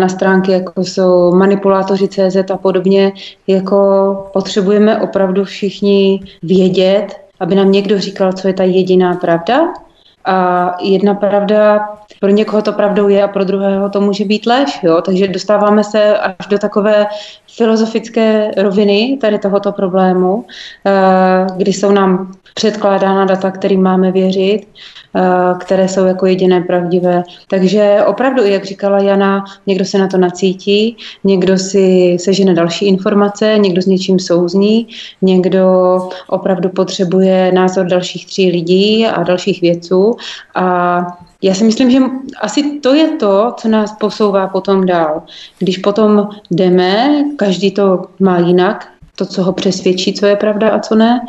na 0.00 0.08
stránky 0.08 0.52
jako 0.52 0.84
jsou 0.84 1.34
manipulátoři 1.34 2.08
CZ 2.08 2.50
a 2.52 2.56
podobně, 2.56 3.12
jako 3.46 3.76
potřebujeme 4.32 4.98
opravdu 4.98 5.44
všichni 5.44 5.63
vědět, 6.42 7.06
aby 7.40 7.54
nám 7.54 7.72
někdo 7.72 7.98
říkal, 7.98 8.32
co 8.32 8.48
je 8.48 8.54
ta 8.54 8.64
jediná 8.64 9.14
pravda. 9.14 9.72
A 10.24 10.70
jedna 10.82 11.14
pravda, 11.14 11.88
pro 12.20 12.28
někoho 12.30 12.62
to 12.62 12.72
pravdou 12.72 13.08
je 13.08 13.22
a 13.22 13.28
pro 13.28 13.44
druhého 13.44 13.90
to 13.90 14.00
může 14.00 14.24
být 14.24 14.46
lež. 14.46 14.80
Jo? 14.82 15.02
Takže 15.02 15.28
dostáváme 15.28 15.84
se 15.84 16.18
až 16.18 16.46
do 16.46 16.58
takové 16.58 17.06
filozofické 17.56 18.50
roviny 18.56 19.18
tady 19.20 19.38
tohoto 19.38 19.72
problému, 19.72 20.44
kdy 21.56 21.72
jsou 21.72 21.92
nám 21.92 22.32
předkládána 22.54 23.24
data, 23.24 23.50
kterým 23.50 23.82
máme 23.82 24.12
věřit, 24.12 24.66
které 25.60 25.88
jsou 25.88 26.04
jako 26.04 26.26
jediné 26.26 26.60
pravdivé. 26.60 27.22
Takže 27.48 27.98
opravdu, 28.06 28.44
jak 28.44 28.64
říkala 28.64 28.98
Jana, 28.98 29.44
někdo 29.66 29.84
se 29.84 29.98
na 29.98 30.08
to 30.08 30.18
nacítí, 30.18 30.96
někdo 31.24 31.58
si 31.58 32.16
sežene 32.20 32.54
další 32.54 32.86
informace, 32.86 33.54
někdo 33.58 33.82
s 33.82 33.86
něčím 33.86 34.18
souzní, 34.18 34.86
někdo 35.22 35.68
opravdu 36.28 36.68
potřebuje 36.68 37.52
názor 37.52 37.86
dalších 37.86 38.26
tří 38.26 38.50
lidí 38.50 39.06
a 39.06 39.22
dalších 39.22 39.60
vědců 39.60 40.13
a 40.54 41.06
já 41.42 41.54
si 41.54 41.64
myslím, 41.64 41.90
že 41.90 41.98
asi 42.40 42.80
to 42.80 42.94
je 42.94 43.08
to, 43.08 43.52
co 43.56 43.68
nás 43.68 43.92
posouvá 43.92 44.48
potom 44.48 44.86
dál. 44.86 45.22
Když 45.58 45.78
potom 45.78 46.28
jdeme, 46.50 47.24
každý 47.36 47.70
to 47.70 48.04
má 48.20 48.38
jinak, 48.38 48.88
to, 49.16 49.26
co 49.26 49.42
ho 49.42 49.52
přesvědčí, 49.52 50.14
co 50.14 50.26
je 50.26 50.36
pravda 50.36 50.70
a 50.70 50.78
co 50.78 50.94
ne, 50.94 51.20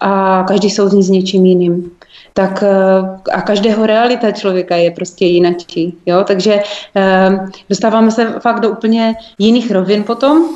a 0.00 0.44
každý 0.48 0.70
souzní 0.70 1.02
s 1.02 1.10
něčím 1.10 1.46
jiným. 1.46 1.90
Tak 2.32 2.62
eh, 2.62 3.32
a 3.32 3.42
každého 3.42 3.86
realita 3.86 4.30
člověka 4.30 4.76
je 4.76 4.90
prostě 4.90 5.26
jinačí. 5.26 5.94
Jo? 6.06 6.24
Takže 6.26 6.62
eh, 6.96 7.30
dostáváme 7.68 8.10
se 8.10 8.34
fakt 8.40 8.60
do 8.60 8.70
úplně 8.70 9.14
jiných 9.38 9.70
rovin 9.70 10.04
potom, 10.04 10.48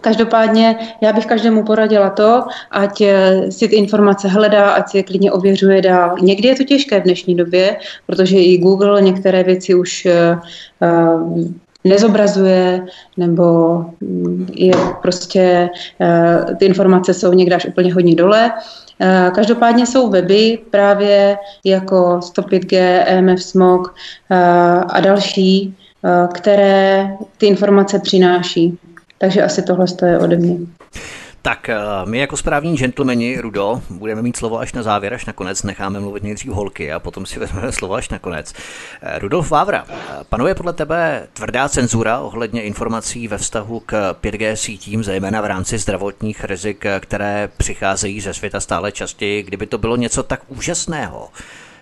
Každopádně 0.00 0.76
já 1.00 1.12
bych 1.12 1.26
každému 1.26 1.64
poradila 1.64 2.10
to, 2.10 2.44
ať 2.70 3.00
eh, 3.00 3.52
si 3.52 3.68
ty 3.68 3.76
informace 3.76 4.28
hledá, 4.28 4.70
ať 4.70 4.90
si 4.90 4.96
je 4.96 5.02
klidně 5.02 5.32
ověřuje 5.32 5.82
dál. 5.82 6.16
Někdy 6.20 6.48
je 6.48 6.56
to 6.56 6.64
těžké 6.64 7.00
v 7.00 7.04
dnešní 7.04 7.34
době, 7.34 7.76
protože 8.06 8.36
i 8.36 8.58
Google 8.58 9.02
některé 9.02 9.42
věci 9.42 9.74
už 9.74 10.06
nezobrazuje, 11.84 12.86
nebo 13.16 13.78
mm, 14.00 14.46
je 14.54 14.72
prostě 15.02 15.70
eh, 16.00 16.54
ty 16.58 16.64
informace 16.64 17.14
jsou 17.14 17.32
někde 17.32 17.56
až 17.56 17.66
úplně 17.66 17.94
hodně 17.94 18.14
dole. 18.14 18.52
Eh, 19.00 19.30
každopádně 19.34 19.86
jsou 19.86 20.10
weby 20.10 20.58
právě 20.70 21.38
jako 21.64 22.20
105G, 22.22 23.02
EMF 23.06 23.42
Smog 23.42 23.94
a 24.88 25.00
další, 25.00 25.76
které 26.32 27.16
ty 27.38 27.46
informace 27.46 27.98
přináší. 27.98 28.78
Takže 29.20 29.42
asi 29.42 29.62
tohle 29.62 29.86
je 30.06 30.18
ode 30.18 30.36
mě. 30.36 30.56
Tak 31.42 31.68
eh, 31.68 31.76
my 32.04 32.18
jako 32.18 32.36
správní 32.36 32.76
gentlemani, 32.76 33.40
Rudo, 33.40 33.82
budeme 33.90 34.22
mít 34.22 34.36
slovo 34.36 34.58
až 34.58 34.72
na 34.72 34.82
závěr, 34.82 35.14
až 35.14 35.26
nakonec 35.26 35.62
necháme 35.62 36.00
mluvit 36.00 36.22
nejdřív 36.22 36.52
holky 36.52 36.92
a 36.92 36.98
potom 36.98 37.26
si 37.26 37.38
vezmeme 37.40 37.72
slovo 37.72 37.94
až 37.94 38.08
nakonec. 38.08 38.52
Eh, 39.02 39.18
Rudolf 39.18 39.50
Vávra, 39.50 39.84
eh, 39.88 39.94
panuje 40.28 40.54
podle 40.54 40.72
tebe 40.72 41.26
tvrdá 41.32 41.68
cenzura 41.68 42.20
ohledně 42.20 42.62
informací 42.62 43.28
ve 43.28 43.38
vztahu 43.38 43.80
k 43.86 44.14
5G 44.20 44.54
sítím, 44.56 45.04
zejména 45.04 45.40
v 45.40 45.46
rámci 45.46 45.78
zdravotních 45.78 46.44
rizik, 46.44 46.84
které 47.00 47.48
přicházejí 47.56 48.20
ze 48.20 48.34
světa 48.34 48.60
stále 48.60 48.92
častěji, 48.92 49.42
kdyby 49.42 49.66
to 49.66 49.78
bylo 49.78 49.96
něco 49.96 50.22
tak 50.22 50.40
úžasného, 50.48 51.28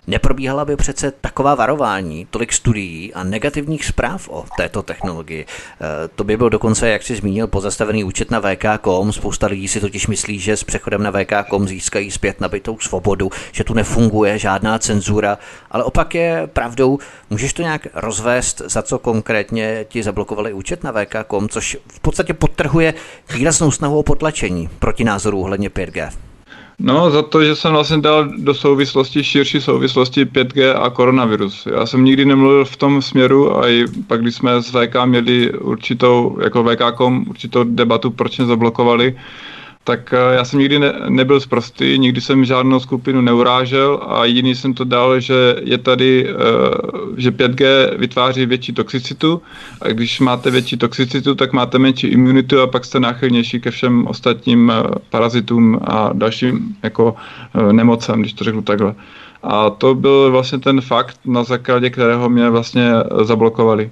Neprobíhala 0.09 0.65
by 0.65 0.75
přece 0.75 1.11
taková 1.11 1.55
varování, 1.55 2.27
tolik 2.29 2.53
studií 2.53 3.13
a 3.13 3.23
negativních 3.23 3.85
zpráv 3.85 4.29
o 4.29 4.45
této 4.57 4.83
technologii. 4.83 5.45
E, 5.45 6.07
to 6.07 6.23
by 6.23 6.37
byl 6.37 6.49
dokonce, 6.49 6.89
jak 6.89 7.03
si 7.03 7.15
zmínil, 7.15 7.47
pozastavený 7.47 8.03
účet 8.03 8.31
na 8.31 8.41
VK.com. 8.41 9.11
Spousta 9.11 9.47
lidí 9.47 9.67
si 9.67 9.79
totiž 9.79 10.07
myslí, 10.07 10.39
že 10.39 10.57
s 10.57 10.63
přechodem 10.63 11.03
na 11.03 11.11
VK.com 11.11 11.67
získají 11.67 12.11
zpět 12.11 12.41
nabitou 12.41 12.79
svobodu, 12.79 13.29
že 13.51 13.63
tu 13.63 13.73
nefunguje 13.73 14.39
žádná 14.39 14.79
cenzura, 14.79 15.37
ale 15.71 15.83
opak 15.83 16.15
je 16.15 16.49
pravdou. 16.53 16.99
Můžeš 17.29 17.53
to 17.53 17.61
nějak 17.61 17.87
rozvést, 17.93 18.61
za 18.65 18.81
co 18.81 18.99
konkrétně 18.99 19.85
ti 19.89 20.03
zablokovali 20.03 20.53
účet 20.53 20.83
na 20.83 20.91
VK.com, 20.91 21.49
což 21.49 21.77
v 21.87 21.99
podstatě 21.99 22.33
podtrhuje 22.33 22.93
výraznou 23.33 23.71
snahu 23.71 23.99
o 23.99 24.03
potlačení 24.03 24.69
proti 24.79 25.03
názoru 25.03 25.39
ohledně 25.41 25.69
5G. 25.69 26.28
No, 26.79 27.11
za 27.11 27.21
to, 27.21 27.43
že 27.43 27.55
jsem 27.55 27.71
vlastně 27.71 27.97
dal 27.97 28.27
do 28.37 28.53
souvislosti, 28.53 29.23
širší 29.23 29.61
souvislosti 29.61 30.25
5G 30.25 30.81
a 30.81 30.89
koronavirus. 30.89 31.67
Já 31.71 31.85
jsem 31.85 32.03
nikdy 32.03 32.25
nemluvil 32.25 32.65
v 32.65 32.77
tom 32.77 33.01
směru 33.01 33.57
a 33.57 33.69
i 33.69 33.85
pak, 34.07 34.21
když 34.21 34.35
jsme 34.35 34.61
s 34.61 34.71
VK 34.71 35.05
měli 35.05 35.53
určitou, 35.53 36.37
jako 36.43 36.63
VK.com, 36.63 37.25
určitou 37.29 37.63
debatu, 37.63 38.11
proč 38.11 38.37
mě 38.37 38.47
zablokovali, 38.47 39.17
tak 39.89 40.13
eh, 40.13 40.35
já 40.35 40.45
jsem 40.45 40.59
nikdy 40.59 40.79
ne, 40.79 40.93
nebyl 41.09 41.39
zprostý, 41.39 41.97
nikdy 41.97 42.21
jsem 42.21 42.45
žádnou 42.45 42.79
skupinu 42.79 43.21
neurážel 43.21 43.99
a 44.07 44.25
jiný 44.25 44.55
jsem 44.55 44.73
to 44.73 44.83
dal, 44.83 45.19
že 45.19 45.55
je 45.61 45.77
tady, 45.77 46.29
eh, 46.29 46.33
že 47.17 47.31
5G 47.31 47.65
vytváří 47.97 48.45
větší 48.45 48.73
toxicitu 48.73 49.41
a 49.81 49.87
když 49.87 50.19
máte 50.19 50.51
větší 50.51 50.77
toxicitu, 50.77 51.35
tak 51.35 51.53
máte 51.53 51.79
menší 51.79 52.07
imunitu 52.07 52.61
a 52.61 52.67
pak 52.67 52.85
jste 52.85 52.99
náchylnější 52.99 53.59
ke 53.59 53.71
všem 53.71 54.07
ostatním 54.07 54.71
eh, 54.71 54.83
parazitům 55.09 55.79
a 55.83 56.13
dalším 56.13 56.75
jako 56.83 57.15
nemocem, 57.71 58.21
když 58.21 58.33
to 58.33 58.43
řeknu 58.43 58.61
takhle. 58.61 58.95
A 59.43 59.69
to 59.69 59.95
byl 59.95 60.31
vlastně 60.31 60.59
ten 60.59 60.81
fakt, 60.81 61.17
na 61.25 61.43
základě 61.43 61.89
kterého 61.89 62.29
mě 62.29 62.49
vlastně 62.49 62.91
zablokovali. 63.21 63.91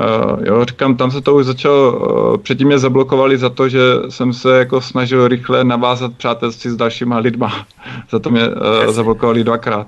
Uh, 0.00 0.46
jo, 0.46 0.64
říkám, 0.64 0.96
tam 0.96 1.10
se 1.10 1.20
to 1.20 1.34
už 1.34 1.46
začalo, 1.46 1.92
uh, 1.92 2.36
předtím 2.36 2.66
mě 2.66 2.78
zablokovali 2.78 3.38
za 3.38 3.48
to, 3.48 3.68
že 3.68 3.80
jsem 4.08 4.32
se 4.32 4.58
jako 4.58 4.80
snažil 4.80 5.28
rychle 5.28 5.64
navázat 5.64 6.12
přátelství 6.16 6.70
s 6.70 6.76
dalšíma 6.76 7.18
lidma. 7.18 7.66
za 8.10 8.18
to 8.18 8.30
mě 8.30 8.48
uh, 8.48 8.92
zablokovali 8.92 9.44
dvakrát. 9.44 9.86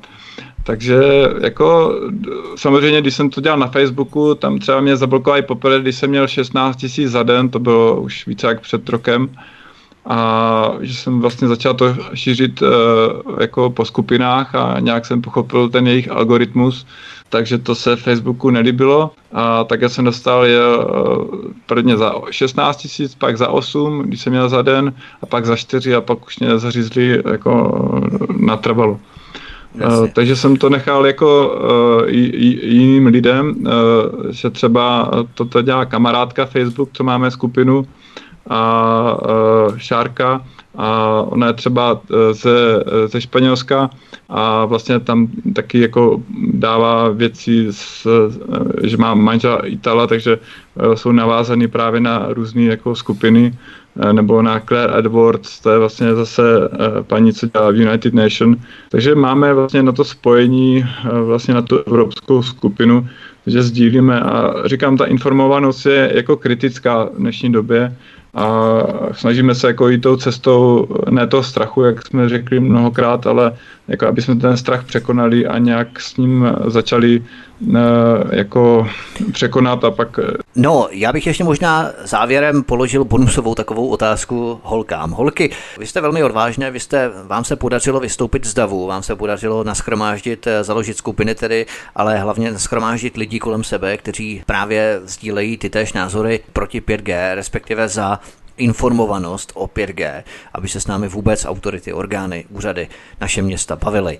Takže 0.65 1.01
jako 1.41 1.95
samozřejmě, 2.57 3.01
když 3.01 3.15
jsem 3.15 3.31
to 3.31 3.41
dělal 3.41 3.59
na 3.59 3.67
Facebooku, 3.67 4.35
tam 4.35 4.59
třeba 4.59 4.81
mě 4.81 4.97
zablokovali 4.97 5.43
poprvé, 5.43 5.81
když 5.81 5.97
jsem 5.97 6.11
měl 6.11 6.29
16 6.29 6.77
tisíc 6.77 7.11
za 7.11 7.23
den, 7.23 7.49
to 7.49 7.59
bylo 7.59 8.01
už 8.01 8.27
více 8.27 8.47
jak 8.47 8.61
před 8.61 8.89
rokem, 8.89 9.29
a 10.07 10.73
že 10.81 10.95
jsem 10.95 11.21
vlastně 11.21 11.49
začal 11.49 11.75
to 11.75 11.97
šířit 12.15 12.63
uh, 12.63 12.69
jako 13.41 13.71
po 13.71 13.85
skupinách 13.85 14.55
a 14.55 14.77
nějak 14.81 15.07
jsem 15.07 15.23
pochopil 15.23 15.69
ten 15.69 15.87
jejich 15.87 16.11
algoritmus, 16.11 16.87
takže 17.31 17.59
to 17.59 17.75
se 17.75 17.97
Facebooku 17.97 18.51
nelíbilo. 18.51 19.11
A 19.33 19.65
tak 19.65 19.83
já 19.83 19.89
jsem 19.89 20.05
dostal 20.05 20.45
je 20.45 20.59
eh, 20.59 20.85
prvně 21.67 21.97
za 21.97 22.13
16 22.31 22.77
tisíc, 22.77 23.15
pak 23.15 23.39
za 23.39 23.49
8, 23.49 24.03
když 24.03 24.21
jsem 24.21 24.33
měl 24.33 24.49
za 24.49 24.63
den 24.63 24.95
a 25.23 25.27
pak 25.27 25.47
za 25.47 25.57
4 25.57 25.95
a 25.95 26.01
pak 26.01 26.27
už 26.27 26.39
mě 26.39 26.59
zařízli 26.59 27.23
jako 27.31 27.83
natrvalo. 28.39 29.01
Uh, 29.75 30.09
takže 30.15 30.37
jsem 30.37 30.57
to 30.57 30.69
nechal 30.69 31.07
jako 31.07 31.59
uh, 32.03 32.09
jiným 32.63 33.07
lidem, 33.07 33.55
uh, 33.59 33.73
že 34.31 34.51
třeba 34.51 35.11
toto 35.35 35.63
dělá 35.63 35.85
kamarádka 35.85 36.47
Facebook, 36.47 36.91
co 36.93 37.05
máme 37.05 37.31
skupinu, 37.31 37.87
a 38.49 39.17
uh, 39.23 39.79
Šárka, 39.79 40.45
a 40.81 41.23
ona 41.29 41.47
je 41.47 41.53
třeba 41.53 42.01
eh, 42.01 42.35
ze, 42.35 42.85
eh, 42.87 43.09
ze 43.09 43.21
Španělska 43.21 43.91
a 44.29 44.65
vlastně 44.65 45.01
tam 45.01 45.29
taky 45.55 45.81
jako 45.81 46.23
dává 46.53 47.09
věci, 47.09 47.67
s, 47.71 48.07
eh, 48.07 48.89
že 48.89 48.97
má 48.97 49.15
manžela 49.15 49.67
Itala, 49.67 50.07
takže 50.07 50.39
jsou 50.95 51.13
navázaný 51.13 51.69
právě 51.69 52.01
na 52.01 52.27
různé 52.29 52.63
jako 52.63 52.95
skupiny, 52.95 53.53
nebo 54.13 54.43
na 54.43 54.61
Claire 54.61 54.99
Edwards, 54.99 55.61
to 55.61 55.71
je 55.71 55.79
vlastně 55.79 56.15
zase 56.15 56.43
paní, 57.03 57.33
co 57.33 57.47
dělá 57.47 57.71
v 57.71 57.77
United 57.77 58.15
Nation. 58.15 58.57
Takže 58.89 59.15
máme 59.15 59.55
vlastně 59.55 59.83
na 59.83 59.93
to 59.93 60.05
spojení, 60.05 60.85
vlastně 61.25 61.55
na 61.55 61.63
tu 61.63 61.79
evropskou 61.79 62.43
skupinu, 62.43 63.09
že 63.47 63.63
sdílíme 63.63 64.21
a 64.21 64.55
říkám, 64.65 64.97
ta 64.97 65.05
informovanost 65.05 65.87
je 65.87 66.13
jako 66.15 66.37
kritická 66.37 67.05
v 67.05 67.19
dnešní 67.19 67.53
době, 67.53 67.97
a 68.35 68.83
snažíme 69.13 69.55
se 69.55 69.67
jako 69.67 69.89
jít 69.89 70.01
tou 70.01 70.17
cestou 70.17 70.89
ne 71.11 71.27
toho 71.27 71.43
strachu, 71.43 71.83
jak 71.83 72.07
jsme 72.07 72.29
řekli 72.29 72.61
mnohokrát, 72.61 73.27
ale 73.27 73.53
jako 73.89 74.07
aby 74.07 74.23
jsme 74.23 74.37
ten 74.37 74.57
strach 74.57 74.85
překonali 74.85 75.47
a 75.47 75.59
nějak 75.59 76.01
s 76.01 76.17
ním 76.17 76.53
začali 76.67 77.23
jako 78.31 78.89
překonat 79.33 79.85
a 79.85 79.91
pak... 79.91 80.19
Eh, 80.19 80.37
no, 80.57 80.89
já 80.91 81.13
bych 81.13 81.27
ještě 81.27 81.45
možná 81.45 81.91
závěrem 82.05 82.63
položil 82.63 83.05
bonusovou 83.05 83.55
takovou 83.55 83.89
otázku 83.89 84.61
holkám. 84.63 85.11
Holky, 85.11 85.51
vy 85.79 85.87
jste 85.87 86.01
velmi 86.01 86.23
odvážné, 86.23 86.71
vy 86.71 86.81
jste, 86.81 87.11
vám 87.27 87.45
se 87.45 87.57
podařilo 87.57 88.01
vystoupit 88.01 88.47
z 88.47 88.55
davu, 88.55 88.87
vám 88.87 89.03
se 89.03 89.17
podařilo 89.17 89.65
naschromáždit, 89.65 90.47
eh, 90.47 90.65
založit 90.65 90.97
skupiny 90.97 91.35
tedy, 91.35 91.67
ale 91.95 92.19
hlavně 92.19 92.51
naschromáždit 92.51 93.17
lidi 93.17 93.39
kolem 93.39 93.65
sebe, 93.65 93.97
kteří 93.97 94.43
právě 94.47 95.01
sdílejí 95.05 95.57
ty 95.57 95.71
též 95.71 95.93
názory 95.93 96.41
proti 96.53 96.81
5G, 96.81 97.35
respektive 97.35 97.89
za 97.89 98.21
informovanost 98.61 99.53
o 99.55 99.67
5G, 99.67 100.23
aby 100.55 100.69
se 100.69 100.81
s 100.81 100.87
námi 100.87 101.09
vůbec 101.09 101.45
autority, 101.45 101.93
orgány, 101.93 102.45
úřady, 102.51 102.89
naše 103.21 103.43
města 103.43 103.77
bavily. 103.77 104.19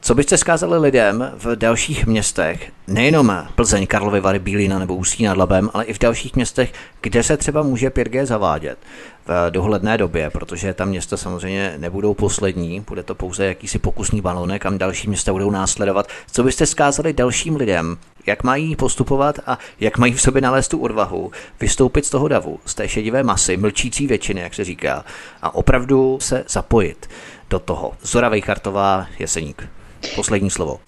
Co 0.00 0.14
byste 0.14 0.36
zkázali 0.36 0.78
lidem 0.78 1.32
v 1.34 1.56
dalších 1.56 2.06
městech, 2.06 2.72
nejenom 2.86 3.46
Plzeň, 3.54 3.86
Karlovy 3.86 4.20
Vary, 4.20 4.38
Bílina 4.38 4.78
nebo 4.78 4.94
Ústí 4.94 5.24
nad 5.24 5.36
Labem, 5.36 5.70
ale 5.74 5.84
i 5.84 5.92
v 5.92 5.98
dalších 5.98 6.36
městech, 6.36 6.72
kde 7.00 7.22
se 7.22 7.36
třeba 7.36 7.62
může 7.62 7.88
5G 7.88 8.24
zavádět 8.24 8.78
v 9.26 9.50
dohledné 9.50 9.98
době, 9.98 10.30
protože 10.30 10.74
tam 10.74 10.88
města 10.88 11.16
samozřejmě 11.16 11.74
nebudou 11.78 12.14
poslední, 12.14 12.80
bude 12.80 13.02
to 13.02 13.14
pouze 13.14 13.46
jakýsi 13.46 13.78
pokusný 13.78 14.20
balonek, 14.20 14.62
kam 14.62 14.78
další 14.78 15.08
města 15.08 15.32
budou 15.32 15.50
následovat. 15.50 16.08
Co 16.32 16.42
byste 16.42 16.66
zkázali 16.66 17.12
dalším 17.12 17.56
lidem, 17.56 17.96
jak 18.28 18.44
mají 18.44 18.76
postupovat 18.76 19.38
a 19.46 19.58
jak 19.80 19.98
mají 19.98 20.12
v 20.12 20.20
sobě 20.20 20.42
nalézt 20.42 20.68
tu 20.68 20.78
odvahu 20.78 21.32
vystoupit 21.60 22.04
z 22.04 22.10
toho 22.10 22.28
davu, 22.28 22.58
z 22.66 22.74
té 22.74 22.88
šedivé 22.88 23.22
masy, 23.22 23.56
mlčící 23.56 24.06
většiny, 24.06 24.40
jak 24.40 24.54
se 24.54 24.64
říká, 24.64 25.04
a 25.42 25.54
opravdu 25.54 26.18
se 26.20 26.44
zapojit 26.48 27.08
do 27.50 27.58
toho. 27.58 27.92
Zora 28.02 28.28
Vejchartová, 28.28 29.06
Jeseník. 29.18 29.68
Poslední 30.14 30.50
slovo. 30.50 30.80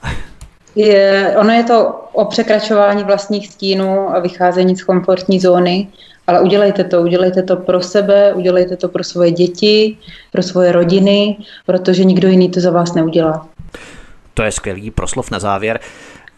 Je, 0.75 1.35
ono 1.41 1.53
je 1.53 1.65
to 1.65 1.89
o 2.12 2.25
překračování 2.25 3.05
vlastních 3.05 3.49
stínů 3.49 4.17
a 4.17 4.19
vycházení 4.19 4.77
z 4.77 4.85
komfortní 4.85 5.41
zóny, 5.41 5.89
ale 6.27 6.41
udělejte 6.41 6.85
to, 6.85 7.03
udělejte 7.03 7.43
to 7.43 7.57
pro 7.57 7.81
sebe, 7.81 8.35
udělejte 8.35 8.77
to 8.77 8.89
pro 8.89 9.05
svoje 9.05 9.31
děti, 9.31 9.97
pro 10.33 10.43
svoje 10.43 10.73
rodiny, 10.73 11.37
protože 11.67 12.05
nikdo 12.05 12.29
jiný 12.29 12.51
to 12.51 12.61
za 12.61 12.71
vás 12.71 12.95
neudělá. 12.95 13.49
To 14.35 14.43
je 14.43 14.53
skvělý 14.53 14.91
proslov 14.91 15.31
na 15.31 15.39
závěr. 15.39 15.81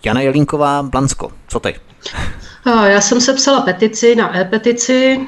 Jana 0.05 0.21
Jelínková, 0.21 0.83
Blansko, 0.83 1.31
co 1.49 1.61
ty? 1.61 1.75
Já 2.67 3.01
jsem 3.01 3.21
sepsala 3.21 3.61
petici 3.61 4.15
na 4.15 4.37
e-petici, 4.37 5.21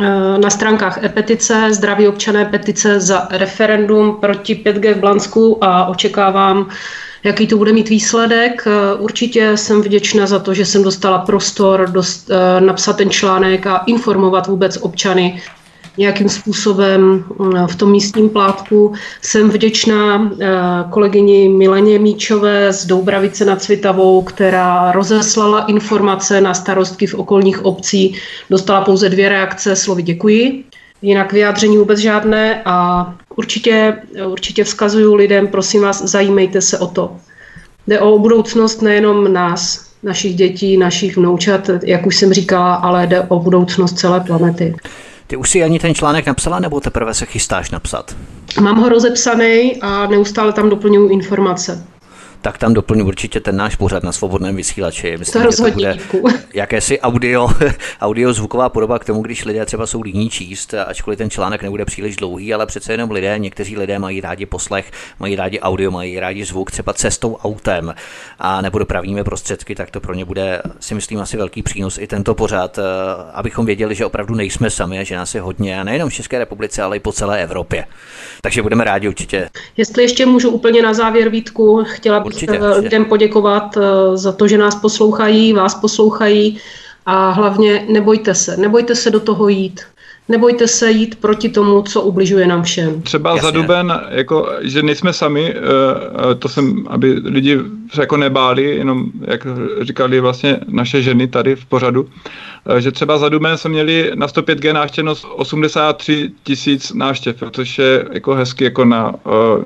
e, 0.00 0.38
na 0.38 0.50
stránkách 0.50 1.04
e-petice, 1.04 1.74
zdraví 1.74 2.08
občané 2.08 2.44
petice 2.44 3.00
za 3.00 3.28
referendum 3.30 4.16
proti 4.20 4.54
5G 4.54 4.94
v 4.94 4.98
Blansku 4.98 5.64
a 5.64 5.86
očekávám, 5.86 6.68
jaký 7.24 7.46
to 7.46 7.56
bude 7.56 7.72
mít 7.72 7.88
výsledek. 7.88 8.64
E, 8.66 8.94
určitě 8.94 9.56
jsem 9.56 9.82
vděčná 9.82 10.26
za 10.26 10.38
to, 10.38 10.54
že 10.54 10.66
jsem 10.66 10.82
dostala 10.82 11.18
prostor 11.18 11.90
dost, 11.90 12.30
e, 12.30 12.60
napsat 12.60 12.96
ten 12.96 13.10
článek 13.10 13.66
a 13.66 13.76
informovat 13.86 14.46
vůbec 14.46 14.78
občany 14.80 15.42
nějakým 15.98 16.28
způsobem 16.28 17.24
mm, 17.38 17.66
v 17.66 17.76
tom 17.76 17.90
místním 17.90 18.28
plátku. 18.28 18.92
Jsem 19.22 19.50
vděčná 19.50 20.30
eh, 20.40 20.48
kolegyni 20.90 21.48
Mileně 21.48 21.98
Míčové 21.98 22.72
z 22.72 22.86
Doubravice 22.86 23.44
nad 23.44 23.62
Cvitavou, 23.62 24.22
která 24.22 24.92
rozeslala 24.92 25.64
informace 25.64 26.40
na 26.40 26.54
starostky 26.54 27.06
v 27.06 27.14
okolních 27.14 27.64
obcí. 27.64 28.14
Dostala 28.50 28.80
pouze 28.80 29.08
dvě 29.08 29.28
reakce, 29.28 29.76
slovy 29.76 30.02
děkuji. 30.02 30.64
Jinak 31.02 31.32
vyjádření 31.32 31.78
vůbec 31.78 31.98
žádné 31.98 32.62
a 32.64 33.06
určitě, 33.36 33.96
určitě 34.26 34.64
vzkazuju 34.64 35.14
lidem, 35.14 35.48
prosím 35.48 35.82
vás, 35.82 36.02
zajímejte 36.02 36.60
se 36.60 36.78
o 36.78 36.86
to. 36.86 37.16
Jde 37.86 38.00
o 38.00 38.18
budoucnost 38.18 38.82
nejenom 38.82 39.32
nás, 39.32 39.90
našich 40.02 40.34
dětí, 40.34 40.76
našich 40.76 41.16
vnoučat, 41.16 41.70
jak 41.82 42.06
už 42.06 42.16
jsem 42.16 42.32
říkala, 42.32 42.74
ale 42.74 43.06
jde 43.06 43.20
o 43.20 43.40
budoucnost 43.40 43.98
celé 43.98 44.20
planety. 44.20 44.74
Ty 45.26 45.36
už 45.36 45.50
si 45.50 45.64
ani 45.64 45.78
ten 45.78 45.94
článek 45.94 46.26
napsala, 46.26 46.58
nebo 46.58 46.80
teprve 46.80 47.14
se 47.14 47.26
chystáš 47.26 47.70
napsat? 47.70 48.16
Mám 48.60 48.76
ho 48.80 48.88
rozepsaný 48.88 49.76
a 49.82 50.06
neustále 50.06 50.52
tam 50.52 50.70
doplňuji 50.70 51.12
informace 51.12 51.86
tak 52.44 52.58
tam 52.58 52.74
doplňu 52.74 53.06
určitě 53.06 53.40
ten 53.40 53.56
náš 53.56 53.76
pořad 53.76 54.02
na 54.02 54.12
svobodném 54.12 54.56
vysílači. 54.56 55.16
Myslím, 55.18 55.42
to 55.42 55.46
rozhodně. 55.46 55.98
To 56.10 56.16
bude 56.16 56.34
jakési 56.54 57.00
audio, 57.00 57.48
audio 58.00 58.32
zvuková 58.32 58.68
podoba 58.68 58.98
k 58.98 59.04
tomu, 59.04 59.22
když 59.22 59.44
lidé 59.44 59.66
třeba 59.66 59.86
jsou 59.86 60.02
líní 60.02 60.30
číst, 60.30 60.74
ačkoliv 60.74 61.18
ten 61.18 61.30
článek 61.30 61.62
nebude 61.62 61.84
příliš 61.84 62.16
dlouhý, 62.16 62.54
ale 62.54 62.66
přece 62.66 62.92
jenom 62.92 63.10
lidé, 63.10 63.38
někteří 63.38 63.76
lidé 63.76 63.98
mají 63.98 64.20
rádi 64.20 64.46
poslech, 64.46 64.90
mají 65.18 65.36
rádi 65.36 65.60
audio, 65.60 65.90
mají 65.90 66.20
rádi 66.20 66.44
zvuk, 66.44 66.70
třeba 66.70 66.92
cestou 66.92 67.36
autem 67.36 67.94
a 68.38 68.60
nebo 68.60 68.78
dopravními 68.78 69.24
prostředky, 69.24 69.74
tak 69.74 69.90
to 69.90 70.00
pro 70.00 70.14
ně 70.14 70.24
bude, 70.24 70.62
si 70.80 70.94
myslím, 70.94 71.20
asi 71.20 71.36
velký 71.36 71.62
přínos 71.62 71.98
i 71.98 72.06
tento 72.06 72.34
pořad, 72.34 72.78
eh, 72.78 72.82
abychom 73.32 73.66
věděli, 73.66 73.94
že 73.94 74.06
opravdu 74.06 74.34
nejsme 74.34 74.70
sami 74.70 74.98
a 74.98 75.02
že 75.02 75.16
nás 75.16 75.34
je 75.34 75.40
hodně, 75.40 75.80
a 75.80 75.84
nejenom 75.84 76.08
v 76.10 76.14
České 76.14 76.38
republice, 76.38 76.82
ale 76.82 76.96
i 76.96 77.00
po 77.00 77.12
celé 77.12 77.42
Evropě. 77.42 77.86
Takže 78.40 78.62
budeme 78.62 78.84
rádi 78.84 79.08
určitě. 79.08 79.48
Jestli 79.76 80.02
ještě 80.02 80.26
můžu 80.26 80.50
úplně 80.50 80.82
na 80.82 80.94
závěr 80.94 81.28
Vítku, 81.28 81.84
chtěla 81.84 82.20
bych 82.20 82.33
určitě, 82.34 82.58
eh, 82.58 82.78
lidem 82.78 83.04
poděkovat 83.04 83.76
eh, 83.76 84.16
za 84.16 84.32
to, 84.32 84.48
že 84.48 84.58
nás 84.58 84.74
poslouchají, 84.74 85.52
vás 85.52 85.74
poslouchají 85.74 86.58
a 87.06 87.30
hlavně 87.30 87.84
nebojte 87.88 88.34
se, 88.34 88.56
nebojte 88.56 88.94
se 88.94 89.10
do 89.10 89.20
toho 89.20 89.48
jít. 89.48 89.80
Nebojte 90.28 90.68
se 90.68 90.90
jít 90.90 91.14
proti 91.20 91.48
tomu, 91.48 91.82
co 91.82 92.02
ubližuje 92.02 92.46
nám 92.46 92.62
všem. 92.62 93.02
Třeba 93.02 93.30
Jasně. 93.30 93.42
za 93.42 93.50
duben, 93.50 94.00
jako, 94.10 94.48
že 94.60 94.82
nejsme 94.82 95.12
sami, 95.12 95.54
eh, 95.54 96.34
to 96.34 96.48
jsem, 96.48 96.84
aby 96.86 97.12
lidi 97.24 97.58
se 97.92 98.00
jako 98.00 98.16
nebáli, 98.16 98.76
jenom 98.76 99.06
jak 99.20 99.46
říkali 99.82 100.20
vlastně 100.20 100.58
naše 100.68 101.02
ženy 101.02 101.28
tady 101.28 101.56
v 101.56 101.64
pořadu, 101.66 102.08
že 102.78 102.92
třeba 102.92 103.18
za 103.18 103.28
duben 103.28 103.58
jsme 103.58 103.70
měli 103.70 104.12
na 104.14 104.26
105G 104.26 104.72
návštěvnost 104.72 105.26
83 105.36 106.30
tisíc 106.44 106.92
návštěv, 106.92 107.42
což 107.50 107.78
je 107.78 108.04
jako 108.12 108.34
hezky, 108.34 108.64
jako 108.64 108.84
na, 108.84 109.14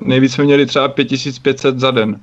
nejvíc 0.01 0.33
jsme 0.33 0.43
měli 0.43 0.65
třeba 0.65 0.87
5500 0.87 1.79
za 1.79 1.91
den. 1.91 2.19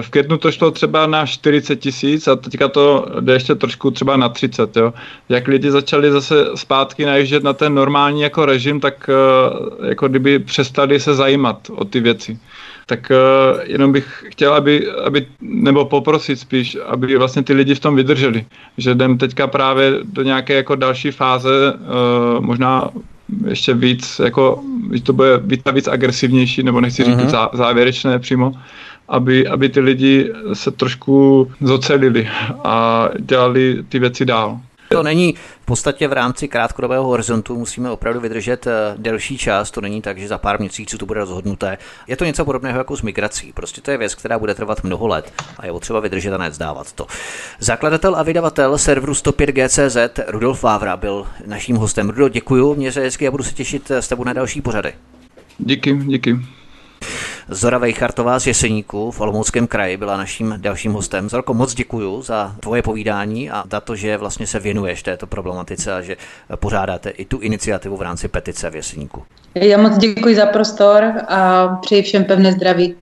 V 0.00 0.10
květnu 0.10 0.38
to 0.38 0.52
šlo 0.52 0.70
třeba 0.70 1.06
na 1.06 1.26
40 1.26 1.76
tisíc 1.76 2.28
a 2.28 2.36
teďka 2.36 2.68
to 2.68 3.06
jde 3.20 3.32
ještě 3.32 3.54
trošku 3.54 3.90
třeba 3.90 4.16
na 4.16 4.28
30. 4.28 4.76
Jo. 4.76 4.94
Jak 5.28 5.48
lidi 5.48 5.70
začali 5.70 6.12
zase 6.12 6.46
zpátky 6.54 7.04
najíždět 7.04 7.42
na 7.42 7.52
ten 7.52 7.74
normální 7.74 8.20
jako 8.20 8.46
režim, 8.46 8.80
tak 8.80 9.10
eh, 9.10 9.88
jako 9.88 10.08
kdyby 10.08 10.38
přestali 10.38 11.00
se 11.00 11.14
zajímat 11.14 11.70
o 11.70 11.84
ty 11.84 12.00
věci. 12.00 12.38
Tak 12.86 13.10
uh, 13.10 13.60
jenom 13.64 13.92
bych 13.92 14.24
chtěl, 14.28 14.54
aby, 14.54 14.90
aby, 14.90 15.26
nebo 15.40 15.84
poprosit 15.84 16.38
spíš, 16.38 16.76
aby 16.86 17.16
vlastně 17.16 17.42
ty 17.42 17.52
lidi 17.52 17.74
v 17.74 17.80
tom 17.80 17.96
vydrželi. 17.96 18.46
Že 18.78 18.90
jdem 18.90 19.18
teďka 19.18 19.46
právě 19.46 19.92
do 20.02 20.22
nějaké 20.22 20.54
jako 20.54 20.74
další 20.74 21.10
fáze, 21.10 21.72
uh, 21.72 22.44
možná 22.44 22.90
ještě 23.48 23.74
víc, 23.74 24.20
jako, 24.24 24.62
že 24.92 25.02
to 25.02 25.12
bude 25.12 25.38
víc, 25.38 25.60
víc 25.72 25.88
agresivnější, 25.88 26.62
nebo 26.62 26.80
nechci 26.80 27.04
říct 27.04 27.16
uh-huh. 27.16 27.48
závěrečné 27.52 28.18
přímo, 28.18 28.52
aby, 29.08 29.48
aby 29.48 29.68
ty 29.68 29.80
lidi 29.80 30.32
se 30.52 30.70
trošku 30.70 31.50
zocelili 31.60 32.28
a 32.64 33.08
dělali 33.18 33.84
ty 33.88 33.98
věci 33.98 34.24
dál. 34.24 34.60
To 34.92 35.02
není 35.02 35.34
v 35.62 35.64
podstatě 35.64 36.08
v 36.08 36.12
rámci 36.12 36.48
krátkodobého 36.48 37.04
horizontu, 37.04 37.58
musíme 37.58 37.90
opravdu 37.90 38.20
vydržet 38.20 38.66
eh, 38.66 38.94
delší 38.96 39.38
čas, 39.38 39.70
to 39.70 39.80
není 39.80 40.02
tak, 40.02 40.18
že 40.18 40.28
za 40.28 40.38
pár 40.38 40.60
měsíců 40.60 40.98
to 40.98 41.06
bude 41.06 41.20
rozhodnuté. 41.20 41.78
Je 42.06 42.16
to 42.16 42.24
něco 42.24 42.44
podobného 42.44 42.78
jako 42.78 42.96
s 42.96 43.02
migrací, 43.02 43.52
prostě 43.52 43.80
to 43.80 43.90
je 43.90 43.98
věc, 43.98 44.14
která 44.14 44.38
bude 44.38 44.54
trvat 44.54 44.84
mnoho 44.84 45.06
let 45.06 45.32
a 45.58 45.66
je 45.66 45.72
potřeba 45.72 46.00
vydržet 46.00 46.34
a 46.34 46.38
nevzdávat 46.38 46.92
to. 46.92 47.06
Zakladatel 47.58 48.16
a 48.16 48.22
vydavatel 48.22 48.78
serveru 48.78 49.12
105GCZ 49.12 50.24
Rudolf 50.26 50.62
Vávra 50.62 50.96
byl 50.96 51.26
naším 51.46 51.76
hostem. 51.76 52.10
Rudolf, 52.10 52.32
děkuji, 52.32 52.74
mě 52.74 52.92
se 52.92 53.00
hezky 53.00 53.28
a 53.28 53.30
budu 53.30 53.44
se 53.44 53.54
těšit 53.54 53.90
s 53.90 54.08
tebou 54.08 54.24
na 54.24 54.32
další 54.32 54.60
pořady. 54.60 54.92
Díky, 55.58 55.96
díky. 55.96 56.38
Zora 57.52 57.78
Vejchartová 57.78 58.38
z 58.38 58.46
Jeseníku 58.46 59.10
v 59.10 59.20
Olomouckém 59.20 59.66
kraji 59.66 59.96
byla 59.96 60.16
naším 60.16 60.54
dalším 60.56 60.92
hostem. 60.92 61.28
Zorko, 61.28 61.54
moc 61.54 61.74
děkuji 61.74 62.22
za 62.22 62.56
tvoje 62.60 62.82
povídání 62.82 63.50
a 63.50 63.64
za 63.70 63.80
to, 63.80 63.96
že 63.96 64.16
vlastně 64.16 64.46
se 64.46 64.58
věnuješ 64.60 65.02
této 65.02 65.26
problematice 65.26 65.94
a 65.94 66.00
že 66.00 66.16
pořádáte 66.56 67.10
i 67.10 67.24
tu 67.24 67.38
iniciativu 67.38 67.96
v 67.96 68.02
rámci 68.02 68.28
petice 68.28 68.70
v 68.70 68.76
Jeseníku. 68.76 69.22
Já 69.54 69.78
moc 69.78 69.98
děkuji 69.98 70.34
za 70.34 70.46
prostor 70.46 71.12
a 71.28 71.68
přeji 71.68 72.02
všem 72.02 72.24
pevné 72.24 72.52
zdraví. 72.52 72.94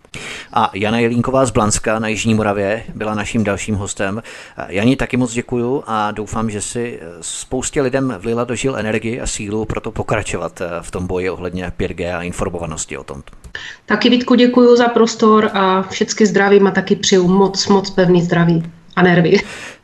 A 0.52 0.70
Jana 0.74 0.98
Jelínková 0.98 1.46
z 1.46 1.50
Blanska 1.50 1.98
na 1.98 2.08
Jižní 2.08 2.34
Moravě 2.34 2.82
byla 2.94 3.14
naším 3.14 3.44
dalším 3.44 3.74
hostem. 3.74 4.22
Jani 4.68 4.96
taky 4.96 5.16
moc 5.16 5.32
děkuju 5.32 5.82
a 5.86 6.10
doufám, 6.10 6.50
že 6.50 6.60
si 6.60 7.00
spoustě 7.20 7.82
lidem 7.82 8.14
vlila 8.18 8.44
dožil 8.44 8.76
energii 8.76 9.20
a 9.20 9.26
sílu 9.26 9.64
pro 9.64 9.80
to 9.80 9.90
pokračovat 9.90 10.62
v 10.80 10.90
tom 10.90 11.06
boji 11.06 11.30
ohledně 11.30 11.72
5G 11.78 12.16
a 12.16 12.22
informovanosti 12.22 12.98
o 12.98 13.04
tom. 13.04 13.22
Taky 13.86 14.10
Vítku 14.10 14.34
děkuji 14.34 14.76
za 14.76 14.88
prostor 14.88 15.50
a 15.52 15.82
všechny 15.82 16.26
zdravím 16.26 16.66
a 16.66 16.70
taky 16.70 16.96
přeju 16.96 17.28
moc, 17.28 17.68
moc 17.68 17.90
pevný 17.90 18.22
zdraví 18.22 18.62
a 18.96 19.02
nervy. 19.02 19.36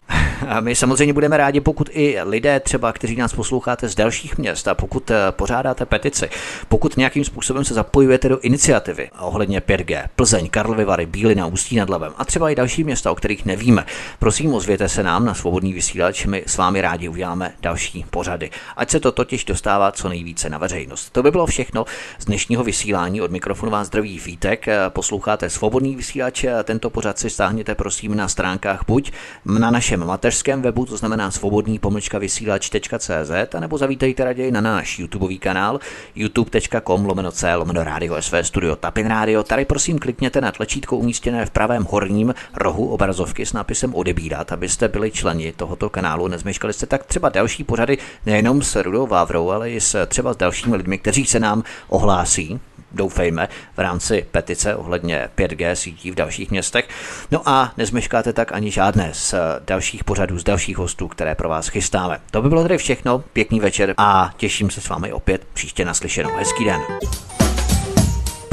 A 0.49 0.61
my 0.61 0.74
samozřejmě 0.74 1.12
budeme 1.12 1.37
rádi, 1.37 1.61
pokud 1.61 1.91
i 1.93 2.19
lidé 2.23 2.61
třeba, 2.61 2.93
kteří 2.93 3.16
nás 3.16 3.33
posloucháte 3.33 3.89
z 3.89 3.95
dalších 3.95 4.39
měst 4.39 4.69
a 4.69 4.74
pokud 4.74 5.11
eh, 5.11 5.15
pořádáte 5.31 5.87
petici, 5.87 6.28
pokud 6.69 6.97
nějakým 6.97 7.24
způsobem 7.24 7.65
se 7.65 7.74
zapojujete 7.74 8.28
do 8.28 8.39
iniciativy 8.39 9.11
ohledně 9.19 9.61
5G, 9.61 10.05
Plzeň, 10.16 10.49
Karlovy 10.49 10.85
Vary, 10.85 11.07
Bílina, 11.07 11.47
Ústí 11.47 11.77
nad 11.77 11.91
Labem 11.91 12.12
a 12.16 12.24
třeba 12.24 12.51
i 12.51 12.55
další 12.55 12.85
města, 12.85 13.11
o 13.11 13.15
kterých 13.15 13.45
nevíme, 13.45 13.85
prosím 14.19 14.55
ozvěte 14.55 14.89
se 14.89 15.03
nám 15.03 15.24
na 15.24 15.35
svobodný 15.35 15.73
vysílač, 15.73 16.27
my 16.27 16.45
s 16.47 16.57
vámi 16.57 16.81
rádi 16.81 17.09
uděláme 17.09 17.53
další 17.61 18.05
pořady. 18.11 18.51
Ať 18.77 18.91
se 18.91 19.01
to 19.01 19.12
totiž 19.12 19.45
dostává 19.45 19.93
co 19.93 20.09
nejvíce 20.09 20.51
na 20.51 20.59
veřejnost. 20.59 21.11
To 21.11 21.23
by 21.23 21.31
bylo 21.31 21.47
všechno 21.47 21.85
z 22.19 22.24
dnešního 22.24 22.65
vysílání. 22.65 23.20
Od 23.20 23.31
mikrofonu 23.31 23.73
vás 23.73 23.87
zdraví 23.87 24.19
Vítek. 24.19 24.66
Posloucháte 24.89 25.51
svobodný 25.51 25.97
vysílač. 25.97 26.45
Tento 26.65 26.91
pořad 26.91 27.19
si 27.19 27.31
stáhněte 27.31 27.74
prosím 27.74 28.16
na 28.16 28.28
stránkách 28.28 28.85
buď 28.87 29.12
na 29.45 29.70
našem 29.70 29.95
našem 29.97 30.09
mateřském 30.09 30.62
webu, 30.62 30.86
to 30.86 30.97
znamená 30.97 31.31
svobodný 31.31 31.78
pomlčka 31.78 32.18
vysílač.cz, 32.18 33.60
nebo 33.60 33.78
zavítejte 33.78 34.24
raději 34.24 34.52
na 34.52 34.60
náš 34.60 34.98
YouTubeový 34.98 35.39
kanál 35.39 35.81
youtube.com 36.14 37.06
lomeno 37.06 37.32
c 37.32 37.55
lomeno 37.55 37.85
radio 37.85 38.23
sv 38.23 38.36
studio 38.43 38.77
Tapin 38.77 39.06
Radio. 39.06 39.43
Tady 39.43 39.64
prosím 39.64 39.98
klikněte 39.98 40.40
na 40.40 40.52
tlačítko 40.52 40.97
umístěné 40.97 41.47
v 41.47 41.51
pravém 41.51 41.86
horním 41.90 42.35
rohu 42.55 42.89
obrazovky 42.89 43.47
s 43.47 43.52
nápisem 43.52 43.94
odebírat, 43.94 44.52
abyste 44.52 44.89
byli 44.89 45.10
členi 45.10 45.52
tohoto 45.52 45.90
kanálu. 45.90 46.28
Nezmeškali 46.28 46.73
jste 46.73 46.86
tak 46.86 47.05
třeba 47.05 47.28
další 47.28 47.64
pořady 47.64 47.98
nejenom 48.27 48.62
s 48.62 48.82
Rudou 48.82 49.06
Vávrou, 49.06 49.51
ale 49.51 49.70
i 49.70 49.81
s 49.81 50.06
třeba 50.06 50.32
s 50.32 50.36
dalšími 50.36 50.77
lidmi, 50.77 50.98
kteří 50.98 51.27
se 51.27 51.40
nám 51.40 51.62
ohlásí 51.89 52.60
doufejme, 52.97 53.48
v 53.77 53.78
rámci 53.78 54.27
petice 54.31 54.77
ohledně 54.77 55.28
5G 55.36 55.73
sítí 55.73 56.10
v 56.10 56.14
dalších 56.14 56.51
městech. 56.51 56.89
No 57.31 57.48
a 57.48 57.73
nezmeškáte 57.77 58.32
tak 58.32 58.52
ani 58.52 58.70
žádné 58.70 59.10
z 59.12 59.35
dalších 59.66 60.05
pořadů, 60.05 60.39
z 60.39 60.44
dalších 60.44 60.77
hostů, 60.77 61.09
které 61.09 61.35
pro 61.35 61.48
vás 61.48 61.68
chystáme. 61.68 62.20
To 62.31 62.43
by 62.43 62.48
bylo 62.48 62.62
tedy 62.62 62.78
všechno, 62.78 63.24
pěkný 63.32 63.60
večer 63.60 63.94
a 63.97 64.31
těším 64.36 64.70
se 64.70 64.81
s 64.81 64.89
vámi 64.89 65.12
opět 65.12 65.47
příště 65.55 65.85
naslyšenou. 65.85 66.31
Hezký 66.36 66.64
den. 66.64 66.81